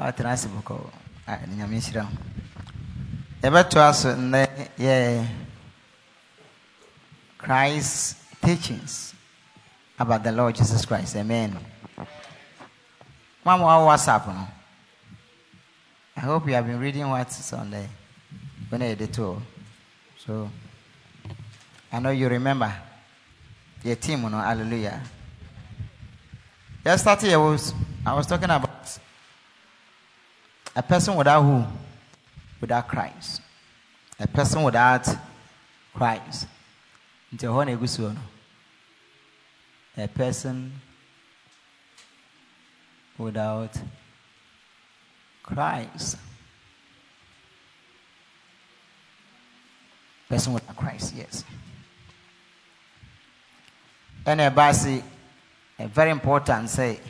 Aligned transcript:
ɔtena 0.00 0.32
ase 0.32 0.48
bɔkɔ 0.48 0.90
ah, 1.26 1.38
nyame 1.46 1.76
nhyira 1.76 2.02
ho. 2.02 2.12
Yɛbɛtoa 3.42 3.94
so 3.94 4.14
nnɛ 4.16 4.48
yɛ 4.78 5.26
christ 7.36 8.16
teachings 8.42 9.14
about 9.98 10.22
the 10.22 10.32
lord 10.32 10.54
jesus 10.54 10.84
christ. 10.86 11.16
Amen. 11.16 11.56
Mama 13.44 13.64
wa 13.64 13.86
whatsapp 13.94 14.26
no? 14.26 14.48
I 16.16 16.20
hope 16.20 16.46
you 16.46 16.54
have 16.54 16.66
been 16.66 16.80
reading 16.80 17.08
what's 17.08 17.52
on 17.52 17.70
the 17.70 17.84
when 18.68 18.82
I 18.82 18.94
did 18.94 19.12
too 19.12 19.40
so 20.16 20.50
i 21.92 21.98
know 21.98 22.10
you 22.10 22.28
remember. 22.28 22.72
Your 23.82 23.96
team 23.96 24.22
no? 24.22 24.38
Hallelujah. 24.38 25.02
Yesterday 26.84 27.34
i 27.34 27.36
was 27.36 27.74
i 28.06 28.14
was 28.14 28.26
talking 28.26 28.44
about 28.50 28.69
a 30.74 30.82
person 30.82 31.16
without 31.16 31.42
who? 31.42 31.64
Without 32.60 32.88
Christ. 32.88 33.42
A 34.18 34.26
person 34.26 34.62
without 34.62 35.06
Christ. 35.94 36.46
A 39.96 40.08
person 40.08 40.72
without 43.18 43.76
Christ. 45.42 46.16
Person 50.28 50.52
without 50.52 50.76
Christ, 50.76 51.14
yes. 51.16 51.44
And 54.24 54.40
a 54.40 54.50
basi, 54.50 55.02
a 55.78 55.88
very 55.88 56.10
important 56.10 56.68
say, 56.68 57.00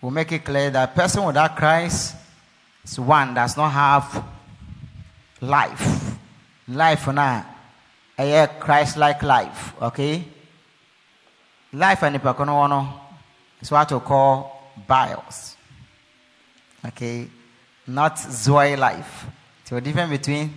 we 0.00 0.10
make 0.10 0.30
it 0.30 0.44
clear 0.44 0.70
that 0.70 0.94
person 0.94 1.24
without 1.24 1.56
Christ 1.56 2.16
is 2.84 2.98
one 2.98 3.34
does 3.34 3.56
not 3.56 3.70
have 3.70 4.24
life. 5.40 6.16
Life 6.68 7.08
na 7.08 7.42
a 8.18 8.48
Christ 8.60 8.96
like 8.96 9.22
life, 9.22 9.74
okay? 9.82 10.24
Life 11.72 12.02
and 12.02 12.14
the 12.16 12.88
is 13.60 13.70
what 13.70 13.90
we 13.90 14.00
call 14.00 14.72
bios. 14.86 15.56
Okay? 16.84 17.28
Not 17.86 18.18
Zoe 18.18 18.76
life. 18.76 19.26
So 19.64 19.76
the 19.76 19.80
difference 19.80 20.10
between 20.10 20.52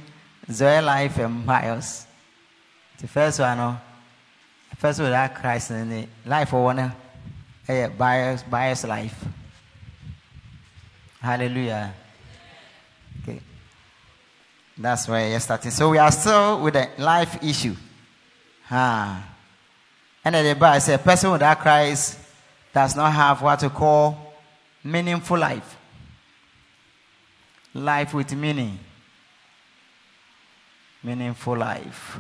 Zoe 0.52 0.82
life 0.82 1.18
and 1.18 1.46
bios. 1.46 2.06
The 3.00 3.08
first 3.08 3.40
one, 3.40 3.58
no, 3.58 3.78
first 4.78 5.00
one 5.00 5.10
that 5.12 5.36
Christ 5.36 5.72
in 5.72 5.90
the 5.90 6.08
life 6.26 6.52
one 6.54 6.92
a 7.68 7.88
bios 7.88 8.44
bios 8.44 8.84
life. 8.84 9.26
Hallelujah. 11.22 11.94
Okay. 13.22 13.40
That's 14.78 15.08
where 15.08 15.30
you're 15.30 15.40
starting. 15.40 15.72
So 15.72 15.90
we 15.90 15.98
are 15.98 16.12
still 16.12 16.62
with 16.62 16.74
the 16.74 16.90
life 16.98 17.42
issue. 17.44 17.76
Huh. 18.66 19.16
And 20.24 20.36
then 20.36 20.46
the 20.46 20.56
Bible 20.60 20.82
says, 20.82 21.00
a 21.00 21.04
person 21.04 21.32
without 21.32 21.60
Christ 21.60 22.20
does 22.74 22.96
not 22.96 23.14
have 23.14 23.42
what 23.42 23.62
we 23.62 23.70
call 23.70 24.34
meaningful 24.84 25.38
life. 25.38 25.78
Life 27.74 28.14
with 28.14 28.34
meaning. 28.36 28.80
Meaningful 31.04 31.58
life. 31.58 32.20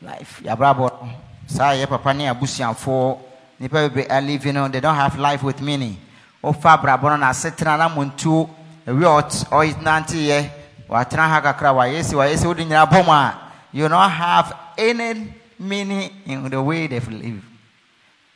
Life. 0.00 0.40
Yabrabo. 0.42 1.10
Sa 1.46 1.72
ye 1.72 1.86
papa 1.86 2.14
ni 2.14 2.24
abusianfo. 2.24 3.20
Nipa 3.60 3.90
be 3.90 4.06
living 4.22 4.56
on. 4.56 4.72
They 4.72 4.80
don't 4.80 4.94
have 4.94 5.18
life 5.18 5.42
with 5.42 5.60
meaning. 5.60 5.98
Ofa 6.42 6.76
brabo 6.76 7.08
no 7.10 7.16
na 7.16 7.32
setena 7.32 7.76
na 7.78 7.88
muntu. 7.88 8.48
Ewi 8.86 9.04
ot 9.04 9.30
oitnante 9.50 10.16
ye. 10.16 10.50
Watena 10.88 11.28
ha 11.28 11.40
kakra 11.40 11.72
wa 11.72 11.84
yesi 11.84 12.14
wa 12.14 12.26
yesi 12.26 12.46
odi 12.46 12.64
nyina 12.64 12.86
bom 12.90 13.08
a 13.08 13.52
you 13.72 13.88
not 13.88 14.10
have 14.10 14.54
any 14.76 15.32
meaning 15.58 16.10
in 16.26 16.50
the 16.50 16.62
way 16.62 16.86
they 16.86 17.00
live. 17.00 17.42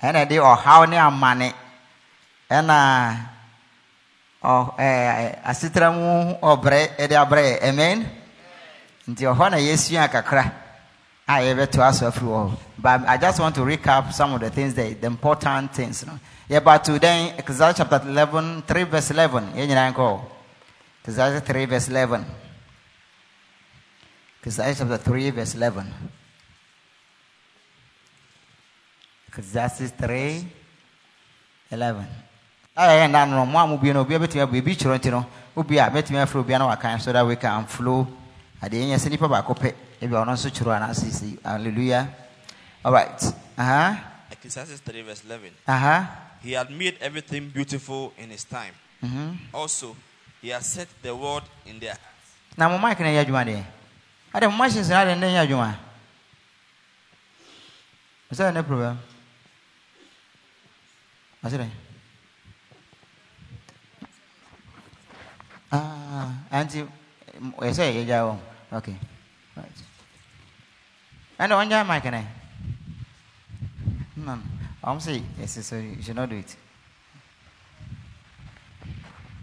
ɛna 0.03 0.29
de 0.29 0.37
ɔhaw 0.37 0.89
ne 0.89 0.97
amane 0.99 1.53
ɛna 2.51 3.17
ɔ 4.45 4.77
ɛɛ 4.77 5.43
asetena 5.45 5.91
mu 5.91 6.35
ɔbrɛ 6.43 6.97
ɛde 6.99 7.15
abrɛ 7.17 7.63
amen 7.63 8.07
nti 9.09 9.25
ɔhɔ 9.25 9.51
na 9.51 9.57
yɛsua 9.57 10.09
kakra 10.11 10.53
a 11.27 11.33
yɛbɛto 11.41 11.81
aso 11.81 12.07
afiri 12.07 12.29
hɔ 12.29 12.59
but 12.79 13.09
i 13.09 13.17
just 13.17 13.41
want 13.41 13.55
to 13.55 13.63
recap 13.63 14.13
some 14.13 14.35
of 14.35 14.41
the 14.41 14.51
things 14.51 14.75
that 14.75 15.01
the 15.01 15.07
important 15.07 15.73
things 15.75 16.05
yɛba 16.49 16.83
to 16.83 16.99
then 16.99 17.35
Ecclesiastes 17.39 17.79
chapter 17.79 18.01
eleven 18.09 18.63
three 18.63 18.85
verse 18.85 19.11
eleven 19.11 19.45
yɛn 19.55 19.67
nyinaa 19.69 19.93
nkɔ 19.93 20.21
Ecclesiastes 21.03 21.47
three 21.47 21.65
verse 21.67 21.89
eleven 21.89 22.25
Ecclesiastes 24.41 24.79
chapter 24.79 24.99
three 24.99 25.31
verse 25.31 25.55
eleven. 25.57 25.93
Ecclesiastes 29.37 29.93
3 30.01 30.49
11. 31.71 32.07
ayɛ 32.77 33.05
nna 33.09 33.27
no 33.29 33.45
mo 33.45 33.59
a 33.59 33.67
mo 33.67 33.77
bie 33.77 33.93
no 33.93 34.01
obi 34.01 34.15
bɛtumi 34.17 34.41
abu 34.41 34.57
ebi 34.57 34.73
kyerɛ 34.77 34.97
nti 34.97 35.11
no 35.11 35.27
obi 35.57 35.77
a 35.79 35.91
bɛtumi 35.91 36.17
afro 36.23 36.41
obi 36.41 36.53
na 36.57 36.65
wakan 36.69 36.99
so 37.01 37.13
that 37.13 37.27
we 37.27 37.37
can 37.37 37.67
flow 37.67 38.07
adeɛ 38.63 38.87
nyɛ 38.89 38.97
sɛ 38.97 39.11
nipa 39.11 39.29
baako 39.29 39.53
pɛ 39.55 39.75
ebi 40.01 40.15
a 40.17 40.25
ɔno 40.25 40.33
nso 40.33 40.49
kyerɛ 40.49 41.43
hallelujah 41.45 42.09
all 42.83 42.93
right 42.93 43.21
uh-huh. 43.59 43.97
Ecclesiastes 44.33 44.81
3 44.81 45.03
verse 45.03 45.23
11. 45.27 45.51
Uh-huh. 45.69 46.05
He 46.43 46.53
had 46.53 46.71
made 46.71 46.97
everything 47.01 47.49
beautiful 47.51 48.13
in 48.19 48.31
his 48.31 48.45
time. 48.45 48.75
Mhm. 49.03 49.37
Also, 49.53 49.97
he 50.41 50.49
has 50.51 50.67
set 50.67 50.89
the 51.03 51.15
world 51.15 51.45
in 51.67 51.79
their 51.81 51.95
hearts. 51.95 52.17
na 52.57 52.69
mo 52.69 52.79
mic 52.81 52.99
na 53.01 53.13
yɛ 53.13 53.21
adwuma 53.25 53.45
deɛ 53.45 53.65
ade 54.33 54.47
mo 54.49 54.57
na 54.57 55.15
ne 55.15 55.27
yɛ 55.29 55.41
adwuma 55.45 55.77
ɔsɛ 58.33 58.53
ne 58.55 58.63
problem? 58.63 58.99
Ɔsɛ 61.45 61.57
dɛ 61.61 61.69
ah 65.73 66.33
anti 66.51 66.87
ɛsɛ 67.61 67.85
yɛgya 67.93 68.19
wɔ 68.25 68.35
okay. 68.73 68.97
Right. 69.57 69.79
Ɛna 71.39 71.55
ɔngya 71.61 71.87
mic 71.87 72.05
na? 72.11 72.23
No 74.17 74.41
ɔm 74.87 74.99
sɛ 75.01 75.13
ɛsɛ 75.43 75.63
so 75.63 75.77
you 75.77 76.01
should 76.03 76.15
not 76.17 76.29
do 76.31 76.37
it. 76.37 76.57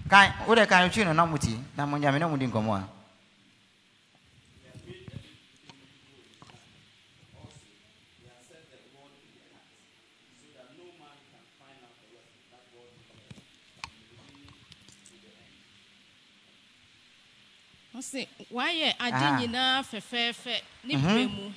Kan 0.09 0.31
wode 0.48 0.68
kan 0.70 0.90
twi 0.90 1.04
no 1.04 1.12
na 1.14 1.26
moti 1.26 1.59
na 1.76 1.86
mo 1.86 1.98
nyame 1.98 2.20
na 2.20 2.28
modi 2.28 2.48
nkɔmmɔ 2.48 2.74
a 2.80 2.84
ɔsi 17.98 18.28
wayɛ 18.52 18.96
ade 19.00 19.24
Ah. 19.25 19.38
nyinaa 19.40 19.84
fɛfɛɛfɛ 19.84 20.56
ne 20.84 20.96
pɛ 20.96 21.54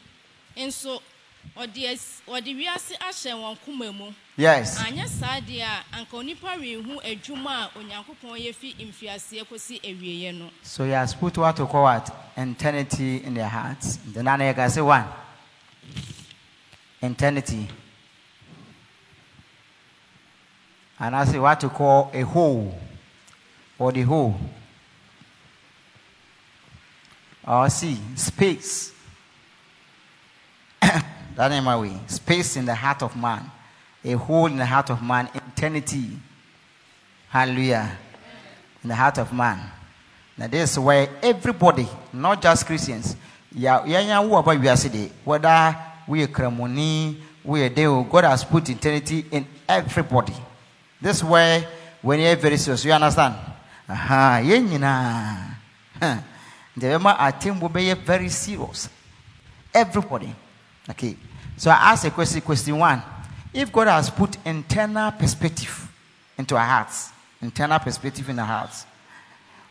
mu 1.55 1.63
nso 1.63 1.67
ɔde 1.67 1.93
as- 1.93 2.23
ɔde 2.27 2.57
wiase 2.57 2.97
ahyɛ 2.99 3.33
wɔn 3.35 3.59
koma 3.65 3.93
mu 3.93 4.13
yes 4.37 4.79
anyɛ 4.79 5.07
saa 5.09 5.41
deɛ 5.41 5.63
a 5.63 5.85
anka 5.99 6.17
onipa 6.17 6.57
rehu 6.59 7.01
adwuma 7.03 7.67
a 7.67 7.79
onyankopɔn 7.79 8.39
yɛ 8.39 8.55
fi 8.55 8.75
mfiaseɛ 8.75 9.45
kɔsi 9.47 9.81
awieeɛ 9.83 10.35
no 10.39 10.51
So 10.63 10.85
he 10.85 10.91
has 10.91 11.15
put 11.15 11.37
what 11.39 11.57
to 11.57 11.67
call 11.67 11.85
what? 11.85 12.11
Eternity 12.37 13.23
in 13.25 13.35
their 13.35 13.49
hearts. 13.49 13.99
Nana 14.15 14.49
you 14.49 14.55
can 14.55 14.69
say 14.71 14.81
one. 14.83 15.05
Eternity. 17.03 17.67
And 20.99 21.15
I 21.17 21.25
say 21.25 21.39
what 21.39 21.61
to 21.61 21.69
call 21.71 22.11
a 22.13 22.21
whole. 22.23 22.79
Or 23.79 23.93
the 23.93 24.03
whole. 24.03 24.39
Or 27.47 27.69
see, 27.71 27.97
space. 28.17 28.93
That 31.37 31.53
ain't 31.53 31.65
my 31.65 31.77
way. 31.77 31.93
Space 32.07 32.57
in 32.57 32.65
the 32.65 32.75
heart 32.75 33.03
of 33.03 33.15
man. 33.17 33.51
A 34.05 34.13
hole 34.13 34.47
in 34.47 34.57
the 34.57 34.67
heart 34.67 34.91
of 34.91 35.03
man. 35.03 35.29
Eternity. 35.35 36.19
Hallelujah. 37.29 37.97
In 38.83 38.89
the 38.89 38.95
heart 38.95 39.19
of 39.19 39.33
man. 39.33 39.61
Now 40.39 40.49
this 40.49 40.73
is 40.73 40.79
where 40.79 41.09
everybody, 41.23 41.89
not 42.13 42.43
just 42.43 42.67
Christians, 42.67 43.17
we 43.55 43.67
are 43.67 43.81
whether 45.25 45.77
we 46.07 46.23
are 46.23 46.27
Kremoni, 46.27 47.17
we 47.43 47.63
are 47.63 47.69
there, 47.71 48.03
God 48.03 48.25
has 48.25 48.45
put 48.45 48.69
eternity 48.69 49.25
in 49.31 49.47
everybody. 49.69 50.35
This 51.01 51.17
is 51.19 51.25
where 51.25 51.67
when 52.03 52.21
you're 52.21 52.37
very 52.37 52.57
serious, 52.59 52.85
you 52.85 52.93
understand? 52.93 53.35
Aha, 53.89 54.43
yeah, 54.45 54.57
you 54.57 54.79
know. 54.79 56.27
The 56.77 57.33
think 57.41 57.63
will 57.63 57.69
be 57.71 57.95
very 57.95 58.29
serious. 58.29 58.89
Everybody. 59.73 60.35
Okay. 60.89 61.17
So 61.57 61.71
I 61.71 61.93
ask 61.93 62.05
a 62.05 62.11
question, 62.11 62.41
question 62.41 62.79
one. 62.79 63.03
If 63.53 63.73
God 63.73 63.89
has 63.89 64.11
put 64.11 64.37
internal 64.45 65.11
perspective 65.13 65.91
into 66.39 66.57
our 66.57 66.67
hearts, 66.67 67.11
internal 67.41 67.79
perspective 67.79 68.29
in 68.29 68.39
our 68.39 68.47
hearts. 68.47 68.85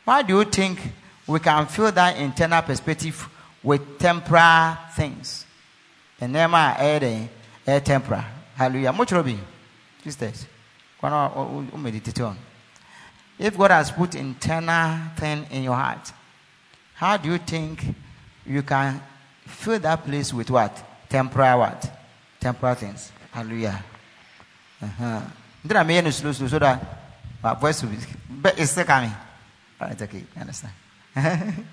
Why 0.03 0.21
do 0.21 0.37
you 0.37 0.45
think 0.45 0.79
we 1.27 1.39
can 1.39 1.65
fill 1.67 1.91
that 1.91 2.17
internal 2.17 2.61
perspective 2.61 3.29
with 3.63 3.99
temporal 3.99 4.77
things? 4.95 5.45
And 6.19 6.33
name 6.33 6.53
air 6.53 7.29
air 7.67 7.79
temporal. 7.79 8.23
Hallelujah. 8.55 8.93
Much 8.93 9.11
meditate 11.77 12.21
on. 12.21 12.37
If 13.37 13.57
God 13.57 13.71
has 13.71 13.91
put 13.91 14.15
internal 14.15 14.99
thing 15.17 15.45
in 15.51 15.63
your 15.63 15.75
heart, 15.75 16.11
how 16.93 17.17
do 17.17 17.29
you 17.29 17.37
think 17.37 17.83
you 18.45 18.63
can 18.63 19.01
fill 19.45 19.79
that 19.79 20.05
place 20.05 20.33
with 20.33 20.49
what? 20.49 20.94
Temporal 21.15 21.59
what? 21.59 21.89
Temporal 22.41 22.75
things. 22.75 23.09
Hallelujah. 23.31 23.81
Uh-huh. 24.81 25.21
Then 25.63 25.77
I 25.77 25.83
made 25.83 26.13
slow, 26.13 26.33
slow, 26.33 26.47
so 26.49 26.59
that 26.59 26.83
my 27.41 27.53
voice 27.53 27.81
will 27.81 27.91
be. 27.91 27.97
But 28.29 28.59
it's 28.59 28.71
still 28.71 28.83
coming. 28.83 29.11
All 29.79 29.87
right, 29.87 30.01
okay, 30.01 30.23
I 30.35 30.39
understand. 30.41 30.73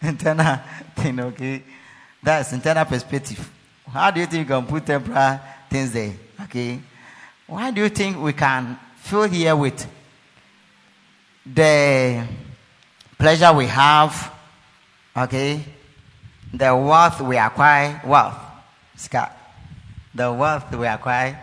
internal 0.00 0.60
thing, 0.96 1.20
okay. 1.20 1.62
That's 2.22 2.54
internal 2.54 2.86
perspective. 2.86 3.50
How 3.92 4.10
do 4.10 4.20
you 4.20 4.26
think 4.26 4.48
you 4.48 4.54
can 4.54 4.64
put 4.64 4.86
temporal 4.86 5.40
things 5.68 5.92
there? 5.92 6.14
Okay. 6.44 6.80
Why 7.46 7.70
do 7.70 7.82
you 7.82 7.90
think 7.90 8.18
we 8.18 8.32
can 8.32 8.78
fill 8.96 9.24
here 9.24 9.54
with 9.54 9.86
the 11.44 12.26
pleasure 13.18 13.52
we 13.52 13.66
have, 13.66 14.32
okay, 15.14 15.62
the 16.50 16.74
wealth 16.74 17.20
we 17.20 17.36
acquire, 17.36 18.00
wealth, 18.06 18.43
Scott, 18.96 19.36
the 20.14 20.32
wealth 20.32 20.74
we 20.74 20.86
acquire, 20.86 21.38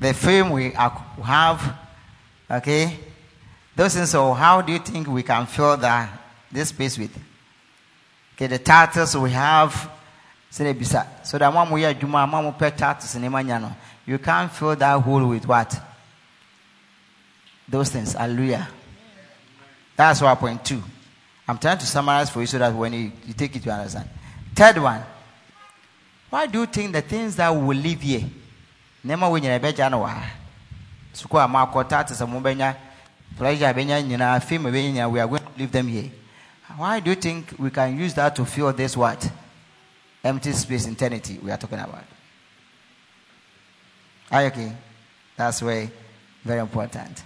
the 0.00 0.14
fame 0.14 0.50
we 0.50 0.70
have, 0.70 1.76
okay, 2.50 2.96
those 3.74 3.94
things. 3.94 4.10
So, 4.10 4.32
how 4.32 4.62
do 4.62 4.72
you 4.72 4.78
think 4.78 5.08
we 5.08 5.22
can 5.22 5.46
fill 5.46 5.76
that 5.78 6.10
this 6.50 6.68
space 6.70 6.98
with? 6.98 7.16
Okay, 8.34 8.46
the 8.46 8.58
titles 8.58 9.16
we 9.16 9.30
have, 9.30 9.90
so 10.50 10.64
that 11.38 11.52
one 11.52 11.70
we 11.70 11.84
are 11.84 11.92
one 11.92 12.54
Emmanuel. 13.24 13.76
You 14.06 14.18
can't 14.18 14.50
fill 14.50 14.76
that 14.76 15.00
hole 15.02 15.26
with 15.28 15.46
what? 15.46 15.78
Those 17.68 17.90
things. 17.90 18.12
Hallelujah. 18.12 18.68
That's 19.96 20.22
our 20.22 20.36
point 20.36 20.64
two. 20.64 20.82
I'm 21.48 21.58
trying 21.58 21.78
to 21.78 21.86
summarize 21.86 22.30
for 22.30 22.40
you 22.40 22.46
so 22.46 22.58
that 22.58 22.74
when 22.74 22.92
you, 22.92 23.12
you 23.26 23.34
take 23.34 23.54
it, 23.56 23.64
you 23.64 23.72
understand. 23.72 24.08
Third 24.54 24.78
one. 24.78 25.02
Why 26.30 26.46
do 26.46 26.60
you 26.60 26.66
think 26.66 26.92
the 26.92 27.02
things 27.02 27.36
that 27.36 27.48
will 27.50 27.76
live 27.76 28.00
here? 28.00 28.24
Nema 29.04 29.30
when 29.30 29.44
you're 29.44 29.58
better 29.58 29.88
no 29.88 30.08
So 31.12 31.28
kwa 31.28 31.46
makota 31.46 32.06
to 32.06 32.14
some 32.14 32.42
benya 32.42 32.76
pleasure 33.38 33.72
benya 33.72 34.02
nyina 34.02 34.42
fame 34.42 34.64
benya 34.70 35.10
we 35.10 35.20
are 35.20 35.28
going 35.28 35.40
to 35.40 35.48
leave 35.56 35.72
them 35.72 35.88
here. 35.88 36.10
Why 36.76 37.00
do 37.00 37.10
you 37.10 37.16
think 37.16 37.54
we 37.58 37.70
can 37.70 37.96
use 37.98 38.14
that 38.14 38.34
to 38.36 38.44
fill 38.44 38.72
this 38.72 38.96
what? 38.96 39.30
Empty 40.24 40.52
space 40.52 40.86
eternity 40.86 41.38
we 41.42 41.50
are 41.50 41.56
talking 41.56 41.78
about. 41.78 42.04
Are 44.30 44.42
you 44.42 44.48
okay? 44.48 44.72
That's 45.36 45.60
very, 45.60 45.90
very 46.44 46.60
important. 46.60 47.22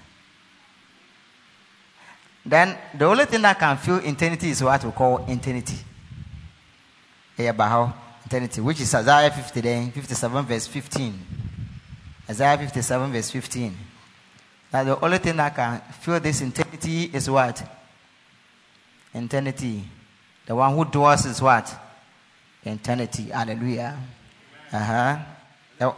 Then 2.44 2.76
the 2.96 3.06
only 3.06 3.24
thing 3.24 3.42
that 3.42 3.58
can 3.58 3.76
fill 3.78 3.98
eternity 3.98 4.50
is 4.50 4.62
what 4.62 4.84
we 4.84 4.90
call 4.90 5.24
eternity. 5.26 5.78
Eternity, 8.30 8.60
which 8.60 8.80
is 8.80 8.94
Isaiah 8.94 9.28
50, 9.28 9.60
then 9.60 9.90
57 9.90 10.46
verse 10.46 10.68
15. 10.68 11.18
Isaiah 12.30 12.56
57 12.56 13.10
verse 13.12 13.28
15. 13.28 13.76
Now 14.72 14.84
the 14.84 15.04
only 15.04 15.18
thing 15.18 15.34
that 15.36 15.52
can 15.56 15.80
fill 16.00 16.20
this 16.20 16.40
eternity 16.40 17.10
is 17.12 17.28
what? 17.28 17.60
Eternity. 19.12 19.82
The 20.46 20.54
one 20.54 20.72
who 20.76 20.84
dwells 20.84 21.26
is 21.26 21.42
what? 21.42 21.74
Eternity. 22.64 23.24
Hallelujah. 23.24 23.98
Uh 24.72 24.78
huh. 25.80 25.92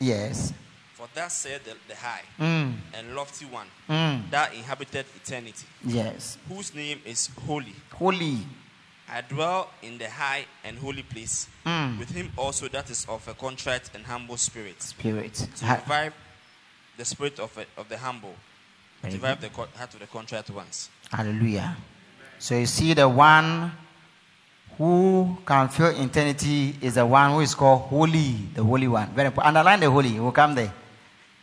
Yes. 0.00 0.54
For 0.94 1.06
that 1.14 1.30
said 1.32 1.60
the, 1.64 1.74
the 1.86 1.96
high 1.96 2.22
Mm. 2.40 2.76
and 2.94 3.14
lofty 3.14 3.44
one 3.44 3.66
Mm. 3.90 4.30
that 4.30 4.54
inhabited 4.54 5.04
eternity, 5.14 5.66
Yes. 5.84 6.38
whose 6.48 6.74
name 6.74 6.98
is 7.04 7.28
holy. 7.46 7.74
Holy. 7.92 8.38
I 9.08 9.20
dwell 9.20 9.70
in 9.82 9.98
the 9.98 10.10
high 10.10 10.46
and 10.64 10.78
holy 10.78 11.02
place, 11.02 11.48
Mm. 11.64 11.98
with 11.98 12.10
him 12.10 12.32
also 12.36 12.68
that 12.68 12.90
is 12.90 13.06
of 13.08 13.26
a 13.28 13.34
contrite 13.34 13.88
and 13.94 14.04
humble 14.04 14.36
spirit, 14.36 14.82
Spirit. 14.82 15.34
to 15.56 15.64
Ha- 15.64 15.74
revive 15.76 16.12
the 16.96 17.04
spirit 17.04 17.38
of, 17.38 17.56
a, 17.58 17.66
of 17.80 17.88
the 17.88 17.98
humble, 17.98 18.34
to 19.02 19.10
revive 19.10 19.40
the 19.40 19.48
co- 19.48 19.68
heart 19.76 19.94
of 19.94 20.00
the 20.00 20.06
contrite 20.06 20.50
ones. 20.50 20.90
Hallelujah. 21.12 21.76
So 22.38 22.56
you 22.58 22.66
see, 22.66 22.94
the 22.94 23.08
one 23.08 23.70
who 24.76 25.38
can 25.46 25.68
feel 25.68 25.88
eternity 25.88 26.76
is 26.82 26.94
the 26.94 27.06
one 27.06 27.30
who 27.32 27.40
is 27.40 27.54
called 27.54 27.82
holy, 27.82 28.32
the 28.54 28.62
holy 28.62 28.88
one. 28.88 29.08
Very 29.14 29.28
important. 29.28 29.56
Underline 29.56 29.80
the 29.80 29.90
holy. 29.90 30.18
We'll 30.20 30.32
come 30.32 30.54
there. 30.54 30.72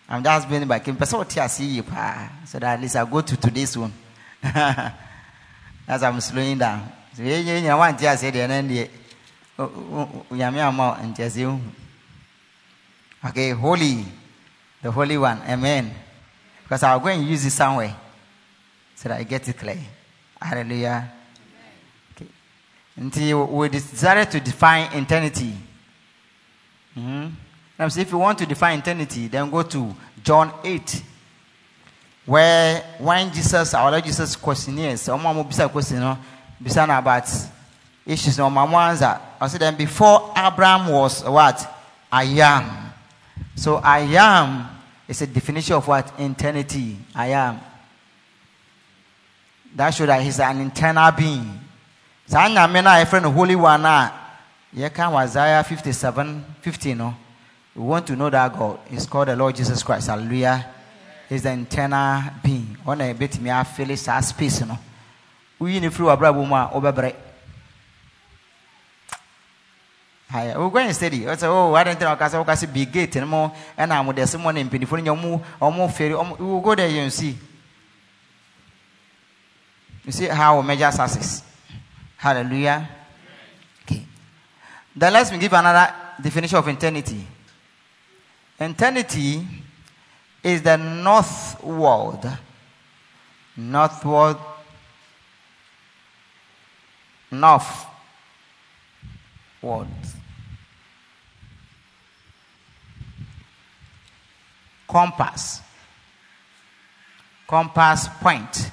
I'm 0.07 0.21
just 0.23 0.47
being 0.49 0.67
back 0.67 0.87
in 0.87 0.95
person. 0.95 1.25
See 1.49 1.81
so 1.81 2.59
that 2.59 2.63
at 2.75 2.81
least 2.81 2.95
I 2.95 3.05
go 3.09 3.21
to 3.21 3.37
today's 3.37 3.75
one. 3.77 3.93
As 4.43 6.03
I'm 6.03 6.19
slowing 6.21 6.57
down. 6.59 6.91
So 7.15 7.23
you 7.23 7.35
you 7.35 7.55
you 7.55 7.77
want 7.77 7.99
to 7.99 8.17
say 8.17 8.31
the 8.31 8.39
end 8.39 8.69
the 8.69 8.89
yami 9.57 10.59
amo 10.59 10.93
and 10.93 11.15
just 11.15 11.37
you. 11.37 11.59
Okay, 13.25 13.51
holy, 13.51 14.03
the 14.81 14.91
holy 14.91 15.17
one. 15.17 15.41
Amen. 15.47 15.93
Because 16.63 16.83
I'll 16.83 16.99
go 16.99 17.07
and 17.07 17.25
use 17.25 17.45
it 17.45 17.51
somewhere 17.51 17.95
so 18.95 19.09
that 19.09 19.19
I 19.19 19.23
get 19.23 19.47
it 19.47 19.57
clear. 19.57 19.79
Hallelujah. 20.41 21.11
Okay. 22.15 22.27
Until 22.97 23.45
we 23.47 23.69
decided 23.69 24.31
to 24.31 24.39
define 24.39 24.91
eternity. 24.93 25.53
hmm 26.93 27.27
Now, 27.79 27.85
if 27.85 28.11
you 28.11 28.17
want 28.17 28.39
to 28.39 28.45
define 28.45 28.79
eternity, 28.79 29.27
then 29.27 29.49
go 29.49 29.63
to 29.63 29.95
John 30.23 30.51
8, 30.63 31.03
where 32.25 32.81
when 32.99 33.31
Jesus, 33.31 33.73
our 33.73 33.91
Lord 33.91 34.03
Jesus 34.03 34.35
questionnaires, 34.35 35.01
someone 35.01 35.35
will 35.35 35.43
be 35.43 35.55
a 35.61 35.69
question, 35.69 36.01
be 36.61 36.71
about 36.77 37.29
issues 38.05 38.37
no 38.37 38.47
answer. 38.47 39.19
I 39.39 39.47
said 39.47 39.61
then 39.61 39.75
before 39.75 40.33
Abraham 40.35 40.91
was 40.91 41.23
what? 41.23 41.69
I 42.11 42.23
am. 42.23 42.93
So 43.55 43.75
I 43.75 43.99
am 43.99 44.69
is 45.07 45.21
a 45.21 45.27
definition 45.27 45.75
of 45.75 45.87
what? 45.87 46.13
Eternity. 46.19 46.97
I 47.13 47.27
am. 47.27 47.59
That 49.75 49.91
shows 49.91 50.07
that 50.07 50.21
he's 50.21 50.39
an 50.39 50.59
internal 50.61 51.11
being. 51.11 51.59
Saa 52.25 52.47
nyame 52.47 52.83
no 52.83 53.17
a 53.17 53.21
no 53.21 53.31
holy 53.31 53.55
one 53.55 53.85
a 53.85 54.11
yɛka 54.75 55.11
wɔ 55.11 55.23
Isaiah 55.23 55.63
57, 55.63 56.45
50 56.61 56.93
no. 56.93 57.15
We 57.75 57.81
want 57.81 58.07
to 58.07 58.15
know 58.15 58.29
that 58.29 58.53
God 58.57 58.79
is 58.91 59.05
called 59.05 59.27
the 59.27 59.35
Lord 59.35 59.55
Jesus 59.55 59.81
Christ. 59.83 60.07
Hallelujah. 60.07 60.65
He's 61.27 61.43
the 61.43 61.51
internal 61.51 62.21
being. 62.43 62.77
Ɔna 62.85 63.13
yɛbɛtumi 63.13 63.49
afele 63.49 63.97
saa 63.97 64.19
space 64.21 64.61
no. 64.61 64.77
Woyi 65.63 65.77
oh, 65.77 65.79
ne 65.79 65.89
firi 65.89 66.05
w'abrabɔ 66.05 66.43
a 66.51 66.69
wobɛbrɛ. 66.73 67.15
We're 70.33 70.69
going 70.69 70.91
steady. 70.93 71.27
Oh, 71.27 71.73
I 71.75 71.83
don't 71.83 71.99
think 71.99 72.91
gate 72.91 73.15
and 73.17 73.29
more, 73.29 73.51
and 73.77 73.93
I'm 73.93 74.07
with 74.07 74.15
the 74.15 74.25
someone 74.25 74.57
in 74.57 74.67
Penny 74.67 75.07
or 75.07 75.15
more, 75.15 75.39
or 75.61 75.71
more 75.71 75.89
ferry. 75.89 76.15
We 76.15 76.45
will 76.45 76.59
go 76.59 76.73
there 76.73 76.89
and 76.89 77.13
see. 77.13 77.37
You 80.03 80.11
see 80.11 80.25
how 80.25 80.59
measure 80.63 80.91
success. 80.91 81.43
Hallelujah. 82.17 82.89
Okay. 83.83 84.07
Then 84.95 85.13
let's 85.13 85.31
me 85.31 85.37
give 85.37 85.53
another 85.53 85.93
definition 86.19 86.57
of 86.57 86.67
eternity. 86.67 87.27
Eternity 88.59 89.47
is 90.41 90.63
the 90.63 90.77
north 90.77 91.63
world. 91.63 92.27
Northward. 93.55 94.37
North 97.33 97.85
world. 99.61 99.87
Compass. 104.87 105.61
Compass 107.47 108.07
point 108.21 108.71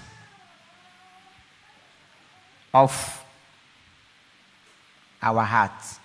of 2.74 3.24
our 5.22 5.42
hearts. 5.42 5.98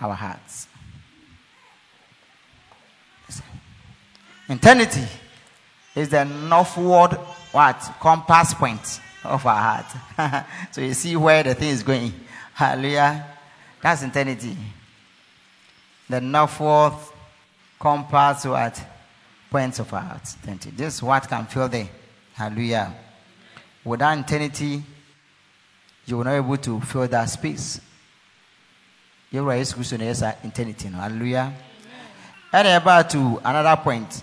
Our 0.00 0.14
hearts. 0.14 0.68
Eternity 4.48 5.04
is 5.96 6.08
the 6.10 6.24
northward 6.24 7.14
what 7.52 7.80
compass 8.00 8.54
point 8.54 9.00
of 9.26 9.46
our 9.46 9.84
heart. 10.16 10.46
so 10.72 10.80
you 10.80 10.94
see 10.94 11.16
where 11.16 11.42
the 11.42 11.54
thing 11.54 11.70
is 11.70 11.82
going. 11.82 12.12
Hallelujah. 12.54 13.26
That's 13.82 14.02
eternity. 14.02 14.56
The 16.08 16.20
northward 16.20 16.94
compass 17.78 18.44
what? 18.44 18.82
Points 19.50 19.78
of 19.78 19.92
our 19.92 20.20
eternity. 20.42 20.70
This 20.70 20.94
is 20.94 21.02
what 21.02 21.28
can 21.28 21.46
fill 21.46 21.68
there. 21.68 21.88
Hallelujah. 22.34 22.94
Without 23.84 24.18
eternity, 24.18 24.82
you 26.06 26.16
will 26.16 26.24
not 26.24 26.32
be 26.32 26.36
able 26.36 26.56
to 26.56 26.80
fill 26.80 27.06
that 27.08 27.26
space. 27.26 27.80
You 29.30 29.48
are 29.48 29.64
Christian 29.64 30.02
as 30.02 30.22
eternity. 30.22 30.88
no? 30.88 30.98
Hallelujah. 30.98 31.52
And 32.52 32.68
about 32.68 33.10
to 33.10 33.40
another 33.44 33.80
point. 33.82 34.22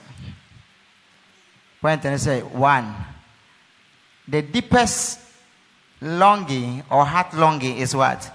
Point 1.81 2.05
and 2.05 2.19
say 2.19 2.41
one. 2.41 2.95
The 4.27 4.41
deepest 4.41 5.19
longing 6.01 6.83
or 6.89 7.05
heart 7.05 7.33
longing 7.33 7.77
is 7.77 7.95
what? 7.95 8.29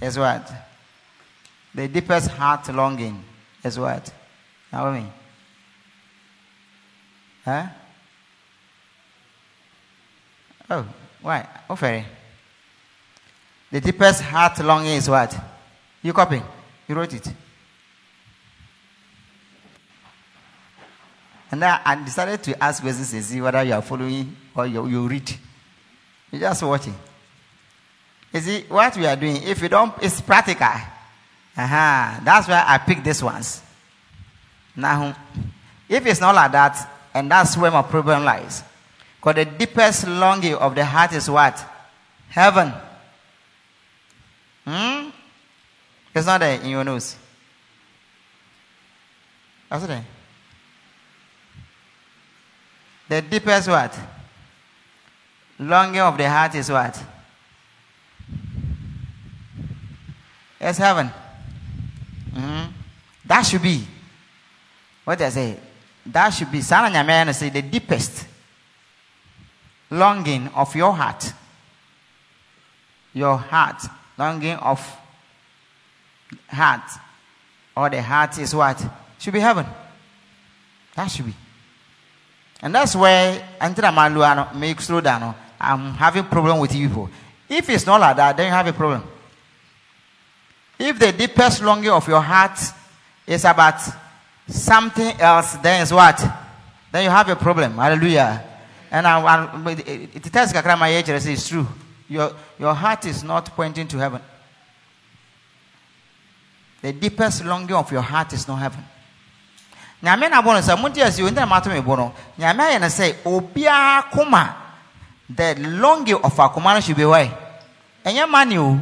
Is 0.00 0.18
what? 0.18 0.50
The 1.74 1.88
deepest 1.88 2.30
heart 2.30 2.72
longing 2.74 3.22
is 3.62 3.78
what? 3.78 4.12
Naomi? 4.72 5.06
Huh? 7.44 7.66
Oh, 10.68 10.86
why? 11.20 11.46
Oh, 11.68 11.74
very. 11.74 12.04
The 13.70 13.80
deepest 13.80 14.22
heart 14.22 14.58
longing 14.60 14.92
is 14.92 15.08
what? 15.08 15.36
You 16.02 16.12
copy? 16.12 16.42
You 16.88 16.94
wrote 16.94 17.14
it. 17.14 17.32
And 21.50 21.62
then 21.62 21.80
I 21.84 21.96
decided 21.96 22.42
to 22.44 22.62
ask 22.62 22.80
questions 22.80 23.12
and 23.12 23.24
see 23.24 23.40
whether 23.40 23.62
you 23.62 23.74
are 23.74 23.82
following 23.82 24.36
or 24.54 24.66
you, 24.66 24.86
you 24.86 25.08
read. 25.08 25.30
You're 26.30 26.40
just 26.40 26.62
watching. 26.62 26.94
You 28.32 28.40
see, 28.40 28.64
what 28.68 28.96
we 28.96 29.06
are 29.06 29.16
doing, 29.16 29.42
if 29.42 29.60
you 29.60 29.68
don't, 29.68 29.92
it's 30.00 30.20
practical. 30.20 30.66
Uh-huh. 30.66 32.20
That's 32.22 32.46
why 32.46 32.64
I 32.66 32.78
picked 32.78 33.04
these 33.04 33.22
ones. 33.22 33.62
Now, 34.76 35.16
if 35.88 36.06
it's 36.06 36.20
not 36.20 36.34
like 36.34 36.52
that, 36.52 36.88
and 37.12 37.28
that's 37.28 37.56
where 37.56 37.72
my 37.72 37.82
problem 37.82 38.24
lies. 38.24 38.62
Because 39.16 39.34
the 39.34 39.44
deepest 39.44 40.06
longing 40.06 40.54
of 40.54 40.74
the 40.74 40.84
heart 40.84 41.12
is 41.12 41.28
what? 41.28 41.62
Heaven. 42.28 42.72
Hmm? 44.64 45.08
It's 46.14 46.26
not 46.26 46.38
there 46.38 46.60
in 46.60 46.70
your 46.70 46.84
nose. 46.84 47.16
That's 49.68 49.84
it. 49.84 50.02
The 53.10 53.22
deepest 53.22 53.66
what? 53.68 53.98
Longing 55.58 56.00
of 56.00 56.16
the 56.16 56.30
heart 56.30 56.54
is 56.54 56.70
what? 56.70 57.04
It's 60.60 60.78
heaven. 60.78 61.10
Mhm. 62.30 62.72
That 63.24 63.42
should 63.42 63.62
be. 63.62 63.84
What 65.02 65.20
I 65.20 65.28
say? 65.30 65.58
That 66.06 66.30
should 66.30 66.52
be. 66.52 66.62
Sana 66.62 66.88
Nyamea 66.88 67.34
say 67.34 67.48
the 67.50 67.62
deepest 67.62 68.28
longing 69.90 70.46
of 70.54 70.72
your 70.76 70.94
heart. 70.94 71.32
Your 73.12 73.36
heart. 73.36 73.86
Longing 74.16 74.56
of 74.58 74.80
heart. 76.48 76.88
Or 77.74 77.90
the 77.90 78.00
heart 78.00 78.38
is 78.38 78.54
what? 78.54 78.80
Should 79.18 79.32
be 79.34 79.40
heaven. 79.40 79.66
That 80.94 81.10
should 81.10 81.26
be. 81.26 81.34
And 82.62 82.74
that's 82.74 82.94
where 82.94 83.42
I'm 83.60 84.58
make 84.58 84.80
slow 84.80 85.00
down. 85.00 85.34
I'm 85.60 85.94
having 85.94 86.24
problem 86.24 86.58
with 86.58 86.74
you 86.74 86.88
people. 86.88 87.10
If 87.48 87.68
it's 87.68 87.86
not 87.86 88.00
like 88.00 88.16
that, 88.16 88.36
then 88.36 88.46
you 88.46 88.52
have 88.52 88.66
a 88.66 88.72
problem. 88.72 89.02
If 90.78 90.98
the 90.98 91.12
deepest 91.12 91.62
longing 91.62 91.90
of 91.90 92.06
your 92.08 92.20
heart 92.20 92.58
is 93.26 93.44
about 93.44 93.80
something 94.48 95.20
else, 95.20 95.54
then 95.56 95.82
it's 95.82 95.92
what? 95.92 96.18
Then 96.92 97.04
you 97.04 97.10
have 97.10 97.28
a 97.28 97.36
problem. 97.36 97.76
Hallelujah. 97.76 98.44
And 98.90 99.06
I, 99.06 99.70
it 100.14 100.22
tells 100.24 100.52
my 100.54 100.88
age, 100.88 101.08
it's 101.08 101.48
true. 101.48 101.66
Your, 102.08 102.32
your 102.58 102.74
heart 102.74 103.04
is 103.06 103.22
not 103.22 103.46
pointing 103.54 103.86
to 103.88 103.98
heaven. 103.98 104.20
The 106.82 106.92
deepest 106.92 107.44
longing 107.44 107.74
of 107.74 107.92
your 107.92 108.02
heart 108.02 108.32
is 108.32 108.48
not 108.48 108.56
heaven. 108.56 108.84
Nyame 110.02 110.28
na 110.30 110.40
bɔ 110.42 110.54
no 110.54 110.60
sɛ 110.60 110.78
monte 110.80 111.02
asi 111.02 111.22
onti 111.22 111.34
na 111.34 111.46
mato 111.46 111.70
bo 111.82 111.96
no. 111.96 112.12
Nyame 112.38 112.60
ayɛ 112.60 112.80
no 112.80 112.86
sɛ 112.86 113.14
obiara 113.24 114.10
koma 114.10 114.56
the 115.28 115.54
longing 115.56 116.14
of 116.16 116.34
akoma 116.36 116.74
no 116.74 116.80
should 116.80 116.96
be 116.96 117.04
why? 117.04 117.30
Ɛnyɛ 118.04 118.28
money 118.28 118.58
o. 118.58 118.78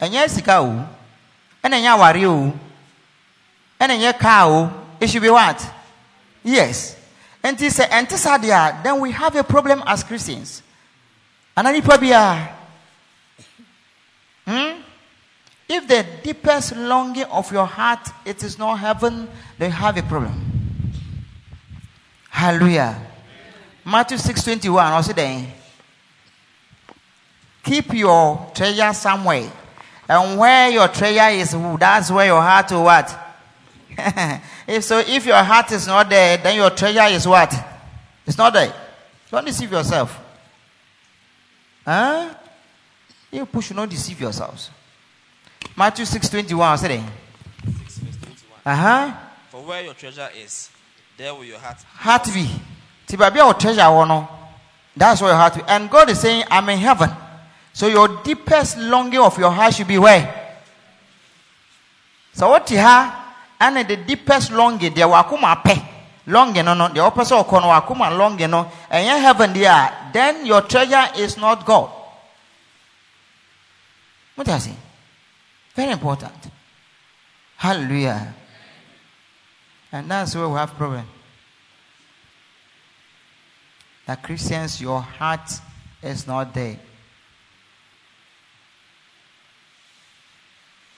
Ɛnyɛ 0.00 0.28
sika 0.30 0.60
o. 0.62 0.86
Ɛna 1.62 1.76
ɛnyɛ 1.80 1.94
aware 1.94 2.26
o. 2.28 2.52
Ɛna 3.80 3.98
ɛnyɛ 3.98 4.46
o. 4.48 4.70
It 5.00 5.10
should 5.10 5.22
be 5.22 5.30
what? 5.30 5.60
Yes. 6.42 6.96
Nti 7.42 7.66
sɛ 7.68 7.88
ɛnte 7.90 8.16
saa 8.16 8.38
deɛ 8.38 8.52
a 8.78 8.82
then 8.82 9.00
we 9.00 9.10
have 9.10 9.34
a 9.36 9.44
problem 9.44 9.82
as 9.86 10.02
christians. 10.04 10.62
Ana 11.56 11.72
nipa 11.72 11.98
biara. 11.98 12.48
Hmm? 14.46 14.80
If 15.68 15.88
the 15.88 16.04
deepest 16.22 16.76
longing 16.76 17.24
of 17.24 17.50
your 17.50 17.66
heart 17.66 18.08
it 18.24 18.42
is 18.42 18.58
not 18.58 18.76
heaven, 18.76 19.28
then 19.58 19.70
you 19.70 19.76
have 19.76 19.96
a 19.96 20.02
problem. 20.02 20.40
Hallelujah. 22.28 23.00
Matthew 23.84 24.18
6:21 24.18 24.92
also 24.92 25.12
then 25.12 25.52
keep 27.62 27.92
your 27.94 28.50
treasure 28.54 28.92
somewhere. 28.92 29.50
And 30.06 30.38
where 30.38 30.70
your 30.70 30.88
treasure 30.88 31.34
is, 31.34 31.56
that's 31.78 32.10
where 32.10 32.26
your 32.26 32.42
heart 32.42 32.70
will 32.70 32.84
what? 32.84 33.20
if 34.66 34.84
so, 34.84 34.98
if 34.98 35.24
your 35.24 35.42
heart 35.42 35.72
is 35.72 35.86
not 35.86 36.10
there, 36.10 36.36
then 36.36 36.56
your 36.56 36.70
treasure 36.70 37.14
is 37.14 37.26
what? 37.26 37.54
It's 38.26 38.36
not 38.36 38.52
there. 38.52 38.72
Don't 39.30 39.46
deceive 39.46 39.72
yourself. 39.72 40.20
Huh? 41.84 42.34
You 43.32 43.48
should 43.60 43.76
not 43.76 43.88
deceive 43.88 44.20
yourselves. 44.20 44.70
Matthew 45.76 46.04
6:21 46.04 46.60
I 46.60 46.76
said 46.76 46.90
it. 46.92 47.00
6 47.64 47.98
verse 47.98 48.16
21. 48.16 48.60
Uh-huh. 48.64 49.14
For 49.50 49.62
where 49.62 49.82
your 49.82 49.94
treasure 49.94 50.28
is, 50.36 50.70
there 51.16 51.34
will 51.34 51.44
your 51.44 51.58
heart 51.58 51.78
be. 51.78 51.84
Heart 51.88 52.24
be. 52.34 52.50
Ti 53.06 53.16
baabi 53.16 53.40
a 53.40 53.46
wo 53.46 53.52
treasure 53.52 53.80
wɔ 53.80 54.08
no, 54.08 54.28
that's 54.96 55.20
where 55.20 55.30
your 55.30 55.38
heart 55.38 55.54
be. 55.56 55.62
And 55.66 55.90
God 55.90 56.10
is 56.10 56.20
saying, 56.20 56.44
I'm 56.50 56.68
in 56.68 56.78
heaven. 56.78 57.10
So 57.72 57.88
your 57.88 58.22
deepest 58.22 58.78
longing 58.78 59.18
of 59.20 59.36
your 59.36 59.50
heart 59.50 59.74
should 59.74 59.88
be 59.88 59.98
where? 59.98 60.58
So 62.32 62.48
what 62.50 62.70
you 62.70 62.78
ha 62.78 63.34
and 63.60 63.88
the 63.88 63.96
deepest 63.96 64.52
longing 64.52 64.92
deɛ 64.92 65.06
wakoma 65.10 65.62
pɛ 65.62 65.84
longing 66.26 66.64
no 66.64 66.74
no 66.74 66.88
deɛ 66.88 67.10
wɔpɛ 67.10 67.24
sɛ 67.24 67.44
ɔkɔ 67.44 67.60
no 67.62 67.68
wakoma 67.68 68.16
longing 68.16 68.50
no 68.50 68.70
and 68.90 69.06
in 69.06 69.22
heaven 69.22 69.56
a 69.56 70.10
then 70.12 70.46
your 70.46 70.62
treasure 70.62 71.04
is 71.16 71.36
not 71.36 71.64
God. 71.64 71.90
What 74.34 74.48
I 74.48 74.58
say? 74.58 74.72
Very 75.74 75.92
important. 75.92 76.50
Hallelujah. 77.56 78.34
And 79.90 80.10
that's 80.10 80.34
where 80.34 80.48
we 80.48 80.54
have 80.56 80.70
problem. 80.74 81.06
That 84.06 84.22
Christians, 84.22 84.80
your 84.80 85.00
heart 85.00 85.50
is 86.02 86.26
not 86.26 86.52
there. 86.54 86.78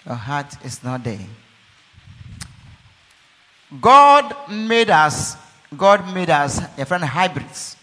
Your 0.05 0.15
heart 0.15 0.57
is 0.65 0.83
not 0.83 1.05
there. 1.05 1.27
God 3.81 4.35
made 4.49 4.91
us, 4.91 5.37
God 5.77 6.15
made 6.15 6.31
us, 6.31 6.61
a 6.79 6.85
friend, 6.85 7.05
hybrids. 7.05 7.77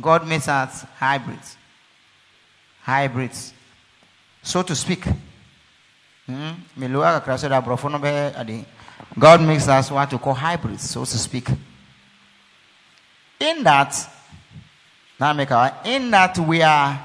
God 0.00 0.26
made 0.26 0.48
us 0.48 0.84
hybrids. 0.98 1.56
Hybrids. 2.82 3.52
So 4.42 4.62
to 4.62 4.74
speak. 4.74 5.04
Hmm? 6.28 6.50
God 9.18 9.40
makes 9.40 9.66
us 9.66 9.90
what 9.90 10.10
to 10.10 10.18
call 10.18 10.34
hybrids, 10.34 10.90
so 10.90 11.00
to 11.00 11.18
speak. 11.18 11.48
In 13.40 13.62
that, 13.62 13.94
in 15.84 16.10
that 16.10 16.38
we 16.38 16.60
are 16.60 17.00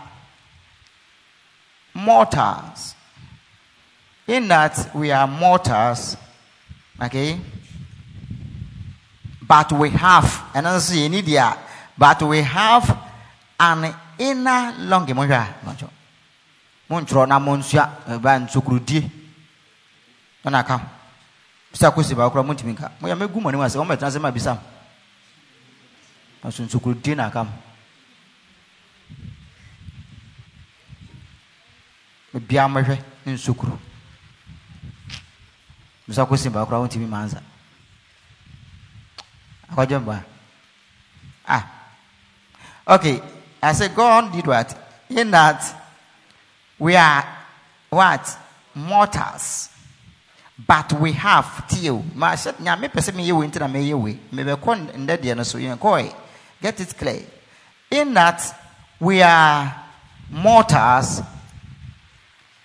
mortals. 1.94 2.96
In 4.28 4.48
that 4.50 4.90
we 4.94 5.12
are 5.12 5.28
mortals, 5.28 6.18
okay? 7.02 7.40
But 9.42 9.72
we 9.72 9.90
have, 9.92 10.52
and 10.54 10.68
also 10.68 10.96
in 10.96 11.14
India, 11.14 11.58
but 11.98 12.22
we 12.24 12.42
have 12.42 13.10
an 13.58 13.96
inner 14.20 14.74
longing. 14.80 15.16
Montwerɛ 16.90 17.28
na 17.28 17.40
monsua 17.40 17.90
ɛba 18.08 18.40
nsokurudie 18.40 19.10
ɛna 20.46 20.60
aka 20.60 20.82
bisa 21.72 21.92
kosi 21.92 22.16
baako 22.16 22.32
kora 22.32 22.44
montumi 22.44 22.74
nka 22.74 22.92
moyɛ 23.02 23.16
mɛgu 23.16 23.42
mo 23.42 23.50
anim 23.50 23.62
ase 23.62 23.78
wɔmɛtena 23.78 24.12
sɛ 24.12 24.20
ma 24.22 24.32
bisa? 24.32 24.54
M 26.44 26.50
nso 26.50 27.16
na 27.16 27.26
aka 27.28 27.42
m 32.34 32.40
bia 32.40 32.68
mɛhwɛ 32.68 32.98
ne 33.26 33.34
nsokuru 33.34 33.78
bisa 36.08 36.26
question 36.28 36.52
baako 36.54 36.76
a 36.76 36.80
wontumi 36.88 37.08
ma 37.08 37.22
ansa 37.24 37.42
akɔdwe 39.72 40.00
mba 40.00 40.24
ah. 41.48 41.64
Okay 42.88 43.22
i 43.62 43.72
say 43.74 43.88
god 43.90 44.32
did 44.34 44.46
what? 44.46 44.76
In 45.10 45.32
that 45.32 45.64
we 46.84 46.98
are 46.98 47.26
what? 47.90 48.38
Mortals. 48.76 49.70
But 50.68 50.92
we 51.00 51.14
have 51.14 51.66
till. 51.70 52.04
Ma 52.14 52.34
hyɛ 52.34 52.54
nyame 52.60 52.90
pɛ 52.92 53.00
sɛ 53.00 53.14
meyɛ 53.14 53.32
wei 53.38 53.48
nti 53.48 53.60
na 53.60 53.68
meyɛ 53.68 53.94
wei. 53.94 54.20
Mebɛkɔ 54.34 54.92
ndɛ 54.98 55.18
deɛ 55.18 55.38
no 55.38 55.44
so 55.44 55.58
yɛnkɔe 55.58 56.14
get 56.62 56.80
it 56.82 56.98
clear. 56.98 57.24
In 57.90 58.14
that 58.14 58.42
we 59.00 59.22
are 59.22 59.74
mortals 60.30 61.22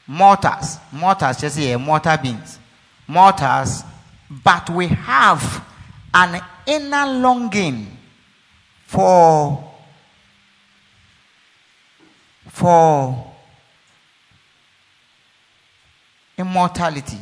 mortals 0.06 0.78
mortals 0.90 1.40
just 1.40 1.56
sɛ 1.56 1.76
yɛ 1.76 1.80
mortal 1.80 2.16
beings. 2.16 2.58
Mortals 3.06 3.84
but 4.28 4.68
we 4.70 4.88
have 4.88 5.64
an 6.12 6.42
inner 6.66 7.06
longing 7.06 7.96
for 8.84 9.64
for 12.48 13.27
immortality 16.38 17.18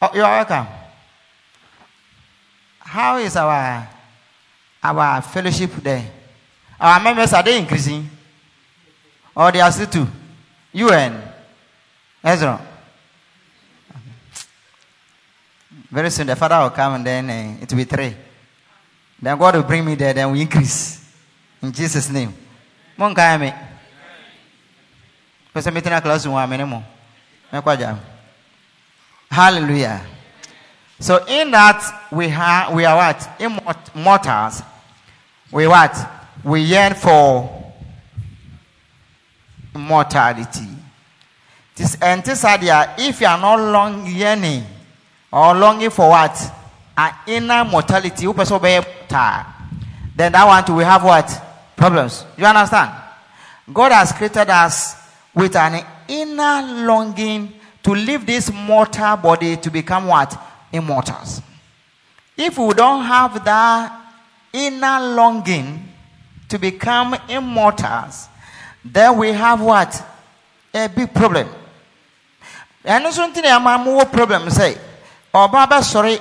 Oh, 0.00 0.10
you're 0.14 0.24
welcome. 0.24 0.66
How 2.80 3.16
is 3.18 3.34
our 3.36 3.88
our 4.82 5.22
fellowship 5.22 5.72
there? 5.76 6.10
Our 6.78 7.00
members 7.00 7.32
are 7.32 7.42
they 7.42 7.58
increasing? 7.58 8.08
Or 9.34 9.50
they 9.50 9.60
are 9.60 9.72
still 9.72 9.86
two? 9.86 10.06
UN? 10.72 11.20
Ezra? 12.22 12.60
Very 15.90 16.10
soon 16.10 16.26
the 16.26 16.36
father 16.36 16.58
will 16.62 16.70
come 16.70 16.94
and 16.94 17.06
then 17.06 17.30
uh, 17.30 17.62
it 17.62 17.70
will 17.70 17.78
be 17.78 17.84
three. 17.84 18.14
Then 19.20 19.38
God 19.38 19.56
will 19.56 19.62
bring 19.62 19.84
me 19.84 19.94
there, 19.94 20.12
then 20.12 20.30
we 20.30 20.42
increase. 20.42 21.02
In 21.62 21.72
Jesus' 21.72 22.10
name. 22.10 22.34
Mon 22.98 23.14
kaya 25.56 25.56
me. 25.56 25.56
Because 25.56 25.66
I'm 25.66 25.74
meeting 25.74 25.92
a 25.92 26.00
class 26.00 26.26
one 26.26 26.50
minimum. 26.50 26.84
Hallelujah. 29.30 30.02
So 30.98 31.24
in 31.26 31.50
that 31.50 32.08
we 32.10 32.28
have 32.28 32.74
we 32.74 32.84
are 32.84 32.96
what? 32.96 33.40
Immortals. 33.94 34.62
We 35.52 35.66
what? 35.66 35.96
We 36.44 36.60
yearn 36.60 36.94
for 36.94 37.72
immortality. 39.74 40.68
This 41.74 41.96
and 42.00 42.24
this 42.24 42.44
idea 42.44 42.94
if 42.98 43.20
you 43.20 43.26
are 43.26 43.38
not 43.38 43.56
long 43.56 44.06
yearning 44.06 44.64
or 45.30 45.54
longing 45.54 45.90
for 45.90 46.10
what? 46.10 46.52
An 46.98 47.12
inner 47.26 47.64
mortality, 47.64 48.26
then 48.26 50.32
that 50.32 50.46
one 50.46 50.76
we 50.76 50.84
have 50.84 51.04
what? 51.04 51.42
Problems. 51.76 52.24
You 52.38 52.46
understand? 52.46 52.90
God 53.70 53.92
has 53.92 54.12
created 54.12 54.48
us 54.48 55.05
with 55.36 55.54
an 55.54 55.84
inner 56.08 56.86
longing 56.86 57.52
to 57.82 57.92
leave 57.92 58.24
this 58.26 58.50
mortal 58.50 59.16
body 59.18 59.56
to 59.58 59.70
become 59.70 60.06
what? 60.06 60.36
Immortals. 60.72 61.42
If 62.36 62.56
we 62.58 62.72
don't 62.72 63.04
have 63.04 63.44
that 63.44 64.12
inner 64.52 65.14
longing 65.14 65.86
to 66.48 66.58
become 66.58 67.14
immortals, 67.28 68.28
then 68.82 69.18
we 69.18 69.28
have 69.28 69.60
what? 69.60 70.02
A 70.72 70.88
big 70.88 71.12
problem. 71.12 71.48
And 72.82 73.12
something 73.12 73.44
I'm 73.44 73.84
more 73.84 74.06
problem 74.06 74.48
say. 74.48 74.76
Or 75.34 75.48
Baba 75.48 75.82
sorry, 75.82 76.18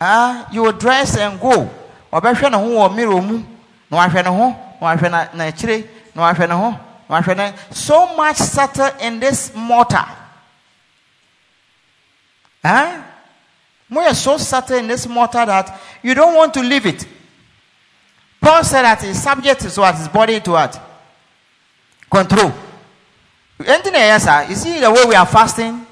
ah, 0.00 0.48
you 0.50 0.62
will 0.62 0.72
dress 0.72 1.18
and 1.18 1.38
go. 1.38 1.68
Or 2.10 2.20
no 2.22 2.64
who 2.64 2.76
or 2.76 2.88
mirror 2.88 3.20
mu. 3.20 3.42
No 3.90 3.98
I 3.98 4.08
no 4.22 4.22
no 4.80 4.86
I 4.86 4.94
na 4.94 5.28
na 5.34 5.50
chire, 5.50 5.84
so 7.70 8.16
much 8.16 8.36
subtle 8.36 8.90
in 9.00 9.20
this 9.20 9.54
mortar. 9.54 10.04
Huh? 12.62 13.02
We 13.88 13.98
are 13.98 14.14
so 14.14 14.36
certain 14.38 14.80
in 14.80 14.88
this 14.88 15.06
mortar 15.06 15.46
that 15.46 15.80
you 16.02 16.14
don't 16.14 16.34
want 16.34 16.52
to 16.54 16.60
leave 16.60 16.86
it. 16.86 17.06
Paul 18.40 18.64
said 18.64 18.82
that 18.82 19.02
his 19.02 19.22
subject 19.22 19.60
to 19.60 19.80
what 19.80 19.94
his 19.94 20.08
body 20.08 20.40
to 20.40 20.50
what? 20.50 20.80
Control. 22.10 22.52
Anything 23.64 23.94
else, 23.94 24.24
sir? 24.24 24.46
You 24.48 24.54
see 24.56 24.80
the 24.80 24.90
way 24.90 25.04
we 25.06 25.14
are 25.14 25.26
fasting? 25.26 25.86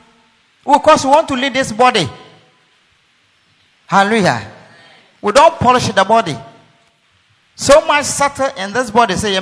Because 0.65 1.05
we 1.05 1.11
want 1.11 1.29
to 1.29 1.35
leave 1.35 1.55
this 1.55 1.73
body. 1.73 2.09
Hallelujah. 3.87 4.51
We 5.23 5.33
don't 5.33 5.55
polish 5.59 5.89
the 5.89 6.05
body. 6.05 6.37
So 7.55 7.87
much 7.87 8.05
subtle 8.07 8.51
in 8.57 8.73
this 8.73 8.91
body. 8.91 9.15
Say, 9.15 9.41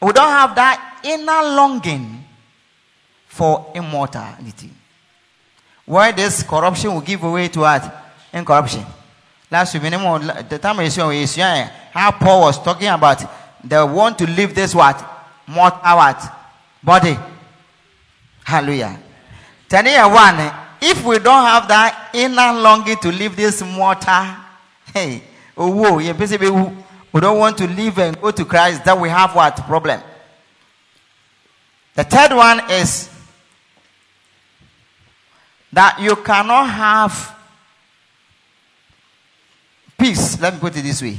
we 0.00 0.12
don't 0.12 0.28
have 0.28 0.54
that 0.54 1.00
inner 1.04 1.56
longing 1.56 2.24
for 3.26 3.70
immortality. 3.74 4.70
Why 5.84 6.12
this 6.12 6.42
corruption 6.42 6.92
will 6.92 7.00
give 7.00 7.22
way 7.22 7.48
to 7.48 7.60
what? 7.60 8.12
Incorruption. 8.32 8.84
Last 9.50 9.74
week, 9.74 9.82
the 9.82 10.58
time 10.60 10.78
we 10.78 10.88
how 11.92 12.10
Paul 12.10 12.40
was 12.42 12.62
talking 12.62 12.88
about 12.88 13.22
they 13.62 13.82
want 13.82 14.18
to 14.18 14.26
leave 14.26 14.54
this 14.54 14.74
what? 14.74 15.02
Mortal 15.46 15.96
what? 15.96 16.32
Body. 16.82 17.16
Hallelujah. 18.44 18.98
Tania 19.68 20.08
one, 20.08 20.52
if 20.80 21.04
we 21.04 21.18
don't 21.18 21.44
have 21.44 21.66
that 21.68 22.10
inner 22.14 22.52
longing 22.60 22.96
to 22.98 23.08
leave 23.10 23.34
this 23.34 23.62
mortal, 23.62 24.24
hey, 24.94 25.22
oh, 25.56 25.70
whoa, 25.70 25.98
we 27.16 27.20
don't 27.22 27.38
want 27.38 27.56
to 27.56 27.66
live 27.66 27.98
and 27.98 28.20
go 28.20 28.30
to 28.30 28.44
Christ, 28.44 28.84
then 28.84 29.00
we 29.00 29.08
have 29.08 29.34
what 29.34 29.56
problem? 29.66 30.02
The 31.94 32.04
third 32.04 32.36
one 32.36 32.70
is 32.70 33.08
that 35.72 35.98
you 35.98 36.14
cannot 36.16 36.68
have 36.68 37.38
peace. 39.98 40.38
Let 40.42 40.52
me 40.52 40.60
put 40.60 40.76
it 40.76 40.82
this 40.82 41.00
way. 41.00 41.16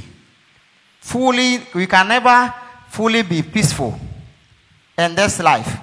Fully, 1.00 1.62
we 1.74 1.88
can 1.88 2.06
never 2.06 2.54
fully 2.90 3.22
be 3.22 3.42
peaceful 3.42 3.98
in 4.96 5.16
this 5.16 5.40
life. 5.40 5.80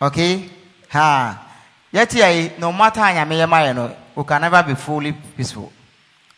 Okay? 0.00 0.48
Ha. 0.88 1.46
Yet, 1.92 2.58
no 2.58 2.72
matter 2.72 3.00
how 3.00 3.66
you 3.66 3.74
know, 3.74 3.94
we 4.16 4.24
can 4.24 4.40
never 4.40 4.62
be 4.62 4.74
fully 4.76 5.12
peaceful. 5.12 5.70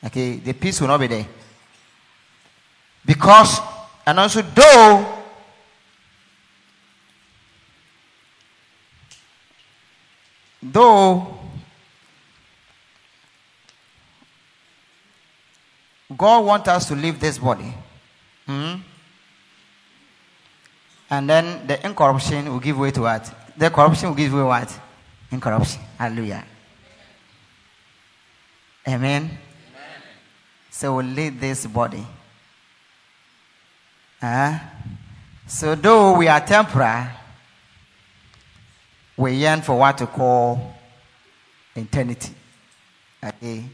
Okay? 0.05 0.39
The 0.39 0.53
peace 0.53 0.81
will 0.81 0.89
not 0.89 0.99
be 0.99 1.07
there. 1.07 1.27
Because, 3.05 3.61
and 4.07 4.19
also, 4.21 4.43
though 4.43 5.21
though 10.63 11.39
God 16.17 16.45
wants 16.45 16.69
us 16.69 16.89
to 16.89 16.97
leave 16.97 17.21
this 17.21 17.39
body. 17.39 17.73
Hmm? 18.47 18.75
And 21.09 21.29
then 21.29 21.67
the 21.67 21.85
incorruption 21.85 22.51
will 22.51 22.61
give 22.61 22.79
way 22.79 22.91
to 22.93 23.03
what? 23.03 23.33
The 23.57 23.71
corruption 23.71 24.09
will 24.11 24.17
give 24.17 24.33
way 24.33 24.43
what? 24.43 24.79
Incorruption. 25.31 25.81
Hallelujah. 25.99 26.45
Amen. 28.87 29.25
Amen. 29.25 29.39
So 30.71 30.97
we'll 30.97 31.07
leave 31.07 31.41
this 31.41 31.67
body. 31.67 32.07
Uh, 34.23 34.59
so 35.47 35.75
though 35.75 36.17
we 36.17 36.29
are 36.29 36.41
temporal, 36.41 37.07
we 39.17 39.33
yearn 39.33 39.63
for 39.63 39.79
what 39.79 39.99
to 39.99 40.07
call 40.07 40.75
eternity. 41.75 42.33
Okay. 43.23 43.65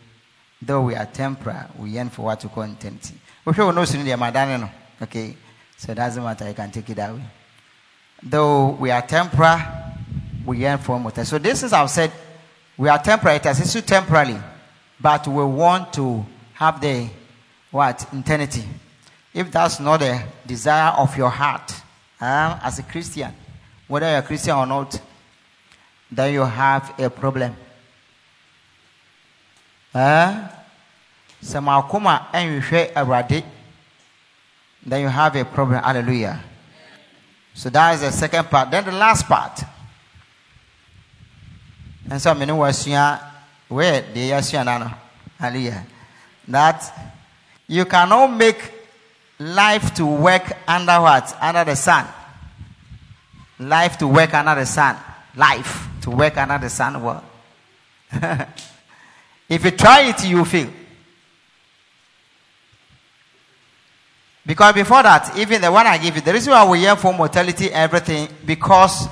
Though 0.63 0.83
we 0.83 0.95
are 0.95 1.07
temporal, 1.07 1.67
we 1.79 1.91
yearn 1.91 2.11
for 2.11 2.23
what 2.23 2.43
we 2.43 2.51
call 2.51 2.65
eternity. 2.65 3.15
We 3.45 3.53
sure 3.55 3.73
know 3.73 3.83
madano. 3.83 4.71
Okay. 5.03 5.37
So 5.77 5.93
it 5.93 5.97
doesn't 5.97 6.23
matter, 6.23 6.47
I 6.47 6.53
can 6.53 6.71
take 6.71 6.89
it 6.91 6.95
that 6.95 7.13
way. 7.13 7.23
Though 8.23 8.71
we 8.71 8.91
are 8.91 9.03
temporal, 9.03 9.61
we 10.47 10.59
yearn 10.59 10.79
for 10.79 10.97
immortality. 10.97 11.29
So 11.29 11.39
this 11.39 11.63
is 11.63 11.73
I've 11.73 11.91
said 11.91 12.11
we 12.77 12.89
are 12.89 12.99
temporal, 12.99 13.37
it 13.37 13.45
is 13.45 13.83
temporarily, 13.85 14.39
but 15.01 15.27
we 15.29 15.45
want 15.45 15.93
to 15.95 16.25
have 16.55 16.81
the 16.81 17.09
what? 17.71 18.07
Eternity. 18.13 18.65
If 19.37 19.53
that's 19.53 19.79
not 19.81 19.99
the 20.01 20.23
desire 20.47 20.93
of 20.93 21.15
your 21.15 21.29
heart, 21.29 21.71
um, 22.19 22.59
as 22.63 22.79
a 22.79 22.83
Christian, 22.83 23.35
whether 23.87 24.09
you're 24.09 24.21
a 24.21 24.23
Christian 24.23 24.57
or 24.57 24.65
not, 24.65 24.99
then 26.11 26.33
you 26.33 26.41
have 26.41 26.99
a 26.99 27.11
problem. 27.11 27.55
Uh, 29.95 30.49
then 31.43 31.65
you 35.03 35.09
have 35.09 35.37
a 35.37 35.45
problem. 35.45 35.83
Hallelujah. 35.83 36.43
So 37.53 37.69
that 37.69 37.95
is 37.97 38.01
the 38.01 38.13
second 38.13 38.49
part. 38.49 38.71
Then 38.71 38.87
the 38.87 38.93
last 38.93 39.27
part. 39.27 39.63
Nso 42.09 42.35
mene 42.39 42.53
wasua 42.53 43.21
where 43.69 44.01
deɛ 44.01 44.31
yɛasua 44.31 44.65
na 44.65 44.91
hallelujah. 45.39 45.85
That 46.49 46.91
you 47.69 47.85
cannot 47.85 48.29
make 48.29 48.76
life 49.39 49.95
to 49.95 50.07
work 50.07 50.53
under 50.67 51.01
what? 51.01 51.37
Under 51.41 51.65
the 51.65 51.77
sun. 51.77 52.07
Life 53.59 53.99
to 53.99 54.09
work 54.09 54.35
under 54.35 54.55
the 54.55 54.67
sun. 54.67 54.97
Life 55.35 55.89
to 56.07 56.11
work 56.11 56.37
under 56.37 56.57
the 56.59 56.71
sun 56.71 57.03
well 57.03 57.25
if 59.49 59.65
you 59.65 59.71
try 59.73 60.03
it 60.09 60.25
you 60.25 60.45
fail. 60.45 60.71
Because 64.47 64.75
before 64.75 65.03
that 65.03 65.37
even 65.37 65.61
the 65.61 65.73
one 65.73 65.85
i 65.89 65.99
give 65.99 66.15
you 66.15 66.21
the 66.23 66.33
reason 66.33 66.53
why 66.53 66.65
we 66.69 66.79
hear 66.79 66.95
for 66.95 67.13
mortality 67.13 67.69
everything 67.73 68.29
because 68.45 69.09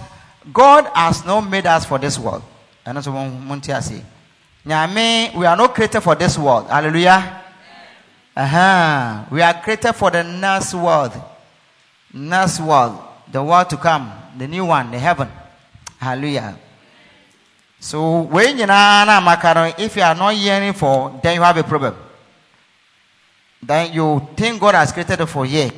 god 0.52 0.88
has 0.94 1.24
not 1.24 1.40
made 1.40 1.66
us 1.66 1.84
for 1.84 1.98
this 1.98 2.16
world. 2.16 2.44
And 2.86 2.96
also 2.96 3.10
monte 3.10 3.72
say 3.80 4.00
nyame 4.64 5.34
we 5.34 5.46
are 5.46 5.56
not 5.56 5.74
created 5.74 6.00
for 6.00 6.14
this 6.14 6.38
world. 6.38 6.68
Hallelujah 6.68 7.43
uh-huh. 8.36 9.26
we 9.30 9.42
are 9.42 9.54
created 9.62 9.92
for 9.92 10.10
the 10.10 10.24
next 10.24 10.74
world. 10.74 11.12
Next 12.12 12.60
world. 12.60 13.00
The 13.30 13.42
world 13.42 13.70
to 13.70 13.76
come. 13.76 14.12
The 14.36 14.48
new 14.48 14.64
one 14.66 14.90
the 14.90 14.98
heaven. 14.98 15.28
Hallelujah. 15.98 16.58
So 17.78 18.22
when 18.22 18.58
you 18.58 18.66
know 18.66 19.72
if 19.78 19.96
you 19.96 20.02
are 20.02 20.14
not 20.14 20.36
yearning 20.36 20.72
for 20.72 21.20
then 21.22 21.36
you 21.36 21.42
have 21.42 21.56
a 21.56 21.62
problem. 21.62 21.94
Then 23.62 23.92
you 23.92 24.28
think 24.36 24.60
god 24.60 24.74
has 24.74 24.90
created 24.90 25.20
it 25.20 25.26
for 25.26 25.46
here. 25.46 25.70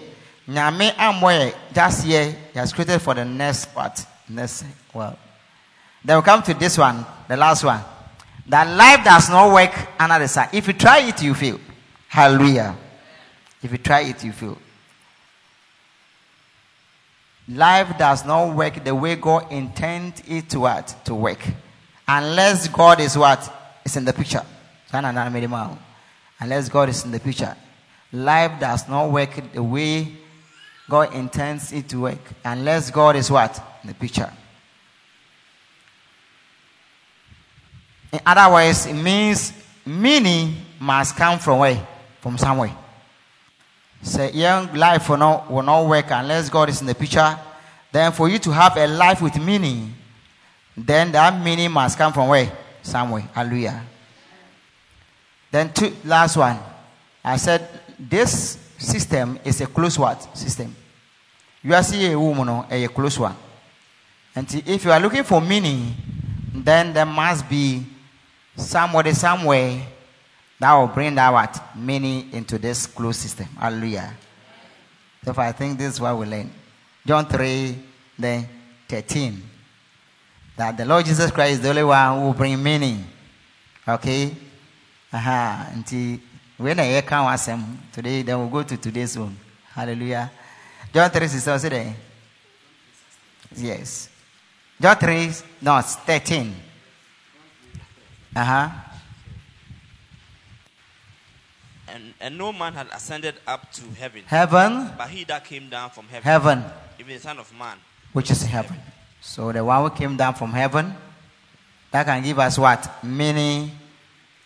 Nyame 0.49 0.92
amwe 0.92 1.53
just 1.75 2.05
here 2.05 2.35
he 2.53 2.59
has 2.59 2.73
created 2.73 3.01
for 3.01 3.14
the 3.14 3.25
next 3.25 3.66
part, 3.75 4.01
next 4.29 4.64
world. 4.95 5.16
Then 6.03 6.16
we 6.16 6.23
come 6.23 6.42
to 6.42 6.55
this 6.55 6.79
one 6.79 7.05
the 7.29 7.37
last 7.37 7.64
one. 7.64 7.81
That 8.47 8.66
life 8.77 9.05
does 9.05 9.29
not 9.29 9.53
work 9.53 9.73
the 9.99 10.27
sun. 10.27 10.49
If 10.53 10.69
you 10.69 10.73
try 10.73 11.01
it 11.01 11.23
you 11.23 11.35
fail 11.35 11.61
hallelujah. 12.09 12.77
If 13.62 13.73
you 13.73 13.79
try 13.79 14.03
it 14.03 14.23
you 14.25 14.33
fail. 14.33 14.59
Life 17.49 17.97
does 17.97 18.25
not 18.25 18.57
work 18.57 18.83
the 18.83 18.95
way 18.95 19.14
god 19.16 19.53
intends 19.53 20.23
it 20.27 20.49
to 20.51 20.61
what? 20.61 20.95
To 21.05 21.14
work. 21.14 21.45
Unless 22.09 22.69
god 22.69 23.01
is 23.01 23.16
what? 23.16 23.53
Is 23.85 23.97
in 23.97 24.05
the 24.05 24.12
picture. 24.12 24.42
Unless 24.92 26.69
god 26.69 26.88
is 26.88 27.05
in 27.05 27.11
the 27.12 27.21
picture. 27.21 27.57
Life 28.12 28.61
does 28.61 28.88
not 28.88 29.11
work 29.11 29.53
the 29.53 29.62
way 29.62 30.09
god 30.88 31.14
intends 31.14 31.73
it 31.73 31.88
to 31.88 32.01
work. 32.03 32.19
Unless 32.45 32.90
god 32.90 33.16
is 33.16 33.31
what? 33.31 33.61
In 33.83 33.88
the 33.88 33.95
picture. 33.95 34.33
In 38.12 38.21
other 38.25 38.53
words, 38.53 38.87
it 38.87 38.95
means 38.95 39.53
meaning 39.85 40.57
must 40.81 41.16
come 41.16 41.38
from 41.38 41.59
where? 41.61 41.87
From 42.27 42.37
somewhere. 42.39 42.77
Say, 44.03 44.33
young 44.33 44.75
life 44.75 45.09
will 45.09 45.17
not, 45.17 45.49
will 45.49 45.62
not 45.62 45.87
work 45.87 46.07
unless 46.11 46.51
God 46.51 46.69
is 46.69 46.81
in 46.81 46.89
the 46.89 46.95
picture. 46.97 47.39
Then, 47.93 48.11
for 48.11 48.29
you 48.29 48.41
to 48.41 48.51
have 48.51 48.77
a 48.77 48.85
life 48.85 49.23
with 49.23 49.41
meaning, 49.41 49.95
then 50.77 51.12
that 51.12 51.41
meaning 51.41 51.71
must 51.71 51.97
come 51.97 52.12
from 52.12 52.27
where? 52.27 52.51
Somewhere. 52.83 53.29
Hallelujah. 53.33 53.81
Then, 55.53 55.73
two, 55.73 55.95
last 56.05 56.37
one. 56.37 56.59
I 57.23 57.37
said, 57.37 57.69
this 57.97 58.59
system 58.77 59.39
is 59.45 59.61
a 59.61 59.67
close 59.69 59.97
what? 59.97 60.37
System. 60.37 60.75
You 61.62 61.75
are 61.75 61.83
seeing 61.85 62.12
a 62.12 62.19
woman, 62.19 62.65
a 62.69 62.89
close 62.89 63.21
one. 63.21 63.37
And 64.35 64.53
if 64.67 64.85
you 64.85 64.91
are 64.91 64.99
looking 64.99 65.23
for 65.23 65.41
meaning, 65.41 65.95
then 66.53 66.93
there 66.93 67.07
must 67.07 67.49
be 67.49 67.87
somebody 68.57 69.12
somewhere 69.12 69.81
that 70.59 70.75
will 70.75 70.87
bring 70.87 71.14
that 71.14 71.33
what 71.33 71.77
meaning 71.77 72.33
into 72.33 72.59
this 72.59 72.87
closed 72.87 73.21
system. 73.21 73.47
Hallelujah. 73.59 74.14
So 75.25 75.35
I 75.37 75.53
think 75.53 75.79
this 75.79 75.95
is 75.95 76.01
what 76.01 76.16
we 76.16 76.27
learn. 76.27 76.51
John 77.05 77.27
3, 77.27 77.77
then 78.19 78.49
13. 78.88 79.42
That 80.57 80.77
the 80.77 80.85
Lord 80.85 81.05
Jesus 81.05 81.31
Christ 81.31 81.55
is 81.55 81.61
the 81.61 81.69
only 81.69 81.85
one 81.85 82.19
who 82.19 82.27
will 82.27 82.33
bring 82.33 82.62
meaning. 82.62 83.05
Okay? 83.87 84.35
Aha. 85.12 85.71
Until 85.75 86.19
when 86.57 86.81
I 86.81 87.01
come 87.03 87.27
awesome 87.27 87.79
today, 87.92 88.23
then 88.23 88.38
we'll 88.38 88.49
go 88.49 88.62
to 88.62 88.77
today's 88.77 89.19
one. 89.19 89.37
Hallelujah. 89.75 90.31
John 90.92 91.11
3 91.11 91.27
is 91.27 91.49
also 91.49 91.69
there. 91.69 91.95
Yes. 93.57 94.09
John 94.81 94.97
3, 94.97 95.31
no, 95.61 95.81
13. 95.81 96.55
Uh 98.35 98.45
huh. 98.45 98.69
And, 102.27 102.37
no 102.39 102.53
man 102.53 102.73
had 102.75 102.89
ascended 102.89 103.37
up 103.47 103.71
to 103.75 103.83
heaven, 103.99 104.23
Heaven, 104.27 104.91
but 104.99 105.09
he 105.11 105.23
that 105.25 105.45
came 105.45 105.69
down 105.69 105.91
from 105.91 106.07
heaven, 106.09 106.23
heaven, 106.25 106.65
even 106.99 107.15
the 107.15 107.21
Son 107.21 107.39
of 107.39 107.53
Man. 107.57 107.77
which 108.12 108.33
is 108.33 108.43
heaven. 108.43 108.77
So 109.21 109.53
the 109.53 109.65
one 109.65 109.89
who 109.89 109.97
came 109.97 110.17
down 110.17 110.35
from 110.35 110.51
heaven, 110.53 110.93
that 111.93 112.05
can 112.05 112.23
give 112.25 112.39
us 112.41 112.59
what? 112.59 113.05
Meaning 113.05 113.71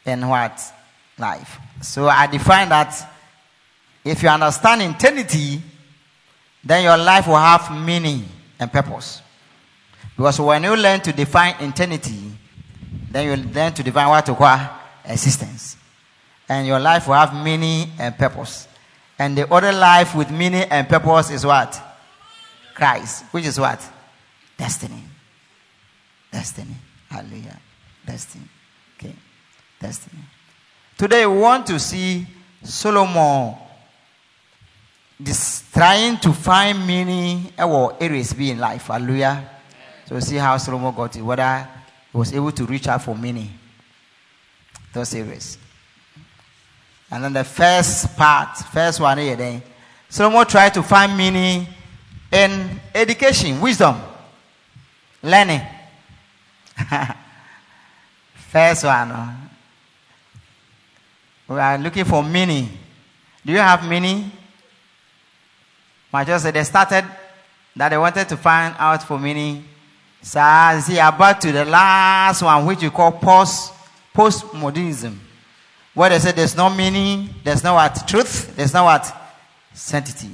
and 0.05 0.29
what? 0.29 0.61
Life. 1.17 1.59
So 1.81 2.07
I 2.07 2.27
define 2.27 2.69
that 2.69 2.95
if 4.05 4.23
you 4.23 4.29
understand 4.29 4.83
eternity, 4.83 5.63
then 6.63 6.85
your 6.85 6.99
life 6.99 7.27
will 7.27 7.37
have 7.37 7.71
meaning 7.85 8.25
and 8.59 8.71
purpose. 8.71 9.23
Because 10.17 10.39
when 10.39 10.65
you 10.65 10.77
learn 10.77 11.01
to 11.01 11.13
define 11.13 11.55
eternity, 11.61 12.31
then 13.11 13.25
you 13.27 13.51
learn 13.53 13.73
to 13.73 13.83
define 13.83 14.09
what 14.09 14.27
to 14.27 14.35
call 14.35 14.59
existence. 15.07 15.79
And 16.51 16.67
your 16.67 16.81
life 16.81 17.07
will 17.07 17.15
have 17.15 17.33
meaning 17.33 17.93
and 18.01 18.19
purpose. 18.19 18.67
And 19.17 19.39
the 19.39 19.49
other 19.55 19.71
life 19.71 20.17
with 20.17 20.33
meaning 20.33 20.65
and 20.69 20.89
purpose 20.89 21.31
is 21.31 21.47
what? 21.47 21.81
Christ, 22.75 23.25
which 23.31 23.47
is 23.47 23.61
what? 23.61 23.81
Destiny. 24.59 25.05
Destiny. 26.33 26.75
Hallelujah. 27.09 27.57
Destiny. 28.05 28.47
Okay. 28.99 29.15
Destiny. 29.81 30.23
Today 30.99 31.25
we 31.25 31.39
want 31.39 31.69
to 31.69 31.79
see 31.79 32.27
Solomon 32.65 33.55
this, 35.21 35.71
trying 35.73 36.19
to 36.19 36.33
find 36.33 36.85
meaning 36.85 37.53
or 37.59 37.97
areas 38.01 38.33
be 38.33 38.51
in 38.51 38.59
life. 38.59 38.89
Hallelujah. 38.89 39.49
So 40.07 40.19
see 40.19 40.37
how 40.37 40.57
Solomon 40.57 40.93
got 40.97 41.15
it, 41.15 41.23
whether 41.23 41.69
he 42.11 42.19
was 42.19 42.33
able 42.33 42.51
to 42.51 42.67
reach 42.67 42.89
out 42.89 43.03
for 43.03 43.15
meaning. 43.15 43.51
Those 44.93 45.15
areas. 45.15 45.57
And 47.11 47.25
then 47.25 47.33
the 47.33 47.45
first 47.45 48.17
part, 48.17 48.57
first 48.59 49.01
one 49.01 49.19
here, 49.19 49.37
then 49.37 49.63
Solomon 50.09 50.47
tried 50.47 50.75
to 50.75 50.83
find 50.83 51.17
meaning 51.17 51.67
in 52.31 52.81
education, 52.95 53.61
wisdom, 53.61 54.01
learning. 55.23 55.63
first 58.35 58.85
one. 58.85 59.11
uh, 59.11 59.35
We 61.49 61.59
are 61.59 61.79
looking 61.79 62.05
for 62.05 62.23
meaning. 62.23 62.69
Do 63.45 63.53
you 63.53 63.59
have 63.59 63.89
meaning? 63.89 64.31
My 66.13 66.25
just 66.25 66.45
said 66.45 66.55
they 66.55 66.65
started 66.65 67.05
that 67.77 67.89
they 67.89 67.99
wanted 67.99 68.29
to 68.29 68.37
find 68.37 68.75
out 68.79 69.03
for 69.03 69.19
meaning. 69.19 69.65
So 70.23 70.41
see 70.81 70.99
about 70.99 71.41
to 71.41 71.53
the 71.53 71.65
last 71.65 72.43
one, 72.43 72.67
which 72.67 72.83
you 72.83 72.91
call 72.91 73.13
post 73.13 73.73
postmodernism, 74.15 75.17
where 75.95 76.11
they 76.11 76.19
say 76.19 76.33
there's 76.33 76.57
no 76.57 76.71
meaning, 76.71 77.31
there's 77.43 77.65
no 77.65 77.75
what 77.75 78.07
truth, 78.07 78.55
there's 78.57 78.73
no 78.73 78.85
what 78.85 79.13
sanctity. 79.73 80.31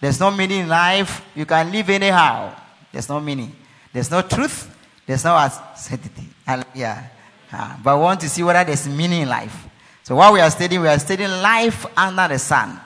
There's 0.00 0.18
no 0.18 0.30
meaning 0.30 0.62
in 0.62 0.68
life. 0.68 1.24
You 1.34 1.46
can 1.46 1.70
live 1.70 1.88
anyhow. 1.88 2.54
There's 2.90 3.08
no 3.08 3.20
meaning. 3.20 3.54
There's 3.92 4.10
no 4.10 4.22
truth. 4.22 4.68
There's 5.06 5.24
no 5.24 5.34
what 5.34 5.78
sanctity. 5.78 6.28
Yeah. 6.74 7.06
Ah, 7.52 7.78
but 7.84 7.96
we 7.96 8.02
want 8.02 8.20
to 8.20 8.28
see 8.28 8.42
whether 8.42 8.64
there's 8.64 8.88
meaning 8.88 9.22
in 9.22 9.28
life. 9.28 9.68
So 10.02 10.16
what 10.16 10.32
we 10.32 10.40
are 10.40 10.50
studying, 10.50 10.80
we 10.80 10.88
are 10.88 10.98
studying 10.98 11.30
life 11.30 11.86
under 11.96 12.26
the 12.26 12.38
sun. 12.38 12.80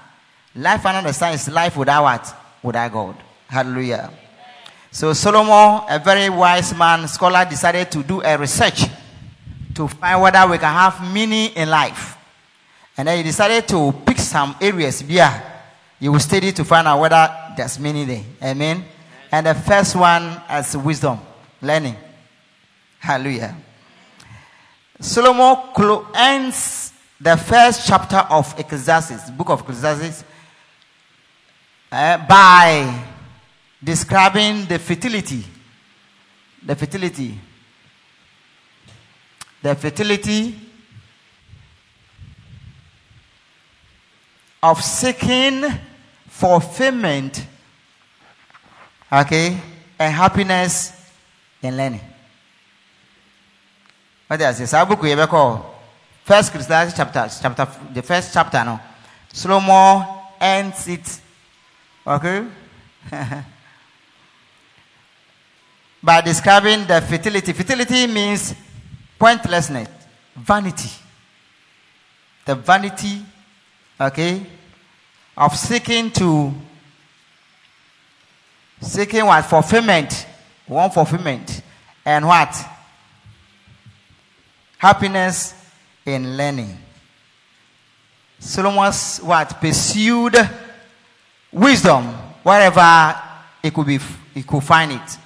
Life 0.55 0.85
under 0.85 1.09
the 1.09 1.14
sun 1.14 1.33
is 1.33 1.49
life 1.49 1.77
without 1.77 2.03
what? 2.03 2.35
Without 2.62 2.92
God. 2.92 3.16
Hallelujah. 3.49 4.11
So 4.90 5.12
Solomon, 5.12 5.85
a 5.88 5.99
very 5.99 6.29
wise 6.29 6.75
man, 6.75 7.07
scholar, 7.09 7.44
decided 7.49 7.90
to 7.92 8.03
do 8.03 8.22
a 8.22 8.37
research 8.37 8.85
to 9.77 9.87
find 9.87 10.21
whether 10.21 10.47
we 10.47 10.59
can 10.59 10.73
have 10.73 11.12
meaning 11.12 11.53
in 11.55 11.71
life. 11.71 12.17
And 12.97 13.09
then 13.09 13.19
he 13.19 13.23
decided 13.23 13.69
to 13.69 13.93
pick 14.05 14.19
some 14.19 14.57
areas 14.61 15.01
here. 15.01 15.31
You 16.01 16.12
will 16.12 16.21
study 16.21 16.53
to 16.53 16.65
find 16.65 16.89
out 16.89 17.01
whether 17.01 17.31
there's 17.57 17.79
meaning 17.79 18.07
there. 18.07 18.25
Amen. 18.43 18.85
And 19.31 19.47
the 19.47 19.55
first 19.55 19.95
one 19.97 20.41
is 20.51 20.77
wisdom, 20.77 21.21
learning. 21.61 21.97
Hallelujah. 22.99 23.55
Solomon 24.99 26.07
ends 26.15 26.93
the 27.21 27.37
first 27.37 27.87
chapter 27.87 28.17
of 28.17 28.59
Ecclesiastes, 28.59 29.31
book 29.31 29.51
of 29.51 29.61
Ecclesiastes, 29.61 30.25
uh, 31.93 32.27
by 32.27 33.05
describing 33.83 34.65
the 34.65 34.79
fertility, 34.79 35.45
the 36.65 36.75
fertility 36.75 37.39
the 39.62 39.75
fertility 39.75 40.55
of 44.62 44.83
seeking 44.83 45.64
fulfillment, 46.29 47.47
okay, 49.12 49.59
and 49.99 50.14
happiness 50.14 50.92
in 51.62 51.77
learning. 51.77 52.01
What 54.27 54.40
does 54.40 54.59
this? 54.59 54.75
Abu 54.75 54.97
Kuyebeko, 54.97 55.64
First 56.25 56.51
Christianity 56.51 56.92
chapter, 56.97 57.29
chapter, 57.40 57.69
the 57.95 58.03
first 58.03 58.35
chapter, 58.35 58.64
no. 58.64 58.81
Solomon 59.33 60.05
ends 60.40 60.88
it, 60.88 61.21
okay, 62.05 62.45
by 66.03 66.21
describing 66.23 66.85
the 66.85 67.01
fertility. 67.01 67.53
Fertility 67.53 68.09
means 68.09 68.57
pointlessness, 69.19 69.89
vanity. 70.35 70.91
The 72.45 72.55
vanity, 72.55 73.23
okay, 74.01 74.47
of 75.37 75.57
seeking 75.57 76.11
to 76.13 76.55
seeking 78.81 79.27
what 79.27 79.45
fulfillment, 79.45 80.27
one 80.67 80.91
fulfillment, 80.91 81.63
and 82.05 82.27
what 82.27 82.55
happiness 84.79 85.55
in 86.05 86.37
learning. 86.37 86.79
Solomon's 88.39 89.19
what 89.19 89.61
pursued 89.61 90.37
wisdom 91.51 92.05
wherever 92.43 93.21
he 93.63 93.71
could 93.71 93.87
be, 93.87 93.99
he 94.35 94.43
could 94.43 94.63
find 94.63 94.93
it. 94.93 95.19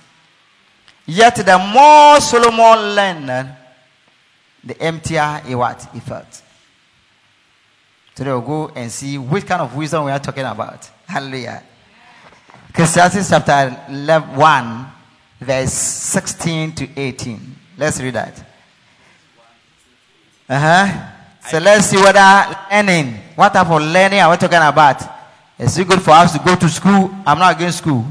Yet 1.07 1.37
the 1.37 1.59
more 1.59 2.21
Solomon 2.21 2.95
learned, 2.95 3.57
the 4.63 4.81
emptier 4.81 5.41
he 5.47 5.55
what 5.55 5.87
he 5.93 6.01
felt. 6.01 6.43
Today 8.15 8.31
we'll 8.31 8.41
go 8.43 8.69
and 8.75 8.91
see 8.91 9.17
which 9.19 9.47
kind 9.47 9.63
of 9.63 9.75
wisdom 9.75 10.05
we 10.05 10.11
are 10.11 10.19
talking 10.19 10.45
about. 10.45 10.89
Hallelujah. 11.07 11.63
Ecclesiastes 12.69 13.31
chapter 13.31 13.77
11, 13.89 14.37
1, 14.37 14.87
verse 15.41 15.73
16 15.73 16.73
to 16.73 16.89
18. 16.97 17.57
Let's 17.79 18.01
read 18.01 18.15
that. 18.15 18.39
Uh 20.49 20.59
huh. 20.59 21.07
So 21.49 21.59
let's 21.59 21.87
see 21.87 21.97
whether 21.97 22.57
learning, 22.71 23.15
what 23.35 23.53
type 23.53 23.71
of 23.71 23.83
learning 23.83 24.21
are 24.21 24.31
we 24.31 24.37
talking 24.37 24.59
about? 24.59 25.03
Is 25.59 25.79
it 25.79 25.89
good 25.89 26.03
for 26.03 26.11
us 26.11 26.33
to 26.33 26.39
go 26.45 26.55
to 26.57 26.69
school? 26.69 27.11
I'm 27.27 27.39
not 27.39 27.57
against 27.57 27.79
school. 27.79 28.05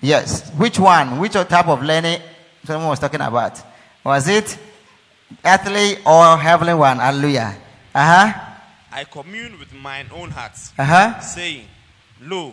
Yes. 0.00 0.50
Which 0.50 0.78
one? 0.78 1.18
Which 1.18 1.32
type 1.32 1.68
of 1.68 1.82
learning 1.82 2.20
someone 2.64 2.90
was 2.90 2.98
talking 2.98 3.20
about? 3.20 3.60
Was 4.04 4.28
it 4.28 4.58
earthly 5.44 5.96
or 6.04 6.36
heavenly 6.38 6.74
one? 6.74 6.98
Hallelujah. 6.98 7.56
Uh 7.94 8.04
huh. 8.32 8.40
I 8.92 9.04
commune 9.04 9.58
with 9.58 9.72
mine 9.72 10.06
own 10.12 10.30
heart, 10.30 10.52
Uh 10.78 10.84
huh. 10.84 11.20
saying, 11.20 11.66
Lo, 12.20 12.52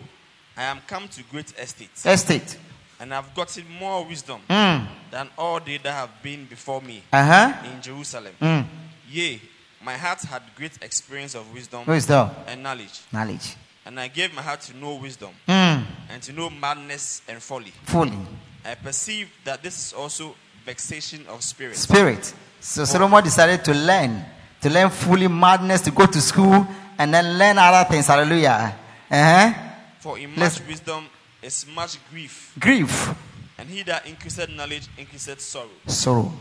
I 0.56 0.64
am 0.64 0.80
come 0.86 1.08
to 1.08 1.22
great 1.24 1.52
estate, 1.58 1.90
Estate. 2.04 2.58
and 3.00 3.14
I've 3.14 3.32
gotten 3.34 3.64
more 3.78 4.04
wisdom 4.04 4.40
Mm. 4.50 4.86
than 5.10 5.28
all 5.38 5.60
they 5.60 5.78
that 5.78 5.92
have 5.92 6.10
been 6.22 6.44
before 6.46 6.80
me 6.82 7.02
Uh 7.12 7.24
huh. 7.24 7.52
in 7.72 7.80
Jerusalem. 7.80 8.34
Mm. 8.40 8.66
Yea, 9.08 9.40
my 9.84 9.96
heart 9.96 10.20
had 10.22 10.42
great 10.56 10.72
experience 10.82 11.34
of 11.34 11.52
wisdom 11.54 11.84
Wisdom. 11.86 12.30
and 12.46 12.62
knowledge, 12.62 13.00
Knowledge. 13.12 13.56
and 13.86 13.98
I 14.00 14.08
gave 14.08 14.34
my 14.34 14.42
heart 14.42 14.60
to 14.62 14.76
know 14.76 14.94
wisdom 14.96 15.30
Mm. 15.48 15.84
and 16.10 16.22
to 16.24 16.32
know 16.32 16.50
madness 16.50 17.22
and 17.28 17.40
folly. 17.42 17.72
Fully. 17.84 18.18
I 18.64 18.74
perceive 18.74 19.28
that 19.44 19.62
this 19.62 19.76
is 19.86 19.92
also 19.92 20.34
vexation 20.64 21.26
of 21.28 21.42
spirit. 21.42 21.76
Spirit. 21.76 22.34
So 22.62 22.84
Solomon 22.84 23.24
decided 23.24 23.64
to 23.64 23.74
learn, 23.74 24.24
to 24.60 24.70
learn 24.70 24.88
fully 24.88 25.26
madness, 25.26 25.80
to 25.82 25.90
go 25.90 26.06
to 26.06 26.20
school, 26.20 26.64
and 26.96 27.12
then 27.12 27.36
learn 27.36 27.58
other 27.58 27.88
things. 27.90 28.06
Hallelujah. 28.06 28.72
Uh-huh. 29.10 29.52
For 29.98 30.16
in 30.16 30.30
much 30.30 30.38
Listen. 30.38 30.66
wisdom 30.68 31.04
is 31.42 31.66
much 31.74 31.98
grief, 32.08 32.54
Grief, 32.60 33.12
and 33.58 33.68
he 33.68 33.82
that 33.82 34.06
increased 34.06 34.48
knowledge 34.50 34.86
increased 34.96 35.40
sorrow. 35.40 35.68
sorrow. 35.88 36.32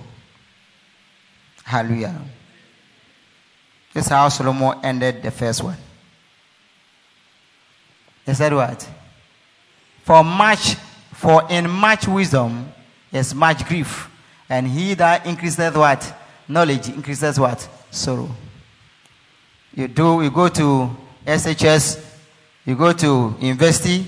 Hallelujah. 1.63 2.21
This 3.93 4.05
is 4.05 4.11
how 4.11 4.29
Solomon 4.29 4.79
ended 4.83 5.23
the 5.23 5.31
first 5.31 5.63
one. 5.63 5.77
He 8.27 8.33
said 8.35 8.53
what? 8.53 8.87
For 10.03 10.23
much, 10.23 10.75
for 11.13 11.43
in 11.49 11.67
much 11.69 12.07
wisdom 12.07 12.71
is 13.11 13.33
much 13.33 13.65
grief, 13.65 14.07
and 14.51 14.67
he 14.67 14.93
that 14.95 15.25
increases 15.25 15.73
what? 15.73 16.13
Knowledge 16.45 16.89
increases 16.89 17.39
what? 17.39 17.67
Sorrow. 17.89 18.29
You 19.73 19.87
do, 19.87 20.21
you 20.21 20.29
go 20.29 20.49
to 20.49 20.91
SHS, 21.25 22.05
you 22.65 22.75
go 22.75 22.91
to 22.91 23.33
university, 23.39 24.05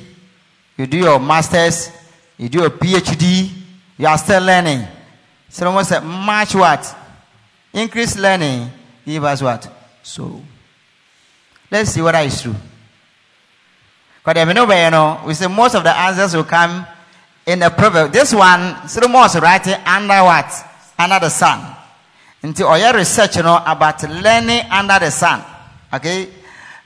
you 0.77 0.85
do 0.85 0.97
your 0.97 1.17
masters, 1.17 1.89
you 2.37 2.49
do 2.49 2.59
your 2.59 2.69
PhD, 2.71 3.51
you 3.97 4.05
are 4.05 4.17
still 4.17 4.43
learning. 4.43 4.85
Solomon 5.47 5.85
said, 5.85 6.01
much 6.01 6.53
what? 6.55 6.93
Increase 7.71 8.17
learning, 8.17 8.69
give 9.05 9.23
us 9.23 9.41
what? 9.41 9.71
Sorrow. 10.03 10.41
Let's 11.71 11.91
see 11.91 12.01
whether 12.01 12.19
it's 12.19 12.41
true. 12.41 12.55
Because 14.25 14.45
you 14.45 14.53
know, 14.91 15.21
we 15.25 15.33
say 15.35 15.47
most 15.47 15.75
of 15.75 15.85
the 15.85 15.97
answers 15.97 16.35
will 16.35 16.43
come 16.43 16.85
in 17.45 17.59
the 17.59 17.69
proverb. 17.69 18.11
This 18.11 18.33
one, 18.33 18.87
Solomon 18.87 19.21
was 19.21 19.39
writing 19.39 19.75
under 19.85 20.23
what? 20.23 20.51
Under 20.97 21.19
the 21.19 21.29
sun. 21.29 21.75
Until 22.41 22.67
all 22.67 22.93
research, 22.93 23.37
you 23.37 23.43
know, 23.43 23.61
about 23.65 24.03
learning 24.03 24.61
under 24.69 24.99
the 24.99 25.09
sun. 25.09 25.43
Okay? 25.93 26.29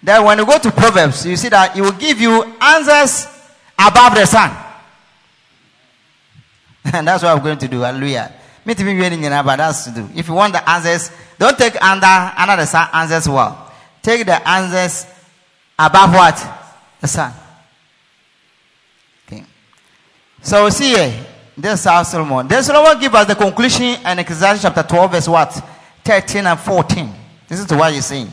Then 0.01 0.23
when 0.23 0.37
you 0.37 0.45
go 0.45 0.59
to 0.59 0.71
Proverbs, 0.71 1.25
you 1.25 1.35
see 1.35 1.49
that 1.49 1.75
it 1.75 1.81
will 1.81 1.91
give 1.91 2.21
you 2.21 2.43
answers 2.61 3.27
above 3.77 4.15
the 4.15 4.25
sun. 4.25 4.55
and 6.93 7.07
that's 7.07 7.23
what 7.23 7.35
I'm 7.35 7.43
going 7.43 7.57
to 7.57 7.67
do. 7.67 7.81
Hallelujah. 7.81 8.33
Me 8.65 8.73
to 8.73 8.83
be 8.83 8.93
reading 8.93 9.23
in 9.23 9.31
but 9.31 9.55
that's 9.55 9.85
to 9.85 9.91
do. 9.91 10.09
If 10.15 10.27
you 10.27 10.33
want 10.33 10.53
the 10.53 10.69
answers, 10.69 11.11
don't 11.39 11.57
take 11.57 11.81
under 11.81 12.33
under 12.37 12.57
the 12.57 12.65
sun 12.65 12.89
answers 12.93 13.27
well. 13.29 13.71
Take 14.01 14.25
the 14.25 14.47
answers 14.47 15.05
above 15.79 16.13
what? 16.13 16.59
The 17.01 17.07
sun. 17.07 17.33
So 20.41 20.69
see 20.69 20.89
here, 20.95 21.25
this 21.57 21.79
is 21.79 21.85
how 21.85 22.03
Solomon. 22.03 22.47
Then 22.47 22.63
Solomon 22.63 22.99
give 22.99 23.13
us 23.15 23.27
the 23.27 23.35
conclusion 23.35 23.83
in 24.05 24.19
Ecclesiastes 24.19 24.61
chapter 24.63 24.83
12, 24.83 25.11
verse 25.11 25.27
what? 25.27 25.51
13 26.03 26.45
and 26.45 26.59
14. 26.59 27.13
This 27.47 27.59
is 27.59 27.71
what 27.73 27.91
you're 27.93 28.01
saying. 28.01 28.29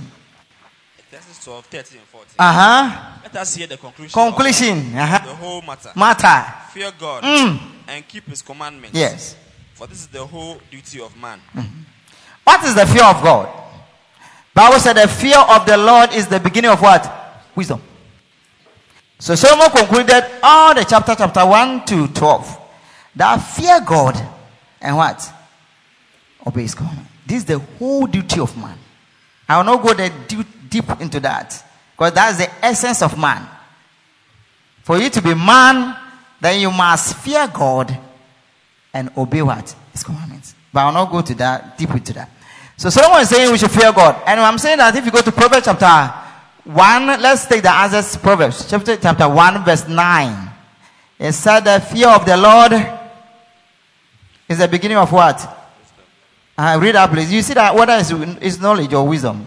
Ecclesiastes 0.98 1.44
12, 1.44 1.64
13, 1.66 1.98
and 1.98 2.06
14. 2.08 2.34
Uh-huh. 2.38 3.10
Let 3.24 3.36
us 3.36 3.54
hear 3.56 3.66
the 3.66 3.76
conclusion. 3.76 4.12
Conclusion. 4.12 4.94
Uh-huh. 4.96 5.26
the 5.26 5.34
whole 5.34 5.62
matter. 5.62 5.90
Matter. 5.96 6.52
Fear 6.72 6.92
God 6.98 7.22
Mm. 7.24 7.58
and 7.88 8.08
keep 8.08 8.24
his 8.28 8.42
commandments. 8.42 8.96
Yes. 8.96 9.36
For 9.74 9.86
this 9.86 9.98
is 10.00 10.06
the 10.08 10.24
whole 10.24 10.58
duty 10.70 11.00
of 11.00 11.16
man. 11.16 11.40
What 12.44 12.62
is 12.64 12.74
the 12.74 12.86
fear 12.86 13.04
of 13.04 13.22
God? 13.22 13.48
Bible 14.54 14.78
said 14.78 14.92
the 14.94 15.08
fear 15.08 15.38
of 15.38 15.66
the 15.66 15.76
Lord 15.76 16.12
is 16.14 16.28
the 16.28 16.38
beginning 16.38 16.70
of 16.70 16.80
what? 16.80 17.42
Wisdom. 17.56 17.80
So 19.18 19.34
Solomon 19.34 19.70
concluded 19.70 20.24
all 20.42 20.74
the 20.74 20.84
chapter, 20.84 21.14
chapter 21.14 21.46
1 21.46 21.84
to 21.86 22.08
12. 22.08 22.60
That 23.16 23.36
fear 23.38 23.80
God 23.80 24.20
and 24.80 24.96
what? 24.96 25.32
Obey 26.46 26.62
his 26.62 26.74
commandment. 26.74 27.08
This 27.26 27.38
is 27.38 27.44
the 27.44 27.58
whole 27.58 28.06
duty 28.06 28.40
of 28.40 28.56
man. 28.56 28.76
I 29.48 29.56
will 29.56 29.64
not 29.64 29.82
go 29.82 29.94
deep, 30.26 30.46
deep 30.68 31.00
into 31.00 31.20
that. 31.20 31.64
Because 31.92 32.12
that's 32.12 32.38
the 32.38 32.64
essence 32.64 33.02
of 33.02 33.18
man. 33.18 33.48
For 34.82 34.98
you 34.98 35.08
to 35.10 35.22
be 35.22 35.32
man, 35.34 35.96
then 36.40 36.60
you 36.60 36.70
must 36.70 37.16
fear 37.16 37.48
God 37.48 37.96
and 38.92 39.10
obey 39.16 39.42
what? 39.42 39.74
His 39.92 40.02
commandments. 40.02 40.54
But 40.72 40.80
I'll 40.80 40.92
not 40.92 41.10
go 41.10 41.22
to 41.22 41.34
that, 41.36 41.78
deep 41.78 41.90
into 41.90 42.12
that. 42.14 42.30
So 42.76 42.90
Solomon 42.90 43.22
is 43.22 43.28
saying 43.28 43.50
we 43.50 43.58
should 43.58 43.70
fear 43.70 43.92
God. 43.92 44.20
And 44.26 44.40
I'm 44.40 44.58
saying 44.58 44.78
that 44.78 44.94
if 44.94 45.04
you 45.04 45.12
go 45.12 45.22
to 45.22 45.32
Proverbs 45.32 45.64
chapter 45.64 46.23
1, 46.64 47.06
let's 47.20 47.46
take 47.46 47.62
the 47.62 47.70
answers. 47.72 48.16
Proverbs 48.16 48.68
chapter, 48.68 48.96
chapter 48.96 49.28
1, 49.28 49.64
verse 49.64 49.86
9. 49.88 50.50
It 51.18 51.32
said 51.32 51.60
the 51.60 51.80
fear 51.80 52.08
of 52.08 52.24
the 52.24 52.36
Lord 52.36 52.72
is 54.48 54.58
the 54.58 54.68
beginning 54.68 54.96
of 54.96 55.10
what? 55.12 55.40
Uh, 56.56 56.78
read 56.80 56.94
that 56.94 57.10
please. 57.10 57.32
You 57.32 57.42
see 57.42 57.54
that 57.54 57.74
whether 57.74 57.94
it's, 57.94 58.10
it's 58.42 58.60
knowledge 58.60 58.92
or 58.94 59.06
wisdom. 59.06 59.46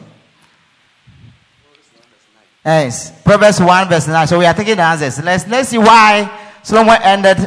Yes. 2.65 3.12
Proverbs 3.23 3.60
1 3.62 3.89
verse 3.89 4.08
9. 4.08 4.27
So 4.27 4.39
we 4.39 4.45
are 4.45 4.53
taking 4.53 4.75
the 4.75 4.84
answers. 4.84 5.23
Let's, 5.23 5.47
let's 5.47 5.69
see 5.69 5.77
why 5.77 6.30
Solomon 6.63 6.97
ended 7.01 7.38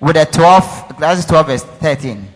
with 0.00 0.16
a 0.16 0.24
12, 0.26 0.98
that's 0.98 1.24
12 1.26 1.46
verse 1.46 1.64
13. 1.64 2.28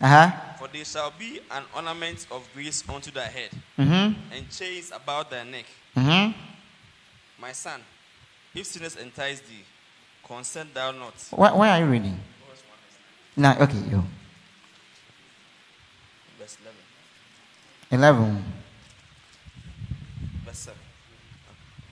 Uh-huh. 0.00 0.30
For 0.58 0.68
they 0.68 0.84
shall 0.84 1.12
be 1.18 1.40
an 1.50 1.62
ornament 1.76 2.26
of 2.30 2.48
grace 2.54 2.82
unto 2.88 3.10
thy 3.10 3.26
head, 3.26 3.50
Mm-hmm. 3.78 4.34
and 4.34 4.50
chains 4.50 4.92
about 4.94 5.30
thy 5.30 5.44
neck. 5.44 5.66
Mm-hmm. 5.96 6.32
My 7.40 7.52
son, 7.52 7.80
if 8.54 8.66
sinners 8.66 8.96
entice 8.96 9.40
thee, 9.40 9.64
consent 10.26 10.72
thou 10.74 10.90
not. 10.92 11.14
Why, 11.30 11.52
where 11.52 11.70
are 11.70 11.78
you 11.78 11.86
reading? 11.86 12.18
No, 13.36 13.50
okay, 13.60 13.76
you. 13.90 14.02
Verse 16.38 16.56
11. 17.90 18.14
11. 18.16 18.44
Verse 20.44 20.58
7. 20.58 20.78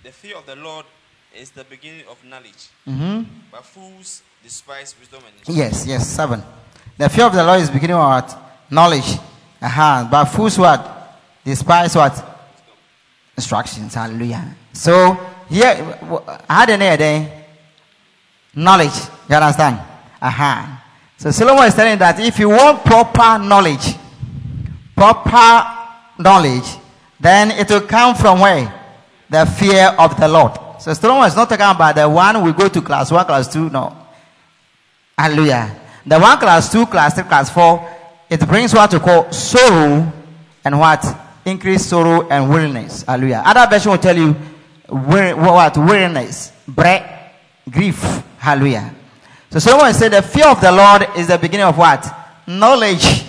The 0.05 0.13
fear 0.13 0.37
of 0.37 0.47
the 0.47 0.57
Lord 0.57 0.87
is 1.35 1.51
the 1.51 1.65
beginning 1.65 2.05
of 2.11 2.23
knowledge, 2.25 2.69
hmm 2.85 3.23
but 3.51 3.65
fools 3.65 4.23
despise 4.43 4.95
wisdom 4.99 5.23
and. 5.27 5.57
Yes, 5.57 5.87
yes, 5.87 6.07
7. 6.09 6.43
The 6.99 7.09
fear 7.09 7.27
of 7.27 7.33
the 7.35 7.43
Lord 7.45 7.61
is 7.61 7.71
beginning 7.71 7.97
of 7.97 8.03
what? 8.03 8.39
Knowledge. 8.71 9.19
Uh-huh. 9.61 10.09
But 10.11 10.25
fools 10.27 10.59
what? 10.59 11.19
Despise 11.45 11.95
what? 11.97 12.32
Instructions. 13.37 13.95
Hallelujah. 13.95 14.55
So, 14.73 15.19
here, 15.49 15.77
you 15.79 16.77
know 16.77 16.97
then? 16.97 17.31
Knowledge. 18.55 18.95
You 19.29 19.37
understand? 19.37 19.81
Uh-huh. 20.21 20.67
So, 21.17 21.31
Solomon 21.31 21.65
is 21.65 21.75
telling 21.75 21.99
that 21.99 22.21
if 22.21 22.39
you 22.39 22.49
want 22.49 22.85
proper 22.85 23.43
knowledge, 23.43 23.95
proper 24.97 26.23
knowledge, 26.23 26.77
then 27.19 27.53
it 27.53 27.69
will 27.71 27.83
come 27.83 28.15
from 28.15 28.41
where? 28.41 28.73
The 29.31 29.47
fear 29.47 29.95
of 29.99 30.19
the 30.19 30.29
Lord. 30.29 30.59
So, 30.81 30.93
Solomon 30.93 31.29
is 31.29 31.37
not 31.37 31.49
talking 31.49 31.65
about 31.65 31.95
the 31.95 32.09
one 32.09 32.43
we 32.43 32.53
go 32.53 32.69
to 32.69 32.83
class 32.83 33.11
one, 33.11 33.25
class 33.25 33.53
two. 33.53 33.71
No. 33.71 33.97
Hallelujah. 35.17 35.81
The 36.05 36.19
one 36.19 36.39
class 36.39 36.71
two, 36.71 36.87
class 36.87 37.15
three, 37.15 37.25
class 37.25 37.49
four, 37.51 37.89
it 38.29 38.41
brings 38.49 38.75
what 38.75 38.91
to 38.91 38.99
call 38.99 39.31
sorrow 39.31 40.13
and 40.65 40.79
what? 40.79 41.05
Increased 41.45 41.89
sorrow 41.89 42.29
and 42.29 42.49
weariness. 42.49 43.03
Hallelujah. 43.03 43.43
Other 43.45 43.69
version 43.71 43.91
will 43.91 43.99
tell 43.99 44.17
you 44.17 44.33
what? 44.89 45.77
Weariness, 45.77 46.53
bread, 46.69 47.33
grief. 47.69 48.01
Hallelujah. 48.39 48.95
So 49.51 49.59
someone 49.59 49.93
said 49.95 50.13
the 50.13 50.23
fear 50.23 50.49
of 50.49 50.61
the 50.61 50.73
Lord 50.73 51.07
is 51.17 51.27
the 51.29 51.39
beginning 51.39 51.67
of 51.67 51.77
what? 51.77 52.07
Knowledge. 52.47 53.25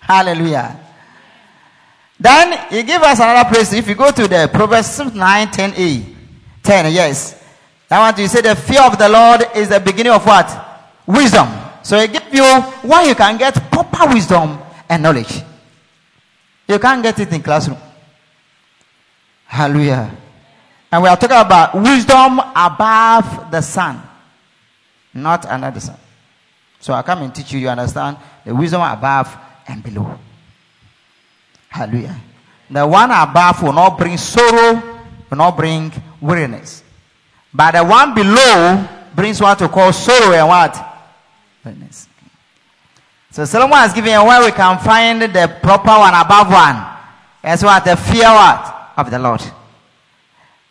Hallelujah. 0.00 0.80
Then 2.18 2.66
he 2.70 2.82
give 2.82 3.02
us 3.02 3.18
another 3.18 3.48
place. 3.48 3.72
If 3.72 3.88
you 3.88 3.94
go 3.94 4.10
to 4.10 4.28
the 4.28 4.48
Proverbs 4.52 4.98
9, 4.98 5.46
10a, 5.48 6.14
10, 6.62 6.92
yes. 6.92 7.42
I 7.90 7.98
want 7.98 8.18
you 8.18 8.26
say 8.26 8.40
the 8.40 8.56
fear 8.56 8.82
of 8.82 8.98
the 8.98 9.08
Lord 9.08 9.46
is 9.54 9.68
the 9.68 9.80
beginning 9.80 10.12
of 10.12 10.24
what? 10.26 10.50
Wisdom. 11.06 11.48
So 11.82 11.98
he 12.00 12.08
give 12.08 12.32
you 12.32 12.42
why 12.82 13.04
you 13.04 13.14
can 13.14 13.36
get 13.36 13.54
proper 13.70 14.12
wisdom 14.12 14.58
and 14.88 15.02
knowledge. 15.02 15.42
You 16.66 16.78
can't 16.78 17.02
get 17.02 17.18
it 17.18 17.32
in 17.32 17.42
classroom. 17.42 17.78
Hallelujah. 19.44 20.10
And 20.90 21.02
we 21.02 21.08
are 21.08 21.16
talking 21.16 21.36
about 21.36 21.74
wisdom 21.74 22.40
above 22.54 23.50
the 23.50 23.60
sun, 23.60 24.00
not 25.12 25.44
under 25.46 25.70
the 25.70 25.80
sun. 25.80 25.96
So 26.80 26.92
I 26.92 27.02
come 27.02 27.22
and 27.22 27.34
teach 27.34 27.52
you, 27.52 27.60
you 27.60 27.68
understand 27.68 28.16
the 28.44 28.54
wisdom 28.54 28.80
above 28.80 29.36
and 29.66 29.82
below. 29.82 30.18
Hallelujah. 31.68 32.16
The 32.70 32.86
one 32.86 33.10
above 33.10 33.62
will 33.62 33.72
not 33.72 33.98
bring 33.98 34.16
sorrow, 34.16 34.82
will 35.28 35.36
not 35.36 35.56
bring 35.56 35.92
weariness. 36.20 36.82
But 37.52 37.72
the 37.72 37.84
one 37.84 38.14
below 38.14 38.88
brings 39.14 39.40
what 39.40 39.58
to 39.58 39.68
call 39.68 39.92
sorrow 39.92 40.34
and 40.34 40.48
what? 40.48 40.76
Weariness. 41.64 42.08
So 43.34 43.44
Solomon 43.44 43.78
has 43.78 43.92
given 43.92 44.12
you 44.12 44.24
where 44.24 44.44
we 44.44 44.52
can 44.52 44.78
find 44.78 45.20
the 45.20 45.58
proper 45.60 45.90
one 45.90 46.14
above 46.14 46.52
one. 46.52 46.86
That's 47.42 47.64
what 47.64 47.84
the 47.84 47.96
fear? 47.96 48.28
Of 48.96 49.10
the 49.10 49.18
Lord. 49.18 49.42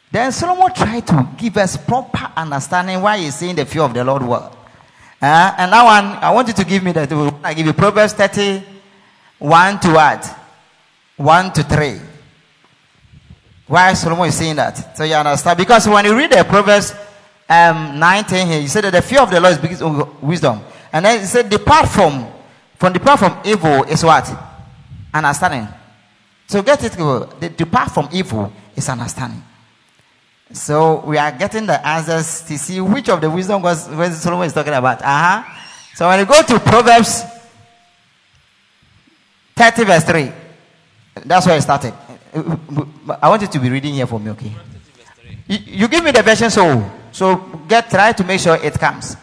Then 0.09 0.31
Solomon 0.31 0.73
tried 0.73 1.05
to 1.07 1.27
give 1.37 1.57
us 1.57 1.75
proper 1.75 2.31
understanding 2.37 3.01
why 3.01 3.17
he's 3.17 3.35
saying 3.35 3.57
the 3.57 3.65
fear 3.65 3.81
of 3.81 3.93
the 3.93 4.01
Lord 4.01 4.23
word. 4.23 4.49
Uh, 5.21 5.53
and 5.57 5.73
that 5.73 5.83
one, 5.83 6.05
I 6.23 6.31
want 6.31 6.47
you 6.47 6.53
to 6.53 6.63
give 6.63 6.81
me 6.83 6.93
that. 6.93 7.11
I 7.43 7.53
give 7.53 7.65
you 7.65 7.73
Proverbs 7.73 8.13
30, 8.13 8.63
1 9.39 9.79
to 9.81 9.91
what? 9.91 10.35
1 11.17 11.51
to 11.51 11.63
3. 11.63 11.99
Why 13.67 13.93
Solomon 13.93 14.29
is 14.29 14.37
saying 14.37 14.55
that? 14.55 14.95
So 14.95 15.03
you 15.03 15.15
understand? 15.15 15.57
Because 15.57 15.85
when 15.89 16.05
you 16.05 16.15
read 16.15 16.31
the 16.31 16.45
Proverbs 16.45 16.93
um, 17.49 17.99
19 17.99 18.47
here, 18.47 18.61
he 18.61 18.67
said 18.67 18.85
that 18.85 18.91
the 18.91 19.01
fear 19.01 19.19
of 19.19 19.29
the 19.29 19.41
Lord 19.41 19.61
is 19.69 19.83
wisdom. 20.21 20.61
And 20.93 21.03
then 21.03 21.19
he 21.19 21.25
said, 21.25 21.49
depart 21.49 21.89
from, 21.89 22.32
from 22.83 22.91
depart 22.91 23.17
from 23.17 23.39
evil 23.45 23.83
is 23.85 24.03
what? 24.03 24.29
Understanding. 25.13 25.69
So 26.47 26.61
get 26.61 26.83
it. 26.83 26.91
The 26.91 27.47
depart 27.55 27.91
from 27.91 28.09
evil 28.11 28.51
is 28.75 28.89
understanding. 28.89 29.41
So 30.51 30.99
we 31.05 31.17
are 31.17 31.31
getting 31.31 31.65
the 31.65 31.79
answers 31.87 32.41
to 32.41 32.57
see 32.57 32.81
which 32.81 33.07
of 33.07 33.21
the 33.21 33.29
wisdom 33.29 33.61
was 33.61 33.85
Solomon 34.21 34.47
is 34.47 34.51
talking 34.51 34.73
about. 34.73 35.01
Uh-huh. 35.01 35.43
So 35.95 36.09
when 36.09 36.19
you 36.19 36.25
go 36.25 36.41
to 36.41 36.59
Proverbs 36.59 37.23
30 39.55 39.83
verse 39.85 40.03
3, 40.03 40.31
that's 41.23 41.45
where 41.45 41.55
I 41.55 41.59
started. 41.59 41.93
I 43.21 43.29
want 43.29 43.43
you 43.43 43.47
to 43.47 43.59
be 43.59 43.69
reading 43.69 43.93
here 43.93 44.07
for 44.07 44.19
me, 44.19 44.31
okay? 44.31 44.51
You, 45.47 45.57
you 45.67 45.87
give 45.87 46.03
me 46.03 46.11
the 46.11 46.21
version 46.21 46.49
so 46.49 46.83
so 47.13 47.37
get 47.65 47.89
try 47.89 48.11
to 48.11 48.23
make 48.25 48.41
sure 48.41 48.57
it 48.57 48.73
comes. 48.73 49.15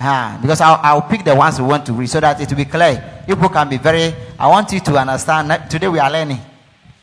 Ah, 0.00 0.38
because 0.40 0.60
I'll, 0.60 0.78
I'll 0.82 1.02
pick 1.02 1.24
the 1.24 1.34
ones 1.34 1.60
we 1.60 1.66
want 1.66 1.84
to 1.86 1.92
read 1.92 2.08
so 2.08 2.20
that 2.20 2.40
it 2.40 2.48
will 2.48 2.56
be 2.56 2.64
clear. 2.64 3.22
People 3.26 3.48
can 3.48 3.68
be 3.68 3.78
very. 3.78 4.14
I 4.38 4.46
want 4.46 4.70
you 4.72 4.78
to 4.80 4.96
understand. 4.96 5.50
that 5.50 5.68
Today 5.68 5.88
we 5.88 5.98
are 5.98 6.10
learning. 6.10 6.38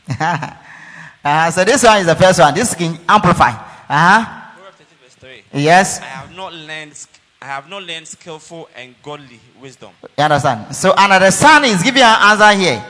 uh, 0.20 1.52
so 1.52 1.64
this 1.66 1.84
one 1.84 2.00
is 2.00 2.06
the 2.06 2.16
first 2.16 2.40
one. 2.40 2.54
This 2.54 2.74
can 2.74 2.98
amplify. 3.08 3.50
Uh-huh. 3.90 4.26
Proverbs 4.56 4.78
30 4.78 4.90
verse 5.04 5.16
3. 5.52 5.62
Yes, 5.62 6.00
I 6.00 6.06
have 6.06 6.36
not 6.36 6.54
learned 6.54 6.96
I 7.42 7.46
have 7.48 7.70
not 7.70 7.84
learned 7.84 8.08
skillful 8.08 8.70
and 8.76 8.96
godly 9.04 9.40
wisdom. 9.62 9.92
you 10.18 10.24
understand. 10.24 10.74
So 10.76 10.94
another 10.98 11.32
son 11.32 11.66
is 11.66 11.84
giving 11.84 12.02
an 12.02 12.16
answer 12.22 12.58
here. 12.58 12.84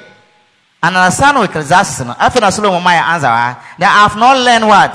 Another 0.84 1.12
son 1.12 1.44
Ecclesiastes. 1.44 2.02
no. 2.06 2.12
After 2.18 2.39
that, 2.41 2.54
Solomon 2.54 2.84
my 2.84 2.94
answer. 2.94 3.28
ah, 3.28 3.76
That 3.80 3.89
I 3.91 4.08
have 4.08 4.15
not 4.20 4.38
learned 4.38 4.68
what. 4.68 4.94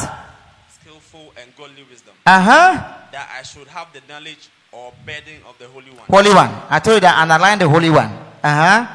Skillful 0.81 1.33
and 1.37 1.51
godly 1.57 1.83
wisdom. 1.91 2.15
Uh 2.25 2.41
huh. 2.41 2.95
That 3.13 3.29
I 3.39 3.43
should 3.43 3.67
have 3.69 3.89
the 3.93 4.01
knowledge 4.09 4.49
or 4.73 4.93
burden 5.05 5.43
of 5.49 5.59
the 5.59 5.67
Holy 5.69 5.91
One. 5.91 6.07
Holy 6.09 6.35
one. 6.35 6.51
I 6.69 6.79
told 6.79 6.97
you 6.97 7.01
that 7.01 7.19
underline 7.19 7.59
the 7.59 7.69
holy 7.69 7.91
one. 7.91 8.11
Uh 8.43 8.55
huh. 8.55 8.87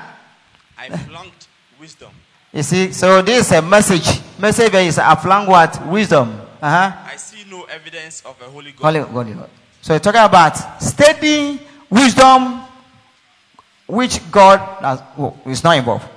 I 0.78 0.90
flunked 0.98 1.48
wisdom. 1.80 2.12
You 2.54 2.64
see, 2.64 2.92
so 2.94 3.22
this 3.22 3.48
is 3.48 3.52
a 3.52 3.62
message. 3.62 4.22
Message 4.40 4.74
is 4.74 4.98
a 4.98 5.16
flung 5.16 5.48
what? 5.48 5.86
Wisdom. 5.88 6.42
Uh 6.62 6.70
huh. 6.70 6.98
I 7.06 7.16
see 7.18 7.44
no 7.50 7.64
evidence 7.64 8.24
of 8.26 8.40
a 8.42 8.46
holy 8.46 8.72
God. 8.72 8.96
Holy, 8.96 9.00
holy 9.00 9.34
God. 9.34 9.50
So 9.82 9.94
you're 9.94 10.00
talking 10.00 10.22
about 10.22 10.82
steady 10.82 11.60
wisdom, 11.90 12.62
which 13.88 14.20
God 14.32 14.60
has, 14.82 15.04
oh, 15.18 15.38
is 15.46 15.64
not 15.64 15.78
involved. 15.78 16.08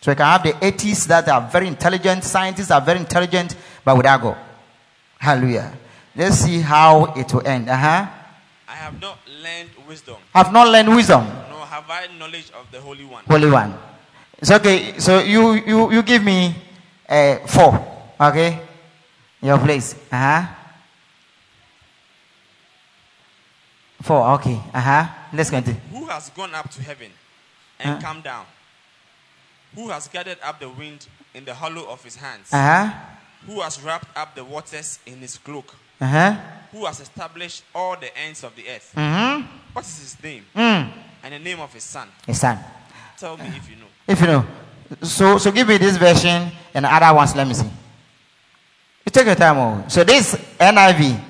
So 0.00 0.10
you 0.10 0.16
can 0.16 0.26
have 0.26 0.42
the 0.42 0.54
atheists 0.64 1.06
that 1.06 1.26
are 1.28 1.48
very 1.50 1.66
intelligent, 1.66 2.22
scientists 2.24 2.70
are 2.70 2.80
very 2.80 2.98
intelligent, 2.98 3.56
but 3.82 3.96
without 3.96 4.20
God. 4.20 4.36
Hallelujah. 5.18 5.72
Let's 6.16 6.36
see 6.38 6.60
how 6.60 7.12
it 7.16 7.32
will 7.32 7.46
end. 7.46 7.68
Uh 7.68 7.76
huh. 7.76 8.06
I 8.68 8.74
have 8.76 9.00
not 9.00 9.18
learned 9.42 9.70
wisdom, 9.88 10.16
Have 10.32 10.52
not 10.52 10.68
learned 10.68 10.94
wisdom. 10.94 11.24
nor 11.50 11.66
have 11.66 11.88
I 11.90 12.06
knowledge 12.18 12.50
of 12.58 12.70
the 12.70 12.80
Holy 12.80 13.04
One. 13.04 13.24
Holy 13.26 13.50
one. 13.50 13.74
It's 14.38 14.50
okay. 14.50 14.98
So 14.98 15.20
you 15.20 15.52
you 15.54 15.92
you 15.92 16.02
give 16.02 16.22
me 16.24 16.54
uh, 17.08 17.36
four. 17.46 17.78
Okay. 18.20 18.60
Your 19.42 19.58
place. 19.58 19.94
Uh 20.10 20.16
huh. 20.16 20.46
Four. 24.02 24.28
Okay. 24.34 24.60
Uh 24.72 24.80
huh. 24.80 25.06
Let's 25.32 25.50
continue. 25.50 25.80
Who 25.90 26.06
has 26.06 26.30
gone 26.30 26.54
up 26.54 26.70
to 26.70 26.82
heaven 26.82 27.10
and 27.80 28.02
come 28.02 28.20
down? 28.20 28.46
Who 29.74 29.88
has 29.88 30.08
gathered 30.08 30.38
up 30.42 30.60
the 30.60 30.68
wind 30.68 31.06
in 31.34 31.44
the 31.44 31.54
hollow 31.54 31.86
of 31.90 32.02
his 32.04 32.16
hands? 32.16 32.52
Uh 32.52 32.56
huh. 32.86 32.92
Who 33.46 33.60
has 33.60 33.80
wrapped 33.82 34.16
up 34.16 34.34
the 34.34 34.44
waters 34.44 34.98
in 35.06 35.18
his 35.18 35.38
cloak? 35.38 35.74
Uh 36.00 36.06
huh. 36.06 36.36
Who 36.72 36.84
has 36.86 37.00
established 37.00 37.62
all 37.74 37.96
the 37.96 38.10
ends 38.18 38.42
of 38.44 38.54
the 38.56 38.68
earth? 38.68 38.92
Mm 38.96 39.46
What 39.72 39.84
is 39.84 39.98
his 40.00 40.22
name. 40.22 40.44
Mm. 40.54 40.90
and 41.22 41.34
the 41.34 41.38
name 41.38 41.60
of 41.60 41.72
his 41.72 41.84
son? 41.84 42.08
His 42.26 42.40
son. 42.40 42.58
Tell 43.16 43.36
me 43.36 43.46
if 43.46 43.68
you 43.70 43.76
know. 43.76 43.86
If 44.08 44.20
you 44.20 44.26
know. 44.26 44.44
So 45.02 45.38
so 45.38 45.50
give 45.52 45.68
me 45.68 45.78
this 45.78 45.96
version 45.96 46.50
and 46.74 46.84
the 46.84 46.92
other 46.92 47.14
ones. 47.14 47.34
Let 47.34 47.46
me 47.46 47.54
see. 47.54 47.64
You 49.06 49.10
take 49.10 49.26
your 49.26 49.34
time. 49.34 49.56
Oh. 49.58 49.84
So 49.88 50.02
this 50.04 50.34
NIV. 50.58 51.20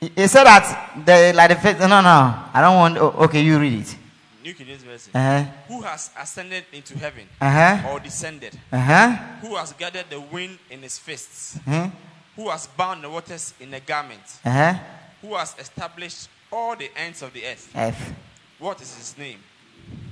He 0.00 0.26
said 0.26 0.44
that 0.44 1.04
the 1.06 1.32
like 1.34 1.50
the 1.50 1.56
first, 1.56 1.78
no 1.80 1.86
no 1.86 2.34
I 2.52 2.60
don't 2.60 2.76
want 2.76 2.98
oh, 2.98 3.24
okay 3.24 3.40
you 3.40 3.58
read 3.58 3.80
it. 3.82 3.96
New 4.42 4.52
King 4.54 4.66
James 4.66 4.82
Version. 4.82 5.10
Uh 5.14 5.44
huh. 5.44 5.50
Who 5.68 5.80
has 5.82 6.10
ascended 6.18 6.64
into 6.72 6.98
heaven 6.98 7.28
Uh 7.40 7.50
huh. 7.50 7.88
or 7.90 8.00
descended? 8.00 8.58
Uh 8.72 8.78
huh. 8.78 9.08
Who 9.40 9.54
has 9.56 9.72
gathered 9.72 10.06
the 10.10 10.20
wind 10.20 10.58
in 10.70 10.82
his 10.82 10.98
fists? 10.98 11.58
Uh 11.66 11.88
Who 12.36 12.48
has 12.48 12.66
bound 12.66 13.04
the 13.04 13.10
waters 13.10 13.54
in 13.60 13.72
a 13.74 13.80
garment? 13.80 14.22
huh. 14.42 14.74
Who 15.20 15.34
has 15.36 15.54
established 15.58 16.28
all 16.50 16.74
the 16.76 16.90
ends 16.96 17.22
of 17.22 17.32
the 17.32 17.44
earth? 17.46 17.70
F. 17.74 18.12
What 18.58 18.80
is 18.80 18.94
his 18.96 19.16
name? 19.18 19.38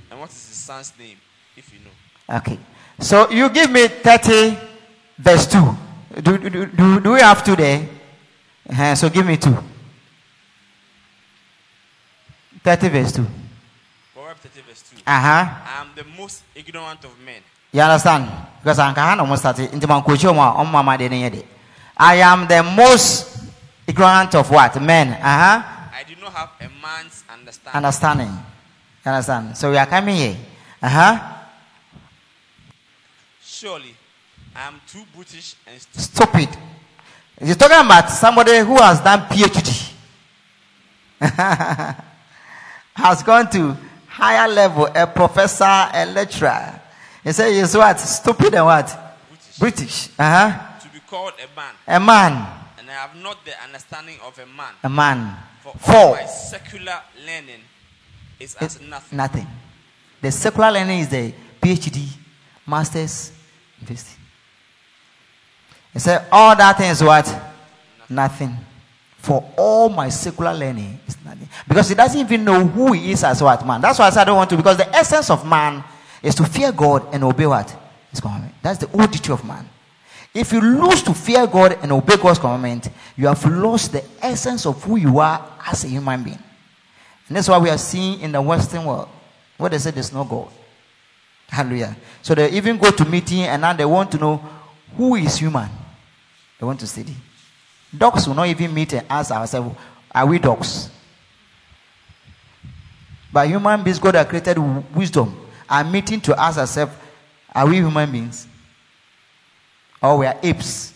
And 0.09 0.19
what 0.19 0.29
is 0.29 0.47
his 0.47 0.57
son's 0.57 0.93
name, 0.99 1.17
if 1.57 1.71
you 1.73 1.79
know? 1.79 2.37
Okay. 2.37 2.57
So 2.99 3.29
you 3.29 3.49
give 3.49 3.71
me 3.71 3.87
30 3.87 4.57
verse 5.17 5.47
2. 5.47 5.77
Do, 6.21 6.37
do, 6.37 6.65
do, 6.65 6.99
do, 6.99 7.11
we 7.13 7.21
have 7.21 7.43
two 7.43 7.55
there? 7.55 7.87
Uh-huh, 8.69 8.95
so 8.95 9.09
give 9.09 9.25
me 9.25 9.37
two. 9.37 9.57
30 12.63 12.89
verse 12.89 13.11
2. 13.13 13.25
Proverbs 14.13 14.41
30, 14.41 14.61
verse 14.67 14.83
2. 14.91 14.97
Uh 15.07 15.19
huh. 15.19 15.61
I 15.65 15.81
am 15.81 15.89
the 15.95 16.03
most 16.03 16.43
ignorant 16.53 17.03
of 17.05 17.17
men. 17.25 17.41
You 17.71 17.81
understand? 17.81 18.29
Because 18.61 18.79
I'm 18.79 19.19
almost 19.19 19.41
started 19.41 19.73
into 19.73 19.87
my 19.87 20.01
coach, 20.01 20.25
on 20.25 20.71
mama 20.71 20.97
de 20.97 21.07
I 22.03 22.15
am 22.15 22.47
the 22.47 22.63
most 22.63 23.43
ignorant 23.85 24.33
of 24.33 24.49
what? 24.49 24.81
Men. 24.81 25.09
Uh 25.09 25.19
huh. 25.21 25.89
I 25.93 26.03
do 26.03 26.15
not 26.19 26.33
have 26.33 26.49
a 26.59 26.67
man's 26.81 27.23
understanding. 27.31 27.75
Understanding. 27.75 28.27
You 29.05 29.11
understand? 29.11 29.55
So 29.55 29.69
we 29.69 29.77
are 29.77 29.85
coming 29.85 30.15
here. 30.15 30.35
Uh 30.81 30.89
huh. 30.89 31.37
Surely, 33.39 33.93
I 34.55 34.67
am 34.69 34.81
too 34.87 35.03
brutish 35.13 35.53
and 35.67 35.79
stupid. 35.79 36.01
Stupid. 36.01 36.49
You're 37.39 37.53
talking 37.53 37.85
about 37.85 38.09
somebody 38.09 38.57
who 38.57 38.77
has 38.77 38.99
done 39.01 39.19
PhD. 39.27 39.93
has 42.95 43.21
gone 43.21 43.47
to 43.51 43.77
higher 44.07 44.47
level, 44.51 44.87
a 44.95 45.05
professor, 45.05 45.65
a 45.65 46.11
lecturer. 46.11 46.81
He 47.23 47.31
said 47.31 47.51
he's 47.51 47.77
what? 47.77 47.99
Stupid 47.99 48.55
and 48.55 48.65
what? 48.65 48.87
Brutish. 49.29 49.59
British. 49.59 50.09
Uh-huh. 50.17 50.69
Called 51.11 51.33
a 51.43 51.59
man. 51.59 51.73
A 51.87 51.99
man. 51.99 52.47
And 52.79 52.89
I 52.89 52.93
have 52.93 53.17
not 53.17 53.43
the 53.43 53.51
understanding 53.61 54.15
of 54.25 54.39
a 54.39 54.45
man. 54.45 54.73
A 54.81 54.89
man. 54.89 55.35
For 55.61 55.73
Four. 55.73 56.15
my 56.15 56.25
secular 56.25 57.01
learning 57.25 57.59
is 58.39 58.55
as 58.55 58.77
It's 58.77 58.87
nothing. 58.87 59.17
Nothing. 59.17 59.47
The 60.21 60.31
secular 60.31 60.71
learning 60.71 60.99
is 60.99 61.09
the 61.09 61.33
PhD, 61.61 62.07
masters, 62.65 63.33
PhD. 63.83 64.15
He 65.91 65.99
said, 65.99 66.27
all 66.31 66.55
that 66.55 66.77
thing 66.77 66.89
is 66.91 67.03
what? 67.03 67.27
Nothing. 68.07 68.55
For 69.17 69.43
all 69.57 69.89
my 69.89 70.07
secular 70.07 70.53
learning 70.53 70.97
is 71.05 71.17
nothing. 71.25 71.49
Because 71.67 71.89
he 71.89 71.95
doesn't 71.95 72.21
even 72.21 72.45
know 72.45 72.65
who 72.65 72.93
he 72.93 73.11
is 73.11 73.21
as 73.25 73.43
what 73.43 73.67
man. 73.67 73.81
That's 73.81 73.99
why 73.99 74.07
I 74.07 74.11
said 74.11 74.21
I 74.21 74.23
don't 74.23 74.37
want 74.37 74.49
to, 74.51 74.55
because 74.55 74.77
the 74.77 74.95
essence 74.95 75.29
of 75.29 75.45
man 75.45 75.83
is 76.23 76.35
to 76.35 76.45
fear 76.45 76.71
God 76.71 77.13
and 77.13 77.21
obey 77.25 77.47
what? 77.47 77.75
His 78.11 78.21
commandment. 78.21 78.55
That's 78.61 78.79
the 78.79 78.87
whole 78.87 79.07
duty 79.07 79.33
of 79.33 79.43
man. 79.43 79.67
If 80.33 80.53
you 80.53 80.61
lose 80.61 81.03
to 81.03 81.13
fear 81.13 81.45
God 81.45 81.77
and 81.81 81.91
obey 81.91 82.15
God's 82.15 82.39
commandment, 82.39 82.89
you 83.17 83.27
have 83.27 83.43
lost 83.45 83.91
the 83.91 84.03
essence 84.21 84.65
of 84.65 84.81
who 84.83 84.95
you 84.95 85.19
are 85.19 85.57
as 85.65 85.83
a 85.83 85.87
human 85.87 86.23
being. 86.23 86.39
And 87.27 87.37
that's 87.37 87.49
why 87.49 87.57
we 87.57 87.69
are 87.69 87.77
seeing 87.77 88.19
in 88.21 88.31
the 88.31 88.41
Western 88.41 88.85
world 88.85 89.09
where 89.57 89.69
they 89.69 89.77
say 89.77 89.91
there's 89.91 90.13
no 90.13 90.23
God. 90.23 90.49
Hallelujah. 91.47 91.95
So 92.21 92.33
they 92.33 92.49
even 92.51 92.77
go 92.77 92.91
to 92.91 93.05
meeting 93.05 93.41
and 93.41 93.61
now 93.61 93.73
they 93.73 93.85
want 93.85 94.11
to 94.11 94.17
know 94.17 94.37
who 94.95 95.15
is 95.15 95.37
human. 95.37 95.69
They 96.59 96.65
want 96.65 96.79
to 96.79 96.87
study. 96.87 97.15
Dogs 97.95 98.27
will 98.27 98.35
not 98.35 98.47
even 98.47 98.73
meet 98.73 98.93
and 98.93 99.05
ask 99.09 99.31
ourselves, 99.31 99.75
are 100.13 100.25
we 100.25 100.39
dogs? 100.39 100.89
But 103.33 103.47
human 103.47 103.83
beings, 103.83 103.99
God 103.99 104.15
has 104.15 104.27
created 104.27 104.57
wisdom, 104.95 105.47
are 105.69 105.83
meeting 105.83 106.21
to 106.21 106.39
ask 106.39 106.57
ourselves, 106.57 106.93
are 107.53 107.67
we 107.67 107.77
human 107.77 108.11
beings? 108.11 108.47
Or 110.01 110.17
we 110.17 110.25
are 110.25 110.37
apes? 110.41 110.93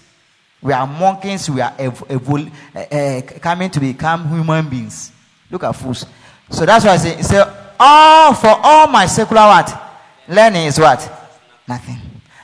We 0.62 0.74
are 0.74 0.88
monkeys, 0.88 1.50
we 1.50 1.62
are 1.62 1.74
ev- 1.78 2.08
evol- 2.08 2.52
uh, 2.76 2.80
uh, 2.80 3.22
coming 3.40 3.70
to 3.70 3.80
become 3.80 4.28
human 4.30 4.68
beings. 4.68 5.12
Look 5.52 5.64
at 5.64 5.74
fools. 5.74 6.06
So 6.50 6.66
that's 6.66 6.84
why 6.86 6.92
I 6.94 6.98
say, 6.98 7.22
say 7.22 7.44
all 7.80 8.34
for 8.34 8.50
all 8.64 8.88
my 8.88 9.06
secular 9.06 9.42
what? 9.42 9.82
Learning 10.28 10.66
is 10.66 10.80
what? 10.80 11.00
Nothing. 11.68 11.98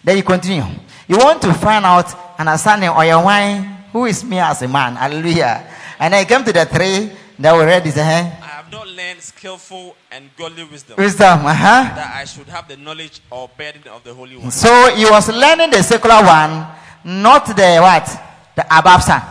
Then 0.04 0.18
you 0.18 0.24
continue. 0.24 0.64
You 1.08 1.18
want 1.18 1.42
to 1.42 1.54
find 1.54 1.84
out, 1.84 2.14
and 2.38 2.48
understanding 2.48 2.90
or 2.90 3.04
your 3.06 3.24
wine, 3.24 3.64
who 3.92 4.06
is 4.06 4.24
me 4.24 4.40
as 4.40 4.62
a 4.62 4.68
man? 4.68 4.96
Hallelujah. 4.96 5.68
And 6.00 6.16
I 6.16 6.26
came 6.26 6.44
to 6.44 6.54
the 6.54 6.66
three 6.66 7.12
that 7.40 7.54
we 7.58 7.64
read 7.64 7.86
is 7.86 7.98
eh? 7.98 8.32
Not 8.72 8.88
learned 8.88 9.22
skillful 9.22 9.96
and 10.12 10.30
godly 10.38 10.64
wisdom 10.64 10.96
wisdom. 10.98 11.46
Uh-huh. 11.46 11.94
that 11.96 12.16
I 12.16 12.26
should 12.26 12.48
have 12.48 12.68
the 12.68 12.78
knowledge 12.78 13.20
or 13.30 13.50
burden 13.58 13.84
of 13.92 14.04
the 14.04 14.14
Holy 14.14 14.38
One. 14.38 14.50
So 14.52 14.96
he 14.96 15.04
was 15.06 15.28
learning 15.30 15.72
the 15.72 15.82
secular 15.84 16.24
one, 16.24 16.66
not 17.04 17.46
the 17.48 17.80
what? 17.82 18.08
The 18.56 18.66
above 18.78 19.04
son. 19.04 19.22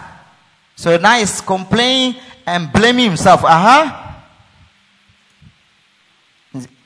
So 0.76 0.97
now 0.99 1.18
he's 1.18 1.41
complaining 1.41 2.16
and 2.47 2.72
blaming 2.72 3.07
himself. 3.07 3.43
Uh-huh. 3.45 4.07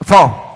Four. 0.05 0.51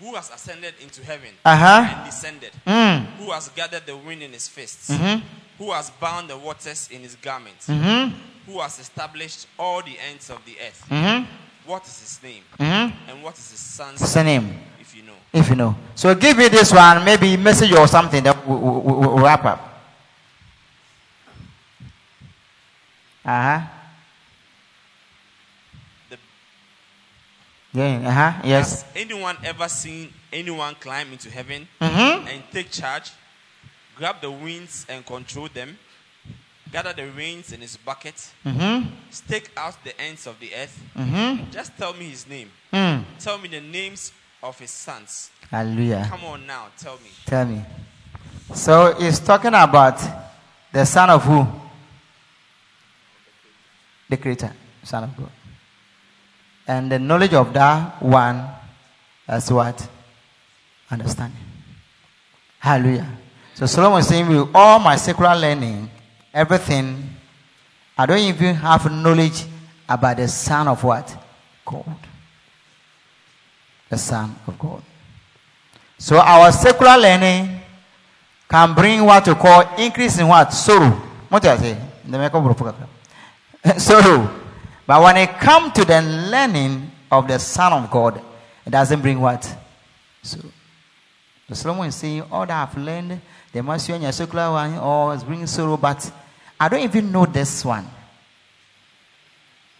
Who 0.00 0.14
has 0.14 0.30
ascended 0.30 0.74
into 0.82 1.02
heaven 1.04 1.30
Uh-huh. 1.44 1.94
and 1.96 2.04
descended? 2.06 2.52
Mm. 2.66 3.06
Who 3.18 3.30
has 3.32 3.48
gathered 3.50 3.86
the 3.86 3.96
wind 3.96 4.22
in 4.22 4.32
his 4.32 4.48
fists? 4.48 4.90
Mhm. 4.90 5.22
Who 5.58 5.70
has 5.72 5.90
bound 5.90 6.28
the 6.30 6.36
waters 6.36 6.88
in 6.92 7.02
his 7.02 7.14
garments? 7.16 7.68
Mm-hmm. 7.68 8.14
Who 8.50 8.60
has 8.60 8.78
established 8.78 9.46
all 9.58 9.82
the 9.82 9.96
ends 10.10 10.28
of 10.30 10.44
the 10.44 10.56
earth? 10.66 10.84
Mm-hmm. 10.90 11.24
What 11.66 11.86
is 11.86 12.00
his 12.00 12.22
name? 12.22 12.42
Mm-hmm. 12.58 13.10
And 13.10 13.22
what 13.22 13.38
is 13.38 13.50
his 13.50 13.60
son's 13.60 14.00
What's 14.00 14.14
the 14.14 14.24
name? 14.24 14.58
if 14.80 14.94
you 14.96 15.02
know? 15.02 15.14
If 15.32 15.48
you 15.48 15.56
know. 15.56 15.74
So 15.94 16.14
give 16.14 16.36
me 16.36 16.48
this 16.48 16.72
one, 16.72 17.04
maybe 17.04 17.36
message 17.36 17.72
or 17.72 17.86
something 17.88 18.22
that 18.24 18.46
we, 18.46 18.54
we, 18.54 18.70
we, 18.70 18.92
we'll 19.06 19.18
wrap 19.18 19.44
up. 19.44 19.70
Uh-huh. 23.24 23.60
Yeah, 27.72 28.08
uh-huh. 28.08 28.42
Yes. 28.44 28.82
Has 28.82 28.84
anyone 28.94 29.36
ever 29.44 29.68
seen 29.68 30.12
anyone 30.32 30.74
climb 30.76 31.12
into 31.12 31.30
heaven 31.30 31.66
Mm-hmm. 31.80 32.28
and 32.28 32.42
take 32.52 32.70
charge, 32.70 33.10
grab 33.96 34.20
the 34.20 34.30
winds 34.30 34.86
and 34.88 35.04
control 35.06 35.48
them, 35.52 35.78
gather 36.72 36.92
the 36.92 37.06
rains 37.10 37.52
in 37.52 37.60
his 37.60 37.76
bucket, 37.76 38.14
Mm-hmm. 38.44 38.88
stake 39.10 39.50
out 39.56 39.76
the 39.84 39.98
ends 40.00 40.26
of 40.26 40.38
the 40.40 40.50
earth? 40.54 40.82
Mm-hmm. 40.96 41.50
Just 41.50 41.76
tell 41.76 41.92
me 41.94 42.06
his 42.06 42.26
name. 42.28 42.50
Mm. 42.72 43.04
Tell 43.18 43.38
me 43.38 43.48
the 43.48 43.60
names 43.60 44.12
of 44.42 44.58
his 44.58 44.70
sons. 44.70 45.30
Hallelujah. 45.50 46.06
Come 46.10 46.24
on 46.24 46.46
now, 46.46 46.66
tell 46.78 46.96
me. 46.96 47.10
Tell 47.26 47.46
me. 47.46 47.62
So 48.54 48.94
he's 48.98 49.20
talking 49.20 49.54
about 49.54 50.00
the 50.72 50.84
son 50.84 51.10
of 51.10 51.22
who? 51.24 51.46
The 54.08 54.16
creator, 54.16 54.52
son 54.82 55.04
of 55.04 55.16
God. 55.16 55.30
And 56.66 56.90
the 56.90 56.98
knowledge 56.98 57.34
of 57.34 57.52
that 57.54 58.02
one, 58.02 58.46
that's 59.26 59.50
what? 59.50 59.88
Understanding. 60.90 61.38
Hallelujah. 62.58 63.06
So 63.54 63.66
Solomon 63.66 64.00
is 64.00 64.08
saying, 64.08 64.28
with 64.28 64.48
all 64.54 64.80
my 64.80 64.96
secular 64.96 65.34
learning, 65.36 65.88
everything, 66.32 67.08
I 67.96 68.04
don't 68.04 68.18
even 68.18 68.56
have 68.56 68.90
knowledge 68.90 69.44
about 69.88 70.16
the 70.16 70.26
son 70.26 70.66
of 70.66 70.82
what? 70.82 71.16
God. 71.64 71.96
The 73.88 73.96
son 73.96 74.34
of 74.46 74.58
God. 74.58 74.82
So 75.98 76.18
our 76.18 76.50
secular 76.50 76.98
learning 76.98 77.60
can 78.50 78.74
bring 78.74 79.04
what 79.04 79.26
we 79.26 79.34
call 79.34 79.62
increase 79.78 80.18
in 80.18 80.26
what? 80.26 80.52
Sorrow. 80.52 80.90
What 81.28 81.42
do 81.42 81.48
I 81.48 81.56
say? 81.56 81.78
Sorrow. 83.78 84.30
But 84.86 85.02
when 85.02 85.16
it 85.16 85.30
comes 85.38 85.72
to 85.74 85.84
the 85.84 86.02
learning 86.02 86.90
of 87.10 87.28
the 87.28 87.38
Son 87.38 87.72
of 87.72 87.90
God, 87.90 88.20
it 88.66 88.70
doesn't 88.70 89.00
bring 89.00 89.20
what? 89.20 89.56
So 90.22 90.40
Solomon 91.52 91.88
is 91.88 91.94
saying, 91.94 92.22
all 92.30 92.46
that 92.46 92.68
I've 92.68 92.76
learned, 92.76 93.20
they 93.54 93.60
must 93.60 93.86
be 93.86 93.94
in 93.94 94.02
your 94.02 94.10
secular 94.10 94.50
one, 94.50 94.76
or 94.78 95.14
it's 95.14 95.22
bringing 95.22 95.46
sorrow, 95.46 95.76
but 95.76 96.10
I 96.58 96.68
don't 96.68 96.80
even 96.80 97.12
know 97.12 97.24
this 97.24 97.64
one. 97.64 97.86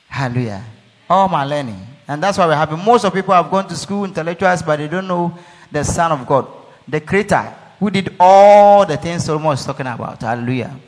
Hallelujah. 0.09 0.64
All 1.11 1.29
my 1.29 1.45
learning. 1.45 1.85
And 2.07 2.22
that's 2.22 2.39
why 2.39 2.47
we're 2.47 2.55
happy. 2.55 2.77
Most 2.77 3.05
of 3.05 3.12
people 3.12 3.35
have 3.35 3.51
gone 3.51 3.66
to 3.66 3.75
school, 3.75 4.05
intellectuals, 4.05 4.62
but 4.62 4.77
they 4.77 4.87
don't 4.87 5.09
know 5.09 5.37
the 5.72 5.83
Son 5.83 6.12
of 6.12 6.25
God, 6.25 6.47
the 6.87 7.01
Creator, 7.01 7.53
who 7.81 7.91
did 7.91 8.14
all 8.20 8.87
the 8.87 8.97
things 8.97 9.25
Solomon 9.25 9.55
is 9.55 9.64
talking 9.64 9.89
about. 9.89 10.22
Hallelujah. 10.22 10.79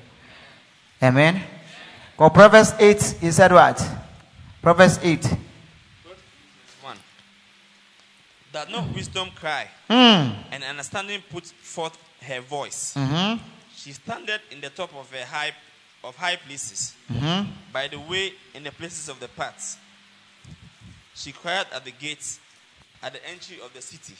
Amen. 1.03 1.43
For 2.17 2.31
Proverbs 2.31 2.73
8, 2.79 3.17
he 3.21 3.33
said 3.33 3.51
what? 3.51 3.85
Proverbs 4.63 5.01
8. 5.03 5.27
One. 6.83 6.97
That 8.53 8.71
not 8.71 8.95
wisdom 8.95 9.31
cry, 9.35 9.67
Mm. 9.91 10.37
and 10.53 10.63
understanding 10.65 11.21
put 11.29 11.47
forth 11.47 11.99
her 12.23 12.41
voice. 12.41 12.95
Mm-hmm. 12.97 13.43
She 13.75 13.93
standeth 13.93 14.41
in 14.51 14.61
the 14.61 14.71
top 14.71 14.95
of 14.95 15.11
her 15.13 15.25
high 15.25 15.53
of 16.05 16.15
high 16.17 16.37
places, 16.37 16.95
Mm-hmm. 17.13 17.51
by 17.73 17.89
the 17.89 17.99
way 17.99 18.33
in 18.55 18.63
the 18.63 18.71
places 18.73 19.09
of 19.09 19.19
the 19.21 19.29
paths. 19.29 19.77
She 21.15 21.33
cried 21.33 21.67
at 21.75 21.85
the 21.85 21.91
gates, 21.91 22.39
at 23.03 23.13
the 23.13 23.29
entry 23.29 23.57
of 23.65 23.73
the 23.73 23.81
city, 23.83 24.15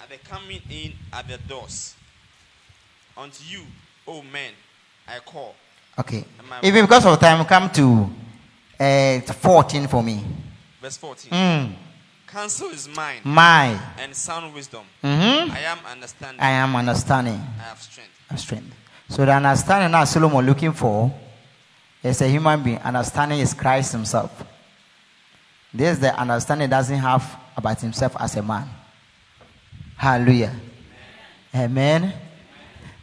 at 0.00 0.08
the 0.08 0.16
coming 0.28 0.62
in 0.70 0.92
at 1.12 1.26
the 1.28 1.36
doors. 1.48 1.94
Unto 3.16 3.42
you, 3.44 3.62
O 4.06 4.22
men, 4.22 4.52
I 5.08 5.18
call. 5.18 5.54
Okay. 5.98 6.24
Even 6.62 6.84
because 6.84 7.06
of 7.06 7.18
time, 7.18 7.44
come 7.46 7.70
to 7.70 8.08
uh, 8.78 9.20
14 9.20 9.88
for 9.88 10.02
me. 10.02 10.22
Verse 10.80 10.96
14. 10.98 11.30
Mm. 11.32 11.72
Counsel 12.26 12.70
is 12.70 12.88
mine, 12.88 13.20
My. 13.24 13.78
and 13.98 14.14
sound 14.14 14.52
wisdom. 14.52 14.84
Mm-hmm. 15.02 15.52
I 15.52 15.60
am 15.60 15.78
understanding. 15.90 16.40
I 16.40 16.50
am 16.50 16.74
understanding. 16.76 17.34
I 17.58 17.62
have 17.62 17.80
strength. 17.80 18.10
of 18.30 18.40
strength. 18.40 18.74
So 19.08 19.24
the 19.24 19.32
understanding 19.32 19.92
that 19.92 20.04
Solomon 20.04 20.40
is 20.44 20.48
looking 20.48 20.72
for 20.72 21.14
is 22.02 22.20
a 22.20 22.28
human 22.28 22.62
being. 22.62 22.78
Understanding 22.78 23.38
is 23.38 23.54
Christ 23.54 23.92
Himself. 23.92 24.44
This 25.72 25.98
the 25.98 26.18
understanding 26.18 26.68
doesn't 26.68 26.98
have 26.98 27.38
about 27.56 27.80
himself 27.80 28.16
as 28.18 28.36
a 28.36 28.42
man. 28.42 28.68
Hallelujah. 29.96 30.54
Amen. 31.54 32.12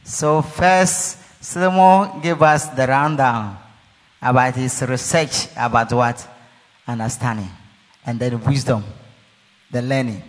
So 0.03 0.41
first, 0.41 1.43
Solomon 1.43 2.19
gave 2.21 2.41
us 2.41 2.67
the 2.69 2.87
rundown 2.87 3.57
about 4.21 4.55
his 4.55 4.81
research 4.83 5.47
about 5.55 5.91
what? 5.93 6.27
Understanding. 6.87 7.49
And 8.05 8.19
then 8.19 8.43
wisdom, 8.43 8.83
the 9.73 9.81
learning. 9.81 10.21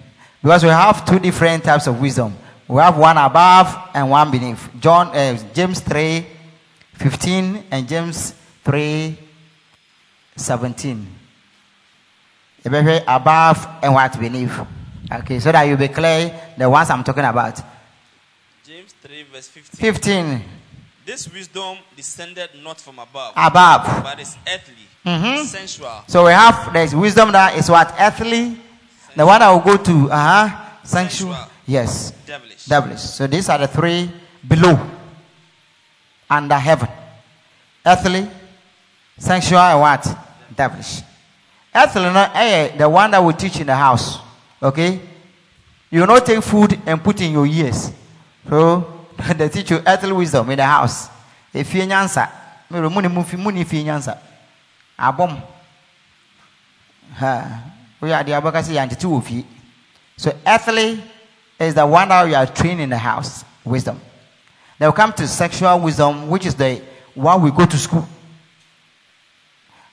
Because 0.42 0.62
we 0.64 0.70
have 0.70 1.05
two 1.05 1.18
different 1.20 1.62
types 1.64 1.86
of 1.86 2.01
wisdom. 2.01 2.36
We 2.66 2.80
have 2.80 2.97
one 2.99 3.16
above 3.16 3.90
and 3.95 4.11
one 4.11 4.30
beneath. 4.30 4.68
John, 4.80 5.09
uh, 5.09 5.38
James 5.55 5.80
3, 5.80 6.26
15 6.95 7.64
and 7.70 7.86
James 7.88 8.34
3, 8.64 9.16
17. 10.36 11.07
Above 13.07 13.68
and 13.82 13.92
what 13.92 14.18
beneath. 14.18 14.59
Okay, 15.12 15.38
so 15.38 15.53
that 15.53 15.62
you'll 15.64 15.76
be 15.76 15.88
clear 15.88 16.34
the 16.57 16.68
ones 16.68 16.88
I'm 16.88 17.05
talking 17.05 17.24
about. 17.24 17.61
James 18.66 18.95
3, 19.03 19.24
verse 19.30 19.49
15. 19.49 19.92
15. 19.92 20.42
This 21.05 21.30
wisdom 21.30 21.76
descended 21.95 22.49
not 22.62 22.80
from 22.80 22.99
above, 22.99 23.34
Above. 23.36 24.03
but 24.03 24.18
is 24.18 24.38
earthly, 24.49 24.88
Mhm. 25.05 25.45
sensual, 25.45 26.03
So 26.07 26.24
we 26.24 26.32
have 26.32 26.72
there's 26.72 26.95
wisdom 26.95 27.30
that 27.32 27.55
is 27.59 27.68
what 27.68 27.95
earthly, 28.01 28.59
the 29.17 29.25
one 29.27 29.41
I 29.43 29.51
will 29.53 29.61
go 29.61 29.77
to 29.77 30.11
uh 30.11 30.49
huh 30.49 30.61
Sensual. 30.85 31.37
yes, 31.67 32.11
devilish. 32.27 32.67
devilish. 32.67 33.01
So 33.01 33.27
these 33.27 33.49
are 33.49 33.59
the 33.59 33.67
three 33.69 34.11
below, 34.47 34.79
under 36.29 36.57
heaven, 36.59 36.89
earthly, 37.87 38.29
sensual, 39.19 39.59
and 39.61 39.81
what 39.81 40.19
devilish. 40.55 41.01
Earthly, 41.75 42.03
no, 42.03 42.31
eh, 42.35 42.77
the 42.77 42.89
one 42.89 43.11
that 43.11 43.19
will 43.19 43.33
teach 43.33 43.61
in 43.61 43.67
the 43.67 43.75
house. 43.75 44.19
Okay, 44.62 45.01
you 45.91 46.01
will 46.01 46.07
not 46.07 46.25
take 46.27 46.43
food 46.43 46.79
and 46.87 47.03
put 47.03 47.21
in 47.21 47.33
your 47.33 47.47
ears. 47.47 47.91
So 48.49 49.07
they 49.37 49.49
teach 49.49 49.71
you 49.71 49.81
earthly 49.87 50.12
wisdom 50.12 50.51
in 50.51 50.59
the 50.59 50.67
house. 50.67 51.09
If 51.53 51.73
you 51.75 51.83
answer, 51.83 52.29
me 52.71 52.81
muni 52.81 53.09
mufi 53.09 53.39
muni 53.39 53.65
fi 53.65 53.89
answer. 53.89 54.19
Abom. 54.99 55.41
Ha. 57.15 57.74
We 58.05 58.12
are 58.12 58.22
the 58.22 58.32
abakasi 58.32 58.74
yantiti 58.74 59.07
wo 59.07 59.18
fie. 59.22 59.46
So 60.18 60.30
earthly 60.46 61.02
is 61.59 61.72
the 61.72 61.86
one 61.86 62.07
that 62.09 62.28
you 62.28 62.34
are 62.34 62.46
trained 62.46 62.82
in 62.82 62.90
the 62.90 62.98
house. 62.98 63.46
Wisdom. 63.64 63.98
Then 64.78 64.90
we 64.90 64.94
come 64.94 65.14
to 65.14 65.26
sexual 65.26 65.80
wisdom, 65.80 66.28
which 66.28 66.44
is 66.44 66.55
the 66.55 66.82
one 67.14 67.40
we 67.40 67.50
go 67.50 67.64
to 67.64 67.78
school. 67.78 68.07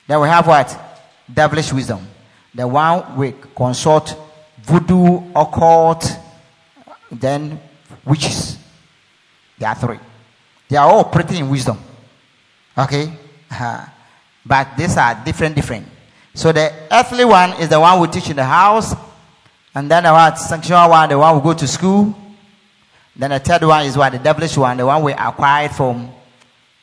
Then 0.06 0.20
we 0.20 0.28
have 0.28 0.46
what? 0.46 0.78
Devilish 1.32 1.72
wisdom. 1.72 2.06
The 2.54 2.68
one 2.68 3.16
we 3.16 3.32
consult 3.56 4.14
voodoo, 4.60 5.32
occult, 5.34 6.04
then 7.10 7.58
witches. 8.04 8.58
There 9.58 9.70
are 9.70 9.74
three. 9.74 9.98
They 10.68 10.76
are 10.76 10.86
all 10.86 11.04
pretty 11.04 11.38
in 11.38 11.48
wisdom. 11.48 11.78
Okay? 12.76 13.10
Uh, 13.50 13.86
but 14.44 14.76
these 14.76 14.98
are 14.98 15.14
different, 15.24 15.54
different. 15.54 15.86
So 16.34 16.52
the 16.52 16.72
earthly 16.90 17.24
one 17.24 17.52
is 17.60 17.68
the 17.68 17.78
one 17.78 18.00
we 18.00 18.08
teach 18.08 18.30
in 18.30 18.36
the 18.36 18.44
house. 18.44 18.94
And 19.74 19.90
then 19.90 20.04
the 20.04 20.34
sexual 20.36 20.88
one, 20.90 21.08
the 21.08 21.18
one 21.18 21.36
we 21.36 21.42
go 21.42 21.54
to 21.54 21.66
school. 21.66 22.14
Then 23.14 23.30
the 23.30 23.38
third 23.38 23.64
one 23.64 23.84
is 23.86 23.96
what? 23.96 24.12
The 24.12 24.18
devilish 24.18 24.56
one, 24.56 24.76
the 24.76 24.86
one 24.86 25.02
we 25.02 25.12
acquired 25.12 25.72
from 25.72 26.10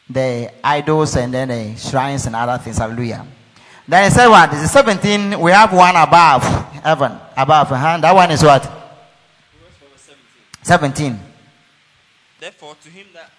the 0.10 0.52
idols 0.64 1.16
and 1.16 1.34
then 1.34 1.48
the 1.50 1.76
shrines 1.76 2.26
and 2.26 2.36
other 2.36 2.62
things. 2.62 2.78
Hallelujah. 2.78 3.26
Then 3.88 4.06
it 4.06 4.14
said 4.14 4.28
what? 4.28 4.52
This 4.52 4.64
is 4.64 4.72
17. 4.72 5.40
We 5.40 5.52
have 5.52 5.74
one 5.74 5.96
above 5.96 6.44
heaven. 6.84 7.12
Above. 7.36 7.72
Uh-huh. 7.72 7.98
That 7.98 8.14
one 8.14 8.30
is 8.32 8.44
what? 8.44 8.62
Proverbs 8.62 9.78
4, 9.80 9.90
verse 9.90 10.02
17. 10.62 11.16
17. 11.16 11.20
Therefore, 12.40 12.76
to 12.84 12.90
him 12.90 13.08
that. 13.14 13.32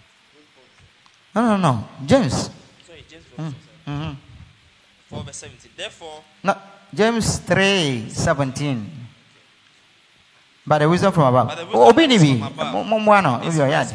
No, 1.34 1.42
no, 1.42 1.56
no. 1.56 1.88
James. 2.04 2.50
Sorry, 2.84 3.04
James 3.08 3.24
4, 3.36 3.44
verse 3.44 3.54
hmm 3.86 4.29
4, 5.10 5.22
verse 5.24 5.36
17. 5.36 5.70
Therefore, 5.76 6.22
No, 6.44 6.54
James 6.94 7.38
3 7.40 8.08
17. 8.10 8.90
But 10.66 10.78
the 10.78 10.88
wisdom 10.88 11.12
from 11.12 11.24
above. 11.24 11.48
But 11.48 11.54
the 11.56 11.64
wisdom 11.66 11.80
Oh, 11.80 11.88
Obi 11.88 12.06
ni 12.06 12.14
is 12.14 12.22
first 12.22 13.94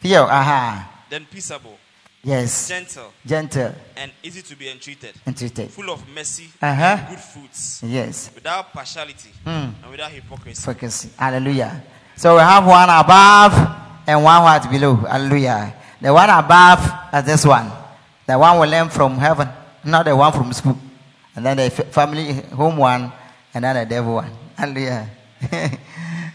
pure, 0.00 0.30
aha. 0.30 0.88
then 1.10 1.26
peaceable, 1.26 1.76
Yes. 2.24 2.68
gentle, 2.68 3.12
Gentle 3.26 3.74
and 3.96 4.12
easy 4.22 4.42
to 4.42 4.54
be 4.56 4.68
entreated, 4.70 5.14
and 5.26 5.36
treated. 5.36 5.70
full 5.70 5.90
of 5.90 6.06
mercy 6.14 6.48
Uh-huh. 6.62 6.82
and 6.84 7.08
good 7.08 7.18
fruits, 7.18 7.80
Yes. 7.82 8.30
without 8.34 8.72
partiality 8.72 9.30
Mm. 9.44 9.74
and 9.82 9.90
without 9.90 10.10
hypocrisy. 10.12 10.62
Focus. 10.62 11.08
Hallelujah. 11.18 11.82
So 12.16 12.36
we 12.36 12.40
have 12.42 12.64
one 12.66 12.88
above 12.90 13.54
and 14.06 14.22
one 14.22 14.42
what 14.42 14.70
below. 14.70 14.96
Hallelujah. 14.96 15.74
The 16.00 16.12
one 16.12 16.30
above 16.30 16.80
is 17.14 17.24
this 17.24 17.44
one. 17.46 17.70
The 18.26 18.38
one 18.38 18.58
we 18.60 18.66
learn 18.68 18.88
from 18.90 19.18
heaven, 19.18 19.48
not 19.84 20.04
the 20.06 20.14
one 20.16 20.32
from 20.32 20.52
school. 20.52 20.78
And 21.34 21.46
then 21.46 21.56
the 21.56 21.70
family 21.70 22.32
home 22.32 22.76
one, 22.76 23.12
and 23.54 23.64
then 23.64 23.76
the 23.76 23.86
devil 23.86 24.14
one. 24.14 24.30
Hallelujah. 24.56 25.08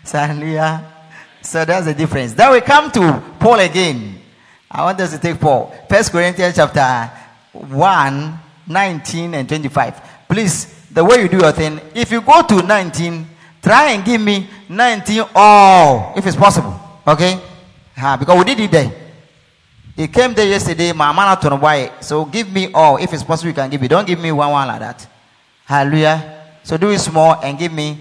so, 0.03 0.17
hallelujah. 0.17 0.93
So 1.41 1.63
that's 1.65 1.85
the 1.85 1.93
difference. 1.93 2.33
Then 2.33 2.51
we 2.51 2.61
come 2.61 2.91
to 2.91 3.23
Paul 3.39 3.59
again. 3.59 4.19
I 4.69 4.83
want 4.83 4.99
us 4.99 5.13
to 5.13 5.19
take 5.19 5.39
Paul. 5.39 5.73
First 5.89 6.11
Corinthians 6.11 6.55
chapter 6.55 7.11
1, 7.53 8.39
19 8.67 9.33
and 9.33 9.47
25. 9.47 10.01
Please, 10.27 10.89
the 10.91 11.03
way 11.03 11.21
you 11.21 11.29
do 11.29 11.37
your 11.37 11.51
thing, 11.51 11.79
if 11.95 12.11
you 12.11 12.21
go 12.21 12.41
to 12.41 12.61
19, 12.61 13.25
try 13.61 13.91
and 13.91 14.03
give 14.03 14.19
me 14.19 14.49
19 14.67 15.23
all, 15.35 16.13
if 16.17 16.25
it's 16.25 16.35
possible. 16.35 16.77
Okay? 17.07 17.39
Because 17.95 18.37
we 18.37 18.43
did 18.43 18.59
it 18.59 18.71
there. 18.71 19.06
He 19.97 20.07
came 20.07 20.35
there 20.35 20.45
yesterday, 20.45 20.93
my 20.93 21.11
man 21.11 21.35
to 21.39 21.57
buy 21.57 21.91
So 22.01 22.23
give 22.25 22.53
me 22.53 22.71
all. 22.71 22.97
If 22.97 23.11
it's 23.13 23.23
possible, 23.23 23.47
you 23.49 23.55
can 23.55 23.67
give 23.67 23.81
me. 23.81 23.87
Don't 23.87 24.05
give 24.05 24.19
me 24.19 24.31
one 24.31 24.51
one 24.51 24.67
like 24.67 24.79
that. 24.79 25.07
Hallelujah. 25.65 26.59
So 26.61 26.77
do 26.77 26.91
it 26.91 26.99
small 26.99 27.41
and 27.41 27.57
give 27.57 27.73
me 27.73 27.97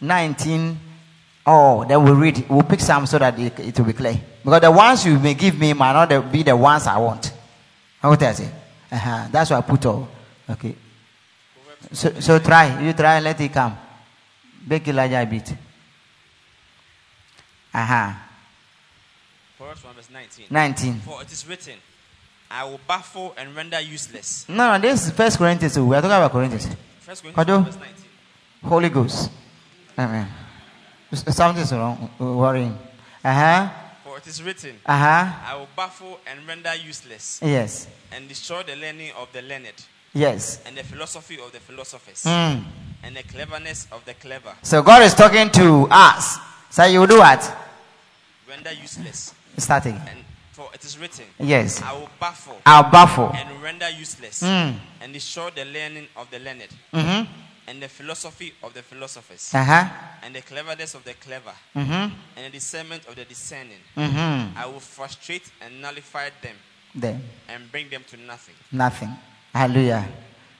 19 0.00 0.78
all. 1.44 1.84
Then 1.84 2.04
we'll 2.04 2.14
read. 2.14 2.46
We'll 2.48 2.62
pick 2.62 2.78
some 2.78 3.04
so 3.04 3.18
that 3.18 3.36
it, 3.36 3.58
it 3.58 3.76
will 3.76 3.86
be 3.86 3.92
clear. 3.94 4.20
Because 4.44 4.60
the 4.60 4.70
ones 4.70 5.04
you 5.04 5.18
may 5.18 5.34
give 5.34 5.58
me 5.58 5.72
might 5.72 5.92
not 5.92 6.30
be 6.30 6.44
the 6.44 6.56
ones 6.56 6.86
I 6.86 6.96
want. 6.98 7.32
How 8.00 8.10
would 8.10 8.22
I 8.22 8.32
say? 8.32 8.48
Uh-huh. 8.92 9.26
That's 9.32 9.50
why 9.50 9.56
I 9.56 9.62
put 9.62 9.84
all. 9.86 10.08
Okay. 10.48 10.76
So, 11.90 12.12
so 12.20 12.38
try. 12.38 12.80
You 12.80 12.92
try 12.92 13.16
and 13.16 13.24
let 13.24 13.40
it 13.40 13.52
come. 13.52 13.76
Bake 14.68 14.86
it 14.86 14.94
larger 14.94 15.18
a 15.18 15.26
bit. 15.26 15.52
Uh-huh. 17.74 18.12
Proverbs 20.12 20.38
1, 20.38 20.46
verse 20.48 20.50
19. 20.50 20.92
19. 20.94 21.00
For 21.00 21.22
it 21.22 21.32
is 21.32 21.46
written, 21.46 21.74
I 22.50 22.64
will 22.64 22.80
baffle 22.86 23.34
and 23.36 23.54
render 23.54 23.80
useless. 23.80 24.46
No, 24.48 24.72
no, 24.72 24.78
this 24.78 25.06
is 25.06 25.12
First 25.12 25.38
Corinthians. 25.38 25.78
We 25.78 25.94
are 25.96 26.00
talking 26.02 26.16
about 26.16 26.32
Corinthians. 26.32 26.68
First 27.00 27.22
Corinthians 27.22 27.66
verse 27.66 27.76
19. 27.76 27.94
Holy 28.68 28.88
Ghost. 28.88 29.30
Amen. 29.98 30.28
S- 31.12 31.34
Something's 31.36 31.72
wrong. 31.72 32.10
uh, 32.20 32.24
Worrying. 32.24 32.76
Uh 33.24 33.32
huh. 33.34 33.68
For 34.04 34.18
it 34.18 34.26
is 34.26 34.42
written, 34.42 34.76
Uh 34.84 34.98
huh. 34.98 35.32
I 35.46 35.56
will 35.56 35.68
baffle 35.76 36.18
and 36.26 36.46
render 36.46 36.74
useless, 36.74 37.40
Yes. 37.42 37.86
and 38.12 38.28
destroy 38.28 38.62
the 38.62 38.76
learning 38.76 39.12
of 39.16 39.28
the 39.32 39.42
learned, 39.42 39.72
Yes. 40.14 40.60
and 40.66 40.76
the 40.76 40.82
philosophy 40.84 41.38
of 41.40 41.52
the 41.52 41.60
philosophers, 41.60 42.24
Mm. 42.24 42.64
and 43.04 43.16
the 43.16 43.22
cleverness 43.22 43.86
of 43.92 44.04
the 44.04 44.14
clever. 44.14 44.54
So 44.62 44.82
God 44.82 45.02
is 45.02 45.14
talking 45.14 45.50
to 45.50 45.86
us. 45.90 46.38
So 46.70 46.84
you 46.84 47.06
do 47.06 47.18
what? 47.18 47.56
Render 48.48 48.72
useless. 48.72 49.34
Starting. 49.60 49.94
And 50.08 50.24
for 50.52 50.68
it 50.74 50.84
is 50.84 50.98
written, 50.98 51.24
Yes. 51.38 51.80
I 51.82 51.92
will 51.92 52.08
baffle 52.18 52.60
I'll 52.66 52.90
baffle. 52.90 53.30
and 53.34 53.62
render 53.62 53.88
useless, 53.90 54.42
Mm. 54.42 54.78
and 55.00 55.12
destroy 55.12 55.50
the 55.50 55.64
learning 55.64 56.08
of 56.16 56.30
the 56.30 56.38
learned, 56.38 56.68
Mm-hmm. 56.92 57.32
and 57.68 57.82
the 57.82 57.88
philosophy 57.88 58.52
of 58.62 58.74
the 58.74 58.82
philosophers, 58.82 59.54
Uh 59.54 59.64
huh. 59.64 59.84
and 60.22 60.34
the 60.34 60.42
cleverness 60.42 60.94
of 60.94 61.04
the 61.04 61.14
clever, 61.14 61.52
Mm-hmm. 61.76 61.92
and 62.36 62.44
the 62.46 62.50
discernment 62.50 63.06
of 63.06 63.14
the 63.16 63.24
discerning. 63.24 63.78
Mm-hmm. 63.96 64.58
I 64.58 64.66
will 64.66 64.80
frustrate 64.80 65.50
and 65.62 65.80
nullify 65.80 66.30
them 66.42 66.56
Then 66.94 67.22
and 67.48 67.70
bring 67.70 67.88
them 67.88 68.02
to 68.10 68.16
nothing. 68.16 68.54
nothing. 68.72 69.16
Hallelujah. 69.54 70.08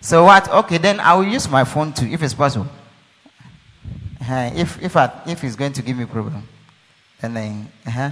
So 0.01 0.25
what? 0.25 0.49
Okay, 0.49 0.79
then 0.79 0.99
I 1.01 1.15
will 1.15 1.27
use 1.27 1.47
my 1.49 1.65
phone 1.65 1.93
too, 1.93 2.07
if 2.07 2.23
it's 2.23 2.35
possible. 2.35 2.69
Uh, 4.23 4.51
if 4.55 4.81
if 4.83 4.97
I, 4.97 5.11
if 5.27 5.43
it's 5.45 5.57
going 5.57 5.73
to 5.73 5.83
give 5.83 5.97
me 5.97 6.05
problem, 6.07 6.47
then 7.21 7.35
then 7.35 7.73
uh 7.87 7.91
huh. 7.91 8.11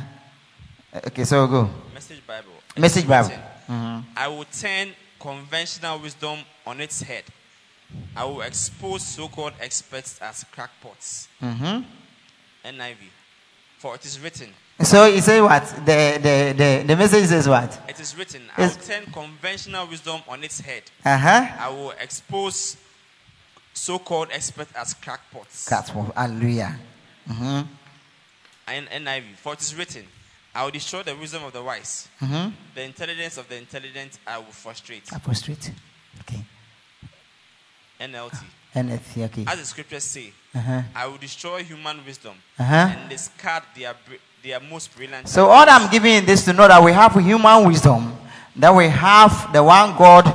Okay, 0.95 1.25
so 1.25 1.47
go. 1.47 1.71
Message 1.93 2.27
Bible. 2.27 2.51
Message 2.77 3.07
Bible. 3.07 3.29
Mm-hmm. 3.69 4.01
I 4.17 4.29
will 4.29 4.45
turn 4.47 4.89
conventional 5.21 5.99
wisdom 5.99 6.39
on 6.67 6.81
its 6.81 7.03
head. 7.03 7.25
I 8.17 8.25
will 8.25 8.41
expose 8.43 9.03
so 9.03 9.29
called 9.29 9.53
experts 9.61 10.19
as 10.23 10.45
crackpots. 10.53 11.29
Mm-hmm. 11.43 11.83
NIV. 12.65 12.97
For 13.79 13.95
it 13.95 14.05
is 14.05 14.19
written, 14.19 14.49
So 14.81 15.07
you 15.07 15.21
say 15.21 15.41
what? 15.41 15.65
The 15.85 16.19
the 16.21 16.55
the, 16.57 16.85
the 16.87 16.97
message 16.97 17.27
says 17.27 17.49
what? 17.49 17.81
it 17.89 18.01
is 18.01 18.17
written, 18.17 18.43
I 18.57 18.63
will 18.63 18.75
turn 18.75 19.05
conventional 19.13 19.87
wisdom 19.87 20.21
on 20.27 20.43
its 20.43 20.61
head. 20.61 20.83
Uh 21.05 21.17
huh. 21.17 21.47
I 21.61 21.69
will 21.69 21.93
expose 21.93 22.77
so-called 23.73 24.29
experts 24.33 24.73
as 24.75 24.95
crackpots. 24.95 25.71
What, 25.95 26.15
hallelujah. 26.17 26.77
Mm-hmm. 27.29 27.73
And 28.67 28.89
NIV, 28.89 29.37
for 29.37 29.53
it 29.53 29.61
is 29.61 29.75
written, 29.75 30.05
I 30.59 30.65
will 30.65 30.73
destroy 30.73 31.05
the 31.05 31.15
wisdom 31.15 31.45
of 31.45 31.53
the 31.53 31.63
wise. 31.63 32.09
Mm-hmm. 32.21 32.51
The 32.75 32.83
intelligence 32.83 33.39
of 33.39 33.49
the 33.49 33.57
intelligent 33.59 34.19
I 34.27 34.39
will 34.39 34.47
frustrate. 34.47 35.07
Frustrate, 35.07 35.71
Okay. 36.23 36.41
NLT. 38.01 38.43
NFC, 38.75 39.25
okay. 39.27 39.45
As 39.47 39.59
the 39.61 39.65
scriptures 39.65 40.03
say, 40.03 40.33
Uh-huh. 40.57 40.83
I 40.97 41.07
will 41.07 41.17
destroy 41.19 41.63
human 41.63 42.05
wisdom 42.05 42.35
Uh-huh. 42.59 42.75
and 42.75 43.09
discard 43.09 43.63
their, 43.77 43.95
their 44.43 44.59
most 44.59 44.97
brilliant. 44.97 45.29
So 45.29 45.47
all 45.47 45.65
I'm 45.69 45.89
giving 45.93 46.15
you 46.15 46.21
this 46.23 46.45
to 46.47 46.53
know 46.53 46.67
that 46.67 46.83
we 46.83 46.91
have 46.93 47.13
human 47.15 47.65
wisdom, 47.69 48.13
that 48.57 48.75
we 48.75 48.89
have 48.89 49.53
the 49.53 49.63
one 49.63 49.97
God 49.97 50.27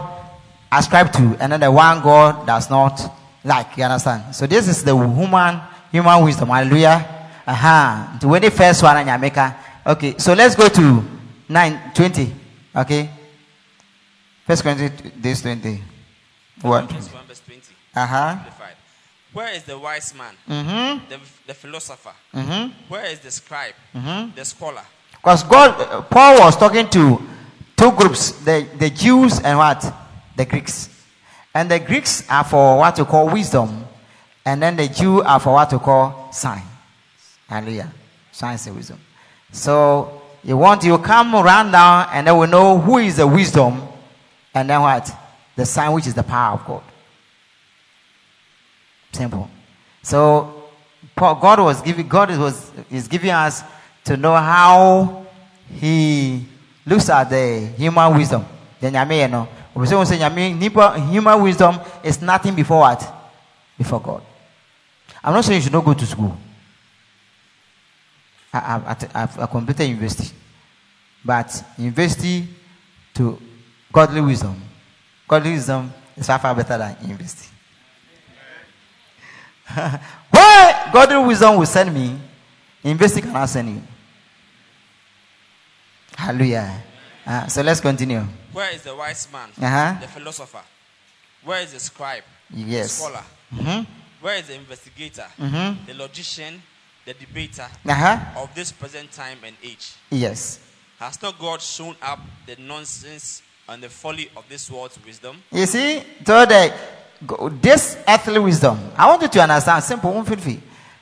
ascribed 0.71 1.15
to, 1.15 1.35
and 1.41 1.51
then 1.51 1.59
the 1.59 1.71
one 1.71 2.01
God 2.01 2.47
does 2.47 2.69
not 2.69 2.95
like. 3.43 3.75
You 3.75 3.83
understand? 3.83 4.33
So 4.33 4.47
this 4.47 4.69
is 4.69 4.85
the 4.85 4.95
human 4.95 5.59
human 5.91 6.23
wisdom. 6.23 6.47
Hallelujah. 6.47 7.09
Uh-huh. 7.45 8.19
To 8.21 8.39
the 8.39 8.51
first 8.51 8.81
one 8.83 8.97
in 8.99 9.07
Jamaica. 9.07 9.57
Okay, 9.85 10.15
so 10.17 10.33
let's 10.33 10.55
go 10.55 10.67
to 10.69 11.03
9 11.49 11.91
20. 11.93 12.33
Okay. 12.75 13.09
First 14.45 14.63
Corinthians 14.63 15.01
this 15.17 15.41
20. 15.41 15.81
What? 16.61 16.89
Verse 16.91 17.41
20. 17.45 17.61
Uh-huh. 17.95 18.37
Where 19.33 19.53
is 19.53 19.63
the 19.63 19.77
wise 19.77 20.13
man, 20.15 20.35
Mm-hmm. 20.47 21.09
the, 21.09 21.19
the 21.47 21.53
philosopher? 21.53 22.13
Mm-hmm. 22.33 22.71
Where 22.87 23.05
is 23.05 23.19
the 23.19 23.31
scribe, 23.31 23.73
Mm-hmm. 23.95 24.35
the 24.35 24.45
scholar? 24.45 24.83
Because 25.11 25.43
God, 25.43 25.79
uh, 25.81 26.01
Paul 26.03 26.39
was 26.41 26.55
talking 26.55 26.87
to 26.89 27.19
two 27.75 27.91
groups, 27.93 28.31
the, 28.43 28.67
the 28.77 28.89
Jews 28.91 29.39
and 29.39 29.57
what? 29.57 29.83
The 30.35 30.45
Greeks. 30.45 30.89
And 31.55 31.69
the 31.69 31.79
Greeks 31.79 32.29
are 32.29 32.43
for 32.43 32.77
what 32.77 32.97
you 32.97 33.05
call 33.05 33.29
wisdom, 33.29 33.85
and 34.45 34.61
then 34.61 34.75
the 34.75 34.87
Jew 34.87 35.21
are 35.23 35.39
for 35.39 35.53
what 35.53 35.71
we 35.71 35.79
call 35.79 36.31
science. 36.31 36.65
Hallelujah. 37.47 37.91
Science 38.31 38.67
and 38.67 38.75
wisdom. 38.75 38.99
So 39.53 40.21
you 40.43 40.57
want 40.57 40.83
you 40.83 40.97
come 40.97 41.31
run 41.33 41.71
down 41.71 42.09
and 42.11 42.27
then 42.27 42.37
we 42.37 42.47
know 42.47 42.77
who 42.79 42.97
is 42.97 43.17
the 43.17 43.27
wisdom, 43.27 43.81
and 44.53 44.69
then 44.69 44.81
what? 44.81 45.09
The 45.55 45.65
sign 45.65 45.93
which 45.93 46.07
is 46.07 46.15
the 46.15 46.23
power 46.23 46.55
of 46.55 46.65
God. 46.65 46.83
Simple. 49.13 49.49
So 50.01 50.63
God 51.15 51.59
was 51.59 51.81
giving 51.81 52.07
God 52.07 52.35
was 52.37 52.71
is 52.91 53.07
giving 53.07 53.29
us 53.29 53.63
to 54.05 54.17
know 54.17 54.35
how 54.35 55.25
He 55.71 56.45
looks 56.85 57.07
at 57.09 57.29
the 57.29 57.67
human 57.77 58.17
wisdom. 58.17 58.45
The 58.81 58.87
nyame 58.87 59.21
you 59.21 59.27
know. 59.27 59.47
We 59.75 59.85
say 59.85 59.95
nyame 59.95 61.09
human 61.11 61.41
wisdom 61.41 61.79
is 62.03 62.21
nothing 62.21 62.55
before 62.55 62.79
what? 62.79 63.13
Before 63.77 64.01
God. 64.01 64.23
I'm 65.23 65.33
not 65.33 65.45
saying 65.45 65.57
you 65.57 65.63
should 65.63 65.73
not 65.73 65.85
go 65.85 65.93
to 65.93 66.05
school. 66.05 66.35
I, 68.53 68.57
I, 68.59 68.91
I, 68.91 69.23
I've 69.23 69.39
I 69.39 69.45
completed 69.47 69.85
university, 69.85 70.31
but 71.25 71.63
university 71.77 72.47
to 73.15 73.39
godly 73.91 74.21
wisdom, 74.21 74.61
godly 75.27 75.51
wisdom 75.53 75.91
is 76.15 76.27
far 76.27 76.39
far 76.39 76.53
better 76.55 76.77
than 76.77 76.95
university. 77.01 77.49
Where 80.31 80.89
godly 80.93 81.17
wisdom 81.27 81.57
will 81.57 81.65
send 81.65 81.93
me, 81.93 82.19
university 82.83 83.21
cannot 83.21 83.49
send 83.49 83.69
you. 83.69 83.81
Hallelujah. 86.15 86.83
Uh, 87.25 87.47
so 87.47 87.61
let's 87.61 87.79
continue. 87.79 88.21
Where 88.51 88.71
is 88.75 88.83
the 88.83 88.95
wise 88.95 89.27
man, 89.31 89.49
Uh-huh. 89.59 89.97
the 90.01 90.07
philosopher? 90.07 90.61
Where 91.43 91.61
is 91.61 91.73
the 91.73 91.79
scribe, 91.79 92.23
the 92.49 92.59
Yes. 92.61 92.91
scholar? 92.93 93.23
Mm-hmm. 93.53 93.83
Where 94.21 94.35
is 94.37 94.47
the 94.47 94.55
investigator, 94.55 95.25
Mm-hmm. 95.39 95.85
the 95.87 95.93
logician, 95.95 96.61
the 97.05 97.13
debater 97.13 97.67
Uh-huh. 97.85 98.41
of 98.41 98.53
this 98.55 98.71
present 98.71 99.11
time 99.11 99.37
and 99.45 99.55
age? 99.63 99.93
Yes. 100.09 100.59
Has 100.99 101.21
not 101.21 101.37
God 101.39 101.61
shown 101.61 101.95
up 102.01 102.19
the 102.45 102.55
nonsense 102.57 103.41
and 103.67 103.81
the 103.83 103.89
folly 103.89 104.29
of 104.37 104.45
this 104.47 104.69
world's 104.71 104.97
wisdom? 105.05 105.41
You 105.51 105.65
see, 105.65 106.01
so 106.25 106.45
the, 106.45 106.73
this 107.61 107.97
earthly 108.07 108.39
wisdom, 108.39 108.79
I 108.97 109.07
want 109.07 109.21
you 109.21 109.27
to 109.27 109.41
understand, 109.41 109.83
simple, 109.83 110.13
one 110.13 110.25
feel 110.25 110.37
free. 110.37 110.61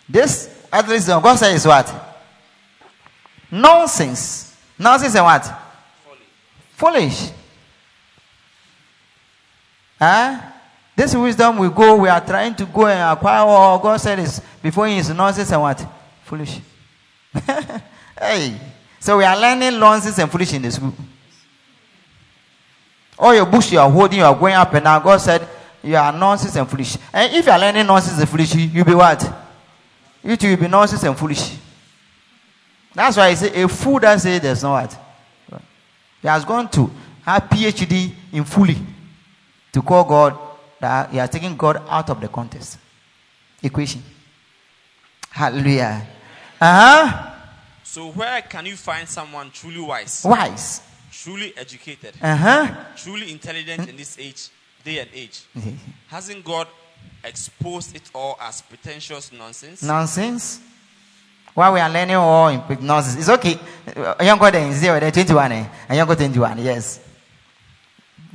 This 0.10 0.50
earthly 0.74 0.96
wisdom, 0.96 1.22
God 1.22 1.36
says 1.36 1.54
is 1.56 1.68
what? 1.68 1.94
Nonsense. 3.52 4.56
Nonsense 4.80 5.16
and 5.16 5.26
what? 5.26 5.44
Folly. 6.06 6.20
Foolish. 6.76 7.32
Huh? 10.00 10.40
This 11.02 11.16
wisdom 11.16 11.58
we 11.58 11.68
go, 11.70 11.96
we 11.96 12.10
are 12.10 12.24
trying 12.24 12.54
to 12.54 12.64
go 12.68 12.86
and 12.86 13.18
acquire 13.18 13.40
all 13.40 13.80
God 13.80 13.98
said 13.98 14.20
is 14.20 14.40
before 14.62 14.88
Him 14.88 15.00
is 15.00 15.10
nonsense 15.10 15.52
and 15.52 15.60
what? 15.60 15.84
Foolish. 16.26 16.60
hey. 18.20 18.62
So 19.00 19.18
we 19.18 19.24
are 19.24 19.36
learning 19.36 19.80
nonsense 19.80 20.20
and 20.20 20.32
foolish 20.32 20.54
in 20.54 20.62
the 20.62 20.70
school. 20.70 20.94
All 23.18 23.34
your 23.34 23.48
books 23.48 23.72
you 23.72 23.80
are 23.80 23.90
holding, 23.90 24.20
you 24.20 24.26
are 24.26 24.36
going 24.36 24.54
up 24.54 24.72
and 24.76 24.84
now 24.84 25.00
God 25.00 25.18
said 25.18 25.48
you 25.82 25.96
are 25.96 26.12
nonsense 26.12 26.56
and 26.56 26.70
foolish. 26.70 26.96
And 27.12 27.34
if 27.34 27.48
you 27.48 27.52
are 27.52 27.58
learning 27.58 27.88
nonsense 27.88 28.20
and 28.20 28.30
foolish, 28.30 28.54
you'll 28.54 28.86
be 28.86 28.94
what? 28.94 29.28
You 30.24 30.38
too 30.38 30.52
will 30.52 30.58
be 30.58 30.68
nonsense 30.68 31.02
and 31.02 31.18
foolish. 31.18 31.58
That's 32.94 33.18
why 33.18 33.30
I 33.30 33.34
say 33.34 33.64
a 33.64 33.68
fool 33.68 34.00
that 34.02 34.22
say 34.22 34.38
there's 34.38 34.62
no 34.62 34.74
what. 34.74 34.96
He 36.22 36.28
has 36.28 36.46
gone 36.46 36.70
to 36.70 36.92
have 37.26 37.42
PhD 37.50 38.14
in 38.32 38.44
fully 38.44 38.78
to 39.72 39.82
call 39.82 40.04
God 40.04 40.51
that 40.82 41.12
he 41.12 41.18
has 41.18 41.30
taken 41.30 41.56
God 41.56 41.82
out 41.88 42.10
of 42.10 42.20
the 42.20 42.28
context. 42.28 42.78
Equation. 43.64 44.04
Hallelujah. 45.30 46.06
Uh-huh. 46.60 47.30
So, 47.84 48.12
where 48.12 48.42
can 48.42 48.66
you 48.66 48.76
find 48.76 49.08
someone 49.08 49.52
truly 49.52 49.80
wise, 49.82 50.24
Wise. 50.26 50.82
truly 51.12 51.54
educated, 51.58 52.16
Uh-huh. 52.22 52.68
truly 52.96 53.32
intelligent 53.32 53.90
in 53.90 53.96
this 53.96 54.18
age, 54.20 54.50
day 54.84 55.00
and 55.00 55.10
age? 55.14 55.42
Hasn't 56.08 56.44
God 56.44 56.68
exposed 57.24 57.96
it 57.96 58.10
all 58.14 58.38
as 58.42 58.62
pretentious 58.62 59.32
nonsense? 59.32 59.84
Nonsense. 59.84 60.60
While 61.54 61.74
we 61.74 61.80
are 61.82 61.90
learning 61.90 62.16
all 62.16 62.48
in 62.48 62.62
nonsense. 62.86 63.18
It's 63.20 63.30
okay. 63.30 63.60
Young 64.24 64.40
girl 64.40 64.56
is 64.56 64.82
there, 64.82 65.00
they're 65.00 65.12
21. 65.12 65.52
Eh? 65.52 65.66
A 65.90 65.96
young 65.96 66.08
girl 66.08 66.16
21, 66.16 66.58
yes. 66.60 67.00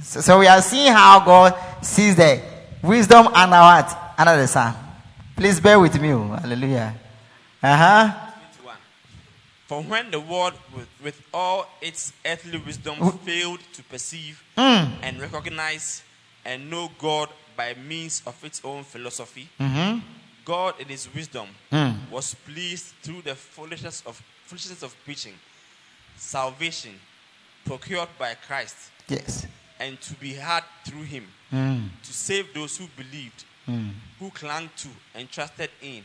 So, 0.03 0.21
so 0.21 0.39
we 0.39 0.47
are 0.47 0.61
seeing 0.63 0.93
how 0.93 1.21
God 1.21 1.55
sees 1.83 2.17
the 2.17 2.41
wisdom 2.83 3.27
under 3.29 3.57
what? 3.57 4.15
Under 4.19 4.37
the 4.37 4.47
sun. 4.47 4.75
Please 5.37 5.61
bear 5.61 5.79
with 5.81 6.01
me. 6.01 6.13
oh. 6.13 6.29
Hallelujah. 6.29 6.95
Uh-huh. 7.63 8.23
For 9.67 9.83
when 9.83 10.13
the 10.13 10.21
world, 10.21 10.53
with, 10.75 10.87
with 11.03 11.21
all 11.35 11.67
its 11.81 12.13
earthly 12.25 12.59
wisdom, 12.59 12.97
failed 13.25 13.59
to 13.73 13.83
perceive 13.83 14.41
Mm. 14.57 14.93
and 15.03 15.21
recognize 15.21 16.03
and 16.45 16.71
know 16.71 16.89
God 16.99 17.29
by 17.57 17.75
means 17.75 18.23
of 18.27 18.43
its 18.45 18.61
own 18.65 18.85
philosophy, 18.85 19.49
Mm-hmm. 19.59 19.99
God, 20.45 20.75
in 20.79 20.87
His 20.89 21.13
wisdom, 21.13 21.49
Mm. 21.73 22.09
was 22.11 22.35
pleased 22.35 22.95
through 23.03 23.23
the 23.23 23.35
foolishness 23.35 24.05
of 24.07 24.23
foolishness 24.45 24.85
of 24.85 24.95
preaching, 25.05 25.35
salvation 26.17 27.01
procured 27.65 28.09
by 28.21 28.35
Christ, 28.47 28.77
Yes. 29.09 29.47
And 29.81 30.01
to 30.01 30.15
be 30.15 30.35
had 30.35 30.65
through 30.85 31.03
Him, 31.05 31.25
Mm. 31.53 31.89
to 32.03 32.13
save 32.13 32.53
those 32.55 32.77
who 32.77 32.87
believed, 32.97 33.45
Mm. 33.69 33.91
who 34.19 34.31
clung 34.31 34.69
to 34.77 34.89
and 35.15 35.31
trusted 35.31 35.71
in, 35.83 36.05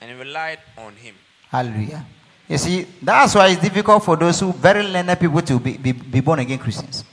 and 0.00 0.18
relied 0.18 0.58
on 0.78 0.94
Him. 0.96 1.14
Hallelujah. 1.50 2.04
You 2.48 2.58
see, 2.58 2.86
that's 3.02 3.34
why 3.34 3.48
it's 3.48 3.60
difficult 3.60 4.04
for 4.04 4.16
those 4.16 4.38
who 4.40 4.52
very 4.52 4.82
learned 4.84 5.18
people 5.18 5.42
to 5.42 5.58
be, 5.58 5.76
be, 5.76 5.92
be 5.92 6.20
born 6.20 6.38
again 6.38 6.58
Christians. 6.58 7.04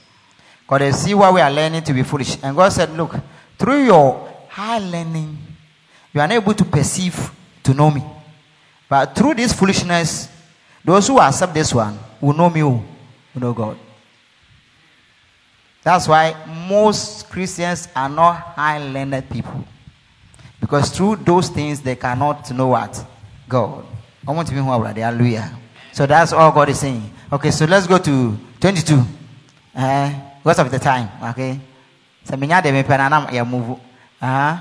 Because 0.60 0.78
they 0.80 0.92
see 0.92 1.14
why 1.14 1.30
we 1.30 1.40
are 1.40 1.50
learning 1.50 1.82
to 1.82 1.92
be 1.92 2.02
foolish. 2.02 2.38
And 2.42 2.56
God 2.56 2.68
said, 2.72 2.90
Look, 2.96 3.16
through 3.58 3.84
your 3.84 4.32
high 4.48 4.78
learning, 4.78 5.36
you 6.12 6.20
are 6.20 6.28
not 6.28 6.34
able 6.36 6.54
to 6.54 6.64
perceive 6.64 7.30
to 7.64 7.74
know 7.74 7.90
me. 7.90 8.02
But 8.88 9.14
through 9.16 9.34
this 9.34 9.52
foolishness, 9.52 10.28
those 10.84 11.08
who 11.08 11.18
accept 11.20 11.52
this 11.52 11.74
one 11.74 11.98
will 12.20 12.34
know 12.34 12.48
me, 12.48 12.60
who 12.60 12.70
will 13.34 13.40
know 13.40 13.52
God. 13.52 13.76
That's 15.84 16.08
why 16.08 16.34
most 16.68 17.28
Christians 17.28 17.88
are 17.94 18.08
not 18.08 18.36
high 18.56 18.78
learned 18.78 19.28
people. 19.30 19.64
Because 20.58 20.90
through 20.90 21.16
those 21.16 21.50
things, 21.50 21.80
they 21.82 21.94
cannot 21.94 22.50
know 22.52 22.68
what? 22.68 23.04
God. 23.46 23.84
I 24.26 24.32
want 24.32 24.48
to 24.48 24.54
be 24.54 24.60
more 24.62 24.80
brother. 24.80 25.02
Hallelujah. 25.02 25.58
So 25.92 26.06
that's 26.06 26.32
all 26.32 26.50
God 26.50 26.70
is 26.70 26.80
saying. 26.80 27.02
Okay, 27.30 27.50
so 27.50 27.66
let's 27.66 27.86
go 27.86 27.98
to 27.98 28.38
22. 28.60 29.02
Uh, 29.76 30.12
because 30.42 30.58
of 30.58 30.70
the 30.70 30.78
time. 30.78 31.08
Okay. 31.30 31.60
So, 32.24 32.36
minya 32.36 32.62
de 32.62 32.72
me 32.72 32.82
penana 32.82 33.30
ya 33.32 33.44
move. 33.44 33.78
Uh-huh. 34.20 34.56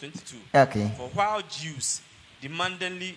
22. 0.00 0.36
Okay. 0.54 0.90
For 0.96 1.08
while 1.14 1.42
Jews 1.42 2.02
demandingly, 2.42 3.14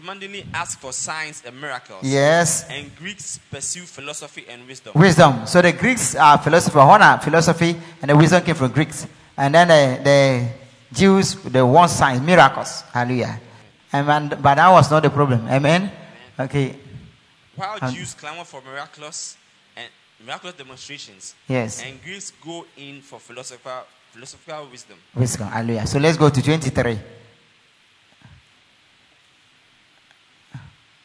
demandingly 0.00 0.44
ask 0.52 0.78
for 0.78 0.92
signs 0.92 1.42
and 1.46 1.58
miracles, 1.58 2.02
Yes. 2.04 2.64
and 2.68 2.94
Greeks 2.96 3.40
pursue 3.50 3.86
philosophy 3.86 4.44
and 4.48 4.66
wisdom, 4.68 4.92
Wisdom. 4.94 5.46
So 5.46 5.62
the 5.62 5.72
Greeks 5.72 6.14
are 6.14 6.36
philosopher, 6.38 6.80
honor 6.80 7.18
philosophy, 7.22 7.74
and 8.02 8.10
the 8.10 8.16
wisdom 8.16 8.42
came 8.44 8.54
from 8.54 8.72
Greeks. 8.72 9.06
And 9.38 9.54
then 9.54 9.68
the, 9.68 10.02
the 10.04 10.48
Jews, 10.94 11.34
they 11.44 11.62
want 11.62 11.90
signs, 11.90 12.20
miracles. 12.20 12.82
Hallelujah. 12.92 13.40
Amen. 13.94 14.28
But 14.28 14.56
that 14.56 14.68
was 14.70 14.90
not 14.90 15.02
the 15.02 15.08
problem. 15.10 15.48
Amen. 15.48 15.90
Okay. 16.38 16.76
While 17.54 17.78
And- 17.80 17.94
Jews 17.96 18.12
clamor 18.12 18.44
for 18.44 18.60
miraculous 18.60 19.36
and 19.76 19.88
miraculous 20.26 20.56
demonstrations, 20.56 21.34
Yes. 21.48 21.82
and 21.82 22.02
Greeks 22.04 22.32
go 22.44 22.66
in 22.76 23.00
for 23.00 23.18
philosophical 23.18 23.84
philosophical 24.12 24.68
wisdom. 24.70 24.96
Wisdom. 25.14 25.48
Hallelujah. 25.48 25.86
So 25.86 25.98
let's 25.98 26.16
go 26.18 26.28
to 26.28 26.42
23. 26.42 26.98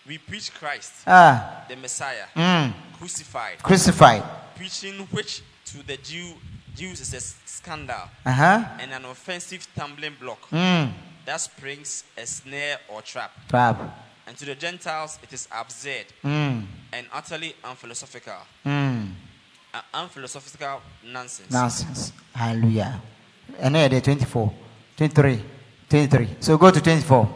We 0.08 0.18
preach 0.18 0.52
Christ, 0.54 0.92
Ah. 1.08 1.64
the 1.70 1.76
Messiah, 1.76 2.26
Mm. 2.36 2.74
crucified, 2.98 3.62
Crucified. 3.62 4.24
preaching 4.56 5.08
which 5.12 5.42
to 5.66 5.84
the 5.84 5.98
Jew 5.98 6.34
Jews 6.76 7.02
is 7.02 7.14
a 7.14 7.20
scandal 7.48 8.10
Uh 8.26 8.32
huh. 8.32 8.64
and 8.80 8.92
an 8.94 9.06
offensive 9.06 9.62
stumbling 9.64 10.16
block 10.20 10.40
Mm. 10.52 10.94
that 11.26 11.40
springs 11.42 12.04
a 12.18 12.26
snare 12.26 12.80
or 12.88 13.02
trap. 13.02 13.32
Trap. 13.50 13.78
And 14.26 14.38
to 14.38 14.46
the 14.46 14.56
Gentiles 14.56 15.20
it 15.22 15.34
is 15.34 15.48
absurd 15.52 16.06
Mm. 16.24 16.66
and 16.94 17.08
utterly 17.14 17.56
unphilosophical. 17.64 18.42
Mm. 18.66 19.14
Uh, 19.74 19.82
unphilosophical 19.94 20.82
nonsense. 21.04 21.52
Nonsense. 21.52 22.12
Hallelujah. 22.34 23.00
And 23.60 23.76
then 23.76 23.92
there 23.92 24.02
24, 24.02 24.52
23, 24.98 25.44
23. 25.90 26.36
So 26.40 26.58
go 26.58 26.72
to 26.72 26.82
24. 26.82 27.28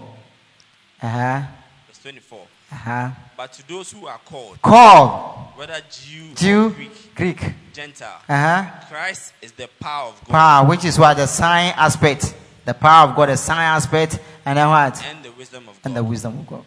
Uh 1.02 1.08
huh. 1.10 1.42
Verse 1.88 2.00
24. 2.02 2.48
Uh 2.76 2.78
huh. 2.78 3.10
But 3.38 3.54
to 3.54 3.68
those 3.70 3.92
who 3.92 4.06
are 4.06 4.20
called, 4.26 4.62
Call. 4.62 5.54
whether 5.56 5.80
Jew, 5.90 6.34
Jew, 6.36 6.70
Greek, 6.72 7.16
Greek. 7.16 7.54
Gentile, 7.74 8.22
Uh 8.28 8.64
huh. 8.64 8.86
Christ 8.90 9.34
is 9.42 9.54
the 9.54 9.70
power 9.80 10.10
of 10.10 10.20
God 10.26 10.32
Power, 10.32 10.68
which 10.70 10.84
is 10.84 11.00
what 11.00 11.16
the 11.16 11.26
sign 11.26 11.74
aspect. 11.78 12.36
The 12.66 12.74
power 12.74 13.10
of 13.10 13.16
God, 13.16 13.30
the 13.30 13.38
sign 13.38 13.60
aspect, 13.60 14.20
and 14.46 14.58
then 14.58 14.68
what? 14.68 15.02
and 15.06 15.24
the 15.24 15.32
wisdom 15.32 15.70
of 15.70 15.76
God. 15.76 15.86
And 15.86 15.96
the 15.96 16.04
wisdom 16.04 16.40
of 16.40 16.48
God. 16.48 16.66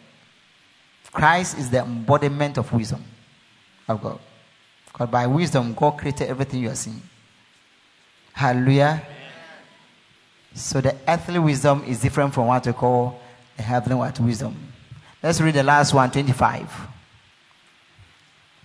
Christ 1.11 1.57
is 1.59 1.69
the 1.69 1.79
embodiment 1.79 2.57
of 2.57 2.71
wisdom 2.73 3.03
of 3.87 4.01
God. 4.01 4.19
Because 4.85 5.09
by 5.09 5.27
wisdom, 5.27 5.73
God 5.75 5.91
created 5.97 6.27
everything 6.29 6.61
you 6.61 6.69
are 6.69 6.75
seeing. 6.75 7.01
Hallelujah. 8.33 9.03
So 10.55 10.81
the 10.81 10.95
earthly 11.07 11.39
wisdom 11.39 11.83
is 11.85 12.01
different 12.01 12.33
from 12.33 12.47
what 12.47 12.65
we 12.65 12.73
call 12.73 13.19
the 13.57 13.63
heavenly 13.63 13.95
what 13.97 14.19
wisdom. 14.19 14.55
Let's 15.21 15.41
read 15.41 15.53
the 15.55 15.63
last 15.63 15.93
one, 15.93 16.09
25. 16.11 16.69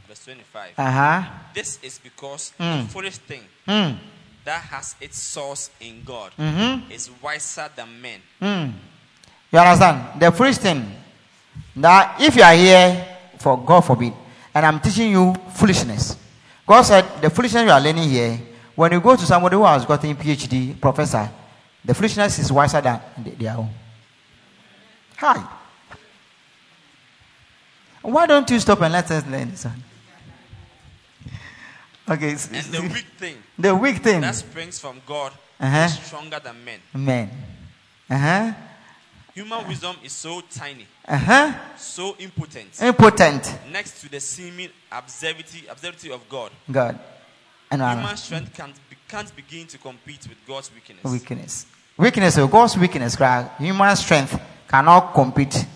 Verse 0.08 0.24
25. 0.24 0.70
Uh 0.78 0.90
huh. 0.90 1.22
This 1.54 1.78
is 1.82 1.98
because 1.98 2.52
Mm. 2.58 2.82
the 2.86 2.88
foolish 2.92 3.16
thing 3.18 3.42
Mm. 3.66 3.98
that 4.44 4.62
has 4.62 4.94
its 5.00 5.18
source 5.18 5.70
in 5.80 6.02
God 6.04 6.32
Mm-hmm. 6.38 6.90
is 6.92 7.10
wiser 7.22 7.68
than 7.74 8.00
men. 8.00 8.20
Mm. 8.40 8.72
You 9.50 9.58
understand? 9.58 10.20
The 10.20 10.30
foolish 10.30 10.58
thing 10.58 10.84
that 11.76 12.20
if 12.20 12.36
you 12.36 12.42
are 12.42 12.54
here 12.54 13.04
for 13.38 13.58
God 13.58 13.80
forbid, 13.80 14.12
and 14.54 14.64
I'm 14.66 14.78
teaching 14.80 15.10
you 15.10 15.34
foolishness, 15.54 16.16
God 16.66 16.82
said 16.82 17.04
the 17.20 17.30
foolishness 17.30 17.64
you 17.64 17.70
are 17.70 17.80
learning 17.80 18.08
here, 18.08 18.38
when 18.76 18.92
you 18.92 19.00
go 19.00 19.16
to 19.16 19.26
somebody 19.26 19.56
who 19.56 19.64
has 19.64 19.84
gotten 19.84 20.10
a 20.10 20.14
PhD, 20.14 20.80
professor, 20.80 21.28
the 21.84 21.94
foolishness 21.94 22.38
is 22.38 22.50
wiser 22.52 22.80
than 22.80 23.00
their 23.38 23.56
own. 23.56 23.70
Hi. 25.16 25.42
Why 28.04 28.26
don't 28.26 28.48
you 28.50 28.60
stop 28.60 28.82
and 28.82 28.92
let 28.92 29.10
us 29.10 29.26
learn 29.26 29.50
this 29.50 29.64
one? 29.64 29.82
Okay. 32.06 32.30
And 32.32 32.38
the 32.38 32.82
weak 32.82 33.06
thing 33.16 33.36
the 33.58 33.74
weak 33.74 33.96
thing. 34.02 34.20
that 34.20 34.34
springs 34.34 34.78
from 34.78 35.00
God 35.06 35.32
Uh-huh. 35.58 35.84
is 35.86 35.94
stronger 36.06 36.38
than 36.38 36.62
men. 36.64 36.80
Men. 36.92 37.30
Uh 38.10 38.18
huh. 38.18 38.52
Human 39.34 39.66
wisdom 39.66 39.96
is 40.04 40.12
so 40.12 40.42
tiny, 40.42 40.86
Uh 41.08 41.16
huh. 41.16 41.52
so 41.78 42.14
impotent, 42.18 42.80
Impotent. 42.82 43.58
next 43.72 44.00
to 44.02 44.08
the 44.10 44.20
seeming 44.20 44.68
absurdity, 44.92 45.66
absurdity 45.68 46.12
of 46.12 46.28
God. 46.28 46.50
God. 46.70 46.98
And 47.70 47.80
Human 47.82 48.16
strength 48.16 48.52
can't, 48.54 48.74
be, 48.90 48.96
can't 49.08 49.34
begin 49.34 49.66
to 49.68 49.78
compete 49.78 50.28
with 50.28 50.38
God's 50.46 50.70
weakness. 50.74 51.02
weakness. 51.10 51.66
Weakness, 51.96 52.36
of 52.36 52.50
God's 52.50 52.76
weakness, 52.76 53.16
human 53.58 53.96
strength 53.96 54.38
cannot 54.68 55.12
compete. 55.14 55.66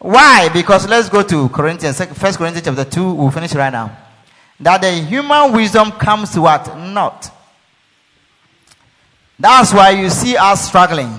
Why? 0.00 0.48
Because 0.48 0.88
let's 0.88 1.10
go 1.10 1.22
to 1.22 1.48
Corinthians, 1.50 2.02
First 2.14 2.38
Corinthians 2.38 2.64
chapter 2.64 2.84
2, 2.84 3.12
we'll 3.12 3.30
finish 3.30 3.54
right 3.54 3.70
now. 3.70 3.94
That 4.58 4.80
the 4.80 4.90
human 4.92 5.52
wisdom 5.52 5.92
comes 5.92 6.32
to 6.32 6.40
what? 6.40 6.74
Not. 6.78 7.30
That's 9.38 9.72
why 9.74 9.90
you 9.90 10.08
see 10.08 10.36
us 10.36 10.68
struggling. 10.68 11.12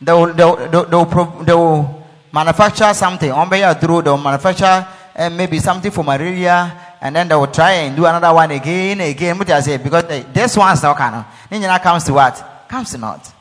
They 0.00 0.12
will, 0.12 0.32
they 0.32 0.44
will, 0.44 0.68
they 0.68 0.96
will, 0.96 1.44
they 1.44 1.54
will, 1.54 2.02
manufacture 2.32 2.94
something. 2.94 3.30
On 3.30 3.48
Duro, 3.74 4.00
they 4.00 4.10
will 4.10 4.18
manufacture 4.18 4.86
uh, 5.14 5.30
maybe 5.30 5.58
something 5.58 5.90
for 5.90 6.02
malaria, 6.02 6.96
and 7.00 7.14
then 7.14 7.28
they 7.28 7.34
will 7.34 7.48
try 7.48 7.72
and 7.72 7.94
do 7.94 8.06
another 8.06 8.32
one 8.32 8.50
again, 8.52 9.00
again. 9.00 9.36
What 9.36 9.50
I 9.50 9.60
say? 9.60 9.76
Because 9.76 10.04
they, 10.04 10.22
this 10.22 10.56
one's 10.56 10.82
not 10.82 10.96
of. 11.14 11.26
Then 11.50 11.80
comes 11.80 12.04
to 12.04 12.14
what? 12.14 12.66
Comes 12.68 12.92
to 12.92 12.98
not. 12.98 13.32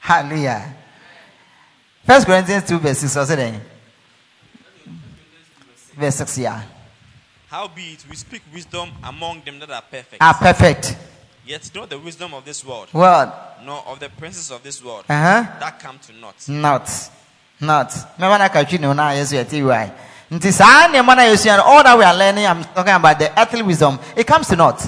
Hallelujah. 0.00 0.76
First 2.10 2.26
Corinthians 2.26 2.64
2, 2.66 2.78
verse 2.80 2.98
6. 2.98 3.14
What's 3.14 3.30
it 3.30 3.36
then? 3.36 3.60
Verse 5.96 6.16
6, 6.16 6.38
yeah. 6.38 6.60
Howbeit, 7.46 8.04
we 8.10 8.16
speak 8.16 8.42
wisdom 8.52 8.90
among 9.04 9.42
them 9.44 9.60
that 9.60 9.70
are 9.70 9.82
perfect, 9.82 10.20
Are 10.20 10.34
perfect. 10.34 10.96
yet 11.46 11.70
not 11.72 11.88
the 11.88 12.00
wisdom 12.00 12.34
of 12.34 12.44
this 12.44 12.64
world, 12.64 12.88
Well, 12.92 13.32
nor 13.64 13.86
of 13.86 14.00
the 14.00 14.08
princes 14.08 14.50
of 14.50 14.60
this 14.64 14.82
world, 14.82 15.04
uh 15.08 15.44
huh. 15.44 15.58
that 15.60 15.78
come 15.78 16.00
to 16.00 16.12
naught. 16.14 16.48
Not. 16.48 16.90
Not. 17.60 17.94
Remember 18.18 18.38
that 18.38 18.52
country 18.54 18.78
no 18.78 18.92
na 18.92 19.10
yesu 19.10 19.36
yeti 19.36 19.64
why. 19.64 19.92
Nti 20.32 20.52
saa 20.52 20.88
nneɛma 20.88 21.14
na 21.14 21.22
yesu 21.22 21.48
and 21.48 21.60
all 21.60 21.84
that 21.84 21.96
we 21.96 22.02
are 22.02 22.16
learning 22.16 22.44
I'm 22.44 22.64
talking 22.64 22.92
about 22.92 23.20
the 23.20 23.40
earthly 23.40 23.62
wisdom 23.62 24.00
it 24.16 24.26
comes 24.26 24.48
to 24.48 24.56
naught. 24.56 24.82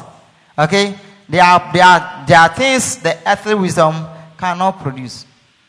Okay? 0.59 0.99
There 1.29 1.41
are 1.45 1.71
there 1.73 1.85
are 1.85 2.25
there 2.27 2.39
are 2.41 2.49
things 2.49 2.97
the 2.97 3.17
earthly 3.25 3.55
wisdom 3.55 4.09
cannot 4.37 4.83
produce. 4.83 5.27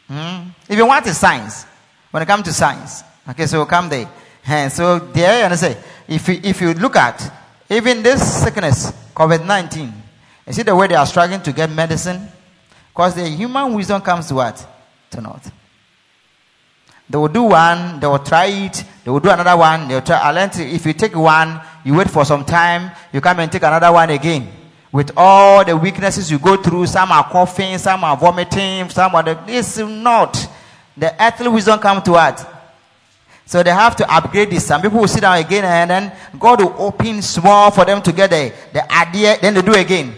Hmm? 0.07 0.49
If 0.67 0.77
you 0.77 0.85
want 0.85 1.05
is 1.07 1.17
science, 1.17 1.65
when 2.11 2.21
it 2.23 2.25
comes 2.25 2.43
to 2.43 2.53
science, 2.53 3.03
okay, 3.29 3.45
so 3.45 3.65
come 3.65 3.89
there. 3.89 4.09
And 4.45 4.71
so 4.71 4.99
there 4.99 5.49
you 5.49 5.55
say 5.55 5.77
if 6.07 6.27
you, 6.27 6.39
if 6.43 6.61
you 6.61 6.73
look 6.73 6.95
at 6.95 7.31
even 7.69 8.03
this 8.03 8.43
sickness, 8.43 8.91
COVID 9.15 9.45
nineteen, 9.45 9.93
you 10.45 10.53
see 10.53 10.63
the 10.63 10.75
way 10.75 10.87
they 10.87 10.95
are 10.95 11.05
struggling 11.05 11.41
to 11.41 11.53
get 11.53 11.71
medicine, 11.71 12.27
because 12.89 13.15
the 13.15 13.27
human 13.27 13.73
wisdom 13.73 14.01
comes 14.01 14.27
to 14.27 14.35
what? 14.35 14.67
To 15.11 15.21
naught. 15.21 15.49
They 17.09 17.17
will 17.17 17.27
do 17.27 17.43
one, 17.43 17.99
they 17.99 18.07
will 18.07 18.19
try 18.19 18.45
it, 18.45 18.83
they 19.03 19.11
will 19.11 19.19
do 19.19 19.29
another 19.29 19.55
one, 19.55 19.87
they 19.87 19.95
will 19.95 20.01
try. 20.01 20.17
I 20.17 20.31
learned 20.31 20.57
if 20.57 20.85
you 20.85 20.93
take 20.93 21.15
one, 21.15 21.61
you 21.85 21.93
wait 21.93 22.09
for 22.09 22.25
some 22.25 22.43
time, 22.43 22.91
you 23.11 23.21
come 23.21 23.39
and 23.39 23.51
take 23.51 23.63
another 23.63 23.91
one 23.91 24.09
again. 24.09 24.47
With 24.93 25.11
all 25.17 25.65
the 25.65 25.75
weaknesses 25.75 26.29
you 26.29 26.37
go 26.37 26.55
through, 26.55 26.85
some 26.85 27.11
are 27.11 27.23
coughing, 27.23 27.79
some 27.79 28.03
are 28.03 28.15
vomiting, 28.15 28.87
some 28.89 29.15
are 29.15 29.23
the, 29.23 29.33
this 29.47 29.79
is 29.79 29.89
not. 29.89 30.37
The 30.95 31.11
earthly 31.21 31.47
wisdom 31.47 31.79
come 31.79 31.99
to 32.03 32.11
what? 32.11 32.47
So 33.47 33.63
they 33.63 33.71
have 33.71 33.95
to 33.95 34.13
upgrade 34.13 34.51
this. 34.51 34.67
Some 34.67 34.83
people 34.83 34.99
will 34.99 35.07
sit 35.07 35.21
down 35.21 35.35
again 35.39 35.65
and 35.65 35.89
then 35.89 36.13
God 36.39 36.61
will 36.61 36.75
open 36.77 37.23
small 37.23 37.71
for 37.71 37.85
them 37.85 38.03
to 38.03 38.11
get 38.11 38.29
the, 38.29 38.53
the 38.71 38.93
idea, 38.93 39.35
then 39.41 39.55
they 39.55 39.63
do 39.63 39.73
again. 39.73 40.13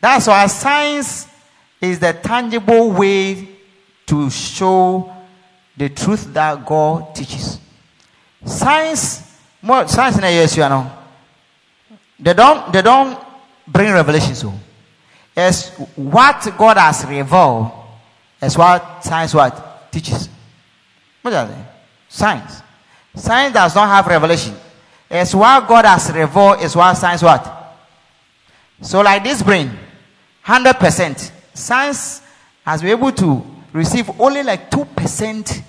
That's 0.00 0.26
why 0.26 0.46
science 0.46 1.28
is 1.82 1.98
the 1.98 2.14
tangible 2.14 2.92
way 2.92 3.46
to 4.06 4.30
show 4.30 5.14
the 5.76 5.90
truth 5.90 6.32
that 6.32 6.64
God 6.64 7.14
teaches. 7.14 7.58
Science, 8.42 9.38
more 9.60 9.86
science 9.86 10.16
in 10.16 10.24
a 10.24 10.30
yes, 10.30 10.56
you 10.56 10.62
know. 10.62 10.96
They 12.20 12.34
don't 12.34 12.72
they 12.72 12.82
don't 12.82 13.18
bring 13.66 13.92
revelation 13.92 14.34
so. 14.34 14.52
It's 15.36 15.72
oh. 15.80 15.88
what 15.96 16.46
God 16.58 16.76
has 16.76 17.04
revealed 17.06 17.70
is 18.42 18.56
what 18.56 19.02
science 19.02 19.34
what 19.34 19.90
teaches. 19.90 20.28
What 21.22 21.34
are 21.34 21.46
they? 21.46 21.64
Science. 22.08 22.62
Science 23.14 23.54
does 23.54 23.74
not 23.74 23.88
have 23.88 24.06
revelation. 24.06 24.54
It's 25.10 25.34
what 25.34 25.66
God 25.66 25.84
has 25.84 26.10
revealed 26.12 26.60
is 26.60 26.76
what 26.76 26.94
science 26.94 27.22
what? 27.22 27.76
So 28.82 29.00
like 29.00 29.24
this 29.24 29.42
brain, 29.42 29.70
100%. 30.44 31.30
Science 31.52 32.22
has 32.64 32.80
been 32.80 32.92
able 32.92 33.12
to 33.12 33.44
receive 33.72 34.08
only 34.20 34.42
like 34.42 34.70
2% 34.70 35.62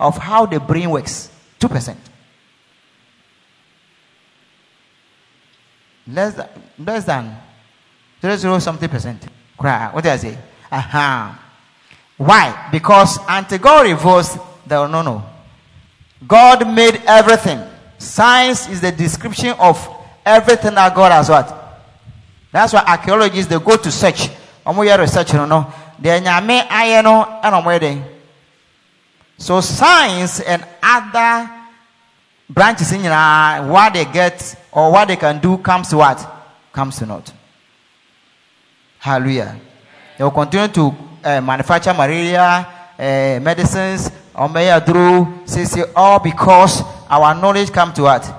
of 0.00 0.18
how 0.18 0.46
the 0.46 0.60
brain 0.60 0.90
works. 0.90 1.30
2%. 1.60 1.96
Less 6.06 6.34
than, 6.34 6.48
less 6.78 7.04
than 7.04 7.36
0, 8.22 8.58
something 8.58 8.88
percent. 8.88 9.26
Cry. 9.56 9.90
What 9.92 10.04
did 10.04 10.12
I 10.12 10.16
say? 10.16 10.38
Aha. 10.70 11.42
Why? 12.16 12.68
Because 12.72 13.18
until 13.28 13.58
God 13.58 13.86
reveals, 13.86 14.38
the 14.66 14.86
no, 14.86 15.02
no. 15.02 15.24
God 16.26 16.66
made 16.72 17.02
everything. 17.06 17.60
Science 17.98 18.68
is 18.68 18.80
the 18.80 18.92
description 18.92 19.54
of 19.58 19.76
everything 20.24 20.74
that 20.74 20.94
God 20.94 21.12
has 21.12 21.28
what? 21.28 21.66
That's 22.52 22.72
why 22.72 22.82
archaeologists 22.86 23.50
they 23.50 23.58
go 23.58 23.76
to 23.76 23.90
search. 23.90 24.28
Omo 24.64 24.84
yɛ 24.84 24.98
research 24.98 25.34
no 25.34 25.46
no. 25.46 25.72
Deɛ 26.00 26.20
nyame 26.22 26.66
ayɛ 26.68 27.02
no 27.04 27.78
den. 27.78 28.04
So 29.38 29.60
science 29.60 30.40
and 30.40 30.64
other 30.82 31.50
branches 32.48 32.92
in 32.92 33.02
nyinaa 33.02 33.68
what 33.68 33.92
they 33.92 34.04
get 34.04 34.56
or 34.72 34.92
what 34.92 35.08
they 35.08 35.16
can 35.16 35.38
do 35.40 35.58
comes 35.58 35.88
to 35.88 35.96
what? 35.96 36.18
Comes 36.72 36.98
to 36.98 37.06
naught. 37.06 37.32
Hallelujah. 38.98 39.58
They 40.18 40.24
will 40.24 40.30
continue 40.30 40.68
to 40.68 40.94
uh, 41.24 41.40
manufacture 41.40 41.92
malaria, 41.94 42.66
uh, 42.98 43.40
medicines, 43.42 44.10
through, 44.84 45.40
say, 45.46 45.64
say, 45.64 45.84
all 45.94 46.18
because 46.18 46.82
our 47.08 47.34
knowledge 47.34 47.72
come 47.72 47.92
to 47.94 48.02
what? 48.02 48.32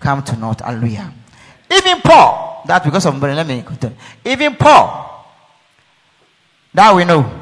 Come 0.00 0.22
to 0.22 0.36
naught. 0.36 0.60
Hallelujah. 0.60 1.12
Even 1.70 2.00
Paul, 2.00 2.62
that's 2.66 2.84
because 2.84 3.06
of, 3.06 3.20
let 3.20 3.46
me 3.46 3.62
continue. 3.62 3.96
Even 4.24 4.54
Paul, 4.56 5.26
that 6.74 6.94
we 6.94 7.04
know. 7.04 7.40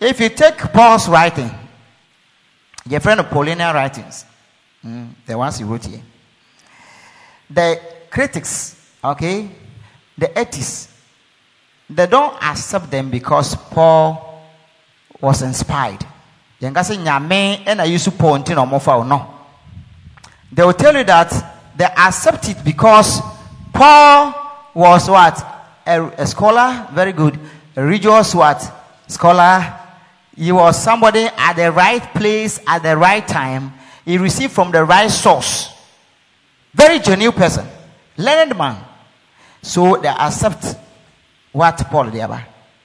If 0.00 0.20
you 0.20 0.28
take 0.28 0.58
Paul's 0.72 1.08
writing, 1.08 1.50
your 2.88 3.00
friend 3.00 3.20
of 3.20 3.26
Paulinian 3.26 3.72
writings, 3.72 4.24
mm, 4.84 5.08
the 5.26 5.36
ones 5.36 5.58
he 5.58 5.64
wrote 5.64 5.86
here, 5.86 6.02
the 7.50 7.80
critics, 8.10 8.76
okay, 9.02 9.48
the 10.16 10.38
atheists, 10.38 10.92
they 11.88 12.06
don't 12.06 12.34
accept 12.42 12.90
them 12.90 13.10
because 13.10 13.54
Paul 13.54 14.42
was 15.20 15.42
inspired. 15.42 16.04
They 16.60 16.70
will 20.62 20.72
tell 20.72 20.96
you 20.96 21.04
that 21.04 21.54
they 21.76 21.84
accept 21.84 22.48
it 22.48 22.64
because 22.64 23.20
Paul 23.72 24.32
was 24.72 25.10
what 25.10 25.44
a, 25.86 26.02
a 26.16 26.26
scholar, 26.26 26.88
very 26.92 27.12
good, 27.12 27.38
a 27.76 27.82
religious 27.82 28.34
what 28.34 28.62
scholar. 29.06 29.80
He 30.36 30.52
was 30.52 30.82
somebody 30.82 31.28
at 31.36 31.54
the 31.54 31.70
right 31.70 32.02
place 32.14 32.60
at 32.66 32.82
the 32.82 32.96
right 32.96 33.26
time. 33.26 33.72
He 34.04 34.18
received 34.18 34.52
from 34.52 34.70
the 34.70 34.84
right 34.84 35.10
source. 35.10 35.70
Very 36.74 36.98
genuine 36.98 37.36
person, 37.36 37.66
learned 38.16 38.56
man. 38.56 38.84
So 39.62 39.96
they 39.96 40.08
accept 40.08 40.76
what 41.52 41.78
Paul 41.90 42.10
did 42.10 42.20
about. 42.20 42.42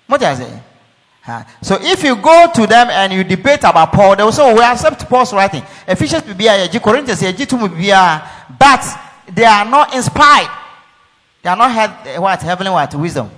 What 0.08 0.24
I 0.24 0.36
say? 0.36 0.62
So 1.62 1.78
if 1.80 2.04
you 2.04 2.16
go 2.16 2.50
to 2.56 2.66
them 2.66 2.90
and 2.90 3.14
you 3.14 3.24
debate 3.24 3.60
about 3.60 3.92
Paul, 3.92 4.16
they 4.16 4.24
will 4.24 4.32
say, 4.32 4.42
oh, 4.44 4.56
we 4.56 4.62
accept 4.64 5.08
Paul's 5.08 5.34
writing. 5.34 5.64
Ephesians 5.88 6.26
will 6.26 6.34
be 6.36 6.48
a 6.48 6.68
Corinthians, 6.80 7.20
but 7.22 9.00
they 9.32 9.46
are 9.46 9.66
not 9.66 9.94
inspired. 9.94 10.50
They 11.42 11.50
are 11.50 11.56
not 11.56 11.72
had 11.72 12.08
eh, 12.08 12.18
what 12.18 12.42
heavenly 12.42 12.72
what 12.72 12.94
wisdom. 12.96 13.30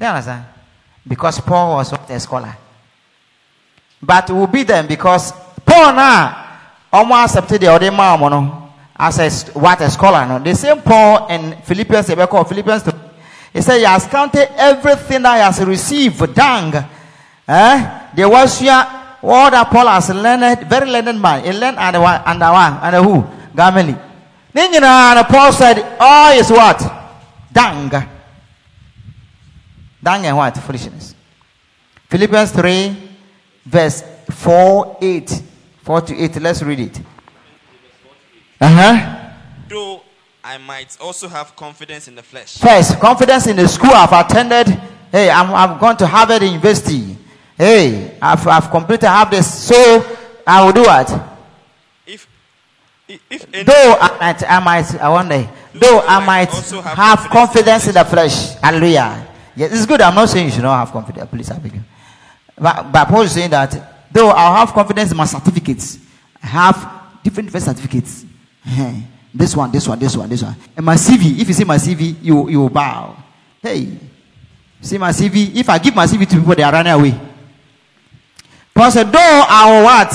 You 0.00 0.06
understand? 0.06 0.44
Because 1.06 1.40
Paul 1.40 1.76
was 1.76 1.92
a 1.92 2.20
scholar. 2.20 2.56
But 4.02 4.28
it 4.28 4.32
will 4.32 4.46
be 4.48 4.62
them 4.64 4.86
because 4.86 5.32
Paul 5.64 5.94
now 5.94 6.41
almost 6.92 7.36
accepted 7.36 7.62
the 7.62 7.72
other 7.72 7.90
man 7.90 8.70
as 8.96 9.18
a 9.18 9.58
what 9.58 9.80
a 9.80 9.90
scholar. 9.90 10.26
No? 10.26 10.38
The 10.38 10.54
same 10.54 10.82
Paul 10.82 11.28
in 11.28 11.56
Philippians, 11.62 12.06
they 12.06 12.26
call 12.26 12.44
Philippians 12.44 12.84
he 13.52 13.60
said 13.60 13.78
he 13.78 13.84
has 13.84 14.06
counted 14.06 14.48
everything 14.56 15.22
that 15.22 15.36
he 15.36 15.42
has 15.42 15.64
received, 15.66 16.34
dang 16.34 16.72
Eh? 17.46 18.08
There 18.14 18.28
was 18.28 18.60
here 18.60 18.86
all 19.22 19.50
that 19.50 19.68
Paul 19.70 19.88
has 19.88 20.08
learned, 20.08 20.68
very 20.68 20.88
learned 20.88 21.20
man. 21.20 21.44
He 21.44 21.52
learned 21.52 21.76
under 21.76 22.00
one, 22.00 22.20
under 22.24 22.50
one, 22.50 23.04
who? 23.04 23.24
Gamaliel. 23.54 23.98
Then 24.52 24.72
you 24.72 24.80
know, 24.80 24.86
and 24.86 25.26
Paul 25.26 25.52
said, 25.52 25.96
all 26.00 26.32
is 26.32 26.50
what? 26.50 26.80
dang 27.52 27.90
dang 30.02 30.26
and 30.26 30.36
what? 30.36 30.56
Foolishness. 30.56 31.14
Philippians 32.08 32.52
3, 32.52 32.96
verse 33.66 34.02
4, 34.30 34.98
8. 35.00 35.42
4 35.82 36.00
to 36.02 36.16
8. 36.16 36.40
Let's 36.40 36.62
read 36.62 36.80
it. 36.80 37.00
Uh 38.60 38.68
huh. 38.68 39.32
Though 39.68 40.02
I 40.44 40.58
might 40.58 40.96
also 41.00 41.28
have 41.28 41.54
confidence 41.56 42.08
in 42.08 42.14
the 42.14 42.22
flesh. 42.22 42.58
First, 42.58 42.98
confidence 43.00 43.46
in 43.46 43.56
the 43.56 43.68
school 43.68 43.90
I've 43.92 44.12
attended. 44.12 44.68
Hey, 45.10 45.30
I'm, 45.30 45.52
I'm 45.52 45.78
going 45.78 45.96
to 45.98 46.06
Harvard 46.06 46.42
University. 46.42 47.16
Hey, 47.56 48.16
I've, 48.20 48.46
I've 48.46 48.70
completed 48.70 49.06
half 49.06 49.30
this. 49.30 49.66
So 49.66 49.76
I 50.46 50.64
will 50.64 50.72
do 50.72 50.82
what? 50.82 51.10
If 52.06 52.26
if, 53.08 53.20
if 53.30 53.46
any, 53.52 53.64
Though 53.64 53.96
I 54.00 54.18
might, 54.18 54.50
I 54.50 54.60
might, 54.60 55.00
I 55.00 55.08
wonder, 55.08 55.50
though 55.74 56.00
I 56.00 56.24
might 56.24 56.48
also 56.48 56.80
have 56.80 56.96
have 56.96 57.18
confidence 57.30 57.84
confidence 57.84 57.86
in 57.88 57.94
the 57.94 58.04
flesh. 58.04 58.54
Hallelujah. 58.60 59.28
Yes, 59.54 59.72
it's 59.72 59.86
good. 59.86 60.00
I'm 60.00 60.14
not 60.14 60.28
saying 60.28 60.46
you 60.46 60.52
should 60.52 60.62
not 60.62 60.78
have 60.78 60.92
confidence. 60.92 61.28
Please, 61.30 61.50
I 61.50 61.58
beg 61.58 61.74
you. 61.74 61.80
But, 62.58 62.90
but 62.90 63.04
Paul 63.06 63.22
is 63.22 63.32
saying 63.32 63.50
that 63.50 63.91
though 64.12 64.28
I'll 64.28 64.66
have 64.66 64.74
confidence 64.74 65.10
in 65.10 65.16
my 65.16 65.24
certificates, 65.26 65.98
I 66.42 66.46
have 66.46 67.02
different, 67.22 67.50
certificates. 67.52 68.24
This 69.34 69.56
one, 69.56 69.72
this 69.72 69.88
one, 69.88 69.98
this 69.98 70.16
one, 70.16 70.28
this 70.28 70.42
one. 70.42 70.54
And 70.76 70.84
my 70.84 70.94
CV, 70.94 71.40
if 71.40 71.48
you 71.48 71.54
see 71.54 71.64
my 71.64 71.76
CV, 71.76 72.16
you, 72.22 72.50
you 72.50 72.60
will 72.60 72.68
bow. 72.68 73.16
Hey, 73.62 73.96
see 74.80 74.98
my 74.98 75.10
CV. 75.10 75.54
If 75.56 75.68
I 75.70 75.78
give 75.78 75.94
my 75.94 76.04
CV 76.06 76.28
to 76.28 76.36
people, 76.36 76.54
they 76.54 76.62
are 76.62 76.72
running 76.72 76.92
away. 76.92 77.18
Paul 78.74 78.90
said, 78.90 79.10
though 79.10 79.44
I 79.48 79.70
will 79.70 79.84
what? 79.84 80.12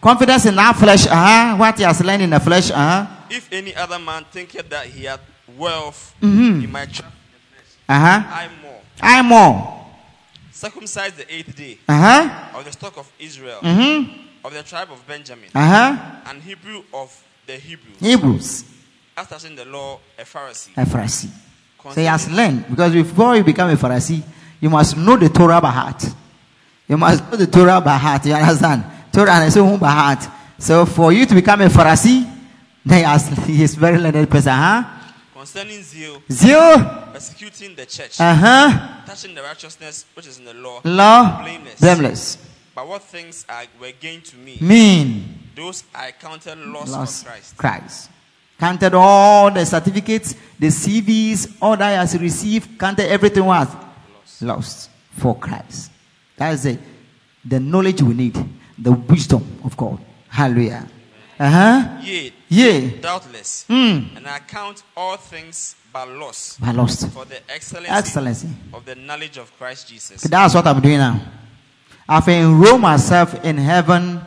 Confidence 0.00 0.46
in 0.46 0.58
our 0.58 0.74
flesh, 0.74 1.06
uh-huh. 1.06 1.56
What 1.56 1.76
he 1.78 1.84
has 1.84 2.02
learned 2.02 2.22
in 2.22 2.30
the 2.30 2.40
flesh, 2.40 2.70
uh-huh. 2.70 3.06
if 3.30 3.50
any 3.52 3.74
other 3.74 3.98
man 3.98 4.24
thinketh 4.30 4.68
that 4.70 4.86
he 4.86 5.04
hath 5.04 5.20
wealth, 5.56 6.14
he 6.20 6.66
might 6.66 6.92
trust 6.92 7.12
Uh-huh. 7.88 8.22
I 8.26 8.48
more. 8.62 8.80
I'm 9.02 9.26
more. 9.26 9.83
Circumcised 10.54 11.16
the 11.16 11.26
eighth 11.34 11.56
day 11.56 11.78
Uh-huh. 11.88 12.58
of 12.58 12.64
the 12.64 12.70
stock 12.72 12.96
of 12.96 13.10
Israel, 13.18 13.58
Mm-hmm. 13.60 14.46
of 14.46 14.52
the 14.54 14.62
tribe 14.62 14.88
of 14.92 15.04
Benjamin, 15.06 15.48
Uh-huh. 15.54 15.96
and 16.30 16.40
Hebrew 16.42 16.82
of 16.94 17.10
the 17.46 17.54
Hebrews, 17.56 17.98
Hebrews. 18.00 18.64
as 19.16 19.26
touching 19.26 19.56
the 19.56 19.64
law, 19.64 19.98
a 20.18 20.22
Pharisee. 20.22 20.70
A 20.76 20.84
Pharisee. 20.86 21.30
So 21.82 22.00
he 22.00 22.06
has 22.06 22.30
learned 22.30 22.66
because 22.70 22.92
before 22.92 23.36
you 23.36 23.42
become 23.44 23.68
a 23.68 23.74
Pharisee, 23.76 24.22
you 24.60 24.70
must 24.70 24.96
know 24.96 25.16
the 25.16 25.28
Torah 25.28 25.60
by 25.60 25.70
heart. 25.70 26.02
You 26.88 26.96
must 26.96 27.30
know 27.30 27.36
the 27.36 27.46
Torah 27.46 27.80
by 27.80 27.98
heart. 27.98 28.24
You 28.24 28.32
understand? 28.34 28.84
Torah 29.12 29.32
and 29.32 29.52
so 29.52 29.76
by 29.76 29.90
heart. 29.90 30.26
So 30.58 30.86
for 30.86 31.12
you 31.12 31.26
to 31.26 31.34
become 31.34 31.60
a 31.60 31.66
Pharisee, 31.68 32.24
then 32.86 32.98
he, 32.98 33.04
has, 33.04 33.28
he 33.46 33.62
is 33.62 33.74
very 33.74 33.98
learned 33.98 34.30
person. 34.30 34.52
Huh? 34.52 34.84
Concerning 35.44 35.82
zeal, 35.82 36.22
Zeal. 36.32 36.78
persecuting 37.12 37.74
the 37.74 37.84
church, 37.84 38.18
Uh 38.18 38.34
huh. 38.34 39.04
touching 39.04 39.34
the 39.34 39.42
righteousness 39.42 40.06
which 40.14 40.26
is 40.26 40.38
in 40.38 40.46
the 40.46 40.54
law, 40.54 40.80
Law. 40.84 41.42
Blameless. 41.42 41.80
Blameless. 41.80 42.38
but 42.74 42.88
what 42.88 43.02
things 43.02 43.44
are, 43.46 43.64
were 43.78 43.92
gained 44.00 44.24
to 44.24 44.36
me, 44.38 44.56
Mean. 44.62 45.38
those 45.54 45.84
I 45.94 46.12
counted 46.12 46.56
loss 46.58 46.90
Lost 46.90 47.24
for 47.24 47.28
Christ. 47.30 47.56
Christ. 47.58 48.10
Counted 48.58 48.94
all 48.94 49.50
the 49.50 49.66
certificates, 49.66 50.34
the 50.58 50.68
CVs, 50.68 51.56
all 51.60 51.76
that 51.76 51.90
he 51.90 51.96
has 51.96 52.18
received, 52.18 52.78
counted 52.78 53.10
everything 53.10 53.44
was 53.44 53.68
lost 54.40 54.88
for 55.10 55.36
Christ. 55.36 55.90
That 56.38 56.54
is 56.54 56.64
it. 56.64 56.80
The 57.44 57.60
knowledge 57.60 58.00
we 58.00 58.14
need, 58.14 58.38
the 58.78 58.92
wisdom 58.92 59.44
of 59.62 59.76
God. 59.76 59.98
Hallelujah. 60.30 60.88
Uh 61.38 61.50
huh. 61.50 62.00
Yea, 62.54 62.88
doubtless, 63.00 63.64
Mm. 63.68 64.16
and 64.16 64.26
I 64.28 64.38
count 64.38 64.82
all 64.96 65.16
things 65.16 65.74
but 65.92 66.08
loss 66.08 66.56
I 66.62 66.70
lost. 66.72 67.08
for 67.10 67.24
the 67.24 67.38
excellency, 67.50 67.90
Excellency. 67.90 68.48
of 68.72 68.84
the 68.84 68.94
knowledge 68.94 69.38
of 69.38 69.50
Christ 69.58 69.88
Jesus. 69.88 70.22
That's 70.22 70.54
what 70.54 70.66
I'm 70.66 70.80
doing 70.80 70.98
now. 70.98 71.20
I've 72.08 72.28
enrolled 72.28 72.80
myself 72.80 73.34
in 73.44 73.56
Heaven 73.58 74.20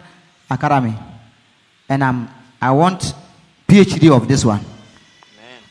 Academy, 0.49 0.95
and 1.87 2.03
I'm 2.03 2.29
I 2.61 2.71
want 2.71 3.13
PhD 3.67 4.09
of 4.09 4.27
this 4.27 4.43
one. 4.43 4.59
Amen. 4.59 4.65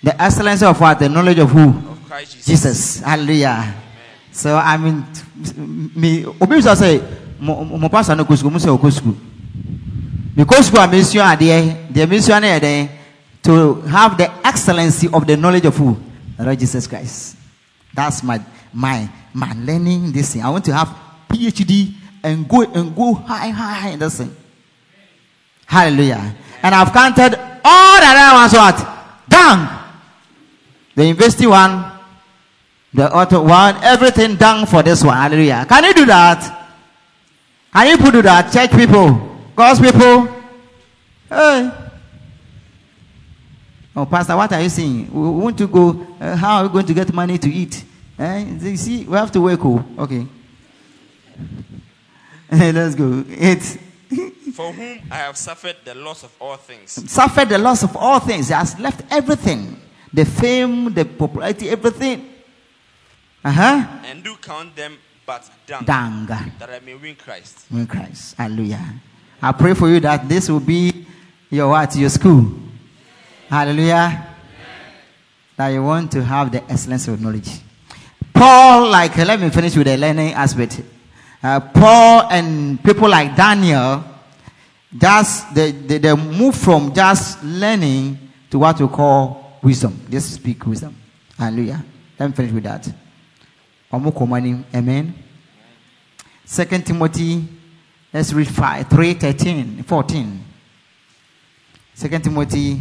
The 0.03 0.23
excellency 0.23 0.65
of 0.65 0.81
what? 0.81 0.99
The 0.99 1.09
knowledge 1.09 1.39
of 1.41 1.51
who? 1.51 1.69
Of 1.69 2.07
Christ 2.09 2.33
Jesus. 2.33 2.47
Jesus. 2.47 3.01
Hallelujah. 3.01 3.75
So 4.33 4.57
I 4.57 4.77
mean, 4.77 5.05
me. 5.97 6.25
Obi 6.41 6.61
say 6.63 7.03
mo 7.41 7.89
pastor 7.89 8.15
no 8.15 8.25
go 8.25 8.35
school. 8.37 8.51
Mo 8.51 8.59
say 8.59 8.67
go 8.69 8.91
school. 8.91 9.17
Because 10.37 10.71
we 10.71 10.79
are 10.79 10.87
mission 10.87 11.21
adeɛ, 11.23 11.93
the 11.93 12.07
mission 12.07 12.43
yɛ 12.43 12.61
dɛ 12.61 12.89
to 13.43 13.81
have 13.83 14.19
the 14.19 14.31
excellency 14.47 15.09
of 15.11 15.27
the 15.27 15.37
knowledge 15.37 15.65
of 15.65 15.77
who? 15.77 15.97
The 16.37 16.45
Lord 16.45 16.59
Jesus 16.59 16.87
Christ. 16.87 17.37
That's 17.95 18.23
my 18.23 18.41
my 18.73 19.09
my 19.33 19.55
learning 19.57 20.13
this 20.13 20.35
thing. 20.35 20.43
I 20.43 20.51
want 20.51 20.65
to 20.67 20.75
have 20.75 20.95
PhD 21.31 21.95
and 22.23 22.47
go 22.47 22.63
and 22.63 22.95
go 22.95 23.15
high 23.15 23.49
high 23.49 23.73
high 23.73 23.89
in 23.91 23.99
this 23.99 24.19
thing. 24.19 24.37
Hallelujah. 25.65 26.35
And 26.63 26.75
I've 26.75 26.93
counted 26.93 27.35
all 27.65 28.01
the 28.01 28.07
other 28.07 28.35
ones 28.37 28.53
what? 28.53 28.77
Done. 29.29 29.69
The 30.95 31.05
university 31.07 31.47
one, 31.47 31.93
the 32.93 33.13
auto 33.13 33.43
one, 33.43 33.77
everything 33.83 34.37
done 34.37 34.67
for 34.67 34.83
this 34.83 35.03
one. 35.03 35.17
Hallelujah. 35.17 35.65
Can 35.69 35.85
you 35.85 35.95
do 35.95 36.07
that? 36.07 36.69
Can 37.73 37.87
you 37.89 38.11
do 38.11 38.23
that? 38.23 38.53
Church 38.53 38.71
people, 38.71 39.36
God's 39.57 39.81
people. 39.81 40.29
Hey. 41.31 41.71
Oh, 43.97 44.05
Pastor, 44.05 44.37
what 44.37 44.53
are 44.53 44.61
you 44.61 44.69
saying? 44.69 45.11
We 45.11 45.31
want 45.31 45.57
to 45.57 45.67
go. 45.67 46.07
Uh, 46.21 46.37
how 46.37 46.59
are 46.59 46.65
we 46.65 46.73
going 46.75 46.87
to 46.87 46.93
get 46.95 47.11
money 47.15 47.39
to 47.39 47.51
eat? 47.51 47.83
Eh? 48.19 48.45
You 48.61 48.77
see, 48.77 49.05
we 49.05 49.17
have 49.17 49.33
to 49.33 49.41
work. 49.41 49.61
Oh, 49.65 49.83
okay. 49.99 50.27
Let's 52.51 52.95
go. 52.95 53.25
Eight. 53.31 53.79
For 54.55 54.73
whom 54.73 55.01
I 55.11 55.17
have 55.17 55.37
suffered 55.37 55.77
the 55.85 55.95
loss 55.95 56.23
of 56.23 56.35
all 56.41 56.57
things, 56.57 56.93
Suffered 57.11 57.49
the 57.49 57.59
loss 57.59 57.83
of 57.83 57.97
all 57.97 58.21
things. 58.21 58.49
He 58.49 58.55
has 58.55 58.79
left 58.79 59.03
everything 59.11 59.81
the 60.13 60.25
fame, 60.25 60.93
the 60.95 61.05
popularity, 61.05 61.69
everything. 61.69 62.33
Uh 63.45 63.51
huh. 63.51 63.87
and 64.05 64.25
do 64.25 64.35
count 64.37 64.75
them 64.75 64.99
but 65.25 65.49
dung, 65.67 65.85
Dang. 65.85 66.27
that 66.27 66.71
I 66.71 66.81
may 66.81 66.95
win 66.95 67.17
Christ. 67.17 67.67
In 67.71 67.87
Christ. 67.87 68.37
Hallelujah. 68.37 68.95
I 69.41 69.53
pray 69.53 69.75
for 69.75 69.89
you 69.89 70.01
that 70.01 70.29
this 70.29 70.49
will 70.49 70.61
be 70.61 71.07
your 71.51 71.69
what? 71.69 71.95
Your 71.97 72.11
school. 72.11 72.53
Hallelujah. 73.49 74.35
That 75.57 75.69
you 75.69 75.83
want 75.83 76.13
to 76.13 76.23
have 76.23 76.51
the 76.53 76.63
excellence 76.71 77.09
of 77.09 77.21
knowledge. 77.21 77.49
Paul, 78.35 78.91
like, 78.91 79.17
let 79.17 79.41
me 79.41 79.49
finish 79.51 79.77
with 79.77 79.87
the 79.87 79.97
learning 79.97 80.33
aspect. 80.33 80.83
Uh, 81.43 81.61
Paul 81.61 82.29
and 82.31 82.83
people 82.83 83.09
like 83.09 83.37
Daniel, 83.37 84.05
just 84.97 85.55
they, 85.55 85.71
they, 85.71 85.99
they 85.99 86.15
move 86.15 86.55
from 86.55 86.93
just 86.93 87.43
learning 87.43 88.19
to 88.51 88.59
what 88.59 88.81
we 88.81 88.89
call 88.89 89.59
wisdom. 89.63 89.99
Just 90.11 90.35
speak 90.35 90.67
wisdom. 90.67 90.97
Hallelujah. 91.39 91.85
Let 92.19 92.31
me 92.31 92.37
finish 92.37 92.53
with 92.53 92.65
that. 92.65 92.93
Amen. 94.75 95.15
Second 96.45 96.87
Timothy, 96.87 97.45
let's 98.17 98.33
read 98.33 98.49
5, 98.49 98.89
3, 98.89 99.13
13, 99.13 99.83
14. 99.83 100.45
Second 101.93 102.25
Timothy, 102.25 102.81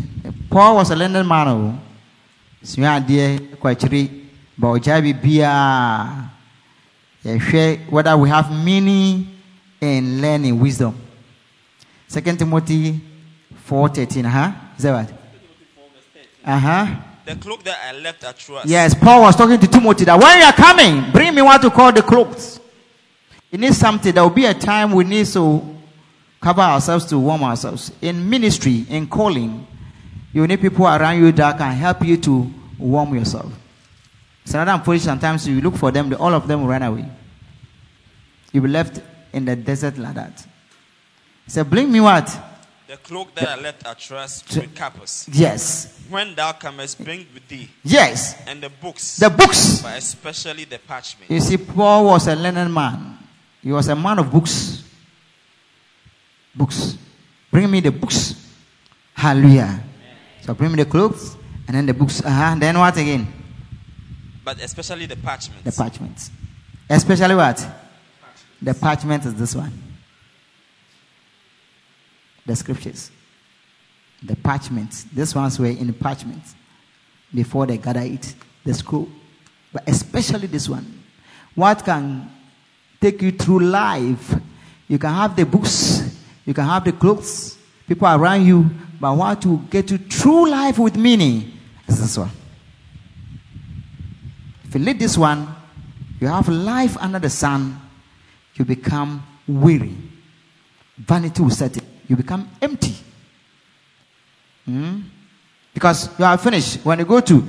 Paul 0.50 0.76
was 0.78 0.92
a 0.92 0.96
learned 0.96 1.28
man. 1.28 1.48
Oh. 1.50 1.80
Sua 2.64 2.96
adeɛ 3.00 3.58
kɔ 3.60 3.68
akyiri, 3.76 4.10
ba 4.58 4.68
ɔgyaa 4.68 5.02
biribiara. 5.04 6.30
Yɛhwɛ 7.26 7.90
whether 7.90 8.16
we 8.18 8.30
have 8.30 8.50
meaning 8.50 9.28
in 9.82 10.22
learning 10.22 10.58
wisdom. 10.58 10.96
Second 12.08 12.40
Timothy 12.40 13.02
4, 13.66 13.90
13. 13.90 14.26
Uh-huh. 14.26 14.52
Is 14.78 14.84
that 14.84 14.92
right? 14.92 15.14
Uh-huh. 16.46 16.96
The 17.26 17.36
cloak 17.36 17.64
that 17.66 17.78
I 17.90 17.92
left 18.00 18.24
at 18.24 18.38
Troas, 18.38 18.66
Yes, 18.66 18.94
Paul 18.94 19.24
was 19.24 19.36
talking 19.36 19.60
to 19.60 19.68
Timothy 19.68 20.06
that 20.06 20.18
when 20.18 20.40
you 20.40 20.46
are 20.46 20.54
coming, 20.54 21.12
bring 21.12 21.36
me 21.36 21.42
what 21.42 21.62
to 21.62 21.70
call 21.70 21.92
the 21.92 22.02
clothes. 22.02 22.62
You 23.56 23.62
need 23.62 23.74
something. 23.74 24.14
There 24.14 24.22
will 24.22 24.30
be 24.32 24.44
a 24.48 24.54
time 24.54 24.92
we 24.92 25.06
need 25.06 25.26
to 25.28 25.78
cover 26.42 26.60
ourselves 26.60 27.06
to 27.06 27.18
warm 27.18 27.42
ourselves. 27.42 27.90
In 28.02 28.30
ministry, 28.30 28.86
in 28.90 29.08
calling, 29.08 29.66
you 30.34 30.46
need 30.46 30.60
people 30.60 30.86
around 30.86 31.20
you 31.20 31.32
that 31.32 31.58
can 31.58 31.72
help 31.74 32.04
you 32.06 32.18
to 32.18 32.52
warm 32.78 33.16
yourself. 33.16 33.50
It's 34.44 34.54
another 34.54 34.72
unfortunate 34.74 35.04
sometimes 35.06 35.48
you 35.48 35.62
look 35.62 35.78
for 35.78 35.90
them, 35.90 36.14
all 36.20 36.34
of 36.34 36.50
them 36.50 36.64
will 36.64 36.68
run 36.68 36.84
away. 36.84 37.06
You'll 38.52 38.64
be 38.66 38.70
left 38.70 39.00
in 39.32 39.46
the 39.46 39.56
desert 39.56 39.98
like 40.00 40.16
that. 40.16 40.46
So 41.48 41.64
Bring 41.64 41.90
me 41.90 42.02
what? 42.02 42.38
the 42.90 42.98
cloak 42.98 43.34
that 43.36 43.48
I 43.48 43.56
left 43.56 43.88
at 43.88 43.98
Troas 44.00 44.42
Tr- 44.42 44.60
with 44.60 44.76
Carpus. 44.76 45.30
Yes. 45.32 45.98
When 46.10 46.36
thou 46.36 46.52
comest, 46.52 47.02
bring 47.02 47.26
with 47.34 47.48
thee, 47.48 47.70
Yes. 47.86 48.36
and 48.48 48.62
the 48.62 48.70
books, 48.70 49.16
The 49.16 49.30
books. 49.30 49.82
but 49.82 49.98
especially 49.98 50.66
the 50.66 50.78
parchment. 50.80 51.32
You 51.32 51.40
see, 51.40 51.56
Paul 51.56 52.04
was 52.08 52.28
a 52.28 52.36
learned 52.36 52.74
man. 52.74 53.15
He 53.66 53.72
was 53.72 53.88
a 53.88 53.96
man 53.96 54.20
of 54.20 54.32
books. 54.32 54.84
Books. 56.54 57.00
Bring 57.50 57.72
me 57.72 57.80
the 57.80 57.92
books. 57.92 58.36
Hallelujah. 59.16 59.82
So 60.42 60.54
bring 60.54 60.72
me 60.72 60.84
the 60.84 60.90
clothes 60.90 61.36
and 61.68 61.76
then 61.76 61.88
the 61.88 61.94
books. 61.96 62.24
Uh-huh. 62.24 62.56
Then 62.60 62.78
what 62.78 62.96
again? 62.96 63.28
But 64.44 64.62
especially 64.62 65.08
the 65.08 65.16
parchment. 65.16 65.64
The 65.64 65.72
parchments. 65.72 66.30
Especially 66.88 67.34
what? 67.34 67.68
The 68.62 68.76
parchment 68.76 69.26
is 69.26 69.34
this 69.34 69.56
one. 69.56 69.74
The 72.46 72.56
scriptures. 72.56 73.10
The 74.22 74.36
parchments. 74.36 75.06
These 75.06 75.34
ones 75.34 75.58
were 75.58 75.66
in 75.66 75.88
the 75.88 75.94
parchments 75.94 76.54
before 77.34 77.66
they 77.66 77.80
gather 77.80 78.02
it, 78.02 78.36
the 78.64 78.76
scroll. 78.76 79.10
But 79.74 79.90
especially 79.90 80.46
this 80.46 80.70
one. 80.70 81.02
What 81.56 81.84
can 81.84 82.30
take 83.06 83.22
you 83.22 83.32
through 83.32 83.60
life? 83.60 84.36
You 84.88 84.98
can 84.98 85.14
have 85.14 85.36
the 85.36 85.46
books, 85.46 86.18
you 86.46 86.54
can 86.54 86.66
have 86.66 86.84
the 86.84 86.92
clothes, 86.92 87.58
people 87.88 88.08
around 88.08 88.46
you, 88.46 88.70
but 89.00 89.14
what 89.14 89.42
to 89.44 89.60
get 89.70 89.92
you 89.92 89.98
through 89.98 90.50
life 90.50 90.80
with 90.80 90.96
meaning 90.96 91.52
is 91.88 92.02
this 92.02 92.18
one. 92.18 92.32
If 94.64 94.74
you 94.76 94.82
lead 94.82 95.00
this 95.00 95.18
one, 95.18 95.48
you 96.20 96.28
have 96.28 96.48
life 96.50 96.98
under 96.98 97.20
the 97.20 97.30
sun, 97.30 97.80
you 98.56 98.66
become 98.66 99.24
weary. 99.48 99.96
Vanity 100.98 101.42
will 101.42 101.50
set 101.50 101.78
in. 101.78 101.84
You 102.08 102.16
become 102.16 102.50
empty. 102.62 102.96
Hmm? 104.66 105.02
Because 105.74 106.18
you 106.18 106.26
are 106.26 106.38
finished. 106.38 106.86
When 106.86 107.00
you 107.00 107.06
go 107.06 107.20
to 107.20 107.48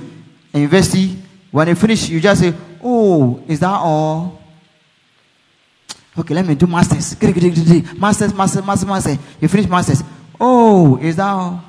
university, 0.53 1.17
when 1.49 1.67
you 1.69 1.75
finish, 1.75 2.09
you 2.09 2.19
just 2.19 2.41
say, 2.41 2.53
Oh, 2.83 3.41
is 3.47 3.59
that 3.61 3.69
all? 3.69 4.36
Okay, 6.17 6.33
let 6.33 6.45
me 6.45 6.55
do 6.55 6.65
masters. 6.65 7.15
Masters, 7.99 8.33
masters, 8.33 8.65
masters, 8.65 8.87
masters. 8.87 9.17
You 9.39 9.47
finish 9.47 9.67
masters. 9.69 10.03
Oh, 10.39 10.97
is 10.97 11.15
that 11.15 11.29
all? 11.29 11.63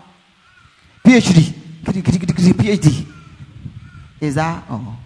PhD. 1.05 1.55
PhD. 1.84 3.07
Is 4.20 4.34
that 4.34 4.64
all? 4.70 4.96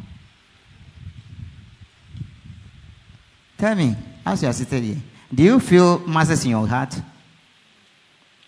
Tell 3.59 3.74
me, 3.74 3.97
as 4.24 4.43
you 4.43 4.49
are 4.49 4.53
seated 4.53 4.82
here, 4.82 4.97
do 5.32 5.43
you 5.43 5.61
feel 5.61 5.99
masters 6.01 6.45
in 6.45 6.51
your 6.51 6.66
heart? 6.66 7.01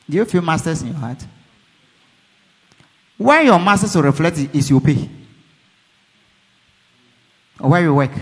Do 0.09 0.16
you 0.16 0.24
feel 0.24 0.42
masters 0.42 0.82
in 0.82 0.88
your 0.88 0.97
heart? 0.97 1.24
Where 3.16 3.42
your 3.42 3.59
masters 3.59 3.95
will 3.95 4.03
reflect 4.03 4.38
is 4.53 4.70
your 4.70 4.80
pay. 4.80 5.09
Or 7.61 7.70
where 7.70 7.82
you 7.82 7.95
work. 7.95 8.12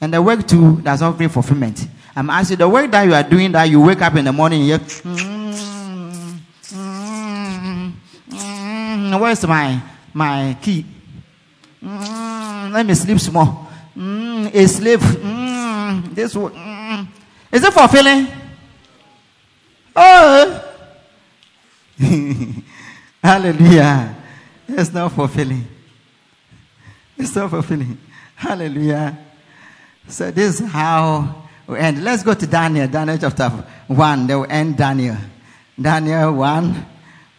And 0.00 0.12
the 0.14 0.22
work 0.22 0.46
too 0.46 0.80
does 0.80 1.00
not 1.00 1.16
bring 1.16 1.28
fulfillment. 1.28 1.86
I'm 2.14 2.30
asking 2.30 2.58
the 2.58 2.68
work 2.68 2.90
that 2.90 3.02
you 3.04 3.14
are 3.14 3.22
doing 3.22 3.52
that 3.52 3.64
you 3.64 3.80
wake 3.80 4.02
up 4.02 4.14
in 4.16 4.24
the 4.24 4.32
morning, 4.32 4.62
you 4.64 4.78
mm, 4.78 6.40
mm, 6.72 7.92
mm, 8.30 9.20
where's 9.20 9.46
my 9.46 9.80
my 10.12 10.56
key? 10.60 10.84
Let 11.80 12.84
me 12.86 12.94
sleep 12.94 13.20
small. 13.20 13.68
Mm, 13.96 14.54
a 14.54 14.68
slave. 14.68 15.00
Mm, 15.00 16.14
this 16.14 16.34
wo- 16.34 16.50
mm. 16.50 17.06
is 17.52 17.64
it 17.64 17.72
fulfilling? 17.72 18.26
Oh, 19.94 20.64
hallelujah! 23.22 24.14
It's 24.68 24.92
not 24.92 25.10
fulfilling. 25.12 25.66
It's 27.16 27.34
not 27.34 27.50
fulfilling. 27.50 27.98
Hallelujah. 28.36 29.18
So 30.08 30.30
this 30.30 30.60
is 30.60 30.66
how 30.70 31.44
we 31.66 31.78
end. 31.78 32.02
Let's 32.02 32.22
go 32.22 32.34
to 32.34 32.46
Daniel, 32.46 32.88
Daniel 32.88 33.18
chapter 33.18 33.48
1. 33.88 34.26
They 34.26 34.34
will 34.34 34.46
end 34.48 34.76
Daniel. 34.76 35.16
Daniel 35.80 36.32
1, 36.34 36.86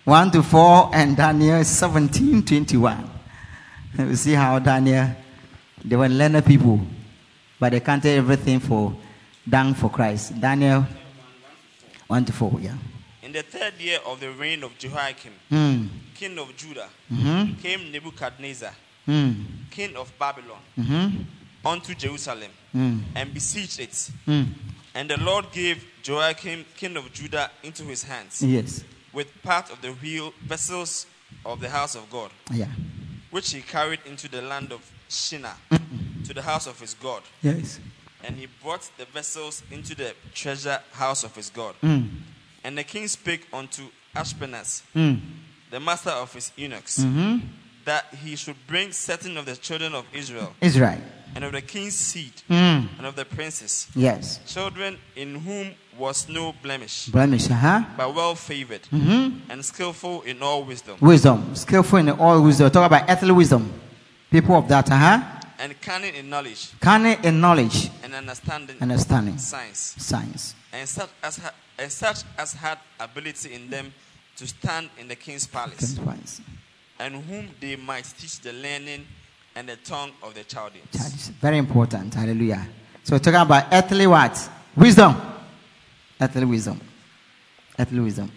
1 0.05 0.31
to 0.31 0.43
4, 0.43 0.91
and 0.93 1.17
Daniel 1.17 1.63
17, 1.63 2.45
21. 2.45 3.09
We 3.97 4.15
see 4.15 4.33
how 4.33 4.59
Daniel, 4.59 5.09
they 5.83 5.95
were 5.95 6.07
learned 6.07 6.45
people, 6.45 6.79
but 7.59 7.71
they 7.71 7.79
counted 7.79 8.09
everything 8.17 8.59
for 8.59 8.95
done 9.47 9.73
for 9.73 9.89
Christ. 9.89 10.39
Daniel 10.39 10.85
1 12.07 12.25
to 12.25 12.31
4, 12.33 12.59
yeah. 12.61 12.75
In 13.23 13.33
the 13.33 13.41
third 13.43 13.73
year 13.79 13.99
of 14.05 14.19
the 14.19 14.31
reign 14.31 14.63
of 14.63 14.77
Jehoiakim, 14.77 15.33
Hmm. 15.49 15.87
king 16.15 16.37
of 16.39 16.55
Judah, 16.55 16.87
Mm-hmm. 17.11 17.55
came 17.61 17.91
Nebuchadnezzar, 17.91 18.71
Hmm. 19.05 19.33
king 19.69 19.95
of 19.97 20.11
Babylon, 20.17 20.59
Mm-hmm. 20.79 21.23
Unto 21.65 21.93
Jerusalem 21.95 22.51
Hmm. 22.71 22.99
and 23.15 23.33
besieged 23.33 23.79
it. 23.79 24.11
Hmm. 24.25 24.43
And 24.93 25.09
the 25.09 25.17
Lord 25.17 25.51
gave 25.51 25.83
Joachim, 26.03 26.65
king 26.77 26.97
of 26.97 27.11
Judah, 27.13 27.49
into 27.63 27.83
his 27.83 28.03
hands, 28.03 28.41
Yes. 28.41 28.83
with 29.13 29.27
part 29.43 29.69
of 29.71 29.81
the 29.81 29.91
wheel 29.93 30.33
vessels 30.47 31.05
of 31.45 31.59
the 31.61 31.69
house 31.69 31.95
of 31.95 32.09
God, 32.09 32.31
Yeah. 32.51 32.67
which 33.31 33.51
he 33.51 33.61
carried 33.61 33.99
into 34.05 34.27
the 34.27 34.41
land 34.41 34.71
of 34.71 34.81
Shinar, 35.09 35.55
to 36.25 36.33
the 36.33 36.41
house 36.41 36.67
of 36.67 36.79
his 36.79 36.93
God. 36.95 37.23
Yes. 37.41 37.79
And 38.23 38.37
he 38.37 38.47
brought 38.61 38.89
the 38.97 39.05
vessels 39.05 39.63
into 39.71 39.95
the 39.95 40.13
treasure 40.33 40.81
house 40.93 41.23
of 41.23 41.35
his 41.35 41.49
God. 41.49 41.75
Hmm. 41.81 42.07
And 42.63 42.77
the 42.77 42.83
king 42.83 43.07
spake 43.07 43.47
unto 43.53 43.83
Ashpenaz, 44.15 44.81
Hmm. 44.93 45.15
the 45.71 45.79
master 45.79 46.09
of 46.11 46.33
his 46.33 46.51
eunuchs, 46.57 46.99
Mm-hmm. 46.99 47.37
that 47.85 48.05
he 48.23 48.35
should 48.35 48.57
bring 48.67 48.91
certain 48.91 49.37
of 49.37 49.45
the 49.45 49.55
children 49.55 49.95
of 49.95 50.05
Israel 50.13 50.53
Israel. 50.61 51.01
And 51.35 51.43
of 51.43 51.51
the 51.51 51.61
king's 51.61 51.95
seed, 51.95 52.33
Mm. 52.49 52.87
and 52.97 53.05
of 53.07 53.15
the 53.15 53.25
princes, 53.25 53.87
Yes. 53.95 54.39
children 54.47 54.97
in 55.15 55.35
whom 55.35 55.71
was 55.97 56.27
no 56.29 56.53
blemish, 56.63 57.07
Blemish, 57.07 57.49
uh-huh. 57.49 57.83
but 57.97 58.13
well 58.15 58.35
favored, 58.35 58.81
Mm-hmm. 58.91 59.51
and 59.51 59.63
skillful 59.65 60.21
in 60.23 60.41
all 60.41 60.63
wisdom, 60.63 60.97
Wisdom. 61.01 61.55
Skillful 61.55 61.99
in 61.99 62.09
all 62.09 62.41
wisdom. 62.41 62.69
Talk 62.71 62.85
about 62.87 63.09
earthly 63.09 63.31
wisdom. 63.31 63.71
People 64.31 64.55
of 64.55 64.67
that, 64.69 64.89
uh-huh. 64.91 65.21
and 65.59 65.79
cunning 65.81 66.15
in 66.15 66.29
knowledge, 66.29 66.69
Cunning 66.79 67.17
in 67.23 67.41
knowledge, 67.41 67.89
and 68.03 68.13
understanding 68.15 68.77
understanding, 68.81 69.37
science, 69.37 69.95
science. 69.97 70.55
and 70.71 70.87
such 70.87 71.09
as 71.23 71.37
ha- 71.37 71.53
and 71.77 71.91
such 71.91 72.19
as 72.37 72.53
had 72.53 72.77
ability 72.99 73.53
in 73.53 73.69
them 73.69 73.93
to 74.37 74.47
stand 74.47 74.89
in 74.97 75.07
the 75.09 75.15
king's 75.15 75.45
palace, 75.47 75.95
Science. 75.95 76.41
and 76.99 77.15
whom 77.25 77.49
they 77.59 77.75
might 77.75 78.05
teach 78.17 78.39
the 78.39 78.53
learning 78.53 79.05
and 79.59 79.67
the 79.67 79.75
tongue 79.75 80.13
of 80.23 80.33
the 80.33 80.43
Chaldeans. 80.45 80.89
That 80.93 81.13
is 81.13 81.27
very 81.27 81.57
important. 81.57 82.13
Hallelujah. 82.13 82.65
So 83.03 83.15
we're 83.15 83.19
talking 83.19 83.41
about 83.41 83.65
earthly 83.69 84.07
what? 84.07 84.49
Wisdom. 84.73 85.17
Earthly 86.21 86.45
wisdom. 86.45 86.79
Earthly 87.77 87.99
wisdom. 87.99 88.31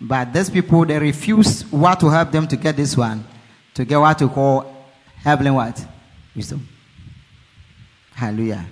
But 0.00 0.32
these 0.32 0.48
people 0.50 0.84
they 0.84 0.96
refuse 0.96 1.62
what 1.72 1.98
to 1.98 2.08
help 2.08 2.30
them 2.30 2.46
to 2.46 2.56
get 2.56 2.76
this 2.76 2.96
one, 2.96 3.26
to 3.74 3.84
get 3.84 3.96
what 3.98 4.16
to 4.18 4.28
call 4.28 4.72
heavenly 5.16 5.50
what? 5.50 5.84
Wisdom. 6.36 6.68
Hallelujah. 8.12 8.64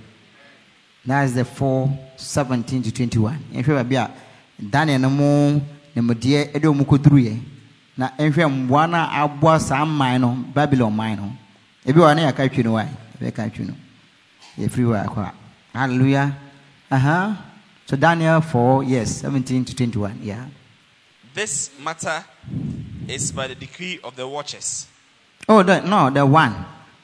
That 1.04 1.24
is 1.24 1.34
the 1.34 1.44
4 1.44 1.98
17 2.16 2.84
to 2.84 2.92
21. 2.92 3.44
In 3.54 3.64
fact, 3.64 3.88
be 3.88 3.96
a 3.96 4.08
Daniel 4.70 5.00
no 5.00 5.08
ne 5.08 6.00
mo 6.00 6.14
de 6.14 6.44
de 6.44 6.72
mo 6.72 6.84
kodruye. 6.84 7.42
Na 7.96 8.10
nhwɛ 8.10 8.68
mboa 8.68 8.88
no 8.88 8.96
a 8.98 9.28
aboa 9.28 9.58
saa 9.58 9.84
man 9.84 10.20
no 10.20 10.28
Babylon 10.54 10.94
man 10.96 11.16
no. 11.16 11.32
Ebi 11.86 11.98
wɔ 12.00 12.14
ne 12.16 12.22
yɛka 12.30 12.48
twi 12.52 12.62
no 12.62 12.72
wa. 12.72 12.84
Ebi 13.20 13.34
ka 13.34 13.48
twi 13.48 13.64
no. 13.64 13.74
Yɛfiri 14.58 14.84
hɔ 14.84 15.06
akɔ 15.06 15.18
a. 15.18 15.32
Hallelujah. 15.78 16.36
Uh-huh. 16.90 17.34
So 17.86 17.96
Daniel 17.96 18.40
4, 18.40 18.84
yes, 18.84 19.10
17 19.22 19.64
to 19.64 19.74
21. 19.74 20.20
Yeah. 20.22 20.44
This 21.34 21.70
matter 21.82 22.24
is 23.08 23.32
by 23.32 23.46
the 23.48 23.54
decree 23.54 23.98
of 24.04 24.14
the 24.16 24.28
watchers. 24.28 24.86
Oh, 25.48 25.62
the, 25.62 25.80
no, 25.80 26.10
the 26.10 26.24
one. 26.24 26.54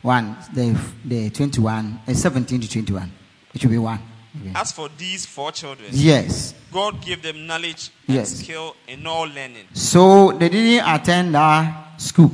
One. 0.02 0.36
The, 0.54 0.78
the 1.04 1.30
21, 1.30 2.00
uh, 2.06 2.12
17 2.14 2.60
to 2.60 2.70
21. 2.70 3.10
It 3.54 3.60
should 3.60 3.70
be 3.70 3.78
one. 3.78 3.98
Okay. 4.40 4.52
As 4.54 4.70
for 4.72 4.88
these 4.96 5.24
four 5.26 5.50
children, 5.52 5.88
Yes. 5.92 6.54
God 6.72 7.00
gave 7.02 7.22
them 7.22 7.46
knowledge 7.46 7.90
and 8.06 8.16
Yes. 8.18 8.38
skill 8.40 8.76
in 8.86 9.06
all 9.06 9.24
learning. 9.24 9.66
So 9.72 10.32
they 10.32 10.50
didn't 10.50 10.86
attend 10.88 11.34
that 11.34 12.00
school. 12.00 12.30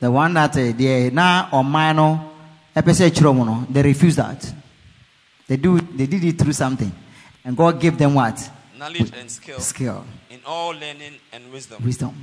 The 0.00 0.10
one 0.10 0.34
that 0.34 0.56
uh, 0.56 0.72
they 0.76 1.10
now 1.10 1.48
or 1.52 1.64
minor, 1.64 2.20
they 2.74 3.82
refuse 3.82 4.16
that. 4.16 4.54
They 5.48 5.56
do. 5.56 5.80
They 5.80 6.06
did 6.06 6.22
it 6.24 6.38
through 6.38 6.52
something, 6.52 6.92
and 7.44 7.56
God 7.56 7.80
gave 7.80 7.96
them 7.98 8.14
what 8.14 8.50
Knowledge 8.78 9.12
and 9.18 9.28
skill 9.30 9.58
skill, 9.58 10.04
in 10.30 10.38
all 10.46 10.70
learning 10.70 11.14
and 11.32 11.50
wisdom. 11.52 11.82
wisdom. 11.84 12.14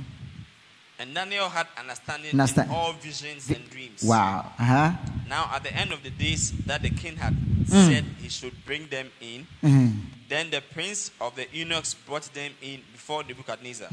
And 0.98 1.14
Daniel 1.14 1.50
had 1.50 1.66
understanding 1.78 2.30
Understand. 2.30 2.70
in 2.70 2.74
all 2.74 2.94
visions 2.94 3.50
and 3.50 3.68
dreams. 3.68 4.02
Wow. 4.02 4.50
Uh 4.58 4.64
huh. 4.64 4.92
Now, 5.28 5.50
at 5.52 5.62
the 5.62 5.74
end 5.74 5.92
of 5.92 6.02
the 6.02 6.08
days 6.08 6.52
that 6.64 6.80
the 6.82 6.88
king 6.90 7.16
had 7.16 7.34
Mm. 7.66 7.88
said 7.92 8.04
he 8.22 8.28
should 8.28 8.54
bring 8.64 8.86
them 8.86 9.10
in, 9.20 9.44
Mm-hmm. 9.62 9.90
then 10.28 10.50
the 10.50 10.62
prince 10.72 11.10
of 11.20 11.34
the 11.34 11.46
eunuchs 11.52 11.94
brought 11.94 12.22
them 12.32 12.52
in 12.62 12.80
before 12.92 13.24
Nebuchadnezzar. 13.24 13.88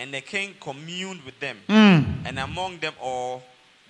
And 0.00 0.14
the 0.14 0.22
king 0.22 0.54
communed 0.58 1.20
with 1.26 1.38
them. 1.40 1.58
Mm. 1.68 2.24
And 2.24 2.38
among 2.38 2.78
them 2.78 2.94
all 3.00 3.42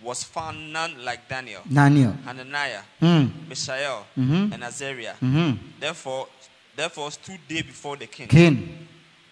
was 0.02 0.24
found 0.24 0.72
none 0.72 1.04
like 1.04 1.28
Daniel, 1.28 1.62
Daniel. 1.72 2.16
Hananiah, 2.24 2.82
Mm. 3.00 3.30
Mishael, 3.48 4.06
Mhm. 4.18 4.52
and 4.52 4.64
Azariah. 4.64 5.14
Mm-hmm. 5.22 5.56
Therefore, 5.78 6.26
therefore 6.74 7.12
stood 7.12 7.38
they 7.48 7.62
before 7.62 7.96
the 7.96 8.06
king. 8.08 8.26
Cain. 8.28 8.88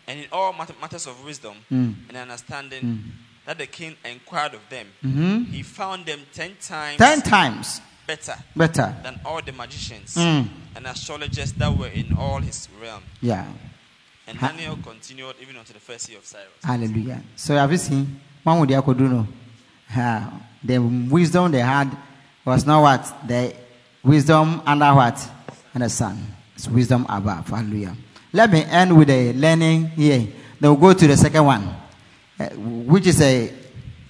And 0.07 0.21
in 0.21 0.27
all 0.31 0.53
matters 0.53 1.07
of 1.07 1.25
wisdom 1.25 1.57
Mm. 1.73 1.95
and 2.09 2.17
understanding 2.17 2.83
Mm. 2.83 3.11
that 3.47 3.59
the 3.59 3.67
king 3.67 3.97
inquired 4.05 4.55
of 4.55 4.61
them, 4.71 4.87
Mm-hmm. 5.05 5.45
he 5.53 5.63
found 5.65 6.07
them 6.07 6.21
ten 6.33 6.55
times 6.61 6.99
Ten 6.99 7.23
times 7.23 7.81
better 8.07 8.37
better. 8.55 8.95
than 9.03 9.19
all 9.25 9.41
the 9.43 9.53
magicians 9.53 10.15
Mm. 10.17 10.49
and 10.77 10.87
astrologers 10.87 11.53
that 11.55 11.77
were 11.77 11.89
in 11.93 12.13
all 12.17 12.41
his 12.41 12.69
realm. 12.81 13.03
Yeah. 13.21 13.47
And 14.29 14.37
Ha- 14.39 14.49
Daniel 14.49 14.77
continued 14.83 15.35
even 15.41 15.57
unto 15.57 15.73
the 15.73 15.81
first 15.81 16.09
year 16.11 16.19
of 16.19 16.27
Cyrus. 16.27 16.49
Hallelujah. 16.63 17.23
So 17.35 17.57
have 17.57 17.73
you 17.73 17.79
seen? 17.79 18.21
One 18.45 18.61
would 18.61 18.69
do 18.69 19.09
no. 19.09 19.27
The 20.63 20.79
wisdom 20.79 21.51
they 21.51 21.61
had 21.61 21.97
was 22.45 22.67
not 22.67 22.83
what 22.83 23.27
the 23.27 23.55
wisdom 24.03 24.61
under 24.67 24.95
what 24.95 25.31
and 25.73 25.83
the 25.83 25.89
sun. 25.89 26.19
It's 26.55 26.69
wisdom 26.69 27.07
above. 27.09 27.49
Hallelujah. 27.49 27.97
Let 28.33 28.53
me 28.53 28.65
end 28.65 28.97
with 28.97 29.09
a 29.09 29.33
learning 29.33 29.87
here. 29.91 30.27
Then 30.61 30.79
we'll 30.79 30.93
go 30.93 30.99
to 30.99 31.07
the 31.07 31.17
second 31.17 31.45
one, 31.47 31.75
uh, 32.39 32.49
which 32.51 33.07
is 33.07 33.23
a 33.23 33.51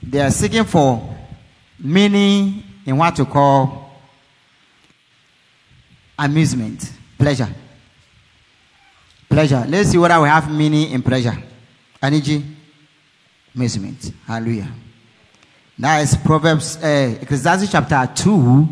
they 0.03 0.21
are 0.21 0.31
seeking 0.31 0.65
for 0.65 1.17
meaning 1.79 2.65
in 2.87 2.97
what 2.97 3.15
to 3.17 3.25
call 3.25 3.93
amusement, 6.19 6.91
pleasure. 7.19 7.49
Pleasure. 9.39 9.65
Let's 9.69 9.91
see 9.91 9.99
whether 9.99 10.21
we 10.21 10.27
have 10.27 10.51
meaning 10.51 10.91
in 10.91 11.01
pleasure. 11.01 11.41
Energy, 12.03 12.45
amusement. 13.55 14.13
Hallelujah. 14.27 14.69
That 15.79 16.03
is 16.03 16.17
Proverbs, 16.17 16.77
uh, 16.83 17.19
Ecclesiastes 17.23 17.71
chapter 17.71 18.11
2. 18.17 18.69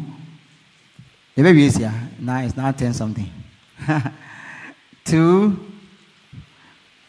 The 1.37 1.43
baby 1.45 1.67
is 1.67 1.77
here. 1.77 1.95
Now 2.19 2.41
it's 2.41 2.57
now 2.57 2.73
10 2.73 2.95
something. 2.95 3.31
2, 5.05 5.67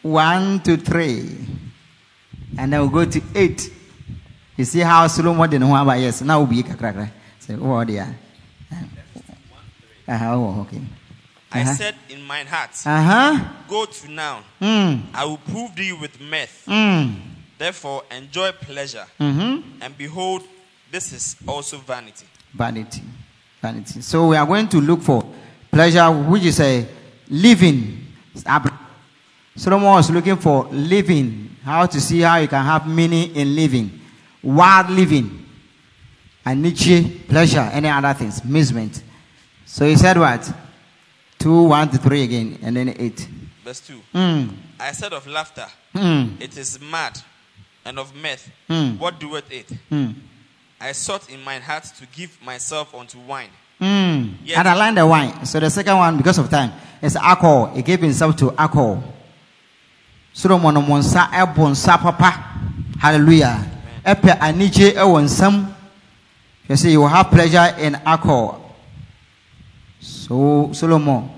1 0.02 0.60
to 0.60 0.76
3. 0.76 1.46
And 2.58 2.72
then 2.72 2.80
we'll 2.80 2.90
go 2.90 3.10
to 3.10 3.20
8. 3.34 3.72
You 4.56 4.64
see 4.66 4.80
how 4.82 5.04
Solomon 5.08 5.50
didn't 5.50 5.68
know 5.68 5.74
about 5.74 5.98
yes. 5.98 6.22
Now 6.22 6.38
we'll 6.38 6.46
be 6.46 6.62
kakra. 6.62 7.10
So, 7.40 7.58
oh, 7.60 7.82
dear. 7.82 8.16
Uh-huh, 10.06 10.34
oh, 10.36 10.60
okay. 10.60 10.80
I 11.50 11.62
Uh-huh. 11.62 11.74
said 11.74 11.94
in 12.10 12.22
mine 12.26 12.46
heart, 12.46 12.70
Uh 12.84 13.02
huh. 13.02 13.44
Go 13.68 13.86
to 13.86 14.10
now, 14.10 14.40
Mm. 14.60 15.02
I 15.14 15.24
will 15.24 15.38
prove 15.38 15.74
thee 15.74 15.92
with 15.92 16.20
mirth. 16.20 16.64
Mm. 16.66 17.14
Therefore, 17.58 18.02
enjoy 18.10 18.52
pleasure, 18.52 19.06
Mm-hmm. 19.20 19.82
and 19.82 19.96
behold, 19.98 20.42
this 20.92 21.12
is 21.12 21.36
also 21.46 21.78
vanity. 21.78 22.26
Vanity. 22.54 23.02
Vanity. 23.62 24.00
So 24.02 24.28
we 24.28 24.36
are 24.36 24.46
going 24.46 24.68
to 24.68 24.80
look 24.80 25.02
for 25.02 25.24
pleasure, 25.70 26.10
which 26.10 26.44
is 26.44 26.60
a 26.60 26.86
living. 27.28 28.06
Solomon 29.56 29.88
was 29.88 30.10
looking 30.10 30.36
for 30.36 30.66
living, 30.70 31.56
how 31.64 31.84
to 31.86 32.00
see 32.00 32.20
how 32.20 32.36
you 32.36 32.46
can 32.48 32.64
have 32.64 32.86
meaning 32.86 33.34
in 33.34 33.56
living, 33.56 33.90
wild 34.42 34.88
living, 34.90 35.44
and 36.44 36.62
Nietzsche, 36.62 37.22
pleasure, 37.28 37.68
any 37.72 37.88
other 37.88 38.14
things, 38.14 38.40
amusement. 38.40 39.02
So 39.66 39.84
he 39.86 39.96
said 39.96 40.16
what? 40.16 40.50
Two, 41.38 41.62
one 41.64 41.88
to 41.90 41.98
three 41.98 42.22
again, 42.24 42.58
and 42.62 42.76
then 42.76 42.94
eight. 42.98 43.28
Verse 43.64 43.80
2 43.80 44.00
Mm. 44.14 44.50
I 44.80 44.92
said 44.92 45.12
of 45.12 45.26
laughter, 45.26 45.66
Mm. 45.94 46.40
it 46.40 46.56
is 46.56 46.80
mad, 46.80 47.20
and 47.84 47.98
of 47.98 48.14
mirth, 48.14 48.50
Mm. 48.68 48.98
what 48.98 49.18
doeth 49.20 49.50
it? 49.50 49.70
Mm. 49.90 50.14
I 50.80 50.92
sought 50.92 51.28
in 51.30 51.42
mine 51.44 51.62
heart 51.62 51.84
to 51.98 52.06
give 52.16 52.38
myself 52.44 52.94
unto 52.94 53.18
wine. 53.18 53.50
Mm. 53.80 54.34
Yes. 54.44 54.58
And 54.58 54.68
I 54.68 54.74
like 54.74 54.94
the 54.94 55.06
wine. 55.06 55.44
So 55.46 55.60
the 55.60 55.70
second 55.70 55.96
one, 55.96 56.16
because 56.16 56.38
of 56.38 56.50
time, 56.50 56.72
is 57.02 57.14
alcohol. 57.16 57.72
He 57.74 57.82
gave 57.82 58.00
himself 58.00 58.36
to 58.36 58.52
alcohol. 58.58 59.02
Solomon 60.32 60.74
monsa 60.76 61.28
ɛbɔ 61.30 61.70
nsa 61.70 62.00
papa. 62.00 62.44
Hallelujah. 63.00 63.64
Ɛpɛ 64.04 64.38
anigye 64.40 64.92
ɛwɔ 64.94 65.24
nsam. 65.24 65.74
You 66.68 66.76
see, 66.76 66.92
you 66.92 67.00
will 67.00 67.08
have 67.08 67.30
pleasure 67.30 67.74
in 67.78 67.94
alcohol. 68.06 68.57
So 70.08 70.70
Solomon 70.72 71.30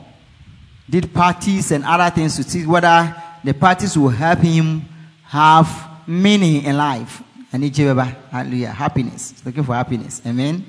did 0.89 1.13
parties 1.13 1.71
and 1.73 1.85
other 1.85 2.11
things 2.15 2.37
to 2.37 2.43
see 2.43 2.67
whether 2.67 3.15
the 3.45 3.53
parties 3.55 3.97
will 3.97 4.09
help 4.09 4.41
him 4.41 4.85
have 5.25 5.69
meaning 6.07 6.65
in 6.65 6.77
life. 6.77 7.23
Bɛba. 7.53 8.15
Hallelujah. 8.31 8.71
Happiness. 8.71 9.31
He's 9.33 9.45
looking 9.45 9.65
for 9.65 9.75
happiness. 9.75 10.23
Amen. 10.27 10.65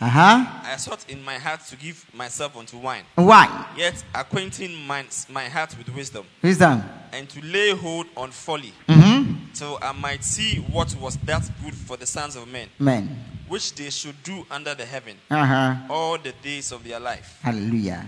Uh 0.00 0.08
huh. 0.08 0.46
I 0.64 0.76
sought 0.76 1.04
in 1.08 1.22
my 1.24 1.34
heart 1.38 1.60
to 1.68 1.76
give 1.76 2.04
myself 2.12 2.56
unto 2.56 2.76
wine, 2.76 3.04
Why? 3.14 3.66
yet 3.76 4.02
acquainting 4.14 4.74
my, 4.84 5.04
my 5.28 5.44
heart 5.44 5.76
with 5.78 5.88
wisdom, 5.94 6.26
Wisdom. 6.42 6.82
and 7.12 7.28
to 7.28 7.40
lay 7.44 7.70
hold 7.70 8.06
on 8.16 8.32
folly, 8.32 8.72
Mm-hmm. 8.88 9.52
till 9.54 9.78
I 9.80 9.92
might 9.92 10.24
see 10.24 10.56
what 10.56 10.92
was 10.96 11.16
that 11.18 11.48
good 11.62 11.74
for 11.74 11.96
the 11.96 12.06
sons 12.06 12.34
of 12.34 12.48
men, 12.48 12.68
Men. 12.80 13.16
Which 13.52 13.74
they 13.74 13.90
should 13.90 14.16
do 14.22 14.46
under 14.50 14.74
the 14.74 14.84
heaven 14.86 15.14
Uh-huh. 15.30 15.74
all 15.90 16.16
the 16.18 16.32
days 16.42 16.72
of 16.72 16.82
their 16.82 16.98
life. 16.98 17.38
Hallelujah. 17.42 18.06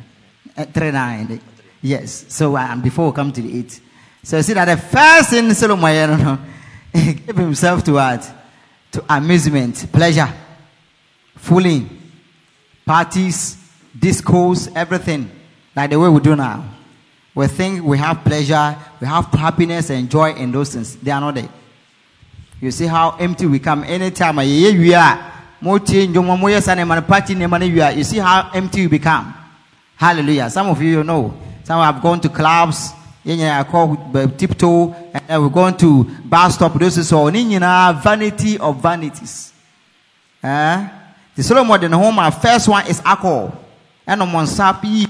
Uh, 0.56 0.64
three 0.64 0.90
nine. 0.90 1.38
Yes. 1.82 2.24
So 2.28 2.56
uh, 2.56 2.76
before 2.76 3.10
we 3.10 3.12
come 3.14 3.30
to 3.30 3.42
the 3.42 3.58
eight. 3.58 3.78
So 4.22 4.38
you 4.38 4.42
see 4.42 4.54
that 4.54 4.64
the 4.64 4.76
first 4.78 5.30
thing 5.30 5.52
Solomon 5.52 5.94
you 5.94 6.16
know, 6.24 6.38
he 6.94 7.12
gave 7.12 7.36
himself 7.36 7.84
to 7.84 7.92
what? 7.92 8.22
To 8.92 9.04
amusement, 9.08 9.86
pleasure, 9.92 10.32
fooling. 11.36 11.90
parties, 12.86 13.58
discos, 13.98 14.70
everything, 14.74 15.30
like 15.76 15.90
the 15.90 15.98
way 15.98 16.08
we 16.08 16.20
do 16.20 16.34
now. 16.36 16.64
We 17.34 17.48
think 17.48 17.82
we 17.84 17.98
have 17.98 18.24
pleasure, 18.24 18.76
we 19.00 19.06
have 19.06 19.26
happiness 19.26 19.90
and 19.90 20.08
joy 20.10 20.32
in 20.34 20.52
those 20.52 20.72
things. 20.72 20.96
They 20.96 21.10
are 21.10 21.20
not 21.20 21.34
there. 21.34 21.48
You 22.60 22.70
see 22.70 22.86
how 22.86 23.16
empty 23.18 23.44
we 23.46 23.58
come 23.58 23.84
anytime. 23.84 24.38
We 25.64 25.80
party 27.00 27.34
we. 27.34 27.96
You 27.96 28.04
see 28.04 28.18
how 28.18 28.50
empty 28.54 28.82
you 28.82 28.88
become. 28.88 29.34
Hallelujah. 29.96 30.50
Some 30.50 30.68
of 30.68 30.82
you 30.82 30.98
you 30.98 31.04
know. 31.04 31.34
Some 31.64 31.80
have 31.80 32.02
gone 32.02 32.20
to 32.20 32.28
clubs. 32.28 32.90
I 33.26 33.64
call 33.64 33.96
tiptoe, 34.36 34.92
and 35.28 35.42
we're 35.42 35.48
going 35.48 35.76
to 35.78 36.04
bar 36.24 36.50
stop. 36.50 36.74
This 36.74 36.98
is 36.98 37.10
all. 37.12 37.30
Nyinaa 37.30 38.02
vanity 38.02 38.58
of 38.58 38.82
vanities. 38.82 39.52
Eh? 40.42 40.88
The 41.34 41.42
Solomon 41.42 41.82
in 41.82 41.92
home, 41.92 42.18
our 42.18 42.30
first 42.30 42.68
one 42.68 42.86
is 42.86 43.00
alcohol. 43.04 43.58
And 44.06 44.20
on 44.20 44.32
one 44.32 44.46
sapi. 44.46 45.08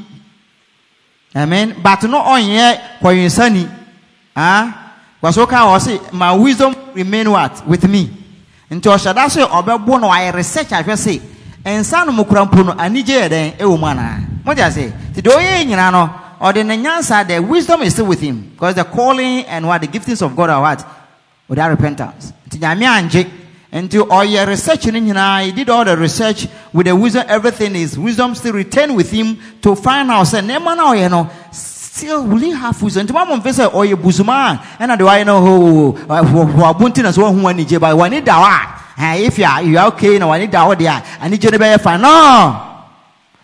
Amen. 1.34 1.76
But 1.82 2.04
no 2.04 2.22
you 3.12 3.28
sunny. 3.28 3.68
Ah? 4.36 4.80
Okay, 5.22 5.56
I 5.56 5.78
say, 5.78 6.00
my 6.12 6.32
wisdom 6.34 6.74
remain 6.94 7.30
what? 7.30 7.66
With 7.66 7.88
me. 7.88 8.23
Nti 8.74 8.88
ɔhyɛda 8.88 9.30
so 9.30 9.46
ɔbɛbɔ 9.46 10.00
no 10.00 10.08
ayɛ 10.10 10.34
research 10.34 10.68
ahwɛ 10.70 10.96
se 10.98 11.20
nsa 11.64 12.04
no 12.04 12.12
mu 12.12 12.24
kura 12.24 12.44
mpo 12.44 12.64
no 12.64 12.72
anigye 12.72 13.20
yɛ 13.22 13.28
dɛn? 13.28 13.56
Ɛwɔ 13.58 13.78
mu 13.78 13.86
anaa? 13.86 14.20
Mogya 14.44 14.70
se 14.72 14.92
nti 15.12 15.22
deɛ 15.22 15.30
ɔyɛ 15.38 15.66
nyinaa 15.66 15.92
no 15.92 16.10
ɔde 16.40 16.66
ne 16.66 16.76
nyansa 16.76 17.26
the 17.26 17.38
wisdom 17.40 17.82
is 17.82 17.92
still 17.92 18.06
with 18.06 18.20
him 18.20 18.50
because 18.52 18.74
the 18.74 18.84
calling 18.84 19.44
and 19.46 19.66
what 19.66 19.80
the 19.80 19.86
giftings 19.86 20.22
of 20.22 20.34
God 20.34 20.50
are 20.50 20.60
what? 20.60 20.84
Without 21.48 21.70
repentance. 21.70 22.32
Nti 22.48 22.58
nyame 22.58 22.82
angye. 22.84 23.30
Nti 23.72 23.98
ɔyɛ 24.08 24.46
research 24.46 24.86
no 24.86 24.98
nyinaa 25.00 25.44
he 25.44 25.52
did 25.52 25.70
all 25.70 25.84
the 25.84 25.96
research 25.96 26.48
with 26.72 26.86
the 26.86 26.94
wisdom 26.96 27.24
everything 27.28 27.76
is 27.76 27.96
wisdom 27.98 28.34
still 28.34 28.52
retained 28.54 28.96
with 28.96 29.10
him 29.10 29.38
to 29.62 29.76
find 29.76 30.10
out 30.10 30.26
sɛ 30.26 30.40
nneɛma 30.42 30.76
na 30.76 30.92
ɔyɛ 30.92 31.10
no 31.10 31.30
still 31.94 32.26
will 32.26 32.38
he 32.42 32.50
have 32.50 32.74
wisdom 32.82 33.06
nti 33.06 33.12
mamu 33.14 33.36
mfe 33.36 33.50
sɛ 33.52 33.64
ɔyɛ 33.70 33.94
busuma 33.94 34.34
a 34.50 34.82
ɛna 34.82 34.98
de 34.98 35.04
wayɛ 35.04 35.24
no 35.26 35.40
ho 35.40 35.92
wɔabo 36.08 36.88
nti 36.90 37.02
na 37.02 37.10
sɛ 37.10 37.22
wahu 37.22 37.46
anigye 37.46 37.78
ba 37.78 37.94
w'ani 37.94 38.20
da 38.24 38.34
hɔ 38.42 38.50
a 38.98 39.02
eh, 39.14 39.26
if 39.26 39.38
you 39.38 39.44
are, 39.44 39.62
you 39.62 39.78
are 39.78 39.86
okay 39.86 40.18
na 40.18 40.26
w'ani 40.26 40.50
da 40.50 40.66
hɔ 40.66 40.74
deɛ 40.74 40.88
a 40.90 41.02
anigye 41.24 41.52
no 41.52 41.58
bɛyɛ 41.58 41.80
fine 41.80 42.00
no 42.00 42.10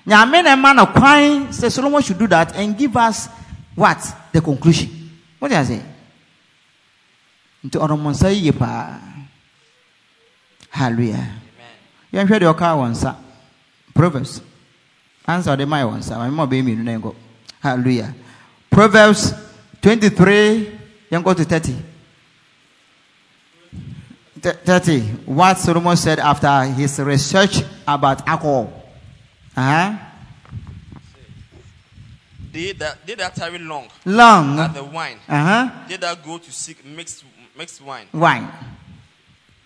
nyame 0.04 0.42
na 0.42 0.56
ɛma 0.56 0.74
no 0.74 0.86
kwan 0.86 1.46
sɛ 1.54 1.70
solomon 1.70 2.02
should 2.02 2.18
do 2.18 2.26
that 2.26 2.56
and 2.56 2.76
give 2.76 2.96
us 2.96 3.28
what 3.76 4.02
the 4.32 4.40
conclusion 4.40 4.90
what 5.38 5.48
did 5.48 5.58
i 5.58 5.62
say 5.64 5.80
nti 7.64 7.78
ɔno 7.78 7.94
nsa 8.02 8.34
yie 8.34 8.50
paa 8.50 8.98
hallelujah 10.70 11.22
yɛnhwɛ 12.12 12.40
deɛ 12.42 12.50
ɔkaa 12.52 12.74
wɔ 12.74 12.90
nsa 12.90 13.14
proverbs 13.94 14.40
answer 15.24 15.52
ɔde 15.56 15.68
ma 15.68 15.76
yɛ 15.78 15.86
wɔ 15.86 15.98
nsa 16.02 16.18
mama 16.18 16.46
ɔbɛyɛ 16.48 16.62
mmienu 16.64 16.82
na 16.82 16.92
yɛnkɔ 16.98 17.14
hallelujah 17.62 18.10
proverbs 18.70 19.34
23 19.82 20.78
yɛnkɔ 21.10 21.36
to 21.36 21.44
30 21.44 21.76
Th- 24.42 24.54
30 24.64 25.00
what 25.26 25.58
solomon 25.58 25.96
said 25.96 26.18
after 26.18 26.62
his 26.64 26.98
research 27.00 27.58
about 27.86 28.26
alcohol 28.26 28.72
uh-huh. 29.56 30.06
They 32.52 32.72
that, 32.72 33.06
they 33.06 33.14
that 33.14 33.34
tarry 33.36 33.58
long 33.58 33.86
long 34.04 34.58
at 34.58 34.74
the 34.74 34.82
wine, 34.82 35.18
uh-huh. 35.28 35.70
they 35.88 35.96
that 35.98 36.24
go 36.24 36.38
to 36.38 36.50
seek 36.52 36.84
mixed, 36.84 37.24
mixed 37.56 37.80
wine. 37.80 38.06
wine 38.12 38.48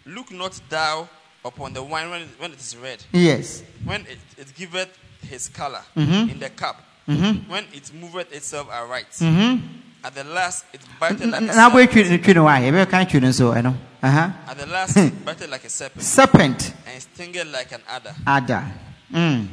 Look 0.06 0.30
not 0.32 0.60
thou 0.68 1.08
upon 1.44 1.72
the 1.72 1.82
wine 1.82 2.10
when 2.10 2.22
it, 2.22 2.28
when 2.38 2.52
it 2.52 2.58
is 2.60 2.76
red, 2.76 3.02
yes 3.12 3.62
when 3.84 4.02
it, 4.02 4.18
it 4.36 4.54
giveth 4.54 4.98
his 5.22 5.48
color 5.48 5.80
Mhm. 5.96 6.32
in 6.32 6.38
the 6.38 6.50
cup, 6.50 6.82
Mhm. 7.08 7.48
when 7.48 7.64
it 7.72 7.90
moveth 7.94 8.32
itself 8.32 8.68
aright. 8.70 9.10
mm-hmm. 9.12 9.58
At 10.04 10.14
the 10.14 10.24
last, 10.24 10.64
it 10.72 10.80
biteth 11.00 11.30
like 11.30 11.42
a 11.42 11.52
serpent. 11.52 11.72
wobɛtwi 11.72 12.22
twi 12.24 12.32
no 12.34 12.44
wa 12.44 12.56
yɛbɛka 12.56 13.10
twi 13.10 13.20
no 13.20 13.28
nso 13.28 13.54
ɛno 13.54 13.74
uh-huh. 14.02 14.30
At 14.48 14.58
the 14.58 14.66
last, 14.66 14.96
it 14.98 15.12
biteth 15.24 15.50
like 15.50 15.64
a 15.64 15.68
serpent, 15.70 16.02
serpent 16.04 16.72
and 16.86 17.02
stingeth 17.02 17.50
like 17.52 17.72
an 17.72 17.80
adder. 17.88 18.14
Adder. 18.26 18.64
mm. 19.12 19.46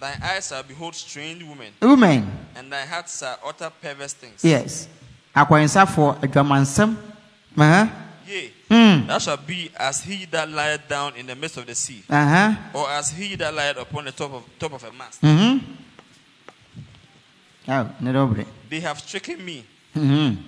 Thine 0.00 0.20
eyes 0.24 0.48
shall 0.48 0.62
behold 0.64 0.96
strange 0.96 1.42
women, 1.44 1.72
women 1.80 2.28
and 2.56 2.72
thy 2.72 2.84
heart 2.84 3.08
shall 3.08 3.38
utter 3.46 3.70
perverse 3.80 4.14
things. 4.14 4.42
yes 4.44 4.88
akwansafoɔ 5.36 6.20
adwamansɛm 6.20 6.96
uh-huh. 7.56 7.86
Yea, 8.26 8.50
mm. 8.70 9.06
thou 9.06 9.18
shalt 9.18 9.46
be 9.46 9.70
as 9.76 10.00
he 10.02 10.24
that 10.26 10.48
lieth 10.50 10.88
down 10.88 11.12
in 11.16 11.26
the 11.26 11.34
midst 11.36 11.56
of 11.58 11.66
the 11.66 11.74
sea, 11.74 12.02
uh-huh. 12.08 12.54
or 12.74 12.88
as 12.90 13.10
he 13.10 13.34
that 13.36 13.52
lieth 13.54 13.76
upon 13.76 14.04
the 14.06 14.12
top 14.12 14.32
of, 14.32 14.42
top 14.58 14.72
of 14.72 14.82
a 14.84 14.92
mast. 14.92 15.20
mm-hmm. 15.22 15.58
Oh, 17.68 17.90
ne 18.00 18.44
They 18.70 18.80
have 18.80 18.98
stricken 19.00 19.44
me, 19.44 19.64
mm-hmm. 19.94 20.40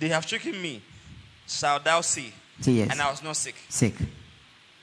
they 0.00 0.08
have 0.08 0.24
stricken 0.24 0.60
me, 0.60 0.80
shalt 1.46 1.84
thou 1.84 2.00
see, 2.00 2.32
so 2.60 2.70
yes 2.70 2.90
and 2.90 3.00
I 3.00 3.10
was 3.10 3.22
not 3.22 3.36
sick. 3.36 3.54
sick 3.68 3.94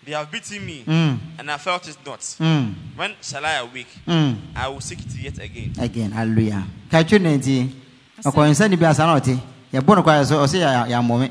They 0.05 0.11
have 0.11 0.29
beaten 0.29 0.65
me, 0.65 0.83
mm. 0.85 1.17
and 1.39 1.49
I 1.49 1.57
felt 1.57 1.87
it 1.87 1.95
not. 2.05 2.19
Mm. 2.19 2.73
When 2.97 3.13
shall 3.21 3.45
I 3.45 3.53
awake? 3.63 3.87
Mm. 4.05 4.35
I 4.53 4.67
will 4.67 4.81
seek 4.81 4.99
it 4.99 5.15
yet 5.15 5.39
again. 5.39 5.71
again 5.79 6.11
hallelujah 6.11 6.63
ka 6.91 7.03
twi 7.03 7.19
no 7.19 7.29
nti 7.37 7.69
ɔkɔnsa 8.23 8.69
ne 8.69 8.75
bi 8.75 8.85
asa 8.85 9.05
na 9.05 9.17
ɔte 9.19 9.39
yɛbɔ 9.73 9.95
no 9.95 10.03
kwa 10.03 10.25
so 10.25 10.35
ɔsɛ 10.43 10.57
yɛ 10.61 10.69
yɛammɔme 10.91 11.27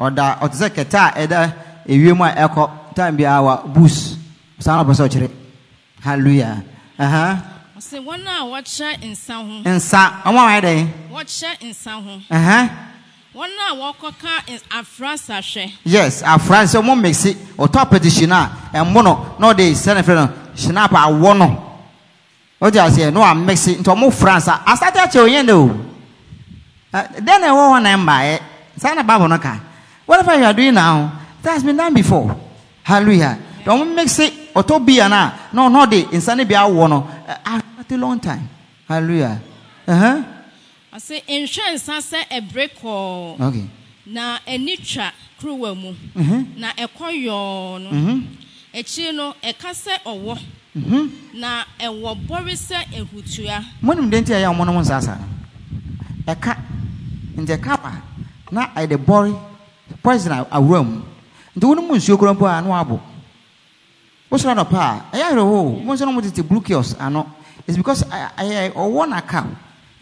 ɔda 0.00 0.40
ɔte 0.40 0.54
sɛ 0.60 0.68
kɛtɛ 0.74 0.98
a 0.98 1.10
ɛda 1.26 1.54
ewiem 1.86 2.20
a 2.20 2.48
ɛkɔ 2.48 2.94
time 2.94 3.16
biara 3.16 3.42
wa 3.42 3.62
bus 3.66 4.16
saa 4.58 4.82
na 4.82 4.84
ɔpɛ 4.84 5.30
hallelujah 6.02 6.62
uh-huh. 6.98 7.36
ɔsɛ 7.78 7.98
wɔn 8.04 8.26
a 8.26 8.44
wɔkyɛ 8.44 9.10
nsa 9.10 9.34
ho 9.34 9.62
nsa 9.64 10.12
ɔmo 10.24 10.38
a 10.38 10.46
wɔayɛ 10.46 10.60
dɛn 10.62 10.88
wɔkyɛ 11.12 11.50
nsa 11.70 11.90
ho 12.02 12.20
uh-huh. 12.30 12.68
wɔn 13.34 13.50
a 13.70 13.74
wɔkɔka 13.74 14.48
n- 14.48 14.60
afra 14.78 15.14
sahwɛ 15.16 15.72
yes 15.84 16.22
afra 16.22 16.64
sɛ 16.64 16.80
ɔmo 16.82 16.94
mixi 17.00 17.34
ɔtɔ 17.56 17.78
apɛti 17.88 18.30
a 18.30 18.50
ɛmo 18.84 19.02
no 19.04 19.36
na 19.38 19.52
ɔde 19.52 19.72
sɛne 19.72 20.02
fɛ 20.02 20.14
no 20.14 20.32
shinap 20.56 20.90
awɔ 20.90 21.36
no 21.38 21.64
ɔde 22.60 22.76
aseɛ 22.80 23.12
na 23.12 23.20
wamixi 23.20 23.76
nti 23.76 23.84
ɔmo 23.94 24.12
fra 24.12 24.36
nsa 24.38 24.62
asate 24.66 24.96
akyɛ 24.98 25.24
onyɛ 25.28 25.44
ne 25.46 25.52
o 25.52 25.84
Uh, 26.92 27.06
then 27.20 27.44
I 27.44 27.52
want 27.52 27.84
one 27.84 28.00
mbaeɛ 28.00 28.40
saa 28.78 28.94
na 28.94 29.02
bible 29.02 29.28
no 29.28 29.36
ka 29.38 29.60
whatever 30.06 30.34
you 30.38 30.44
are 30.44 30.54
doing 30.54 30.72
now? 30.72 31.12
That 31.42 31.52
has 31.52 31.62
been 31.62 31.76
done 31.76 31.92
before. 31.92 32.34
Hallelujah. 32.82 33.38
Ɔmo 33.64 33.94
mixi 33.94 34.47
ɔtɔ 34.58 34.84
bia 34.84 35.08
na 35.08 35.32
na 35.52 35.68
ɔno 35.68 35.86
ɔde 35.86 36.08
nsa 36.12 36.34
ne 36.36 36.44
bi 36.44 36.54
awɔ 36.54 36.88
no. 36.88 37.06
Uh, 37.28 37.60
after 37.78 37.94
a 37.94 37.98
long 37.98 38.18
time. 38.20 38.48
Hallelujah. 38.88 39.40
Uh-huh. 39.86 40.22
ɔsɛ 40.94 41.22
nhwɛ 41.28 41.74
nsa 41.74 41.98
sɛ 42.00 42.18
ɛbere 42.30 42.68
kɔɔ 42.82 43.66
na 44.06 44.38
ani 44.46 44.76
twa 44.76 45.12
kuruwa 45.40 45.74
mu 45.76 45.94
na 46.56 46.72
ɛkɔ 46.72 47.06
yɔɔ 47.24 47.80
no 47.82 48.22
akyiri 48.74 49.14
no 49.14 49.34
ɛka 49.42 49.70
sɛ 49.70 49.92
ɔwɔ 50.04 50.38
na 51.34 51.64
ɛwɔ 51.78 52.26
bɔre 52.26 52.52
sɛ 52.56 52.76
ehutua 52.98 53.64
monim 53.82 54.10
de 54.10 54.20
nti 54.20 54.32
a 54.32 54.36
ɛyɛ 54.42 54.50
ɔmo 54.54 54.64
nom 54.66 54.76
nsa 54.80 55.00
saa 55.02 55.16
no 55.18 56.32
ɛka 56.34 56.56
nti 57.36 57.52
ɛka 57.56 57.82
ba 57.82 57.92
na 58.50 58.66
ɛde 58.74 58.96
bɔre 58.96 59.36
poison 60.02 60.32
a- 60.32 60.44
awura 60.58 60.82
mu 60.84 61.02
nti 61.56 61.64
wonom 61.66 61.88
nsuo 61.96 62.18
kora 62.18 62.34
mpo 62.34 62.46
a 62.46 62.60
na 62.62 62.68
wabɔ 62.68 62.98
wosoro 64.30 64.54
anɔpa 64.54 64.78
a 64.78 65.16
ɛyɛ 65.16 65.24
awerɛho 65.32 65.84
mo 65.84 65.94
nso 65.94 66.04
no 66.04 66.12
motete 66.12 66.42
blue 66.46 66.60
kios 66.60 66.94
ano? 67.00 67.26
It's 67.66 67.76
because 67.76 68.02
ɛ- 68.04 68.30
ɛyɛ 68.38 68.72
ɔwɔ 68.72 69.08
na 69.08 69.20
ka 69.20 69.46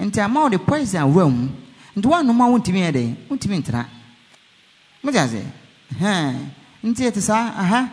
nti 0.01 0.19
ama 0.21 0.43
wode 0.43 0.59
poison 0.67 1.01
awura 1.03 1.31
mu 1.31 1.49
nti 1.97 2.05
woanom 2.07 2.41
a 2.41 2.45
wontumi 2.59 2.81
yɛ 2.81 2.93
dɛn 2.93 3.15
wontumi 3.31 3.63
ntena 3.63 3.87
mogye 5.05 5.19
ase 5.21 5.43
Hɛn. 6.01 6.35
nti 6.85 7.03
ɛte 7.11 7.21
saa 7.21 7.53
aha. 7.57 7.89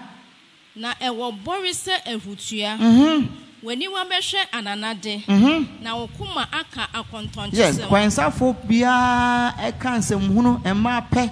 Na 0.76 0.94
ɛwɔ 0.96 1.44
bɔre 1.44 1.70
sɛ 1.70 1.94
ehutua 2.08 2.78
Mhm. 2.80 3.28
w'aniwa 3.64 4.04
bɛhwɛ 4.10 4.46
ananade. 4.52 5.24
Mhm. 5.28 5.68
na 5.84 5.96
wo 5.96 6.08
kuma 6.18 6.48
aka 6.52 6.88
yes 6.92 7.78
akɔntɔnkyesɛm 7.78 7.88
kwansafo 7.88 8.56
biara 8.68 9.54
ɛka 9.60 9.98
nsɛmhunu 10.00 10.62
mmaa 10.64 11.02
pɛ 11.10 11.30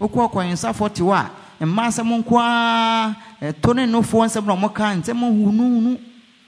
wokɔ 0.00 0.30
kwansafo 0.32 0.88
te 0.94 1.02
hɔ 1.02 1.12
a 1.12 1.30
mmaa 1.60 1.88
nsɛm 1.88 2.10
nko 2.20 2.36
ɛto 3.42 3.74
ne 3.74 3.86
nofoɔ 3.86 4.26
nsɛm 4.26 4.44
na 4.46 4.54
ɔmoka 4.54 4.84
nsɛm 5.00 5.20
hunuhunu 5.20 5.98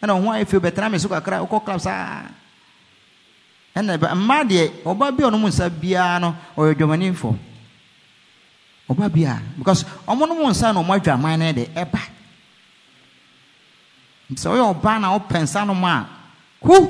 ɛna 0.03 0.13
ɔho 0.19 0.29
ayɛ 0.33 0.47
fio 0.49 0.61
bɛtena 0.61 0.91
me 0.91 0.99
so 0.99 1.09
kakra 1.09 1.41
wokɔ 1.45 1.65
club 1.65 1.81
saa. 1.81 2.23
Ɛna 3.77 3.97
mmaa 4.15 4.45
deɛ 4.45 4.83
ɔba 4.85 5.17
bi 5.17 5.25
a 5.25 5.29
ɔnom 5.31 5.47
nsa 5.49 5.69
biara 5.71 6.19
no 6.21 6.35
ɔyɛ 6.57 6.75
dwamanifo 6.79 7.37
ɔba 8.89 9.13
bi 9.13 9.23
a 9.25 9.41
because 9.59 9.85
ɔmo 10.07 10.27
nom 10.29 10.51
nsa 10.51 10.73
na 10.73 10.81
ɔmo 10.83 10.99
adwaman 10.99 11.39
no 11.39 11.53
de 11.53 11.65
ɛba. 11.77 12.01
Sɛ 14.35 14.49
ɔyɛ 14.49 14.65
ɔbaa 14.75 15.01
na 15.01 15.13
wopɛ 15.19 15.43
nsa 15.43 15.67
nom 15.67 15.85
a 15.85 16.07
hu 16.63 16.89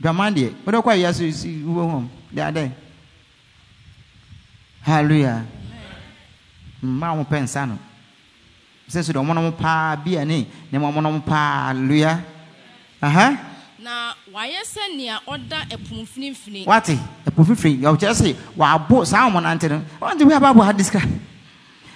dwaman 0.00 0.34
deɛ 0.34 0.52
wode 0.66 0.76
kɔ 0.84 0.90
ayia 0.92 1.12
so 1.14 1.30
si 1.30 1.62
wobɛhu 1.62 2.08
de 2.32 2.40
adɛ 2.42 2.70
halleluya 4.84 5.44
mma 6.82 7.14
mo 7.16 7.24
pɛ 7.24 7.42
nsa 7.42 7.66
no. 7.68 7.78
Sɛ 8.88 9.02
so 9.04 9.12
deɛ 9.12 9.20
ɔmonom 9.24 9.52
paa 9.56 9.96
bia 9.96 10.24
ne 10.24 10.46
nneɛma 10.72 10.92
ɔmonom 10.92 11.24
paa 11.24 11.66
hallelujah 11.68 12.20
aha. 13.00 13.36
Na 13.78 14.12
wayɛ 14.32 14.60
sɛ 14.64 14.96
nea 14.96 15.18
ɔda 15.26 15.66
ɛpo 15.70 16.02
mfinimfini 16.02 16.66
wate 16.66 16.98
ɛpo 17.26 17.44
fifiri 17.46 17.78
ɔkyerɛ 17.80 18.12
sɛ 18.14 18.36
wabo 18.56 19.04
saa 19.06 19.28
ɔmo 19.30 19.40
nante 19.42 19.68
no. 19.68 19.82
Ɔnte 20.00 20.22
wi 20.26 20.34
ababɔ 20.34 20.64
ha 20.64 20.72
diska. 20.72 21.00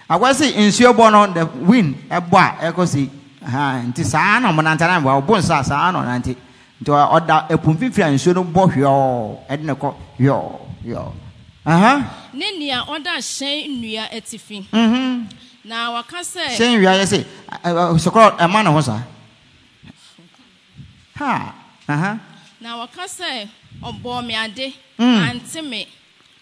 Akɔ 0.08 0.32
sɛ 0.32 0.54
nsuo 0.56 0.92
bɔ 0.94 1.12
no 1.12 1.26
the 1.32 1.46
wind 1.64 1.94
ɛbɔ 2.10 2.36
a 2.38 2.72
ɛkɔ 2.72 2.86
si. 2.88 3.10
Aha 3.46 3.82
nti 3.86 4.04
saa 4.04 4.38
na 4.40 4.50
ɔmo 4.52 4.62
nante 4.62 4.80
na 4.86 5.00
ɔbo 5.00 5.36
nsa 5.38 5.62
saa 5.64 5.90
na 5.92 6.02
ɔnante 6.02 6.34
nti 6.82 6.90
ɔda 6.90 7.48
ɛpo 7.48 7.76
fifiri 7.78 8.02
a 8.02 8.10
nsuo 8.14 8.34
no 8.34 8.44
bɔ 8.44 8.72
hwɛɔ 8.72 9.36
ɛde 9.50 9.62
ne 9.62 9.72
kɔ 9.74 9.94
hwɛɔ 10.18 10.42
hwɛɔ 10.84 11.12
aha 11.66 12.04
ne 12.36 12.46
nea 12.58 12.84
ɔda 12.84 13.16
hyɛn 13.16 13.68
nnua 13.70 14.04
atifi 14.16 14.64
mhm 14.72 15.26
na 15.64 15.90
waka 15.90 16.18
sɛ 16.20 16.44
hyɛn 16.56 16.78
wia 16.78 16.92
yɛ 17.00 17.04
sɛ 17.12 17.24
sɔkɔrɔ 17.98 18.36
ɛma 18.38 18.62
ne 18.64 18.70
ho 18.70 18.80
saa. 18.80 19.02
Ha 21.16 21.54
aha. 21.88 22.18
Na 22.60 22.76
waka 22.78 23.02
sɛ 23.06 23.48
ɔbɔɔ 23.82 24.26
me 24.26 24.34
ade 24.36 24.72
Mm. 24.98 25.28
ante 25.30 25.60
me 25.62 25.86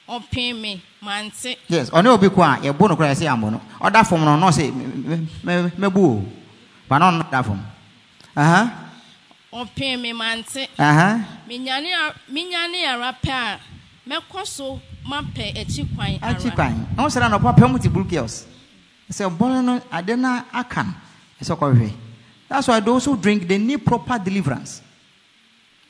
ɔpee 0.09 0.55
me 0.61 0.81
mante. 1.03 1.57
Yes 1.69 1.91
ɔne 1.91 2.07
obi 2.09 2.29
ko 2.31 2.43
a 2.43 2.59
yɛbo 2.63 2.89
no 2.89 2.97
koraa 2.97 3.13
yɛsɛ 3.15 3.25
yɛambɔ 3.27 3.51
no. 3.51 3.61
Ɔda 3.81 4.07
fam 4.07 4.25
no 4.25 4.37
na 4.37 4.49
ɔsɛ 4.51 4.73
"Me- 4.75 4.87
me- 5.17 5.63
me- 5.63 5.71
mɛbu 5.89 5.99
o. 5.99 6.25
Ba 6.89 6.99
na 6.99 7.11
ɔno 7.11 7.31
da 7.31 7.43
fam. 7.43 7.61
Aha. 8.37 8.71
Ɔpee 9.53 10.01
me 10.01 10.13
mante. 10.13 10.69
Aha. 10.79 11.21
Menyane 11.49 12.85
ara 12.87 13.13
pɛ 13.23 13.31
a 13.31 13.59
mɛkɔ 14.09 14.47
so 14.47 14.81
mapɛ 15.07 15.55
akyi 15.61 15.85
kwan 15.95 16.19
akyi 16.21 16.47
ara 16.47 16.55
kwan. 16.55 16.87
Na 16.97 17.05
wosɛ 17.05 17.21
na 17.21 17.39
nɔpa 17.39 17.57
pɛ 17.57 17.71
mu 17.71 17.79
te 17.79 17.89
chaos 18.11 18.47
sɛ 19.11 19.29
bɔno 19.37 19.65
no 19.65 19.81
ade 19.93 20.17
no 20.17 20.43
aka 20.53 20.83
no 20.83 20.95
ɛsɛ 21.41 21.57
kɔhwɛ 21.59 21.93
that's 22.49 22.69
why 22.69 22.81
those 22.81 23.05
who 23.05 23.17
drink 23.17 23.49
they 23.49 23.59
need 23.59 23.85
proper 23.85 24.19
deliverance. 24.19 24.83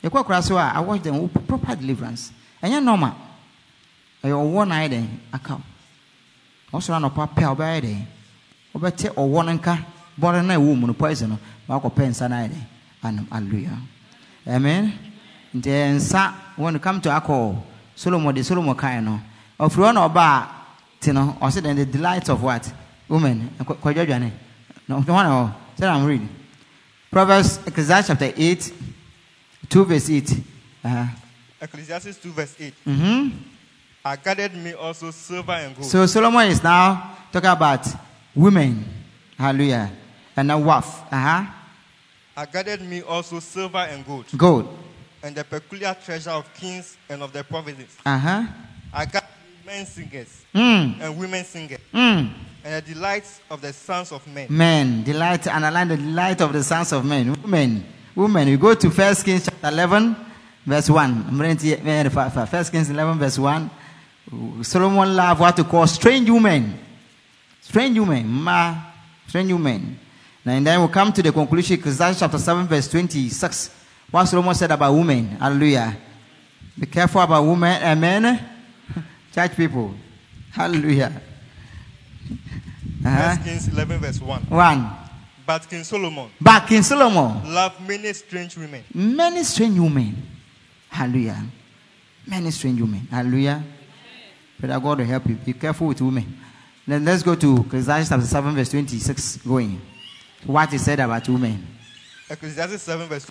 Yɛkɔ 0.03 0.25
kora 0.25 0.41
so 0.41 0.57
i 0.57 0.79
watch 0.79 1.01
them 1.03 1.27
proper 1.29 1.75
deliverance. 1.75 2.31
Ɛnyɛ 2.63 2.83
normal. 2.83 3.13
Ɛyɛ 4.23 4.33
ɔwɔ 4.33 4.67
na 4.67 4.75
ayɛ 4.75 4.89
dɛn? 4.89 5.07
Aka 5.33 5.53
wo. 5.53 5.61
Wosɛ 6.79 6.89
na 6.99 7.09
nɔpa 7.09 7.29
pɛ 7.35 7.43
a 7.43 7.55
wobɛyɛ 7.55 7.81
dɛn? 7.81 8.05
Wobɛte 8.73 9.13
ɔwɔ 9.15 9.45
no 9.45 9.51
nka 9.53 9.77
bɔno 10.19 10.45
no 10.45 10.53
a 10.53 10.57
ɛwɔ 10.57 10.79
mu 10.79 10.87
no 10.87 10.93
poison 10.93 11.29
no 11.29 11.39
wakɔpɛ 11.69 12.09
nsa 12.09 12.29
no 12.29 12.35
ayɛ 12.35 12.49
dɛn? 12.49 12.63
Anum 13.03 13.27
hallelujah. 13.31 13.77
Amen. 14.47 14.93
Nti 15.55 15.69
nsa 15.95 16.33
when 16.55 16.75
it 16.75 16.81
come 16.81 17.01
to 17.01 17.09
alcohol 17.09 17.63
solomon 17.95 18.33
de 18.33 18.43
solomon 18.43 18.75
kan 18.75 19.03
no 19.03 19.19
ɔfiri 19.59 19.83
hɔ 19.87 19.93
na 19.93 20.07
ɔbaa 20.07 20.47
te 20.99 21.11
no 21.11 21.37
ɔsɛ 21.41 21.61
then 21.63 21.75
the 21.75 21.85
delight 21.85 22.29
of 22.29 22.41
what 22.43 22.71
women 23.07 23.49
Kɔ- 23.59 23.77
kɔdwa 23.77 24.05
dwane 24.05 24.31
na 24.87 24.95
ɔhɔ 24.99 25.07
na 25.07 25.29
hɔ 25.29 25.51
sɛ 25.79 25.87
i'm 25.95 26.05
reading 26.05 26.29
proverbs 27.11 27.59
ecclesiastes 27.65 28.07
chapter 28.07 28.33
8 28.35 28.73
2 29.69 29.85
verse 29.85 30.09
8 30.09 30.31
uh-huh. 30.83 31.05
Ecclesiastes 31.61 32.17
2, 32.17 32.31
verse 32.31 32.55
8. 32.59 32.73
mm-hmm. 32.85 33.29
I 34.03 34.15
gathered 34.17 34.53
me 34.53 34.73
also 34.73 35.09
silver 35.11 35.53
and 35.53 35.75
gold. 35.75 35.87
so 35.89 36.05
solomon 36.05 36.47
is 36.49 36.61
now 36.61 37.15
talking 37.31 37.49
about 37.49 37.87
women 38.35 38.83
hallelujah 39.37 39.89
and 40.35 40.47
now 40.47 40.59
wealth 40.59 41.01
uh-huh. 41.11 41.45
I 42.37 42.45
gathered 42.45 42.81
me 42.81 43.01
also 43.01 43.39
silver 43.39 43.77
and 43.89 44.05
gold, 44.05 44.25
gold 44.35 44.77
and 45.25 45.35
the 45.35 45.43
peculiar 45.43 45.95
treasure 46.05 46.29
of 46.29 46.45
kings 46.53 46.97
and 47.09 47.23
of 47.23 47.33
their 47.33 47.43
provinces. 47.43 47.97
uh-huh. 48.05 48.43
I 48.93 49.05
gathered 49.05 49.27
men 49.65 49.85
singers 49.85 50.43
mm. 50.53 51.01
and 51.01 51.17
women 51.17 51.43
singers, 51.43 51.79
Mm. 51.93 52.31
and 52.63 52.73
the 52.85 52.93
delights 52.93 53.41
of 53.49 53.59
the 53.61 53.73
sons 53.73 54.11
of 54.11 54.25
men. 54.27 54.47
Men, 54.49 55.03
delight, 55.03 55.47
and 55.47 55.65
underline 55.65 55.87
the 55.87 55.97
delight 55.97 56.41
of 56.41 56.53
the 56.53 56.63
sons 56.63 56.91
of 56.93 57.03
men. 57.03 57.33
Women, 57.41 57.83
women. 58.15 58.47
We 58.49 58.57
go 58.57 58.75
to 58.75 58.89
First 58.91 59.25
Kings 59.25 59.45
chapter 59.45 59.67
11, 59.67 60.15
verse 60.65 60.89
1. 60.89 61.25
I'm 61.27 61.41
reading 61.41 61.57
to 61.57 62.09
First 62.45 62.71
Kings 62.71 62.89
11, 62.89 63.17
verse 63.19 63.39
1. 63.39 63.69
Solomon 64.61 65.15
loved 65.15 65.39
what 65.41 65.55
to 65.57 65.63
call 65.63 65.87
strange 65.87 66.29
women. 66.29 66.79
Strange 67.61 67.97
women. 67.99 68.27
Ma, 68.27 68.75
strange 69.27 69.51
women. 69.51 69.99
And 70.45 70.65
then 70.65 70.79
we'll 70.79 70.89
come 70.89 71.11
to 71.11 71.23
the 71.23 71.31
conclusion, 71.31 71.79
Ecclesiastes 71.79 72.19
chapter 72.19 72.37
7, 72.37 72.67
verse 72.67 72.87
26. 72.87 73.71
What 74.15 74.29
Solomon 74.29 74.55
said 74.55 74.71
about 74.71 74.93
women. 74.93 75.27
Hallelujah. 75.27 75.93
Be 76.79 76.85
careful 76.85 77.19
about 77.19 77.43
women. 77.43 77.83
Amen. 77.83 78.39
Church 79.33 79.57
people. 79.57 79.93
Hallelujah. 80.53 81.21
Uh-huh. 83.05 83.35
Kings 83.43 83.67
11, 83.67 83.99
verse 83.99 84.21
1. 84.21 84.43
One. 84.43 84.89
But 85.45 85.69
King 85.69 85.83
Solomon 85.83 86.29
Back 86.39 86.71
in 86.71 86.81
Solomon, 86.83 87.53
loved 87.53 87.85
many 87.85 88.13
strange 88.13 88.55
women. 88.55 88.85
many 88.93 89.43
strange 89.43 89.77
women. 89.77 90.15
Hallelujah. 90.87 91.43
Many 92.25 92.51
strange 92.51 92.79
women. 92.79 93.01
Hallelujah. 93.11 93.61
Pray 94.57 94.69
that 94.69 94.81
God 94.81 94.99
will 94.99 95.05
help 95.05 95.27
you. 95.27 95.35
Be 95.35 95.51
careful 95.51 95.87
with 95.87 95.99
women. 95.99 96.39
Then 96.87 97.03
let's 97.03 97.21
go 97.21 97.35
to 97.35 97.57
Ecclesiastes 97.67 98.07
chapter 98.07 98.25
7, 98.25 98.55
verse 98.55 98.69
26. 98.69 99.37
Going. 99.45 99.81
What 100.45 100.73
is 100.73 100.85
said 100.85 101.01
about 101.01 101.27
women. 101.27 101.67
Ecclesiastes 102.29 102.81
7, 102.81 103.07
verse 103.09 103.29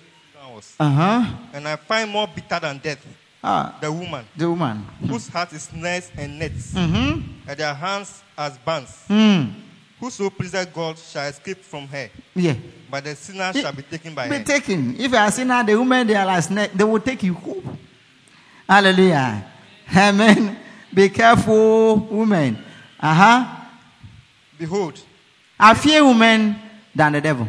2. 0.61 0.67
Uh 0.81 0.91
huh. 0.91 1.35
And 1.53 1.69
I 1.69 1.77
find 1.77 2.11
more 2.11 2.27
bitter 2.29 2.59
than 2.61 2.79
death 2.79 3.05
Ah, 3.43 3.77
the 3.81 3.93
woman, 3.93 4.25
the 4.37 4.49
woman. 4.49 4.87
whose 5.07 5.29
heart 5.29 5.53
is 5.53 5.65
snares 5.65 6.11
and 6.17 6.39
nets, 6.39 6.73
Mm 6.73 6.89
hmm. 6.91 7.21
and 7.47 7.59
their 7.59 7.75
hands 7.75 8.23
as 8.39 8.57
bands. 8.59 9.05
Mm. 9.09 9.53
Whoso 10.01 10.31
pleaseth 10.31 10.73
God 10.73 10.99
shall 10.99 11.29
escape 11.29 11.63
from 11.63 11.87
her, 11.89 12.09
Yeah. 12.35 12.55
but 12.91 13.05
the 13.05 13.15
sinner 13.15 13.53
It- 13.55 13.61
shall 13.63 13.73
be 13.73 13.83
taken 13.83 14.15
by 14.15 14.29
Be 14.29 14.39
her. 14.39 14.45
taken. 14.45 14.97
If 14.99 15.11
you 15.13 15.17
are 15.19 15.31
seen 15.31 15.49
now, 15.49 15.63
the 15.63 15.75
woman 15.79 16.07
they 16.07 16.15
are 16.17 16.25
like 16.27 16.43
snake, 16.43 16.73
they 16.75 16.85
will 16.85 17.01
take 17.01 17.23
you. 17.23 17.37
Hallelujah. 18.69 19.45
Amen. 19.95 20.57
Be 20.93 21.09
careful, 21.11 21.97
woman. 21.97 22.57
Uh 22.99 23.15
huh. 23.15 23.47
Behold, 24.59 24.99
I 25.59 25.75
fear 25.75 26.05
women 26.05 26.57
than 26.95 27.13
the 27.13 27.21
devil. 27.21 27.49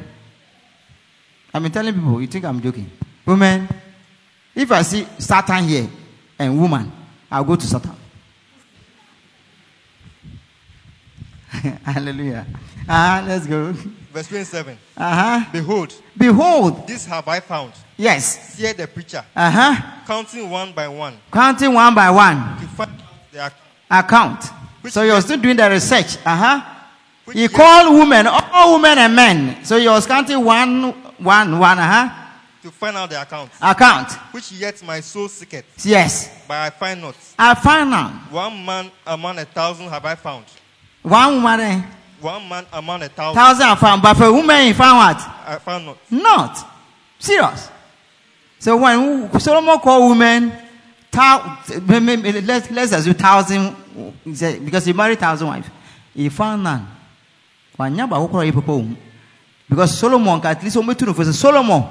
I've 1.55 1.63
been 1.63 1.71
telling 1.71 1.93
people, 1.93 2.19
you 2.19 2.27
think 2.27 2.43
I'm 2.43 2.61
joking? 2.61 2.91
Women, 3.25 3.65
if 4.53 4.69
I 4.73 4.81
see 4.81 5.07
Satan 5.17 5.63
here 5.63 5.87
and 6.37 6.59
woman, 6.59 6.91
I'll 7.31 7.45
go 7.45 7.55
to 7.55 7.65
Satan. 7.65 7.95
Hallelujah. 11.85 12.45
Uh-huh, 12.89 13.23
let's 13.25 13.47
go. 13.47 13.71
verse 14.11 14.27
27. 14.27 14.77
Uh-huh. 14.97 15.45
Behold, 15.53 15.93
Behold, 16.17 16.85
this 16.85 17.05
have 17.05 17.25
I 17.29 17.39
found. 17.39 17.71
yes. 17.95 18.57
Hear 18.57 18.73
the 18.73 18.85
preacher, 18.85 19.23
Uh-huh. 19.33 19.81
counting 20.05 20.49
one 20.49 20.73
by 20.73 20.89
one, 20.89 21.17
Counting 21.31 21.73
one 21.73 21.95
by 21.95 22.09
one. 22.11 22.59
to 22.59 22.67
find 22.67 22.91
their 23.31 23.49
Account. 23.89 24.43
Which 24.81 24.91
So 24.91 25.03
you're 25.03 25.21
still 25.21 25.37
doing 25.39 25.55
the 25.55 25.69
research. 25.69 26.17
Uh-huh. 26.25 26.73
He 27.31 27.47
called 27.47 27.97
women, 27.97 28.27
all 28.27 28.75
women 28.75 28.97
and 28.97 29.15
men. 29.15 29.63
So 29.63 29.77
you're 29.77 30.01
counting 30.01 30.43
one, 30.43 30.93
one, 31.17 31.59
one, 31.59 31.79
uh-huh. 31.79 32.09
to 32.63 32.71
find 32.71 32.97
out 32.97 33.09
the 33.09 33.21
account, 33.21 33.51
Account. 33.61 34.11
which 34.31 34.51
yet 34.51 34.81
my 34.83 34.99
soul 34.99 35.27
seeketh, 35.27 35.65
Yes. 35.85 36.29
but 36.47 36.55
I 36.57 36.69
find 36.69 37.01
not. 37.01 37.15
I 37.37 37.53
find 37.55 37.93
out. 37.93 38.11
One 38.31 38.65
man 38.65 38.91
among 39.05 39.37
a 39.39 39.45
thousand 39.45 39.87
have 39.89 40.05
I 40.05 40.15
found. 40.15 40.45
One 41.01 41.35
woman, 41.35 41.59
eh, 41.59 41.81
One 42.21 42.47
man 42.49 42.65
among 42.73 43.03
a 43.03 43.09
thousand 43.09 43.35
thousand 43.35 43.67
I 43.67 43.75
found, 43.75 44.01
but 44.01 44.13
for 44.15 44.25
a 44.25 44.33
woman, 44.33 44.65
he 44.67 44.73
found 44.73 44.97
what? 44.97 45.17
I 45.47 45.59
found 45.59 45.85
not. 45.85 45.97
Not. 46.11 46.71
Serious. 47.19 47.69
So 48.59 48.77
when 48.77 49.39
Solomon 49.39 49.77
called 49.79 50.09
women, 50.09 50.51
let's, 51.13 52.71
let's 52.71 52.91
assume 52.93 53.13
thousand, 53.13 53.75
because 54.25 54.85
he 54.85 54.93
married 54.93 55.19
thousand 55.19 55.47
wives. 55.47 55.67
He 56.15 56.29
found 56.29 56.63
none. 56.63 56.87
Wanya 57.77 58.09
ba 58.09 58.15
kokoro 58.15 58.43
yipopo. 58.49 58.95
Because 59.67 59.97
Solomon 59.97 60.39
ka 60.39 60.49
at 60.49 60.63
least 60.63 60.77
ometu 60.77 61.05
no 61.05 61.13
for 61.13 61.25
Solomon. 61.25 61.83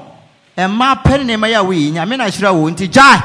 E 0.57 0.67
ma 0.67 0.95
pere 0.95 1.25
ne 1.25 1.37
ma 1.37 1.47
ya 1.47 1.63
we 1.63 1.91
nyame 1.91 2.17
na 2.17 2.29
hira 2.29 2.53
wo 2.53 2.71
nti 2.71 2.89
jai. 2.89 3.19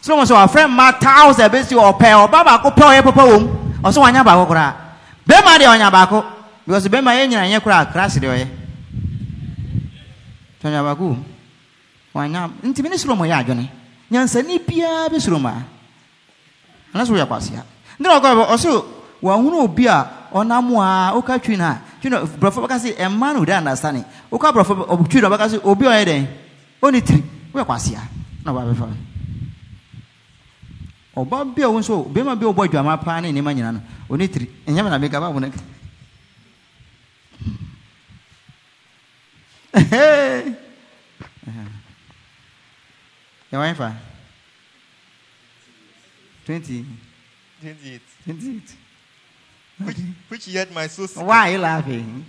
Solomon 0.00 0.26
so 0.26 0.36
our 0.36 0.48
friend 0.48 0.72
ma 0.72 0.92
thousand 0.92 1.50
be 1.50 1.62
si 1.62 1.74
o 1.74 1.92
pe 1.92 2.12
o 2.14 2.28
baba 2.28 2.58
ko 2.62 2.70
pe 2.70 2.82
o 2.82 2.90
yipopo 2.90 3.36
um. 3.36 3.80
O 3.84 3.90
so 3.90 4.00
wanya 4.00 4.24
ba 4.24 4.32
kokoro. 4.38 4.74
Be 5.26 5.34
ma 5.44 5.58
de 5.58 5.66
onya 5.66 5.90
ba 5.90 6.06
ko. 6.06 6.24
Because 6.64 6.88
be 6.88 7.00
ma 7.00 7.12
ye 7.12 7.26
nyina 7.26 7.48
nye 7.48 7.60
kura 7.60 7.86
crash 7.86 8.14
de 8.14 8.28
oye. 8.28 8.46
Tonya 10.62 10.82
ba 10.82 10.94
ku. 10.94 11.16
Wanya 12.14 12.50
nti 12.62 12.82
me 12.82 12.88
ne 12.88 12.96
Solomon 12.96 13.28
ya 13.28 13.38
adwene. 13.38 13.68
Nyansani 14.10 14.58
bia 14.64 15.08
be 15.10 15.18
Solomon. 15.18 15.64
Ana 16.94 17.06
so 17.06 17.16
ya 17.16 17.26
kwasia. 17.26 17.64
Ndina 17.98 18.20
ko 18.20 18.46
o 18.52 18.56
so 18.56 18.86
wahunu 19.22 19.64
obi 19.64 19.86
a 19.86 20.28
ɔnam 20.32 20.70
a 20.78 21.12
woka 21.14 21.38
twi 21.38 21.56
no 21.56 21.78
a 22.02 22.08
twi 22.08 22.10
no 22.10 22.26
borɔfo 22.26 22.60
bɛka 22.66 22.78
se 22.80 22.92
ɛma 22.94 23.32
no 23.32 23.38
wode 23.40 23.50
understanding 23.50 24.04
woka 24.30 24.52
borɔfo 24.52 25.08
twi 25.08 25.20
no 25.20 25.28
bɛka 25.30 25.50
se 25.50 25.56
obi 25.62 25.86
a 25.86 25.90
ɔyɛ 25.90 26.04
dɛn 26.04 26.26
ɔne 26.82 27.00
tiri 27.02 27.22
woyɛ 27.54 27.64
kwasea 27.66 28.02
na 28.44 28.52
wɔabɛfa 28.52 28.88
ɔba 31.16 31.54
bi 31.54 31.62
a 31.62 31.70
wo 31.70 31.78
nso 31.78 32.04
bɛrima 32.12 32.38
bi 32.38 32.46
a 32.46 32.48
wɔbɔ 32.52 32.64
adwama 32.68 32.96
paa 33.02 33.20
ne 33.20 33.30
nneɛma 33.32 33.54
nyina 33.54 33.72
no 33.72 33.80
ɔne 34.10 34.28
tiri 34.28 34.48
ɛnyɛ 34.66 34.82
me 34.84 34.90
na 34.90 34.98
meka 34.98 35.20
ba 35.20 35.30
wo 35.30 35.38
no 35.38 35.48
Hey. 39.74 40.54
Uh-huh. 41.48 41.68
Your 43.50 43.60
wife? 43.62 43.80
ah? 43.80 43.96
20. 46.44 46.84
28. 48.26 48.76
28. 49.78 49.86
Which, 49.86 49.96
which 50.28 50.48
yet 50.48 50.72
my 50.72 50.86
soul 50.86 51.06
seeketh. 51.06 51.26
Why 51.26 51.48
are 51.48 51.52
you 51.52 51.58
laughing? 51.58 52.26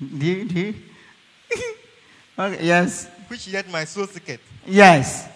Do 0.00 0.26
you, 0.26 0.44
do 0.44 0.60
you? 0.60 0.74
okay, 2.38 2.64
yes. 2.64 3.08
Which 3.28 3.48
yet 3.48 3.70
my 3.70 3.84
soul 3.84 4.06
seeketh. 4.06 4.40
Yes. 4.66 5.28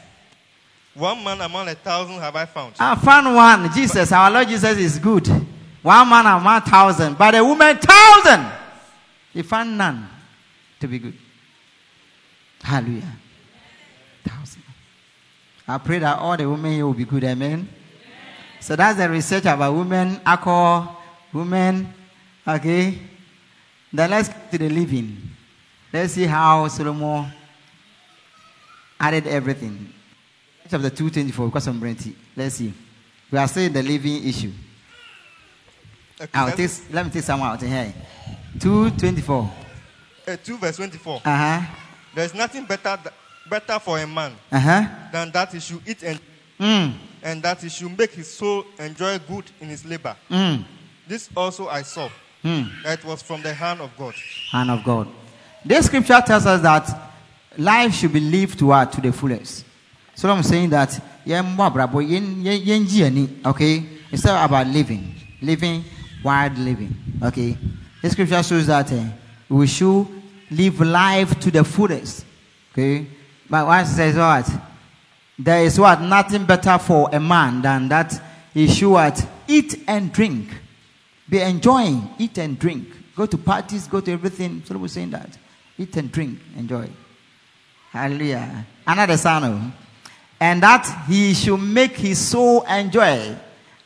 One 0.95 1.23
man 1.23 1.41
among 1.41 1.69
a 1.69 1.75
thousand 1.75 2.19
have 2.21 2.35
I 2.35 2.47
found. 2.47 2.75
I 2.79 2.95
found 2.95 3.35
one. 3.35 3.73
Jesus, 3.73 4.11
our 4.13 4.31
Lord 4.31 4.49
Jesus 4.49 4.79
is 4.79 4.99
good. 4.99 5.29
One 5.83 6.09
man 6.09 6.27
among 6.27 6.57
a 6.57 6.61
thousand, 6.63 7.19
but 7.19 7.35
a 7.35 7.45
woman 7.45 7.77
thousand. 7.77 8.51
He 9.33 9.43
found 9.43 9.77
none 9.77 10.09
to 10.81 10.89
be 10.89 10.99
good. 10.99 11.15
Hallelujah. 12.63 13.13
Thousand. 14.25 14.63
I 15.69 15.79
pray 15.79 15.99
that 15.99 16.19
all 16.19 16.37
the 16.37 16.49
women 16.49 16.73
here 16.73 16.87
will 16.87 16.95
be 16.95 17.05
good. 17.05 17.23
Amen. 17.23 17.69
So 18.67 18.75
that's 18.75 18.99
the 18.99 19.09
research 19.09 19.45
about 19.45 19.73
women, 19.75 20.21
alcohol, 20.27 21.01
women. 21.33 21.95
Okay. 22.47 22.99
Then 23.93 24.11
let's 24.11 24.29
get 24.29 24.51
to 24.51 24.59
the 24.59 24.69
living. 24.69 25.17
Let's 25.93 26.15
see 26.15 26.25
how 26.27 26.67
Solomon 26.67 27.33
added 28.99 29.29
everything. 29.29 29.93
Chapter 30.69 30.91
224, 30.91 31.47
because 31.47 31.69
I'm 31.69 31.79
Brenty. 31.79 32.13
Let's 32.35 32.57
see. 32.57 32.75
We 33.31 33.39
are 33.39 33.47
still 33.47 33.71
the 33.71 33.85
living 33.85 34.27
issue. 34.27 34.51
Okay, 36.21 36.29
I'll 36.35 36.51
take, 36.51 36.71
let 36.91 37.07
me 37.07 37.13
take 37.13 37.23
some 37.23 37.41
out 37.43 37.63
here. 37.63 37.95
224. 38.59 39.51
uh, 40.27 40.37
2 40.43 40.59
verse 40.59 40.77
24. 40.77 41.21
Uh 41.25 41.37
huh. 41.61 41.67
There 42.17 42.25
is 42.25 42.35
nothing 42.35 42.65
better, 42.65 42.99
th- 43.01 43.15
better 43.49 43.79
for 43.79 44.01
a 44.01 44.07
man 44.09 44.33
Uh 44.51 44.59
huh. 44.59 44.83
than 45.13 45.31
that 45.31 45.53
he 45.53 45.61
should 45.61 45.87
eat 45.87 46.03
and, 46.03 46.19
Mm. 46.59 46.95
And 47.27 47.43
that 47.43 47.61
he 47.61 47.69
should 47.69 47.99
make 47.99 48.13
his 48.13 48.33
soul 48.33 48.65
enjoy 48.79 49.19
good 49.19 49.45
in 49.61 49.69
his 49.69 49.85
labor. 49.85 50.17
Mm. 50.31 50.65
This 51.09 51.29
also 51.37 51.67
I 51.69 51.83
saw, 51.83 52.09
Mm. 52.45 52.71
that 52.85 53.01
it 53.01 53.05
was 53.05 53.21
from 53.21 53.43
the 53.43 53.53
hand 53.53 53.81
of 53.81 53.91
God. 53.99 54.15
Hand 54.53 54.71
of 54.71 54.85
God. 54.85 55.09
This 55.65 55.87
scripture 55.87 56.23
tells 56.25 56.47
us 56.47 56.63
that 56.63 56.89
life 57.59 57.93
should 57.93 58.13
be 58.13 58.21
lived 58.21 58.61
to 58.61 58.67
what? 58.67 58.93
To 58.93 59.01
the 59.01 59.13
fullest. 59.13 59.65
So 60.15 60.31
I'm 60.31 60.45
saying 60.45 60.71
that, 60.71 61.01
okay? 63.45 63.85
It's 64.13 64.25
not 64.25 64.45
about 64.45 64.67
living. 64.69 65.15
Living, 65.43 65.85
wild 66.23 66.57
living, 66.59 66.95
okay? 67.25 67.59
This 68.03 68.13
scripture 68.13 68.43
shows 68.45 68.69
that 68.69 68.93
eh, 68.93 69.05
we 69.49 69.67
should 69.67 70.07
live 70.53 70.81
life 70.81 71.41
to 71.41 71.51
the 71.51 71.65
fullest, 71.65 72.25
okay? 72.73 73.05
But 73.51 73.67
one 73.67 73.85
says 73.85 74.15
what? 74.15 74.49
There 75.39 75.65
is 75.65 75.79
what? 75.79 76.01
Nothing 76.01 76.47
better 76.47 76.79
for 76.79 77.11
a 77.13 77.21
man 77.21 77.63
than 77.63 77.89
that 77.89 78.21
he 78.55 78.69
should 78.69 78.91
what? 78.91 79.27
Eat 79.47 79.85
and 79.87 80.13
drink. 80.13 80.49
Be 81.29 81.41
enjoying, 81.41 82.09
eat 82.19 82.39
and 82.39 82.59
drink. 82.59 82.89
Go 83.15 83.27
to 83.27 83.37
parties, 83.37 83.87
go 83.87 84.01
to 84.01 84.13
everything. 84.13 84.63
So 84.65 84.79
we're 84.79 84.89
saying 84.89 85.11
that. 85.11 85.37
Eat 85.77 85.97
and 85.97 86.11
drink, 86.11 86.39
enjoy. 86.57 86.89
Hallelujah. 87.91 88.67
Another 88.87 89.17
son. 89.17 89.45
oh. 89.45 89.73
And 90.41 90.63
that 90.63 91.05
he 91.09 91.35
should 91.35 91.59
make 91.59 91.97
his 91.97 92.19
soul 92.19 92.63
enjoy 92.63 93.37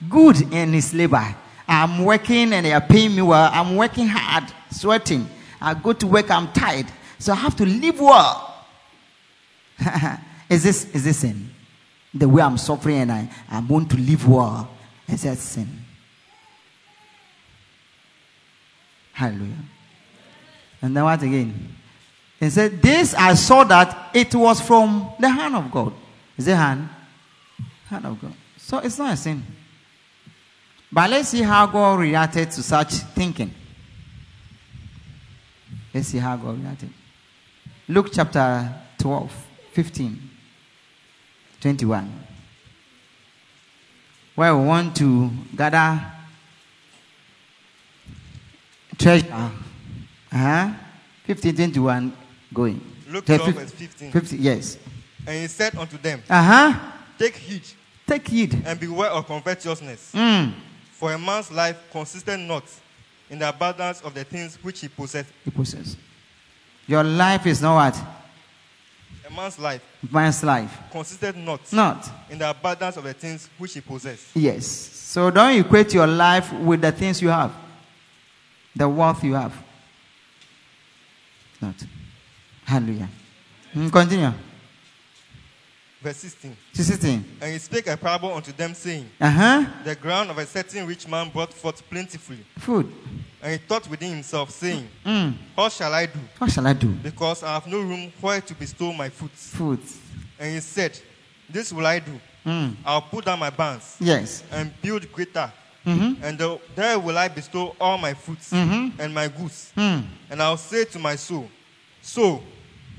good 0.09 0.41
in 0.53 0.73
his 0.73 0.95
labor. 0.95 1.35
I'm 1.67 2.05
working 2.05 2.53
and 2.53 2.67
they 2.67 2.73
are 2.73 2.81
paying 2.81 3.15
me 3.15 3.23
well. 3.23 3.51
I'm 3.53 3.77
working 3.77 4.09
hard, 4.09 4.53
sweating. 4.71 5.29
I 5.61 5.75
go 5.75 5.93
to 5.93 6.07
work, 6.07 6.31
I'm 6.31 6.53
tired. 6.53 6.87
So 7.19 7.33
I 7.33 7.37
have 7.37 7.57
to 7.57 7.67
live 7.67 8.01
well. 8.01 8.67
is 10.51 10.65
this 10.65 10.85
is 10.95 11.05
this 11.05 11.21
sin? 11.21 11.51
The 12.13 12.29
way 12.29 12.43
I'm 12.43 12.59
suffering 12.59 12.97
and 12.97 13.13
I, 13.13 13.31
I 13.49 13.61
want 13.61 13.91
to 13.93 13.97
live 13.97 14.29
well. 14.29 14.69
Is 15.09 15.23
that 15.23 15.39
sin? 15.39 15.69
Hallelujah. 19.13 19.55
And 20.83 20.97
then 20.97 21.05
what 21.05 21.23
again? 21.23 21.77
He 22.41 22.51
said, 22.51 22.83
This 22.83 23.15
I 23.15 23.35
saw 23.35 23.65
that 23.65 24.11
it 24.15 24.35
was 24.35 24.61
from 24.61 25.13
the 25.21 25.29
hand 25.29 25.55
of 25.55 25.71
God. 25.71 25.93
Is 26.37 26.49
it 26.49 26.57
hand? 26.57 26.89
Hand 27.89 28.07
of 28.07 28.21
God. 28.21 28.33
So 28.57 28.79
it's 28.79 28.99
not 28.99 29.15
a 29.15 29.17
sin. 29.17 29.43
But 30.91 31.11
let's 31.11 31.29
see 31.29 31.43
how 31.43 31.67
God 31.67 32.01
reacted 32.01 32.51
to 32.53 32.63
such 32.63 32.95
thinking. 32.95 33.55
Let's 35.93 36.09
see 36.09 36.19
how 36.19 36.37
God 36.37 36.61
reacted. 36.61 36.91
Luke 37.89 38.09
chapter 38.13 38.73
12, 38.99 39.47
15, 39.73 40.30
21. 41.61 42.11
Where 44.35 44.57
we 44.57 44.65
want 44.65 44.97
to 44.97 45.31
gather 45.57 46.01
treasure. 48.99 49.27
Uh-huh. 49.33 50.71
15, 51.25 51.55
21, 51.55 52.13
going. 52.55 52.81
Luke 53.09 53.25
Okay, 53.25 53.37
12 53.39 53.53
fif- 53.55 53.63
verse 53.63 53.71
15. 53.73 54.13
50, 54.13 54.37
yes. 54.37 54.79
And 55.27 55.41
he 55.43 55.47
said 55.49 55.75
unto 55.77 55.99
them, 55.99 56.23
Uh-huh. 56.29 56.79
Take 57.19 57.37
heed 57.37 57.63
Take 58.07 58.27
heed. 58.29 58.63
and 58.65 58.81
beware 58.81 59.11
of 59.11 59.27
covetousness. 59.27 60.13
Mm. 60.15 60.55
For 60.93 61.13
a 61.13 61.19
man's 61.19 61.51
life 61.51 61.77
consisted 61.93 62.39
not 62.39 62.65
in 63.29 63.39
the 63.39 63.49
abundance 63.49 64.01
of 64.03 64.15
the 64.15 64.25
things 64.25 64.57
which 64.63 64.81
he 64.81 64.89
possessed. 64.89 65.29
He 65.45 65.51
possess. 65.51 65.97
Your 66.87 67.05
life 67.05 67.47
is 67.47 67.61
not 67.63 67.75
what? 67.95 68.20
A 69.31 69.37
man's 69.37 69.59
life 69.59 69.83
Man's 70.11 70.43
life. 70.43 70.79
consisted 70.91 71.37
not 71.37 71.73
Not. 71.73 72.11
in 72.31 72.39
the 72.39 72.51
abundance 72.51 72.97
of 72.97 73.05
the 73.05 73.15
things 73.15 73.49
which 73.59 73.75
he 73.75 73.81
possessed. 73.81 74.27
Yes. 74.35 74.67
So 74.67 75.31
don't 75.31 75.57
equate 75.59 75.95
your 75.95 76.07
life 76.07 76.53
with 76.53 76.81
the 76.81 76.93
things 76.93 77.21
you 77.23 77.29
have, 77.29 77.53
the 78.75 78.89
wealth 78.89 79.23
you 79.25 79.35
have. 79.35 79.53
Not. 81.61 81.75
Hallelujah. 82.65 83.09
Mm, 83.75 83.93
continue. 83.93 84.33
Verse 86.03 86.17
16. 86.17 86.57
16. 86.73 87.25
And 87.43 87.53
he 87.53 87.59
spake 87.59 87.87
a 87.87 87.97
parable 87.97 88.33
unto 88.33 88.53
them, 88.53 88.73
saying, 88.75 89.09
Uh 89.21 89.31
huh. 89.31 89.65
The 89.85 89.95
ground 89.95 90.31
of 90.31 90.39
a 90.39 90.47
certain 90.47 90.87
rich 90.87 91.07
man 91.07 91.29
brought 91.31 91.53
forth 91.53 91.89
plentifully. 91.91 92.39
Food. 92.59 92.91
And 93.43 93.53
he 93.53 93.59
thought 93.59 93.89
within 93.89 94.13
himself, 94.15 94.51
saying, 94.51 94.89
Mm. 95.05 95.35
What 95.55 95.73
shall 95.73 95.93
I 95.93 96.07
do? 96.07 96.19
What 96.39 96.51
shall 96.51 96.67
I 96.67 96.73
do? 96.73 96.89
Because 96.89 97.43
I 97.43 97.53
have 97.55 97.67
no 97.67 97.81
room 97.81 98.11
where 98.21 98.41
to 98.41 98.55
bestow 98.55 98.93
my 98.93 99.11
fruits. 99.11 99.51
Food. 99.55 99.81
And 100.39 100.55
he 100.55 100.61
said, 100.61 100.99
This 101.49 101.71
will 101.73 101.87
I 101.87 101.99
do. 101.99 102.19
Mm. 102.47 102.77
I'll 102.87 103.03
put 103.03 103.27
down 103.27 103.39
my 103.39 103.51
barns 103.51 103.97
Yes. 104.01 104.43
and 104.51 104.73
build 104.81 105.11
greater. 105.13 105.53
Mm-hmm. 105.87 106.23
And 106.25 106.39
the- 106.39 106.59
there 106.75 106.99
will 106.99 107.17
I 107.19 107.29
bestow 107.29 107.75
all 107.81 107.99
my 107.99 108.15
fruits 108.15 108.53
Mhm. 108.53 108.93
and 108.99 109.15
my 109.15 109.29
goods. 109.29 109.73
Mm. 109.77 110.05
And 110.31 110.43
I'll 110.43 110.57
say 110.59 110.85
to 110.85 110.99
my 110.99 111.17
soul, 111.17 111.51
So, 112.03 112.43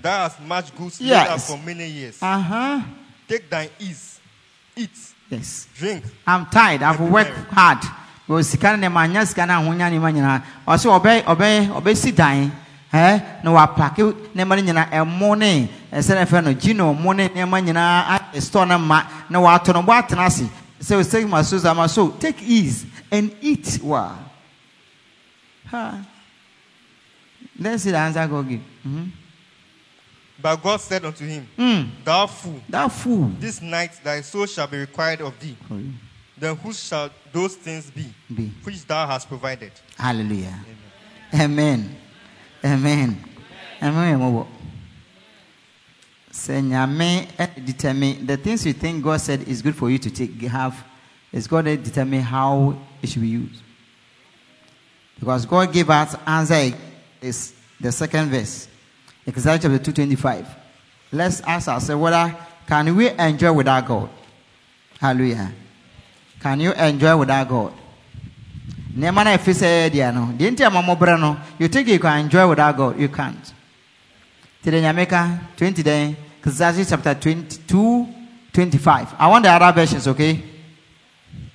thou 0.02 0.24
hast 0.24 0.40
much 0.42 0.76
goods 0.76 1.00
laid 1.02 1.12
up 1.28 1.40
for 1.40 1.58
many 1.58 1.88
years. 1.88 2.18
Uh 2.22 2.40
huh. 2.40 2.82
Take 3.28 3.50
thine 3.50 3.70
ease, 3.80 4.20
eat, 4.76 4.90
Yes. 5.30 5.68
drink, 5.78 6.04
I'm 6.28 6.46
tired. 6.48 6.84
I've 6.84 7.00
worked 7.00 7.32
hard. 7.52 7.80
Wɔ 8.28 8.44
sika 8.46 8.78
no 8.78 8.90
ma 8.90 9.06
nya 9.08 9.26
sika 9.26 9.46
no 9.46 9.54
ahonya 9.54 9.90
nneɛma 9.90 10.12
nyinaa 10.14 10.42
ɔsɛ 10.68 10.88
ɔbɛ 11.00 11.24
ɔbɛ 11.24 11.68
ɔbɛsi 11.82 12.16
dan 12.16 12.52
ɛ 12.94 13.44
na 13.44 13.52
wapake 13.52 14.04
nneɛma 14.36 14.56
no 14.56 14.62
nyinaa 14.74 14.90
ɛmo 14.92 15.38
ne 15.38 15.70
ɛsɛ 15.92 16.16
no 16.16 16.26
fɛ 16.26 16.44
no 16.44 16.54
gyi 16.54 16.74
na 16.74 16.84
ɔmo 16.84 17.16
ne 17.16 17.28
nneɛma 17.30 17.58
nyinaa 17.66 18.20
ayɛ 18.34 18.42
store 18.42 18.66
no 18.66 18.78
ma 18.78 19.04
na 19.30 19.40
wato 19.40 19.74
no 19.74 19.82
bɔ 19.84 20.02
atena 20.08 20.26
ase 20.28 20.44
sɛ 20.82 21.00
ɔsɛ 21.02 21.28
ma 21.30 21.42
so 21.42 21.58
zama 21.58 21.90
so. 21.90 22.10
Take 22.12 22.42
ease 22.44 22.86
and 23.12 23.36
eat 23.42 23.80
wa. 23.84 24.12
Ha. 25.68 26.00
Let's 27.60 27.84
see 27.84 27.92
the 27.92 27.98
answer 27.98 28.26
God 28.28 28.48
give. 28.50 28.60
Mm-hmm. 28.88 29.04
But 30.42 30.58
God 30.58 30.82
said 30.82 31.06
unto 31.06 31.26
him, 31.26 31.48
mm. 31.58 31.90
Thou 32.04 32.28
fool, 32.28 32.62
that 32.70 32.88
fool 32.92 33.32
this 33.40 33.62
night 33.62 34.00
thy 34.04 34.22
soul 34.22 34.46
shall 34.46 34.68
be 34.68 34.78
required 34.78 35.22
of 35.22 35.40
thee. 35.40 35.56
for 35.68 35.80
Then 36.38 36.56
whose 36.56 36.84
shall 36.84 37.10
those 37.32 37.56
things 37.56 37.92
be 37.92 38.06
be 38.34 38.52
which 38.64 38.86
thou 38.86 39.06
hast 39.06 39.28
provided? 39.28 39.72
Hallelujah. 39.98 40.58
Amen. 41.34 41.96
Amen. 42.64 43.18
Amen. 43.82 44.42
Amen. 46.74 47.28
Eh, 47.38 47.48
determine 47.66 48.26
the 48.26 48.38
things 48.38 48.66
you 48.66 48.74
think 48.74 49.04
God 49.04 49.22
said 49.22 49.48
is 49.48 49.62
good 49.62 49.76
for 49.76 49.90
you 49.90 49.98
to 50.00 50.10
take 50.10 50.32
have 50.42 50.84
is 51.32 51.48
God 51.48 51.66
that 51.66 51.84
determine 51.84 52.22
how 52.22 52.76
it 53.02 53.10
should 53.10 53.22
be 53.22 53.28
used. 53.28 53.62
Because 55.20 55.46
God 55.46 55.72
gave 55.72 55.90
us 55.90 56.16
answer 56.26 56.76
is 57.22 57.54
the 57.80 57.92
second 57.92 58.30
verse. 58.30 58.68
Ecclesiastes 59.26 59.64
chapter 59.64 59.80
225. 59.80 60.48
Let's 61.14 61.42
ask 61.42 61.68
ourselves 61.68 62.02
whether 62.02 62.36
can 62.68 62.96
we 62.96 63.10
enjoy 63.10 63.52
without 63.54 63.86
God? 63.86 64.10
Hallelujah. 65.00 65.52
Can 66.40 66.60
you 66.60 66.74
enjoy 66.74 67.18
without 67.18 67.48
God? 67.48 67.74
nneɛma 68.98 69.24
no 69.24 69.32
a 69.32 69.38
ɛfi 69.38 69.54
sɛ 69.56 69.90
deɛ 69.90 70.14
no 70.14 70.34
deɛ 70.38 70.52
nti 70.52 70.66
ama 70.66 70.82
mmɔbrɛ 70.84 71.18
no 71.18 71.38
you 71.58 71.70
think 71.70 71.88
you 71.88 71.98
can 71.98 72.20
enjoy 72.26 72.46
without 72.50 72.76
god 72.76 73.00
you 73.00 73.08
can't 73.08 73.54
Today, 74.64 74.80
Nyameka, 74.80 75.40
20 75.58 75.82
day, 75.82 76.16
Ecclesiastes 76.38 76.88
chapter 76.88 77.16
22, 77.16 78.08
25. 78.54 79.16
I 79.18 79.28
want 79.28 79.44
the 79.44 79.50
other 79.50 79.74
versions, 79.74 80.08
okay? 80.08 80.44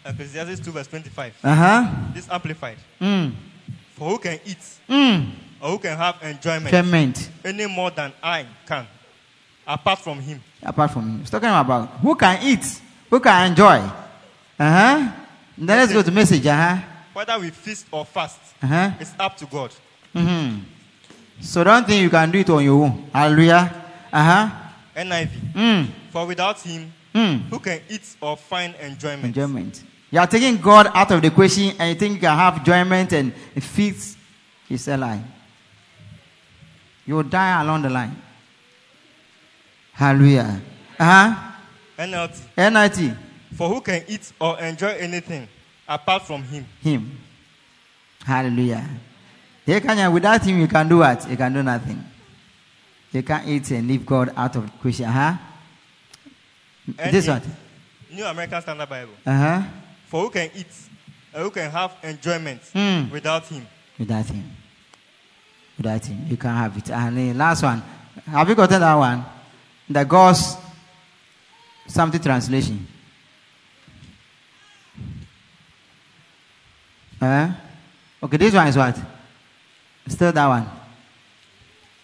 Ecclesiastes 0.05 0.59
2, 0.59 0.73
verse 0.73 0.89
25. 0.89 1.35
Uh 1.45 1.55
huh. 1.55 1.87
This 2.13 2.29
amplified. 2.29 2.79
Mm. 3.01 3.33
For 3.95 4.11
who 4.11 4.19
can 4.19 4.41
eat 4.45 4.59
Mm. 4.89 5.31
Or 5.67 5.73
who 5.73 5.79
can 5.79 5.97
have 5.97 6.17
enjoyment 6.23 6.73
Enjoyment. 6.73 7.31
any 7.45 7.67
more 7.67 7.91
than 7.91 8.13
I 8.23 8.47
can, 8.67 8.87
apart 9.67 9.99
from 9.99 10.21
him? 10.21 10.41
Apart 10.63 10.93
from 10.93 11.03
him. 11.11 11.19
He's 11.21 11.31
talking 11.31 11.49
about 11.49 11.89
who 12.01 12.15
can 12.15 12.39
eat, 12.43 12.81
who 13.11 13.19
can 13.21 13.51
enjoy. 13.51 13.79
Uh 13.79 13.91
huh. 14.59 15.13
Then 15.59 15.79
let's 15.79 15.93
go 15.93 16.03
to 16.03 16.11
message. 16.13 16.47
Uh 16.47 16.55
huh. 16.77 16.83
Whether 17.13 17.39
we 17.41 17.51
feast 17.51 17.87
or 17.91 18.05
fast, 18.05 18.39
Uh 18.63 18.67
huh. 18.67 18.91
it's 19.01 19.13
up 19.19 19.37
to 19.39 19.47
God. 19.47 19.73
Mm-hmm. 20.15 20.61
So 21.41 21.65
don't 21.65 21.87
think 21.87 22.03
you 22.03 22.11
can 22.11 22.31
do 22.31 22.39
it 22.39 22.51
on 22.51 22.63
your 22.65 22.85
own. 22.85 23.11
Hallelujah. 23.13 23.85
Uh 24.13 24.25
huh. 24.25 24.51
NIV. 24.97 25.29
Mm. 25.55 25.89
For 26.11 26.27
without 26.27 26.61
him, 26.61 26.93
Mm. 27.15 27.49
who 27.49 27.59
can 27.59 27.81
eat 27.89 28.15
or 28.21 28.37
find 28.37 28.75
enjoyment? 28.77 29.25
Enjoyment. 29.25 29.83
You 30.11 30.21
are 30.21 30.27
taking 30.27 30.59
God 30.59 30.91
out 30.95 31.11
of 31.13 31.23
the 31.23 31.29
equation 31.29 31.75
and 31.79 31.89
you 31.89 31.95
think 31.99 32.15
you 32.15 32.21
can 32.21 32.37
have 32.37 32.59
enjoyment 32.59 33.11
and 33.15 33.33
it 33.55 33.63
fits. 33.63 34.17
It's 34.69 34.87
a 34.89 34.97
lie. 34.99 35.23
You 37.07 37.15
will 37.17 37.23
die 37.23 37.61
along 37.63 37.83
the 37.83 37.91
line. 37.91 38.17
Hallelujah. 39.93 40.61
Uh 40.99 41.05
huh. 41.05 41.53
NLT. 41.99 42.41
NIT. 42.57 43.17
For 43.57 43.69
who 43.69 43.81
can 43.81 44.03
eat 44.09 44.33
or 44.41 44.59
enjoy 44.61 44.89
anything 44.99 45.49
apart 45.89 46.27
from 46.27 46.43
him? 46.43 46.67
Him. 46.83 47.19
Hallelujah. 48.25 48.87
They 49.65 49.81
can, 49.81 50.13
without 50.13 50.45
him, 50.45 50.61
you 50.61 50.69
can 50.69 50.89
do 50.89 50.99
what? 50.99 51.29
You 51.31 51.37
can 51.37 51.53
do 51.53 51.63
nothing. 51.63 52.05
You 53.13 53.23
can't 53.23 53.49
eat 53.49 53.71
and 53.71 53.89
leave 53.89 54.05
God 54.05 54.33
out 54.37 54.57
of 54.57 54.67
equation. 54.67 55.07
Uh 55.07 55.13
huh. 55.13 55.35
This 57.11 57.27
one. 57.29 57.43
New 58.13 58.25
American 58.25 58.61
Standard 58.61 58.89
Bible. 58.89 59.13
Uh 59.25 59.39
huh. 59.39 59.63
For 60.07 60.23
who 60.25 60.31
can 60.31 60.51
eat 60.55 60.67
and 61.33 61.43
who 61.43 61.51
can 61.51 61.71
have 61.71 61.93
enjoyment 62.03 62.61
Hmm. 62.73 63.11
without 63.11 63.47
him? 63.47 63.67
Without 63.99 64.27
him. 64.27 64.45
Without 65.77 66.05
him. 66.07 66.27
You 66.29 66.37
can't 66.37 66.57
have 66.57 66.77
it. 66.77 66.91
And 66.91 67.17
the 67.17 67.33
last 67.35 67.63
one. 67.63 67.83
Have 68.27 68.49
you 68.49 68.55
gotten 68.55 68.81
that 68.81 68.95
one? 68.95 69.25
The 69.89 70.05
God's 70.05 70.57
something 71.87 72.21
translation. 72.21 72.87
Uh, 77.21 77.53
okay, 78.23 78.37
this 78.37 78.55
one 78.55 78.67
is 78.67 78.77
what? 78.77 78.99
Still 80.09 80.33
that 80.33 80.47
one. 80.47 80.69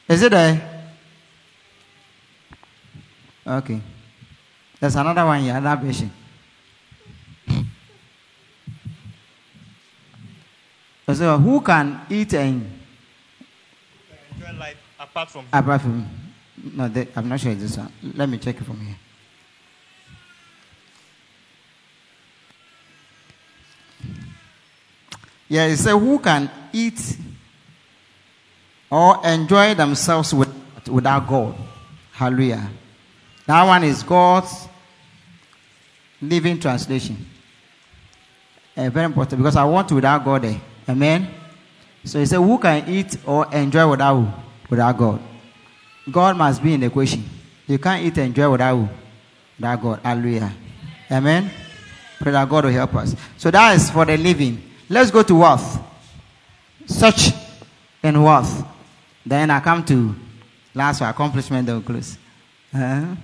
Is 0.09 0.23
it 0.23 0.31
there? 0.31 0.85
Okay. 3.47 3.81
There's 4.81 4.97
another 4.97 5.25
one 5.25 5.41
here, 5.43 5.57
another 5.57 5.85
version. 5.85 6.11
So 11.07 11.39
who 11.39 11.61
can 11.61 12.01
eat 12.09 12.33
and 12.35 12.82
apart 15.13 15.31
from 15.31 15.43
him. 15.43 15.49
apart 15.53 15.81
from 15.83 16.09
no, 16.75 16.89
they, 16.89 17.09
I'm 17.17 17.29
not 17.29 17.41
sure 17.41 17.53
it's 17.53 17.63
this 17.63 17.77
one. 17.77 17.93
Let 18.15 18.29
me 18.29 18.39
check 18.39 18.57
it 18.57 18.65
from 18.65 18.81
here. 18.81 18.97
Yeah, 25.49 25.67
it 25.67 25.77
said 25.77 25.99
who 25.99 26.19
can 26.19 26.51
eat 26.73 27.19
or 28.91 29.21
enjoy 29.27 29.75
themselves 29.75 30.33
with, 30.33 30.49
without 30.89 31.27
God. 31.27 31.55
Hallelujah. 32.13 32.71
That 33.47 33.65
one 33.65 33.85
is 33.85 34.03
God's 34.03 34.69
living 36.21 36.59
translation. 36.61 37.27
Eh, 38.77 38.89
very 38.89 39.07
important 39.07 39.39
because 39.39 39.57
I 39.57 39.65
want 39.65 39.91
without 39.93 40.25
God 40.25 40.43
there. 40.43 40.61
Amen. 40.89 41.29
So 42.05 42.19
he 42.19 42.27
said, 42.27 42.39
Who 42.39 42.59
can 42.59 42.89
eat 42.89 43.17
or 43.27 43.53
enjoy 43.53 43.91
without? 43.91 44.42
Without 44.73 44.97
God. 44.97 45.21
God 46.11 46.35
must 46.39 46.63
be 46.63 46.73
in 46.73 46.81
the 46.81 46.87
equation. 46.87 47.23
You 47.67 47.79
can't 47.79 48.07
eat 48.07 48.17
and 48.17 48.29
enjoy 48.29 48.51
without 48.51 48.75
who? 48.75 48.89
Without 49.59 49.83
God. 49.83 50.01
Hallelujah. 50.03 50.51
Amen. 51.11 51.51
Pray 52.19 52.33
that 52.33 52.49
God 52.49 52.65
will 52.65 52.73
help 52.73 52.95
us. 52.95 53.15
So 53.37 53.51
that 53.51 53.77
is 53.77 53.91
for 53.91 54.07
the 54.07 54.17
living. 54.17 54.63
Let's 54.89 55.11
go 55.11 55.23
to 55.25 55.35
wealth. 55.35 55.79
Such 56.87 57.33
in 58.03 58.23
wealth. 58.23 58.67
Then 59.27 59.51
I 59.51 59.61
come 59.61 59.85
to 59.85 60.15
last 60.73 61.03
one, 61.03 61.11
accomplishment 61.11 61.67
that 61.67 61.75
will 61.75 61.83
close. 61.83 62.17
Uh-huh. 62.73 63.15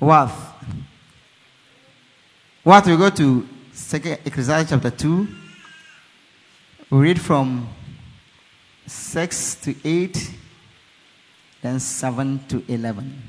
Wealth. 0.00 0.54
What 2.64 2.84
we 2.84 2.96
go 2.96 3.10
to 3.10 3.48
Second 3.72 4.18
Ecclesiastes 4.24 4.70
chapter 4.70 4.90
two. 4.90 5.28
We 6.90 6.98
read 6.98 7.20
from 7.20 7.68
six 8.86 9.54
to 9.56 9.74
eight, 9.84 10.30
then 11.62 11.80
seven 11.80 12.40
to 12.48 12.62
eleven. 12.68 13.22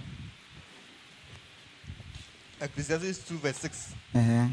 Ecclesiastes 2.62 3.28
2, 3.28 3.38
verse 3.38 3.58
6. 3.58 3.94
Uh-huh. 4.16 4.48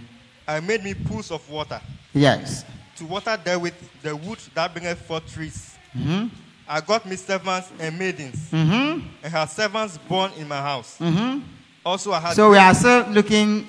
I 0.47 0.61
made 0.61 0.83
me 0.83 0.93
pools 0.93 1.31
of 1.31 1.49
water 1.49 1.81
Yes. 2.13 2.65
to 2.97 3.05
water 3.07 3.39
therewith 3.43 3.75
the 4.03 4.15
wood 4.15 4.39
that 4.55 4.73
bringeth 4.73 4.99
forth 5.07 5.33
trees. 5.33 5.77
Mm-hmm. 5.97 6.27
I 6.69 6.81
got 6.81 7.07
me 7.07 7.17
servants 7.17 7.71
and 7.79 7.97
maidens, 7.99 8.51
Mm-hmm. 8.51 9.07
and 9.23 9.33
had 9.33 9.47
servants 9.47 9.99
born 9.99 10.33
in 10.37 10.49
my 10.49 10.57
house. 10.61 10.99
Mm-hmm. 10.99 11.41
Also, 11.87 12.13
I 12.13 12.21
had 12.21 12.35
So 12.35 12.51
we 12.51 12.59
are 12.59 12.75
still 12.75 13.07
looking. 13.09 13.67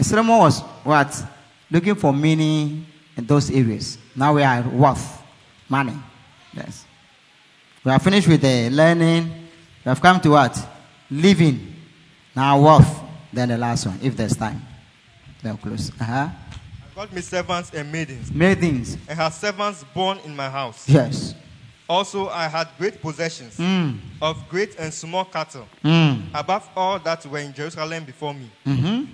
Solomon 0.00 0.38
was 0.38 0.60
what? 0.84 1.24
Looking 1.70 1.94
for 1.94 2.12
meaning 2.12 2.86
in 3.16 3.26
those 3.26 3.50
areas. 3.50 3.98
Now 4.16 4.34
we 4.34 4.42
are 4.42 4.62
worth 4.62 5.22
money. 5.68 5.94
Yes. 6.54 6.84
We 7.84 7.90
are 7.92 7.98
finished 7.98 8.28
with 8.28 8.40
the 8.42 8.70
learning. 8.70 9.24
We 9.84 9.88
have 9.88 10.00
come 10.00 10.20
to 10.20 10.30
what? 10.30 10.58
Living. 11.10 11.74
Now 12.34 12.60
worth. 12.60 13.00
Then 13.32 13.48
the 13.50 13.58
last 13.58 13.86
one, 13.86 13.98
if 14.02 14.16
there's 14.16 14.36
time. 14.36 14.60
Then 15.42 15.52
we'll 15.62 15.72
close. 15.76 15.90
Uh-huh. 16.00 16.28
I 16.28 16.94
got 16.94 17.12
me 17.12 17.20
servants 17.22 17.70
and 17.72 17.90
maidens, 17.90 18.30
Maidens. 18.32 18.98
and 19.08 19.18
had 19.18 19.30
servants 19.30 19.84
born 19.94 20.18
in 20.24 20.34
my 20.36 20.50
house. 20.50 20.88
Yes. 20.88 21.34
Also, 21.88 22.28
I 22.28 22.46
had 22.48 22.68
great 22.78 23.00
possessions 23.00 23.56
Mm. 23.56 23.98
of 24.20 24.36
great 24.48 24.76
and 24.78 24.92
small 24.92 25.24
cattle, 25.24 25.66
Mm. 25.84 26.22
above 26.34 26.68
all 26.76 26.98
that 26.98 27.24
were 27.26 27.38
in 27.38 27.52
Jerusalem 27.54 28.04
before 28.04 28.34
me. 28.34 28.50
Mm-hmm. 28.66 29.04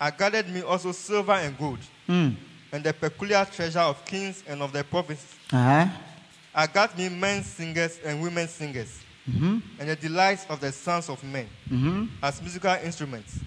I 0.00 0.10
gathered 0.10 0.48
me 0.48 0.62
also 0.62 0.92
silver 0.92 1.32
and 1.32 1.56
gold, 1.58 1.78
Mm. 2.08 2.34
and 2.72 2.82
the 2.84 2.92
peculiar 2.92 3.44
treasure 3.44 3.80
of 3.80 4.02
kings 4.04 4.42
and 4.48 4.62
of 4.62 4.72
their 4.72 4.84
provinces. 4.84 5.34
Uh-huh. 5.52 5.86
I 6.58 6.66
got 6.66 6.98
me 6.98 7.08
men 7.08 7.44
singers 7.44 8.00
and 8.04 8.20
women 8.20 8.48
singers, 8.48 9.00
Mm-hmm. 9.30 9.58
and 9.78 9.88
the 9.90 9.94
delights 9.96 10.46
of 10.48 10.58
the 10.58 10.72
sons 10.72 11.08
of 11.08 11.22
men, 11.22 11.46
Mm-hmm. 11.70 12.06
as 12.22 12.40
musical 12.42 12.74
instruments, 12.82 13.38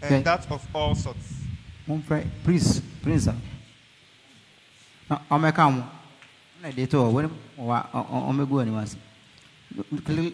and 0.00 0.14
Okay. 0.14 0.22
that 0.22 0.50
of 0.50 0.66
all 0.74 0.94
sorts. 0.94 1.34
Please, 2.44 2.80
please. 3.02 3.28
I'll 5.10 5.52
come. 5.52 5.84
They 6.74 6.86
told 6.86 7.14
when 7.14 7.30
I'll 7.58 8.32
make 8.32 8.48
go 8.48 8.58
anyway. 8.60 8.86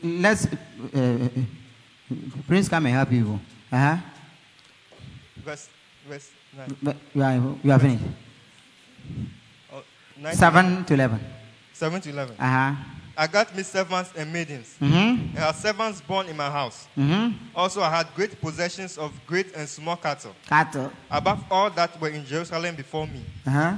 Let's 0.04 0.46
uh, 0.94 1.28
Prince 2.46 2.68
come 2.68 2.86
and 2.86 2.94
help 2.94 3.10
you. 3.10 3.40
Uh 3.72 3.76
huh. 3.78 3.96
Verse, 5.44 5.68
verse 6.08 6.30
9. 6.84 6.94
You 7.14 7.22
are 7.22 7.34
you 7.64 7.72
are 7.72 7.78
finished. 7.80 8.04
Oh, 9.72 9.82
nine 10.18 10.32
to 10.32 10.38
Seven 10.38 10.84
to 10.84 10.94
eleven. 10.94 11.20
7 11.80 11.98
to 12.02 12.10
11. 12.10 12.36
Uh 12.38 12.44
huh. 12.44 12.74
I 13.16 13.26
got 13.26 13.56
me 13.56 13.62
servants 13.62 14.10
and 14.14 14.30
maidens, 14.30 14.74
Mhm. 14.80 14.90
and 15.34 15.38
had 15.38 15.52
servants 15.56 16.00
born 16.02 16.26
in 16.28 16.36
my 16.36 16.50
house. 16.50 16.86
Mhm. 16.96 17.34
Also, 17.54 17.80
I 17.82 17.88
had 17.96 18.06
great 18.14 18.38
possessions 18.40 18.98
of 18.98 19.12
great 19.26 19.54
and 19.56 19.66
small 19.68 19.96
cattle, 19.96 20.34
Cattle. 20.46 20.92
above 21.10 21.42
all 21.50 21.70
that 21.70 21.98
were 22.00 22.10
in 22.10 22.26
Jerusalem 22.26 22.74
before 22.76 23.06
me. 23.06 23.24
Uh 23.46 23.50
huh. 23.50 23.76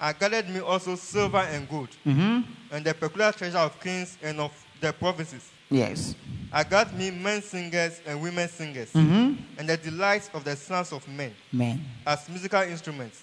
I 0.00 0.12
gathered 0.12 0.48
me 0.48 0.58
also 0.60 0.96
silver 0.96 1.38
and 1.54 1.68
gold, 1.68 1.90
Mhm. 2.04 2.44
and 2.72 2.84
the 2.84 2.92
peculiar 2.92 3.30
treasure 3.32 3.58
of 3.58 3.78
kings 3.80 4.18
and 4.20 4.40
of 4.40 4.50
their 4.80 4.92
provinces. 4.92 5.44
Yes. 5.70 6.14
I 6.52 6.62
got 6.64 6.92
me 6.94 7.10
men 7.10 7.40
singers 7.42 8.00
and 8.06 8.20
women 8.20 8.48
singers, 8.48 8.90
Mhm. 8.94 9.36
and 9.58 9.68
the 9.68 9.76
delights 9.76 10.28
of 10.34 10.42
the 10.44 10.56
sons 10.56 10.92
of 10.92 11.06
men, 11.08 11.32
Man. 11.52 11.80
as 12.06 12.28
musical 12.28 12.62
instruments, 12.62 13.22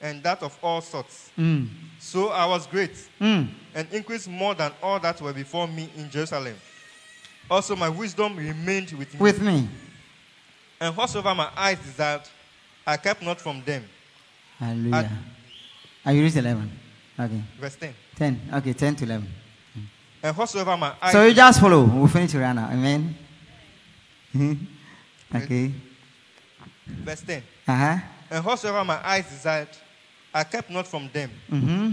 and 0.00 0.22
that 0.22 0.42
of 0.42 0.56
all 0.62 0.80
sorts. 0.80 1.30
Mm. 1.38 1.68
So 1.98 2.28
I 2.28 2.46
was 2.46 2.66
great, 2.66 2.94
Mm. 3.20 3.48
and 3.74 3.88
increased 3.92 4.28
more 4.28 4.54
than 4.54 4.72
all 4.82 4.98
that 5.00 5.20
were 5.20 5.32
before 5.32 5.66
me 5.66 5.88
in 5.96 6.10
Jerusalem. 6.10 6.56
Also, 7.50 7.76
my 7.76 7.88
wisdom 7.88 8.36
remained 8.36 8.90
with 8.92 9.12
me, 9.14 9.20
With 9.20 9.40
me. 9.40 9.68
and 10.80 10.96
whatsoever 10.96 11.34
my 11.34 11.48
eyes 11.56 11.78
desired, 11.78 12.22
I 12.86 12.96
kept 12.96 13.22
not 13.22 13.40
from 13.40 13.62
them. 13.64 13.84
Hallelujah. 14.58 15.10
Are 16.04 16.12
you 16.12 16.22
reached 16.22 16.36
eleven? 16.36 16.70
Okay. 17.18 17.42
Verse 17.60 17.76
10. 17.76 17.94
Ten. 18.14 18.40
Okay. 18.52 18.72
Ten 18.74 18.94
to 18.96 19.04
eleven. 19.04 19.28
And 20.22 20.36
whatsoever 20.36 20.76
my 20.76 20.92
eyes 21.00 21.12
So 21.12 21.24
you 21.24 21.34
just 21.34 21.60
follow. 21.60 21.84
We'll 21.84 22.08
finish 22.08 22.34
right 22.34 22.52
now. 22.54 22.68
Amen. 22.70 23.16
Mhm. 24.34 24.66
okay. 25.34 25.72
verse 26.86 27.22
10. 27.22 27.42
Uh 27.68 27.74
huh. 27.76 27.98
And 28.30 28.44
whatsoever 28.44 28.84
my 28.84 28.98
eyes 29.06 29.28
desired, 29.28 29.68
I 30.36 30.44
kept 30.44 30.70
not 30.70 30.86
from 30.86 31.08
them. 31.12 31.30
Mm-hmm. 31.50 31.92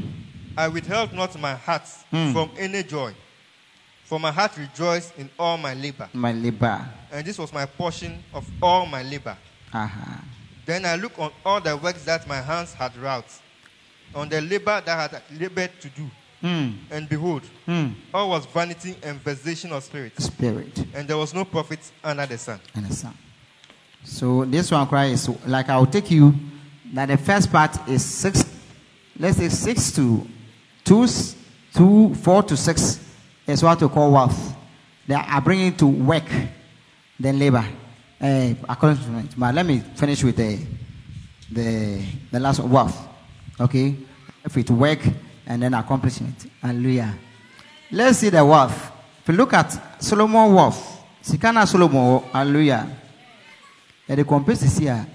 I 0.57 0.67
withheld 0.67 1.13
not 1.13 1.39
my 1.39 1.55
heart 1.55 1.83
Mm. 2.11 2.33
from 2.33 2.49
any 2.57 2.83
joy. 2.83 3.13
For 4.03 4.19
my 4.19 4.31
heart 4.31 4.57
rejoiced 4.57 5.17
in 5.17 5.29
all 5.39 5.57
my 5.57 5.73
labor. 5.73 6.09
My 6.13 6.33
labor. 6.33 6.85
And 7.11 7.25
this 7.25 7.37
was 7.39 7.53
my 7.53 7.65
portion 7.65 8.21
of 8.33 8.45
all 8.61 8.85
my 8.85 9.01
labor. 9.01 9.37
Uh 9.73 9.87
huh. 9.87 10.21
Then 10.65 10.85
I 10.85 10.95
looked 10.97 11.17
on 11.19 11.31
all 11.45 11.61
the 11.61 11.75
works 11.77 12.03
that 12.03 12.27
my 12.27 12.41
hands 12.41 12.73
had 12.73 12.95
wrought, 12.97 13.25
on 14.13 14.29
the 14.29 14.41
labor 14.41 14.81
that 14.85 14.89
I 14.89 15.01
had 15.03 15.21
labored 15.39 15.71
to 15.81 15.89
do. 15.89 16.09
Mm. 16.43 16.75
And 16.91 17.07
behold, 17.09 17.43
Mm. 17.65 17.95
all 18.13 18.29
was 18.29 18.45
vanity 18.45 18.95
and 19.03 19.19
vexation 19.21 19.71
of 19.71 19.83
spirit, 19.85 20.21
Spirit. 20.21 20.85
and 20.93 21.07
there 21.07 21.17
was 21.17 21.33
no 21.33 21.45
profit 21.45 21.79
under 22.03 22.25
the 22.25 22.37
sun. 22.37 22.59
Understand? 22.75 23.15
So 24.03 24.43
this 24.45 24.69
one 24.69 24.85
cry 24.87 25.05
is 25.05 25.29
like 25.47 25.69
I'll 25.69 25.85
take 25.85 26.11
you 26.11 26.33
that 26.93 27.07
the 27.07 27.17
first 27.17 27.51
part 27.51 27.77
is 27.89 28.03
six. 28.03 28.45
Let's 29.19 29.37
say 29.37 29.49
six 29.49 29.91
to 29.93 30.25
two, 30.83 31.07
two, 31.73 32.15
four 32.15 32.43
to 32.43 32.55
six 32.57 32.99
is 33.45 33.63
what 33.63 33.81
we 33.81 33.87
call 33.89 34.11
wealth. 34.11 34.55
They 35.07 35.15
are 35.15 35.41
bringing 35.41 35.75
to 35.77 35.85
work, 35.87 36.29
then 37.19 37.37
labor, 37.39 37.65
uh, 38.21 38.53
accomplishment. 38.69 39.33
But 39.37 39.53
let 39.55 39.65
me 39.65 39.79
finish 39.95 40.23
with 40.23 40.37
the 40.37 40.59
the 41.51 42.01
the 42.31 42.39
last 42.39 42.59
wealth. 42.59 43.07
Okay, 43.59 43.95
if 44.45 44.55
it 44.57 44.69
work 44.69 44.99
and 45.45 45.61
then 45.61 45.73
accomplishment. 45.73 46.49
Hallelujah. 46.61 47.13
Let's 47.91 48.19
see 48.19 48.29
the 48.29 48.43
wealth. 48.43 48.91
If 49.21 49.29
you 49.29 49.35
look 49.35 49.53
at 49.53 50.01
Solomon 50.01 50.53
wealth, 50.53 51.03
Sikana 51.21 51.67
Solomon, 51.67 52.23
hallelujah. 52.31 52.87
yɛde 54.07 54.23
kɔmpe 54.23 54.55
sisi 54.55 54.87
a 54.87 55.05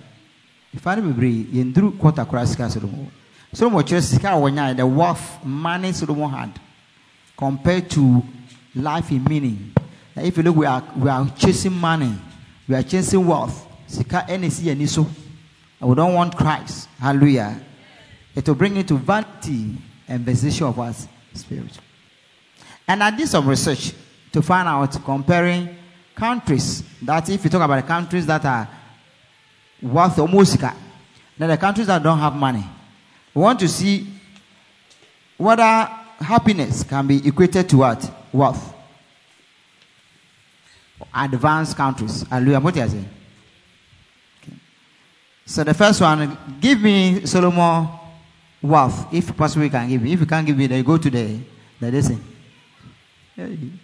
nifa 0.74 0.96
no 0.96 1.02
bebree 1.02 1.46
yɛnduru 1.52 1.92
kɔta 1.98 2.24
koraa 2.26 2.46
sika 2.46 2.70
solomon 2.70 3.10
solomon 3.52 3.82
kyerɛ 3.84 4.02
sika 4.02 4.28
a 4.28 4.36
wɔnya 4.36 4.76
the 4.76 4.86
wealth 4.86 5.38
money 5.44 5.92
solomon 5.92 6.30
had 6.30 6.50
compared 7.36 7.88
to 7.88 8.22
life 8.74 9.10
in 9.10 9.24
meaning. 9.24 9.72
If 10.16 10.36
you 10.36 10.42
look 10.42 10.56
we 10.56 10.66
are 10.66 10.82
we 10.96 11.08
are 11.08 11.26
chasing 11.36 11.72
money. 11.72 12.12
We 12.66 12.74
are 12.74 12.82
chasing 12.82 13.24
wealth. 13.24 13.66
Sika 13.86 14.26
ɛna 14.28 14.50
si 14.50 14.64
yɛn 14.64 14.88
so? 14.88 15.06
We 15.80 15.94
don't 15.94 16.14
want 16.14 16.36
christ. 16.36 16.88
Hallelujah. 16.98 17.60
It 18.34 18.46
will 18.46 18.56
bring 18.56 18.76
into 18.76 18.96
vanity 18.96 19.76
and 20.08 20.24
vexation 20.24 20.66
of 20.66 20.78
our 20.78 20.92
spirit. 21.34 21.78
And 22.86 23.02
I 23.02 23.10
did 23.10 23.28
some 23.28 23.48
research 23.48 23.92
to 24.32 24.42
find 24.42 24.66
out 24.68 24.92
comparing 25.04 25.76
countries 26.14 26.82
that 27.02 27.28
if 27.30 27.44
you 27.44 27.50
talk 27.50 27.62
about 27.62 27.80
the 27.80 27.86
countries 27.86 28.26
that 28.26 28.44
are 28.44 28.68
worth 29.82 30.18
almost 30.18 30.52
sika, 30.52 30.74
Now, 31.38 31.46
the 31.46 31.56
countries 31.56 31.86
that 31.86 32.02
don't 32.02 32.18
have 32.18 32.34
money. 32.34 32.64
We 33.34 33.42
want 33.42 33.60
to 33.60 33.68
see 33.68 34.06
whether 35.36 35.62
happiness 35.62 36.82
can 36.82 37.06
be 37.06 37.26
equated 37.26 37.68
to 37.68 37.78
what? 37.78 38.10
Wealth. 38.32 38.74
Advanced 41.14 41.76
countries. 41.76 42.22
Hallelujah. 42.28 42.60
What 42.60 42.74
do 42.74 42.80
you 42.80 42.88
say? 42.88 43.04
Okay. 44.42 44.56
So 45.46 45.62
the 45.62 45.74
first 45.74 46.00
one, 46.00 46.36
give 46.60 46.80
me 46.80 47.24
Solomon 47.24 47.88
wealth. 48.60 49.14
If 49.14 49.36
possible, 49.36 49.64
you 49.64 49.70
can 49.70 49.88
give 49.88 50.02
me. 50.02 50.12
If 50.12 50.20
you 50.20 50.26
can't 50.26 50.46
give 50.46 50.56
me, 50.56 50.66
then 50.66 50.82
go 50.82 50.98
to 50.98 51.08
the 51.08 51.38
the 51.80 52.02
thing. 52.02 53.78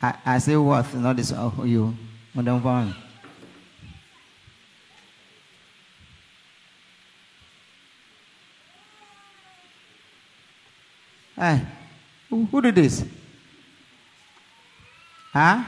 I, 0.00 0.14
I 0.24 0.38
say 0.38 0.56
wealth, 0.56 0.94
not 0.94 1.16
this. 1.16 1.32
Oh, 1.32 1.64
you. 1.64 1.96
Madam 2.38 2.60
Van. 2.62 2.94
Hey, 11.34 11.66
who, 12.30 12.44
who 12.44 12.60
did 12.62 12.76
this? 12.76 13.04
Huh? 15.32 15.64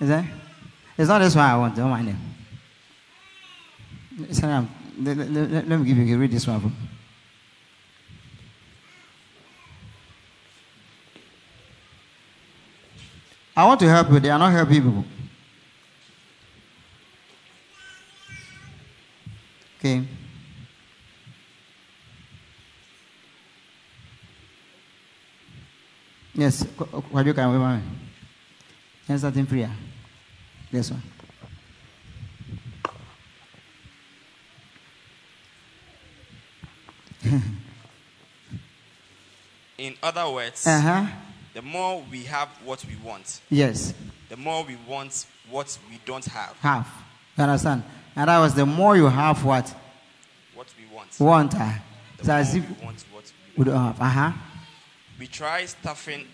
Is 0.00 0.08
that? 0.08 0.24
It's 0.96 1.08
not 1.08 1.18
this 1.18 1.36
one 1.36 1.44
I 1.44 1.56
want. 1.58 1.76
Don't 1.76 1.90
mind 1.90 2.08
him. 2.08 2.18
Let, 4.98 5.16
let- 5.18 5.30
let- 5.30 5.68
let 5.68 5.78
me 5.80 5.84
give 5.86 5.98
you 5.98 6.16
read 6.16 6.30
this 6.30 6.46
one. 6.46 6.72
I 13.56 13.64
want 13.64 13.80
to 13.80 13.88
help 13.88 14.10
you. 14.10 14.20
They 14.20 14.30
are 14.30 14.38
not 14.38 14.52
helping 14.52 14.82
people. 14.82 15.04
Okay. 19.78 20.02
Yes, 26.34 26.62
what 27.10 27.24
you 27.24 27.32
can 27.32 27.50
remember? 27.50 27.82
Yes, 29.08 29.22
something 29.22 29.46
free. 29.46 29.66
This 30.70 30.90
one. 30.90 31.02
In 39.78 39.94
other 40.02 40.28
words, 40.30 40.66
Uh 40.66 40.80
huh. 40.80 41.06
The 41.56 41.62
more 41.62 42.04
we 42.12 42.22
have 42.24 42.48
what 42.66 42.84
we 42.84 42.96
want, 43.02 43.40
Yes, 43.48 43.94
the 44.28 44.36
more 44.36 44.62
we 44.64 44.76
want 44.86 45.24
what 45.48 45.78
we 45.90 45.98
don't 46.04 46.24
have. 46.26 46.54
have. 46.60 46.86
You 47.38 47.44
understand? 47.44 47.82
And 48.14 48.28
that 48.28 48.38
was 48.40 48.52
the 48.54 48.66
more 48.66 48.94
you 48.96 49.06
have 49.08 49.42
what 49.42 49.74
What 50.54 50.66
we 50.78 50.84
want. 50.94 51.18
want. 51.18 51.54
Uh, 51.54 51.72
The 52.18 52.24
so 52.24 52.32
as 52.34 52.54
more 52.54 52.62
if 52.64 52.68
we 52.80 52.84
want 52.84 53.04
what 53.10 53.32
we 53.56 53.64
don't 53.64 53.76
have. 53.86 54.00
Uh 54.00 54.04
huh. 54.04 54.32
We 55.18 55.26
try 55.28 55.64
stuffing 55.64 56.26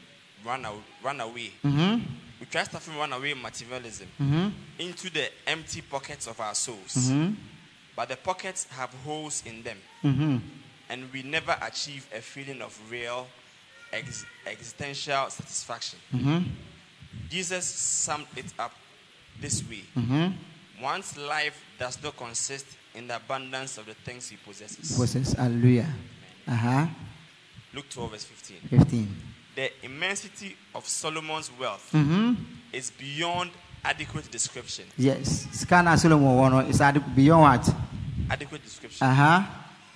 run, 0.45 0.65
aw- 0.67 0.83
run 1.05 1.21
away. 1.21 1.53
Mm 1.65 2.01
We 2.41 2.47
try 2.47 2.65
stuffing 2.65 2.97
run 2.99 3.13
away 3.13 3.35
materialism 3.35 4.09
hmm. 4.19 4.35
Mm 4.35 4.53
into 4.81 5.09
the 5.11 5.31
empty 5.47 5.83
pockets 5.83 6.27
of 6.27 6.41
our 6.41 6.55
souls. 6.57 6.95
hmm. 7.09 7.13
Mm 7.29 7.35
But 7.95 8.09
the 8.09 8.17
pockets 8.17 8.67
have 8.71 8.91
holes 9.05 9.43
in 9.47 9.63
them, 9.63 9.79
hmm. 10.03 10.09
Mm 10.09 10.17
hmm. 10.17 10.37
and 10.89 11.13
we 11.13 11.23
never 11.23 11.57
achieve 11.63 12.07
a 12.13 12.21
feeling 12.21 12.61
of 12.63 12.77
real 12.91 13.27
ex- 13.93 14.27
existential 14.47 15.31
satisfaction. 15.31 15.99
Mm 16.15 16.21
hmm. 16.23 16.39
Jesus 17.29 17.65
summed 17.67 18.27
it 18.37 18.47
up 18.59 18.73
this 19.41 19.63
way 19.69 19.83
Mm 19.97 20.07
hmm. 20.07 20.83
One's 20.83 21.17
life 21.17 21.63
does 21.79 22.03
not 22.03 22.17
consist 22.17 22.67
in 22.95 23.07
the 23.07 23.17
abundance 23.17 23.79
of 23.79 23.87
the 23.87 23.95
things 23.95 24.29
he 24.29 24.37
possesses. 24.37 24.97
Possess. 24.99 25.33
Hallelujah. 25.35 25.87
Uh 26.49 26.55
huh. 26.55 26.87
Luke 27.75 27.89
12, 27.89 28.11
verse 28.11 28.25
15. 28.25 28.57
15. 28.81 29.17
The 29.55 29.71
immensity 29.85 30.57
of 30.75 30.87
Solomon's 30.89 31.51
wealth 31.59 31.91
Mm 31.93 32.05
hmm. 32.05 32.35
is 32.73 32.91
beyond 32.91 33.51
adequate 33.85 34.31
description. 34.31 34.85
Yes. 34.97 35.47
Scanner 35.53 35.97
Solomon 35.97 36.67
is 36.67 36.79
beyond 37.15 37.43
what? 37.43 37.75
Adequate 38.31 38.63
description. 38.65 39.07
Uh 39.07 39.15
huh. 39.15 39.43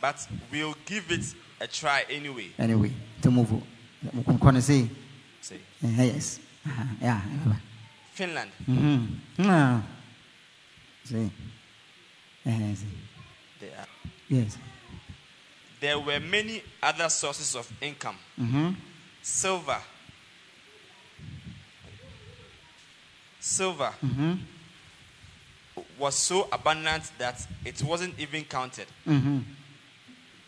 But 0.01 0.27
we'll 0.52 0.77
give 0.85 1.10
it 1.10 1.35
a 1.60 1.66
try 1.66 2.05
anyway. 2.10 2.48
Anyway, 2.59 2.93
to 3.23 3.31
move. 3.31 3.51
I'm 3.51 3.62
to 4.10 4.62
say. 4.62 4.88
Say, 5.40 5.56
Uh, 5.84 5.88
yes. 6.02 6.40
Yeah. 7.00 7.20
Finland. 8.14 8.50
No. 9.38 9.82
See. 11.04 11.30
Uh, 12.46 12.50
see. 12.74 12.86
they 13.60 13.68
are- 13.68 13.86
Yes. 14.28 14.58
there 15.80 15.98
were 16.00 16.18
many 16.20 16.62
other 16.82 17.08
sources 17.08 17.54
of 17.54 17.70
income. 17.80 18.16
Mm-hmm. 18.40 18.70
Silver. 19.22 19.80
Silver 23.40 23.92
Mm-hmm. 24.04 24.34
was 25.98 26.14
so 26.16 26.48
abundant 26.50 27.10
that 27.18 27.46
it 27.64 27.80
wasn't 27.82 28.18
even 28.18 28.44
counted. 28.44 28.86
Mm-hmm. 29.06 29.40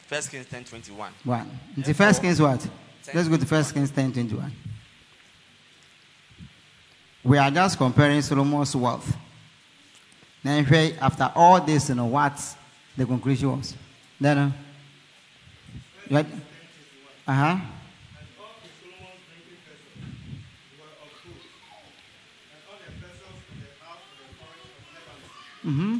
First 0.06 0.30
Kings 0.30 0.46
10 0.46 0.64
21. 0.64 1.12
One. 1.24 1.60
The 1.76 1.94
first 1.94 2.20
Kings 2.22 2.40
what? 2.40 2.66
Let's 3.14 3.28
go 3.28 3.38
to 3.38 3.46
First 3.46 3.72
Kings 3.72 3.90
10 3.90 4.12
21. 4.12 4.52
We 7.24 7.38
are 7.38 7.50
just 7.50 7.78
comparing 7.78 8.20
Solomon's 8.20 8.76
wealth. 8.76 9.16
Now, 10.44 10.58
after 11.00 11.32
all 11.34 11.60
this, 11.60 11.88
you 11.88 11.94
know 11.94 12.06
what 12.06 12.38
the 12.96 13.06
conclusion 13.06 13.56
was. 13.56 13.74
Then, 14.20 14.38
uh? 16.10 16.22
Uh 17.26 17.32
huh. 17.32 17.58
Mm-hmm. 25.64 25.98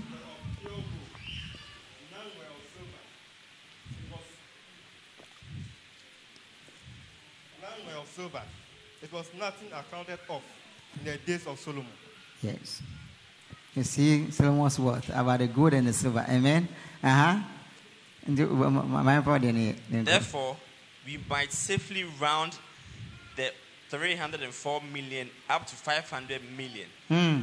annual 7.78 8.02
of 8.02 8.07
silver. 8.18 8.42
It 9.00 9.12
was 9.12 9.30
nothing 9.38 9.68
accounted 9.72 10.18
of 10.28 10.42
in 10.98 11.04
the 11.04 11.16
days 11.18 11.46
of 11.46 11.58
Solomon. 11.60 11.86
Yes. 12.42 12.82
You 13.74 13.84
see 13.84 14.30
Solomon's 14.32 14.78
word 14.80 15.04
about 15.14 15.38
the 15.38 15.46
gold 15.46 15.72
and 15.74 15.86
the 15.86 15.92
silver. 15.92 16.24
Amen. 16.28 16.68
Uh 17.02 17.08
huh. 17.08 17.38
Therefore, 20.04 20.56
we 21.06 21.18
might 21.30 21.52
safely 21.52 22.04
round 22.20 22.58
the 23.36 23.52
304 23.88 24.80
million 24.92 25.30
up 25.48 25.64
to 25.66 25.74
500 25.76 26.40
million, 26.56 26.88
Hmm. 27.08 27.42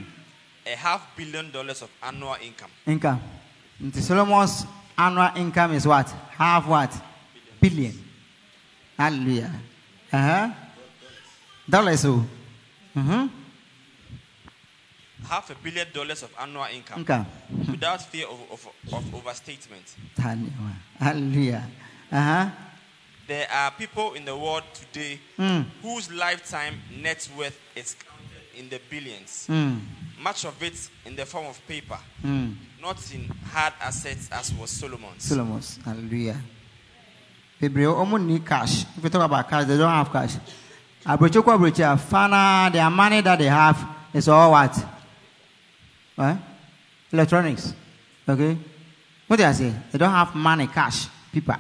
a 0.68 0.76
half 0.76 1.02
billion 1.16 1.52
dollars 1.52 1.82
of 1.82 1.90
annual 2.04 2.36
income. 2.44 2.70
Income. 2.86 3.22
Nti 3.82 4.02
Solomon's 4.02 4.66
annual 4.98 5.30
income 5.38 5.74
is 5.74 5.88
what? 5.88 6.10
Half 6.38 6.68
what? 6.68 6.94
Billion. 7.62 7.94
Hallelujah. 8.98 9.52
Uh 10.12 10.18
huh. 10.22 10.52
Dollars. 11.70 12.04
Mm-hmm. 12.06 13.28
Half 15.28 15.50
a 15.50 15.56
billion 15.56 15.88
dollars 15.92 16.22
of 16.24 16.32
annual 16.40 16.66
income 16.72 17.00
Income. 17.00 17.26
without 17.72 18.02
fear 18.04 18.28
of, 18.28 18.40
of, 18.52 18.68
of 18.94 19.16
overstatement. 19.16 19.96
Hallelujah. 21.00 21.68
Uh 22.12 22.22
huh. 22.22 22.50
There 23.28 23.48
are 23.52 23.72
people 23.72 24.14
in 24.14 24.24
the 24.26 24.36
world 24.38 24.64
today 24.74 25.20
Mm. 25.40 25.66
whose 25.82 26.12
lifetime 26.12 26.76
net 27.02 27.28
worth 27.36 27.58
is 27.76 27.96
counted 27.96 28.60
in 28.60 28.70
the 28.70 28.80
billions, 28.90 29.48
Mm. 29.50 29.80
much 30.22 30.46
of 30.46 30.62
it 30.62 30.90
in 31.06 31.16
the 31.16 31.26
form 31.26 31.48
of 31.48 31.60
paper, 31.68 31.98
Mm. 32.24 32.56
not 32.80 32.98
in 33.12 33.28
hard 33.52 33.74
assets 33.82 34.30
as 34.32 34.54
was 34.54 34.70
Solomon's. 34.70 35.24
Solomon's. 35.24 35.80
Hallelujah. 35.84 36.40
Bebree 37.60 37.88
almost 37.92 38.24
need 38.24 38.46
cash. 38.46 38.84
If 38.96 39.04
you 39.04 39.10
talk 39.10 39.24
about 39.26 39.50
cash, 39.50 39.66
they 39.66 39.78
don't 39.78 39.90
have 39.90 40.12
cash. 40.12 40.36
Abrochoko 41.06 41.56
Abrocha, 41.56 41.98
Fana, 41.98 42.72
their 42.72 42.90
money 42.90 43.22
that 43.22 43.38
they 43.38 43.46
have 43.46 43.78
is 44.14 44.28
all 44.28 44.52
what? 44.52 44.86
What? 46.16 46.38
Electronics. 47.12 47.74
Okay? 48.28 48.58
What 49.28 49.38
do 49.38 49.44
I 49.44 49.52
say? 49.52 49.74
They 49.92 49.98
don't 50.00 50.10
have 50.10 50.34
money, 50.34 50.66
cash, 50.68 51.08
paper. 51.32 51.60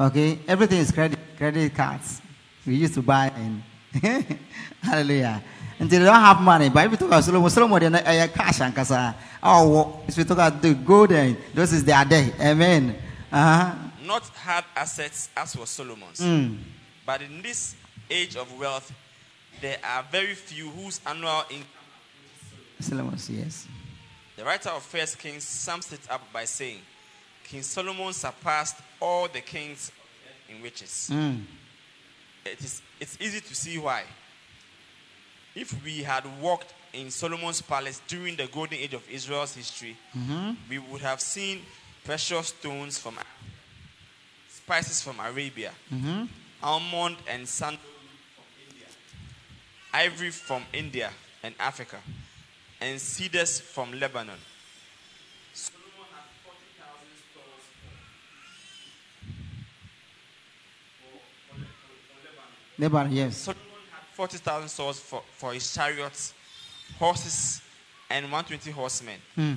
Okay? 0.00 0.40
Everything 0.48 0.78
is 0.78 0.90
credit, 0.90 1.18
credit 1.36 1.74
cards. 1.74 2.20
We 2.66 2.74
used 2.74 2.94
to 2.94 3.02
buy 3.02 3.32
and 3.36 3.62
hallelujah. 4.82 5.42
Until 5.78 6.00
they 6.00 6.06
don't 6.06 6.14
have 6.14 6.40
money. 6.40 6.68
But 6.68 6.86
if 6.86 6.90
you 6.92 6.96
talk 6.96 7.08
about 7.08 7.24
Solomon, 7.24 7.50
Solomon, 7.50 7.92
they 7.92 8.16
have 8.16 8.32
cash 8.32 8.60
and 8.62 8.74
kasa. 8.74 9.14
Oh, 9.42 10.02
if 10.08 10.16
you 10.18 10.24
talk 10.24 10.38
about 10.38 10.60
the 10.60 10.74
gold, 10.74 11.12
and 11.12 11.36
this 11.54 11.72
is 11.72 11.84
their 11.84 12.04
day. 12.04 12.32
Amen. 12.40 12.96
Uh-huh. 13.30 13.74
Not 14.02 14.22
hard 14.28 14.64
assets 14.74 15.28
as 15.36 15.56
was 15.56 15.70
Solomon's. 15.70 16.20
Mm. 16.20 16.58
But 17.06 17.22
in 17.22 17.40
this 17.40 17.76
age 18.10 18.36
of 18.36 18.52
wealth, 18.58 18.92
there 19.60 19.78
are 19.82 20.04
very 20.10 20.34
few 20.34 20.68
whose 20.68 21.00
annual 21.06 21.44
income. 21.48 21.66
Yes. 23.30 23.66
The 24.36 24.44
writer 24.44 24.68
of 24.70 24.82
First 24.82 25.18
Kings 25.18 25.44
sums 25.44 25.90
it 25.92 26.00
up 26.10 26.20
by 26.32 26.44
saying, 26.44 26.80
King 27.44 27.62
Solomon 27.62 28.12
surpassed 28.12 28.76
all 29.00 29.28
the 29.28 29.40
kings 29.40 29.92
in 30.48 30.60
riches. 30.62 31.08
Mm. 31.12 31.42
It 32.44 32.60
is, 32.60 32.82
it's 33.00 33.16
easy 33.20 33.40
to 33.40 33.54
see 33.54 33.78
why. 33.78 34.02
If 35.54 35.82
we 35.82 36.02
had 36.02 36.24
walked 36.42 36.74
in 36.92 37.10
Solomon's 37.10 37.62
palace 37.62 38.02
during 38.08 38.36
the 38.36 38.46
golden 38.46 38.78
age 38.78 38.94
of 38.94 39.08
Israel's 39.08 39.54
history, 39.54 39.96
we 40.68 40.78
would 40.78 41.00
have 41.00 41.20
seen 41.20 41.62
precious 42.04 42.48
stones 42.48 42.98
from 42.98 43.18
spices 44.48 45.00
from 45.02 45.18
Arabia, 45.20 45.72
almond 46.62 47.16
and 47.28 47.46
sandalwood 47.46 47.84
from 48.34 48.44
India, 48.68 48.86
ivory 49.92 50.30
from 50.30 50.62
India 50.72 51.10
and 51.42 51.54
Africa, 51.58 51.98
and 52.80 53.00
cedars 53.00 53.60
from 53.60 53.92
Lebanon. 53.98 54.38
Solomon 55.52 55.84
had 56.12 56.24
40,000 56.44 57.06
stores 57.30 57.64
for, 57.80 57.96
for, 61.00 61.18
for, 61.48 61.60
for 62.08 62.16
Lebanon. 62.24 62.50
Lebanon, 62.78 63.12
yes. 63.12 63.36
Solomon 63.36 63.62
had 63.90 64.04
40,000 64.14 64.68
swords 64.68 64.98
for, 65.00 65.22
for 65.32 65.52
his 65.54 65.72
chariots, 65.72 66.34
horses, 66.98 67.62
and 68.10 68.24
120 68.24 68.70
horsemen. 68.70 69.20
Mm. 69.36 69.56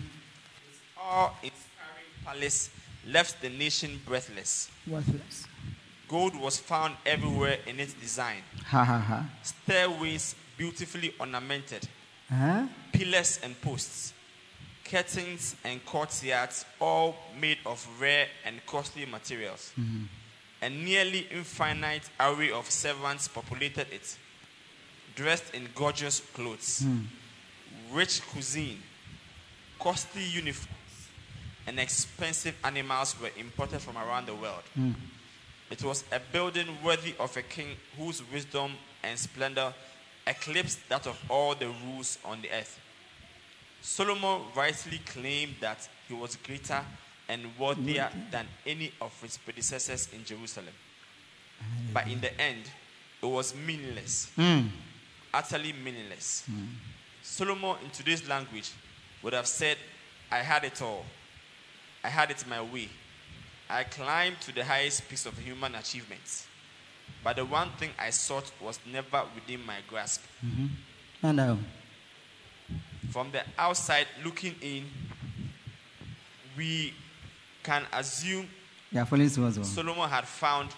All 0.98 1.36
inspiring 1.44 2.10
palace 2.26 2.70
left 3.08 3.42
the 3.42 3.50
nation 3.50 4.00
breathless. 4.06 4.70
Worthless. 4.88 5.49
Gold 6.10 6.36
was 6.36 6.58
found 6.58 6.96
everywhere 7.06 7.60
in 7.68 7.80
its 7.80 7.94
design. 7.94 8.42
Ha 8.66 8.84
ha 8.84 9.00
ha. 9.00 9.26
Stairways 9.44 10.36
beautifully 10.58 11.14
ornamented, 11.20 11.88
Huh? 12.30 12.68
pillars 12.92 13.40
and 13.44 13.60
posts, 13.62 14.14
curtains 14.84 15.56
and 15.64 15.84
courtyards, 15.86 16.66
all 16.82 17.16
made 17.40 17.58
of 17.66 17.88
rare 18.00 18.28
and 18.46 18.64
costly 18.66 19.06
materials. 19.06 19.72
Mm-hmm. 19.80 20.04
A 20.62 20.70
nearly 20.70 21.28
infinite 21.32 22.10
array 22.20 22.52
of 22.52 22.70
servants 22.70 23.28
populated 23.28 23.88
it, 23.94 24.18
dressed 25.16 25.54
in 25.54 25.70
gorgeous 25.74 26.20
clothes, 26.34 26.82
hmm. 26.82 27.06
rich 27.96 28.22
cuisine, 28.28 28.82
costly 29.80 30.24
uniforms, 30.24 30.76
and 31.66 31.80
expensive 31.80 32.56
animals 32.64 33.16
were 33.22 33.32
imported 33.38 33.80
from 33.80 33.98
around 33.98 34.26
the 34.26 34.36
world. 34.36 34.64
Hmm. 34.74 34.92
It 35.70 35.84
was 35.84 36.04
a 36.12 36.20
building 36.20 36.68
worthy 36.84 37.14
of 37.20 37.36
a 37.38 37.42
king 37.42 37.76
whose 37.98 38.24
wisdom 38.32 38.72
and 39.04 39.18
splendor 39.18 39.74
eclipsed 40.26 40.80
that 40.90 41.06
of 41.08 41.18
all 41.30 41.56
the 41.56 41.68
rules 41.86 42.18
on 42.26 42.42
the 42.42 42.50
earth. 42.52 42.80
Solomon 43.82 44.42
rightly 44.56 45.00
claimed 45.06 45.56
that 45.62 45.88
he 46.08 46.14
was 46.14 46.36
greater 46.38 46.84
and 47.28 47.46
worthier 47.58 48.10
than 48.32 48.48
any 48.66 48.92
of 49.00 49.20
his 49.22 49.38
predecessors 49.38 50.10
in 50.12 50.26
Jerusalem. 50.26 50.74
But 51.94 52.08
in 52.08 52.20
the 52.20 52.40
end, 52.42 52.64
it 53.22 53.26
was 53.26 53.54
meaningless, 53.56 54.32
Mm. 54.38 54.70
utterly 55.34 55.74
meaningless. 55.74 56.44
Solomon, 57.22 57.78
in 57.84 57.92
today's 57.92 58.28
language, 58.28 58.72
would 59.22 59.34
have 59.34 59.48
said, 59.48 59.78
I 60.32 60.40
had 60.40 60.64
it 60.64 60.82
all. 60.82 61.06
I 62.04 62.10
had 62.10 62.32
it 62.32 62.46
my 62.48 62.62
way. 62.62 62.90
I 63.70 63.84
climbed 63.84 64.42
to 64.42 64.52
the 64.54 64.64
highest 64.66 65.08
peaks 65.08 65.26
of 65.26 65.38
human 65.38 65.76
achievements. 65.76 66.48
But 67.24 67.36
the 67.36 67.46
one 67.46 67.70
thing 67.72 67.92
I 68.00 68.10
sought 68.10 68.52
was 68.62 68.80
never 68.92 69.24
within 69.36 69.66
my 69.66 69.78
grasp. 69.88 70.24
I 71.22 71.32
know. 71.32 71.60
From 73.12 73.32
the 73.32 73.44
outside 73.58 74.08
looking 74.24 74.56
in, 74.62 74.86
we 76.58 76.94
can 77.64 77.86
assume 77.94 78.48
Yeah, 78.92 79.06
following 79.06 79.30
so 79.30 79.42
well. 79.42 79.52
Solomon 79.64 80.10
had 80.10 80.26
found 80.26 80.70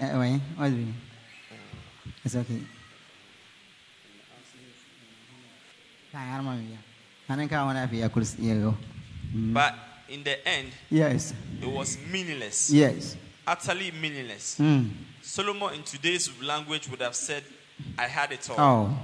Uh, 0.00 0.18
wait, 0.18 0.40
what 0.56 0.70
do 0.70 0.76
you? 0.76 0.94
It's 2.24 2.36
okay. 2.36 2.60
I 7.28 7.36
don't 7.36 7.38
know. 7.38 7.42
I 7.44 7.48
think 7.48 7.52
I 7.52 7.64
want 7.64 7.78
to 7.78 7.88
be 7.88 8.02
a 8.02 8.08
cool 8.08 8.22
go. 8.24 8.76
But 9.34 9.74
in 10.08 10.22
the 10.22 10.46
end, 10.46 10.68
Yes. 10.90 11.32
it 11.60 11.68
was 11.68 11.96
meaningless, 12.10 12.70
Yes. 12.70 13.16
utterly 13.46 13.90
meaningless. 13.92 14.56
Mm. 14.58 14.90
Solomon, 15.22 15.74
in 15.74 15.82
today's 15.82 16.30
language, 16.42 16.88
would 16.88 17.00
have 17.00 17.14
said, 17.14 17.44
I 17.98 18.06
had 18.08 18.32
it 18.32 18.48
all. 18.50 18.56
Oh. 18.60 18.98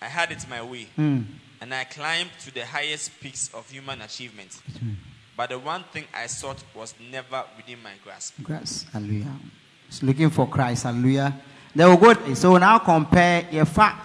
I 0.00 0.06
had 0.08 0.32
it 0.32 0.44
my 0.50 0.60
way. 0.62 0.88
Mm. 0.98 1.24
And 1.60 1.72
I 1.72 1.84
climbed 1.84 2.30
to 2.44 2.52
the 2.52 2.66
highest 2.66 3.12
peaks 3.20 3.48
of 3.54 3.70
human 3.70 4.00
achievement. 4.02 4.60
But 5.36 5.50
the 5.50 5.58
one 5.58 5.84
thing 5.92 6.04
I 6.12 6.26
sought 6.26 6.62
was 6.74 6.94
never 7.10 7.44
within 7.56 7.80
my 7.82 7.92
grasp. 8.04 8.34
Grass. 8.42 8.84
Hallelujah. 8.92 9.32
It's 9.88 10.02
looking 10.02 10.28
for 10.30 10.48
Christ. 10.48 10.82
Hallelujah. 10.82 11.32
They 11.74 11.84
will 11.84 11.96
go. 11.96 12.34
So 12.34 12.56
now 12.58 12.78
compare 12.80 13.46
your 13.52 13.64
fact 13.64 14.04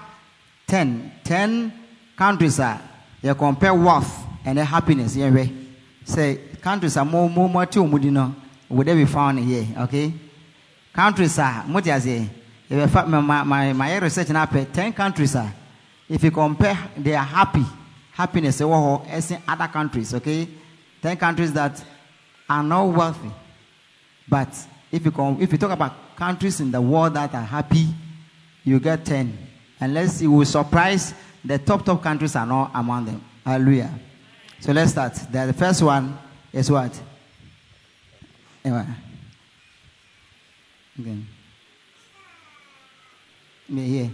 10. 0.68 1.12
10 1.24 1.74
countries 2.16 2.60
are. 2.60 2.80
You 3.28 3.36
compare 3.36 3.74
wealth 3.74 4.26
and 4.46 4.58
happiness. 4.60 5.18
Right? 5.18 5.52
Say 6.06 6.38
countries 6.62 6.96
are 6.96 7.04
more, 7.04 7.30
more, 7.30 7.50
more, 7.50 7.66
too, 7.66 7.84
mudino. 7.84 8.34
Would 8.70 8.88
they 8.88 8.96
be 8.96 9.04
found 9.04 9.40
here? 9.40 9.68
Okay. 9.80 10.14
Countries 10.94 11.38
are. 11.38 11.64
What 11.64 11.86
you 11.86 12.00
say? 12.00 12.30
If 12.70 12.78
you 12.78 12.88
fa- 12.88 13.06
my, 13.06 13.20
my, 13.20 13.44
my, 13.44 13.74
my 13.74 13.98
research 13.98 14.30
now, 14.30 14.46
10 14.46 14.94
countries 14.94 15.36
are. 15.36 15.54
If 16.08 16.24
you 16.24 16.32
compare, 16.32 16.78
they 16.96 17.16
are 17.16 17.26
happy. 17.26 17.66
Happiness, 18.14 18.62
oh, 18.62 19.04
as 19.10 19.30
in 19.30 19.42
other 19.46 19.68
countries, 19.68 20.14
okay? 20.14 20.48
10 21.02 21.18
countries 21.18 21.52
that 21.52 21.84
are 22.50 22.64
not 22.64 22.86
wealthy. 22.86 23.30
But 24.30 24.56
if 24.90 25.04
you, 25.04 25.38
if 25.42 25.52
you 25.52 25.58
talk 25.58 25.72
about 25.72 26.16
countries 26.16 26.62
in 26.62 26.72
the 26.72 26.80
world 26.80 27.14
that 27.16 27.36
are 27.36 27.44
happy, 27.44 27.88
you 28.64 28.80
get 28.80 29.04
10. 29.04 29.38
Unless 29.82 30.22
you 30.22 30.32
will 30.32 30.46
surprise, 30.46 31.14
the 31.48 31.58
top, 31.58 31.86
top 31.86 32.04
countries 32.04 32.36
are 32.36 32.46
not 32.46 32.72
among 32.74 33.06
them. 33.06 33.24
Hallelujah. 33.46 33.90
So 34.60 34.74
let's 34.74 34.92
start. 34.92 35.14
The, 35.32 35.54
first 35.54 35.82
one 35.82 36.18
is 36.52 36.70
what? 36.70 37.00
Yeah. 38.66 38.86
Okay. 41.00 41.18
Me 43.70 43.88
here. 43.88 44.12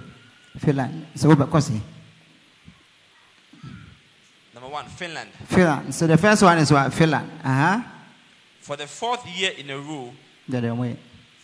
Finland. 0.59 1.07
So 1.15 1.29
what 1.29 1.39
about 1.39 1.69
Number 4.53 4.69
one, 4.69 4.85
Finland. 4.85 5.29
Finland. 5.47 5.95
So 5.95 6.05
the 6.05 6.17
first 6.17 6.43
one 6.43 6.57
is 6.59 6.71
what? 6.71 6.93
Finland. 6.93 7.29
Uh 7.43 7.47
huh. 7.47 7.81
For 8.61 8.77
the 8.77 8.87
fourth 8.87 9.25
year 9.35 9.51
in 9.57 9.69
a 9.69 9.77
row, 9.77 10.13
The 10.47 10.57
other 10.57 10.75
way. 10.75 10.97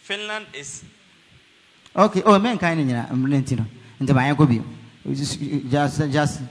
Finland 0.03 0.45
is 0.53 0.84
Okay. 1.95 2.22
Oh, 2.26 2.38
men 2.38 2.57
kind 2.57 2.80
of, 2.80 3.11
I'm 3.11 3.26
renting. 3.26 3.66
Into 3.99 4.14
my 4.14 4.30
uncle. 4.30 4.48
Just, 5.07 5.39
just, 5.69 6.11
just, 6.11 6.41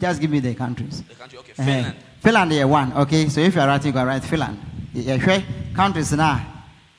just 0.00 0.20
give 0.20 0.30
me 0.30 0.40
the 0.40 0.54
countries. 0.54 1.02
the 1.02 1.14
country. 1.14 1.38
Okay, 1.38 1.52
Uh-huh. 1.58 1.64
Finland. 1.64 1.94
Finland 2.22 2.52
yɛ 2.52 2.68
one 2.68 2.92
okay 2.94 3.28
so 3.28 3.40
if 3.40 3.54
you 3.54 3.60
are 3.60 3.66
writing 3.68 3.88
you 3.88 3.92
can 3.92 4.06
write 4.06 4.22
Finland 4.24 4.58
yɛhwɛ 4.94 5.74
countries 5.74 6.12
now. 6.12 6.40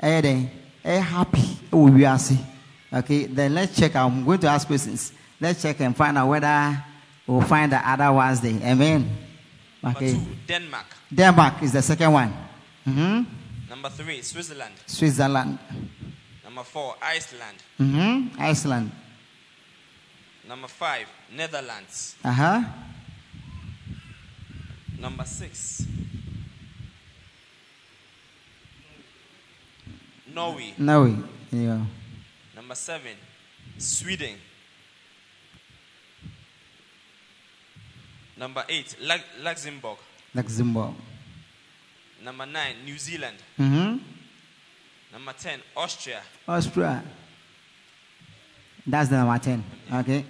ɛyɛ 0.02 0.22
den 0.22 0.50
ɛyɛ 0.86 1.02
happy 1.02 1.58
ɛwɔ 1.72 1.90
wiase 1.96 2.38
okay 2.94 3.26
then 3.26 3.54
let's 3.54 3.76
check 3.76 3.96
I'm 3.96 4.24
going 4.26 4.40
to 4.40 4.48
ask 4.48 4.68
questions 4.68 5.12
let's 5.40 5.62
check 5.62 5.80
and 5.82 5.96
find 5.96 6.18
out 6.18 6.28
whether 6.30 6.84
we'll 7.26 7.42
find 7.42 7.72
the 7.72 7.78
other 7.90 8.12
ones 8.14 8.42
there 8.42 8.52
amen 8.64 9.10
Number 9.82 9.98
okay 10.00 10.14
two, 10.14 10.26
Denmark. 10.48 10.86
Denmark 11.14 11.64
is 11.64 11.72
the 11.74 11.82
second 11.82 12.12
one 12.12 12.34
hmm 12.86 13.24
Number 13.70 13.90
three, 13.90 14.22
Switzerland. 14.22 14.74
Switzerland 14.86 15.58
Number 16.44 16.64
four, 16.64 16.96
Iceland. 17.02 17.58
hmm 17.78 18.28
Iceland 18.40 18.92
Number 20.48 20.68
five, 20.68 21.08
Netherlands. 21.36 22.16
uh 22.24 22.32
huh 22.32 22.64
Number 25.00 25.26
six, 25.26 25.86
Norway. 30.34 30.74
Norway 30.78 31.16
yeah 31.52 31.80
Number 32.56 32.76
seven, 32.76 33.16
Sweden. 33.78 34.36
Number 38.38 38.64
eight, 38.70 38.96
Luxembourg. 39.44 39.98
Luxembourg 40.34 40.94
Number 42.24 42.46
nine, 42.46 42.76
New 42.86 42.98
Zealand. 42.98 43.38
hmm 43.58 43.98
Number 45.14 45.34
ten, 45.34 45.60
Austria. 45.76 46.22
Austria. 46.48 47.04
That's 48.86 49.10
the 49.10 49.18
number 49.18 49.38
10. 49.38 49.64
Okay. 49.94 50.26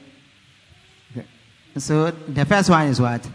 So 1.80 2.12
the 2.12 2.46
first 2.46 2.70
one 2.70 2.88
is 2.88 3.00
what? 3.00 3.28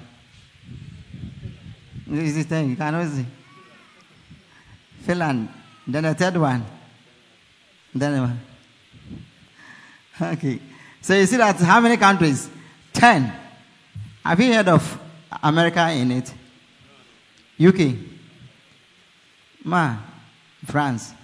This 2.06 2.36
is 2.36 2.47
10. 2.47 2.70
You 2.70 2.77
cannot 2.77 3.09
see. 3.09 3.27
Finland. 5.02 5.48
Then 5.86 6.05
the 6.05 6.14
third 6.14 6.36
one. 6.36 6.64
Then 7.94 8.14
the 8.14 8.20
one. 8.20 8.40
Okay. 10.20 10.60
So 11.01 11.14
you 11.14 11.27
see 11.27 11.36
that 11.36 11.56
how 11.56 11.81
many 11.81 11.97
countries? 11.97 12.48
10. 12.93 13.32
Have 14.24 14.40
you 14.40 14.52
heard 14.52 14.69
of 14.69 15.01
America 15.43 15.90
in 15.90 16.12
it? 16.12 16.35
UK. 17.60 17.97
Ma. 19.64 19.97
France. 20.64 21.14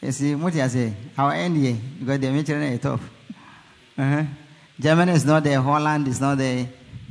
You 0.00 0.12
see, 0.12 0.34
what 0.34 0.54
I 0.54 0.68
say, 0.68 0.94
our 1.16 1.32
NDA, 1.32 1.76
because 1.98 2.20
the 2.20 2.30
military 2.30 2.66
is 2.68 2.80
tough. 2.80 3.17
Uh-huh. 3.98 4.24
Germany 4.78 5.12
is 5.12 5.24
not 5.24 5.42
there, 5.42 5.60
Holland 5.60 6.06
is 6.06 6.20
not 6.20 6.38
there. 6.38 6.68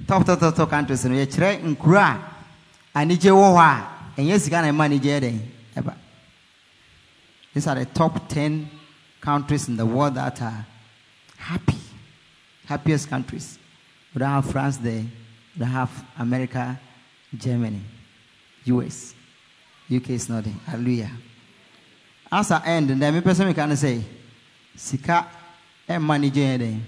Top, 0.07 0.25
top, 0.25 0.39
top, 0.39 0.55
top 0.55 0.69
countries. 0.69 1.03
No, 1.03 1.15
yɛkyerɛ 1.15 1.61
nkuro 1.75 1.99
a 1.99 2.19
anigye 2.95 3.31
wɔ 3.31 3.47
hɔ 3.55 3.59
a 3.59 4.21
ɛnyɛ 4.21 4.39
sika 4.39 4.61
na 4.61 4.69
ɛma 4.69 4.87
anigye 4.87 5.19
yɛ 5.19 5.21
dɛn 5.21 5.39
ɛba. 5.75 5.95
These 7.53 7.67
are 7.67 7.75
the 7.75 7.85
top 7.85 8.29
10 8.29 8.69
countries 9.19 9.67
in 9.67 9.75
the 9.75 9.85
world 9.85 10.15
that 10.15 10.41
are 10.41 10.65
happy. 11.37 11.75
Happiest 12.67 13.09
countries. 13.09 13.57
We 14.13 14.19
don't 14.19 14.29
have 14.29 14.49
France 14.49 14.77
there. 14.77 15.01
We 15.55 15.59
don't 15.59 15.69
have 15.69 16.05
America, 16.19 16.79
Germany, 17.35 17.81
US. 18.65 19.13
UK 19.93 20.11
is 20.11 20.29
not 20.29 20.43
there. 20.43 20.53
Hallelujah. 20.65 21.11
As 22.31 22.51
I 22.51 22.65
end, 22.65 22.89
then 22.89 23.13
me 23.13 23.21
person 23.21 23.53
can 23.53 23.75
say, 23.75 24.03
Sika 24.75 25.27
and 25.87 26.03
money 26.03 26.31
jene. 26.31 26.81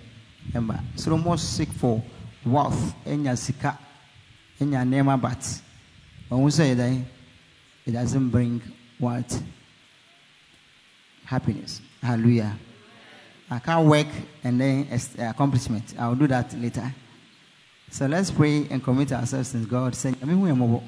Emba. 0.52 0.82
So 0.96 1.18
most 1.18 1.56
seek 1.56 1.70
for 1.70 2.02
wealth 2.46 2.96
your 3.06 3.36
sika 3.36 3.78
your 4.60 4.86
name 4.86 5.06
but 5.20 5.62
when 6.28 6.42
we 6.42 6.52
say 6.52 6.74
that 6.74 7.02
it 7.86 7.92
doesn't 7.92 8.30
bring 8.30 8.62
what 8.98 9.42
happiness. 11.26 11.82
Hallelujah. 12.02 12.58
I 13.52 13.60
can't 13.60 13.88
work 13.88 14.08
and 14.44 14.60
then 14.60 14.88
uh, 14.92 15.30
accomplishment. 15.30 15.94
I'll 15.98 16.16
do 16.16 16.28
that 16.28 16.54
later. 16.60 16.94
So 17.92 18.06
let's 18.06 18.32
pray 18.32 18.68
and 18.70 18.84
commit 18.84 19.12
ourselves 19.12 19.52
to 19.54 19.60
God, 19.66 19.96
saying, 19.96 20.18
I 20.22 20.26
mean, 20.26 20.42
we 20.42 20.52
are 20.52 20.56
mobile 20.56 20.84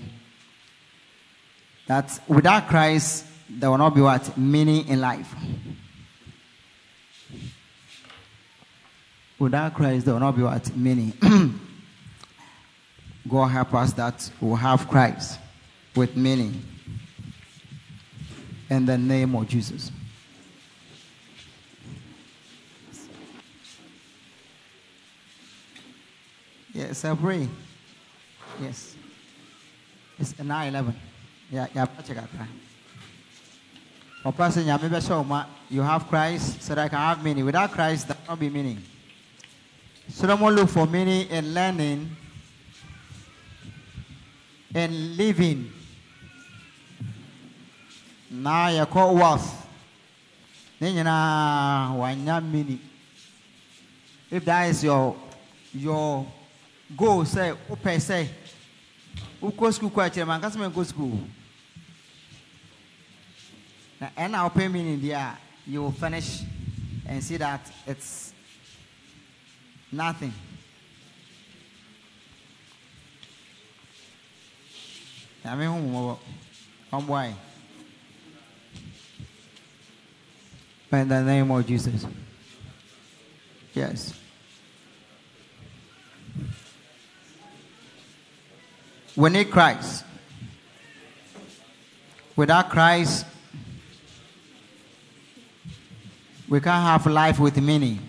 that 1.88 2.22
without 2.28 2.70
Christ, 2.70 3.26
there 3.50 3.70
will 3.70 3.78
not 3.78 3.94
be 3.94 4.02
what? 4.02 4.38
Meaning 4.38 4.88
in 4.88 5.02
life. 5.02 5.36
Without 9.42 9.74
Christ, 9.74 10.06
there 10.06 10.14
will 10.14 10.22
not 10.22 10.36
be 10.36 10.44
what? 10.44 10.78
Meaning. 10.78 11.14
God 13.28 13.48
help 13.48 13.74
us 13.74 13.92
that 13.94 14.30
will 14.40 14.56
have 14.56 14.88
Christ 14.88 15.40
with 15.96 16.16
meaning. 16.16 16.64
In 18.70 18.86
the 18.86 19.00
name 19.00 19.34
of 19.34 19.48
Jesus. 19.48 19.92
Yes, 26.72 27.04
I 27.04 27.16
pray. 27.16 27.50
Yes. 28.62 28.96
It's 30.20 30.38
9 30.38 30.68
11. 30.68 30.96
Yeah, 31.50 31.66
yeah, 31.74 31.88
check 32.06 32.18
out. 32.18 32.30
Or 34.24 35.46
you 35.72 35.82
have 35.82 36.08
Christ 36.08 36.62
so 36.62 36.76
that 36.76 36.86
I 36.86 36.90
can 36.90 37.00
have 37.00 37.24
meaning. 37.24 37.44
Without 37.44 37.72
Christ, 37.72 38.08
there 38.08 38.18
will 38.28 38.34
not 38.34 38.40
be 38.40 38.48
meaning. 38.48 38.84
So 40.10 40.28
don't 40.28 40.42
look 40.56 40.70
for 40.70 40.86
meaning 40.86 41.28
in 41.30 41.54
learning 41.54 42.16
and 44.74 45.18
living. 45.18 45.72
Now 48.30 48.70
you 48.70 48.86
call 48.86 49.16
wealth. 49.16 49.68
Then 50.80 50.96
you 50.96 51.04
know, 51.04 51.10
wanya 51.10 52.42
meaning. 52.44 52.80
If 54.30 54.46
that 54.46 54.70
is 54.70 54.84
your 54.84 55.16
your 55.74 56.26
goal, 56.96 57.26
say, 57.26 57.54
open 57.70 58.00
say, 58.00 58.30
wokɔ 59.42 59.72
sukuu 59.74 59.92
kɔ 59.92 60.02
akyerɛ 60.06 60.28
ma 60.28 60.38
nkasa 60.40 60.58
ma 60.58 60.70
nkɔ 60.70 60.86
sukuu 60.86 61.28
na 64.00 64.10
ɛna 64.18 64.46
wopɛ 64.46 64.72
meaning 64.72 65.00
deɛ 65.02 65.16
a 65.18 65.38
you 65.66 65.82
will 65.82 65.92
finish 65.92 66.42
and 67.06 67.24
see 67.24 67.38
that 67.38 67.72
it's 67.88 68.31
nothing 69.92 70.34
nyame 75.44 75.66
ho 75.66 75.78
mmɔbɔ 75.78 76.18
ɔmboae 76.94 77.34
in 80.92 81.08
the 81.08 81.22
name 81.24 81.50
of 81.52 81.66
jesus 81.66 82.06
yes 83.74 84.14
We 89.16 89.30
need 89.30 89.52
Christ. 89.52 90.06
Without 92.36 92.70
Christ, 92.70 93.26
we 96.48 96.60
can't 96.62 96.84
have 96.84 97.06
life 97.06 97.38
with 97.38 97.62
meaning. 97.62 98.00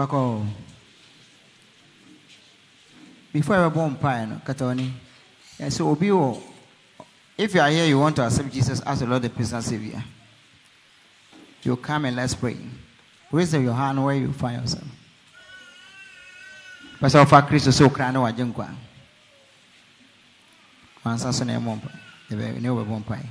Bako. 0.00 0.46
Before 3.32 3.56
I 3.56 3.66
was 3.66 3.74
born, 3.74 3.92
no, 4.00 4.40
Katoni. 4.44 4.90
And 5.58 5.72
so, 5.72 5.88
Obi, 5.90 6.08
if 7.36 7.54
you 7.54 7.60
are 7.60 7.68
here, 7.70 7.84
you 7.84 7.98
want 7.98 8.16
to 8.16 8.22
accept 8.24 8.50
Jesus 8.50 8.80
as 8.80 9.00
the 9.00 9.06
Lord 9.06 9.24
and 9.24 9.34
personal 9.34 9.62
Savior. 9.62 10.02
You 11.62 11.76
come 11.76 12.06
and 12.06 12.16
let's 12.16 12.34
pray. 12.34 12.56
Raise 13.30 13.52
your 13.54 13.74
hand 13.74 14.02
where 14.02 14.14
you 14.16 14.32
find 14.32 14.62
yourself. 14.62 14.84
okra 17.02 18.12
ne 18.12 18.18
wagye 18.18 18.44
nkwa 18.44 18.74
wansa 21.04 21.32
so 21.32 21.44
na 21.44 21.54
ɛmmɔ 21.58 21.76
mpa 21.76 21.90
ɛbɛ- 22.30 22.60
ne 22.60 22.68
wobɛbɔ 22.68 22.98
mpae 23.04 23.26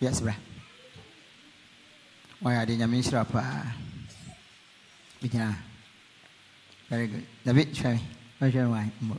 yes 0.00 0.20
bra 0.22 0.34
wayɛ 2.42 2.62
ade 2.62 2.76
nyame 2.78 3.02
nhyira 3.02 3.26
paa 5.20 5.22
bɛgyina 5.22 5.56
very 6.88 7.06
good. 7.08 7.26
Dabi 7.44 7.62
hwɛ 7.64 7.92
me 7.94 8.00
bɛhwɛ 8.40 8.62
me 8.64 8.70
wan 8.70 8.92
mbɔ 9.02 9.16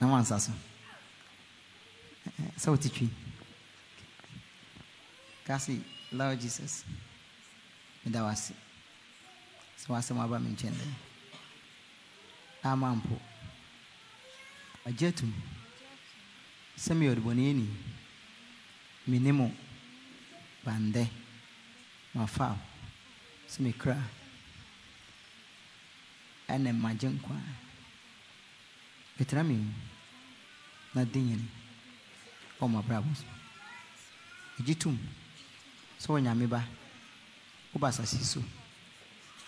na 0.00 0.06
wansa 0.06 0.40
so 0.40 0.52
Eh, 2.26 2.50
sɛ 2.56 2.70
wote 2.70 2.88
twi 2.88 3.10
ka 5.46 5.58
se 5.58 5.78
lord 6.12 6.40
jesus. 6.40 6.84
Meda 8.04 8.22
wo 8.22 8.28
ase 8.28 8.54
sɛ 9.76 9.86
woasɛm 9.92 10.18
aba 10.20 10.38
me 10.40 10.50
nkyɛn 10.50 10.72
dɛ 10.72 10.86
ama 12.62 12.94
mpo 12.96 13.20
agye 14.86 15.08
atum 15.08 15.32
sɛ 16.78 16.94
meyɛ 16.96 17.12
ɔdebɔneɛni 17.14 17.66
mene 19.06 19.32
mo 19.32 19.52
bandɛ 20.64 21.04
mafa 22.14 22.48
wo 22.56 22.58
sɛ 23.48 23.60
mekra 23.62 23.96
ɛne 26.52 26.70
magye 26.82 27.08
nkwa. 27.08 27.36
Bɛtena 29.16 29.42
me 29.48 29.56
na 30.94 31.04
di 31.04 31.20
nyini 31.20 31.46
wɔ 32.58 32.64
mabrabɔ 32.74 33.10
so 33.20 33.26
ɛgye 34.58 34.74
tom 34.78 34.96
sɛ 36.02 36.08
ɔnyame 36.16 36.46
ba 36.48 36.60
woba 37.72 37.88
asase 37.88 38.18
so 38.24 38.40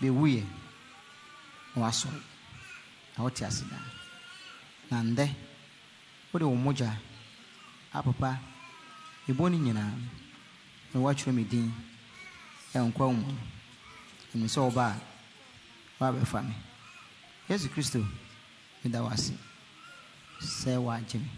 bɛwuyɛ 0.01 0.43
na 1.75 1.83
wasɔre 1.83 2.21
na 3.17 3.23
wote 3.25 3.43
ase 3.43 3.65
daa 3.71 3.85
na 4.91 5.03
ndɛ 5.03 5.27
wode 6.33 6.43
wo 6.45 6.55
mogya 6.57 6.91
apapa 7.93 8.41
ɛbɔ 9.29 9.51
no 9.51 9.57
nyinaa 9.59 9.93
na 10.93 11.01
woatwerɛ 11.01 11.33
me 11.35 11.45
din. 11.45 11.73
Ɛnkwa 12.75 13.07
wo 13.09 13.13
mu 13.13 13.33
ɛnim 14.35 14.49
sɛ 14.55 14.61
woba 14.67 14.87
woabɛfa 15.99 16.39
me 16.49 16.55
yesu 17.49 17.69
kristo 17.69 18.01
meda 18.85 19.03
wo 19.03 19.09
ase 19.11 19.35
sɛ 20.59 20.73
woagye 20.85 21.19
me 21.25 21.31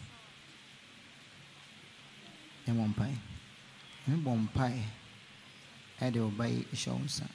ɛmɔ 2.69 2.85
mpae 2.93 3.15
mebɔ 4.09 4.31
mpae 4.45 4.83
ɛde 6.01 6.19
wo 6.25 6.31
ba 6.39 6.45
yi 6.47 6.61
hyɛ 6.73 6.91
wo 6.93 6.99
nsa 7.05 7.27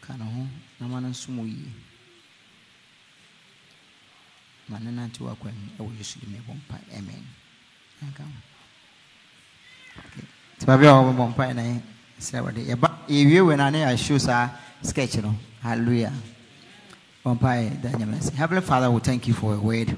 ka 0.00 0.16
ne 0.16 0.24
ho 0.24 0.42
na 0.80 0.86
ma 0.88 0.98
no 1.00 1.08
nsom 1.08 1.38
wo 1.38 1.44
yie 1.44 1.70
ma 4.68 4.78
ne 4.78 4.90
nante 4.90 5.20
wakwan 5.22 5.54
mu 5.54 5.68
ɛwɔ 5.78 5.90
yesu 5.98 6.18
de 6.20 6.26
mebɔ 6.26 6.52
mpae 6.54 6.82
amen. 6.98 7.24
Anka 8.02 8.22
ho 8.26 8.30
nti 10.56 10.64
baabi 10.66 10.86
a 10.86 10.92
wɔbɛbɔ 10.98 11.24
mpae 11.30 11.52
na 11.54 11.62
sɛ 12.18 12.36
wɔde 12.44 12.60
yɛba 12.70 12.88
yɛwie 13.08 13.40
wei 13.46 13.56
na 13.56 13.70
ne 13.70 13.78
yɛahyew 13.84 14.18
saa 14.20 14.50
sketch 14.82 15.16
no 15.22 15.30
hallelujah 15.62 16.12
bɔ 16.12 16.12
mpae 16.12 16.12
da 16.12 16.18
nyame 16.18 16.20
ase 16.22 17.10
heavenly 17.24 18.60
father 18.62 18.90
we 18.90 19.00
thank 19.00 19.28
you 19.28 19.34
for 19.34 19.52
your 19.52 19.60
word. 19.60 19.96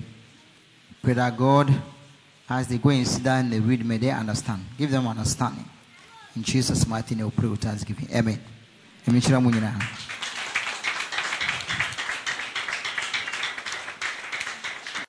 Pray 1.03 1.15
that 1.15 1.37
god 1.37 1.73
as 2.49 2.69
they 2.69 2.79
go 2.79 2.91
and 2.91 3.07
sit 3.07 3.23
down 3.23 3.45
and 3.45 3.53
they 3.53 3.61
read 3.61 3.85
may 3.85 3.97
they 3.97 4.11
understand. 4.11 4.65
Give 4.77 4.91
them 4.91 5.07
understanding. 5.07 5.69
In 6.37 6.43
jesus 6.43 6.87
mighty 6.87 7.15
name 7.15 7.27
we 7.27 7.31
pray 7.31 7.49
with 7.49 7.61
thanksgiving. 7.61 8.09
Amen. 8.15 8.41
Nyinaa 9.07 10.24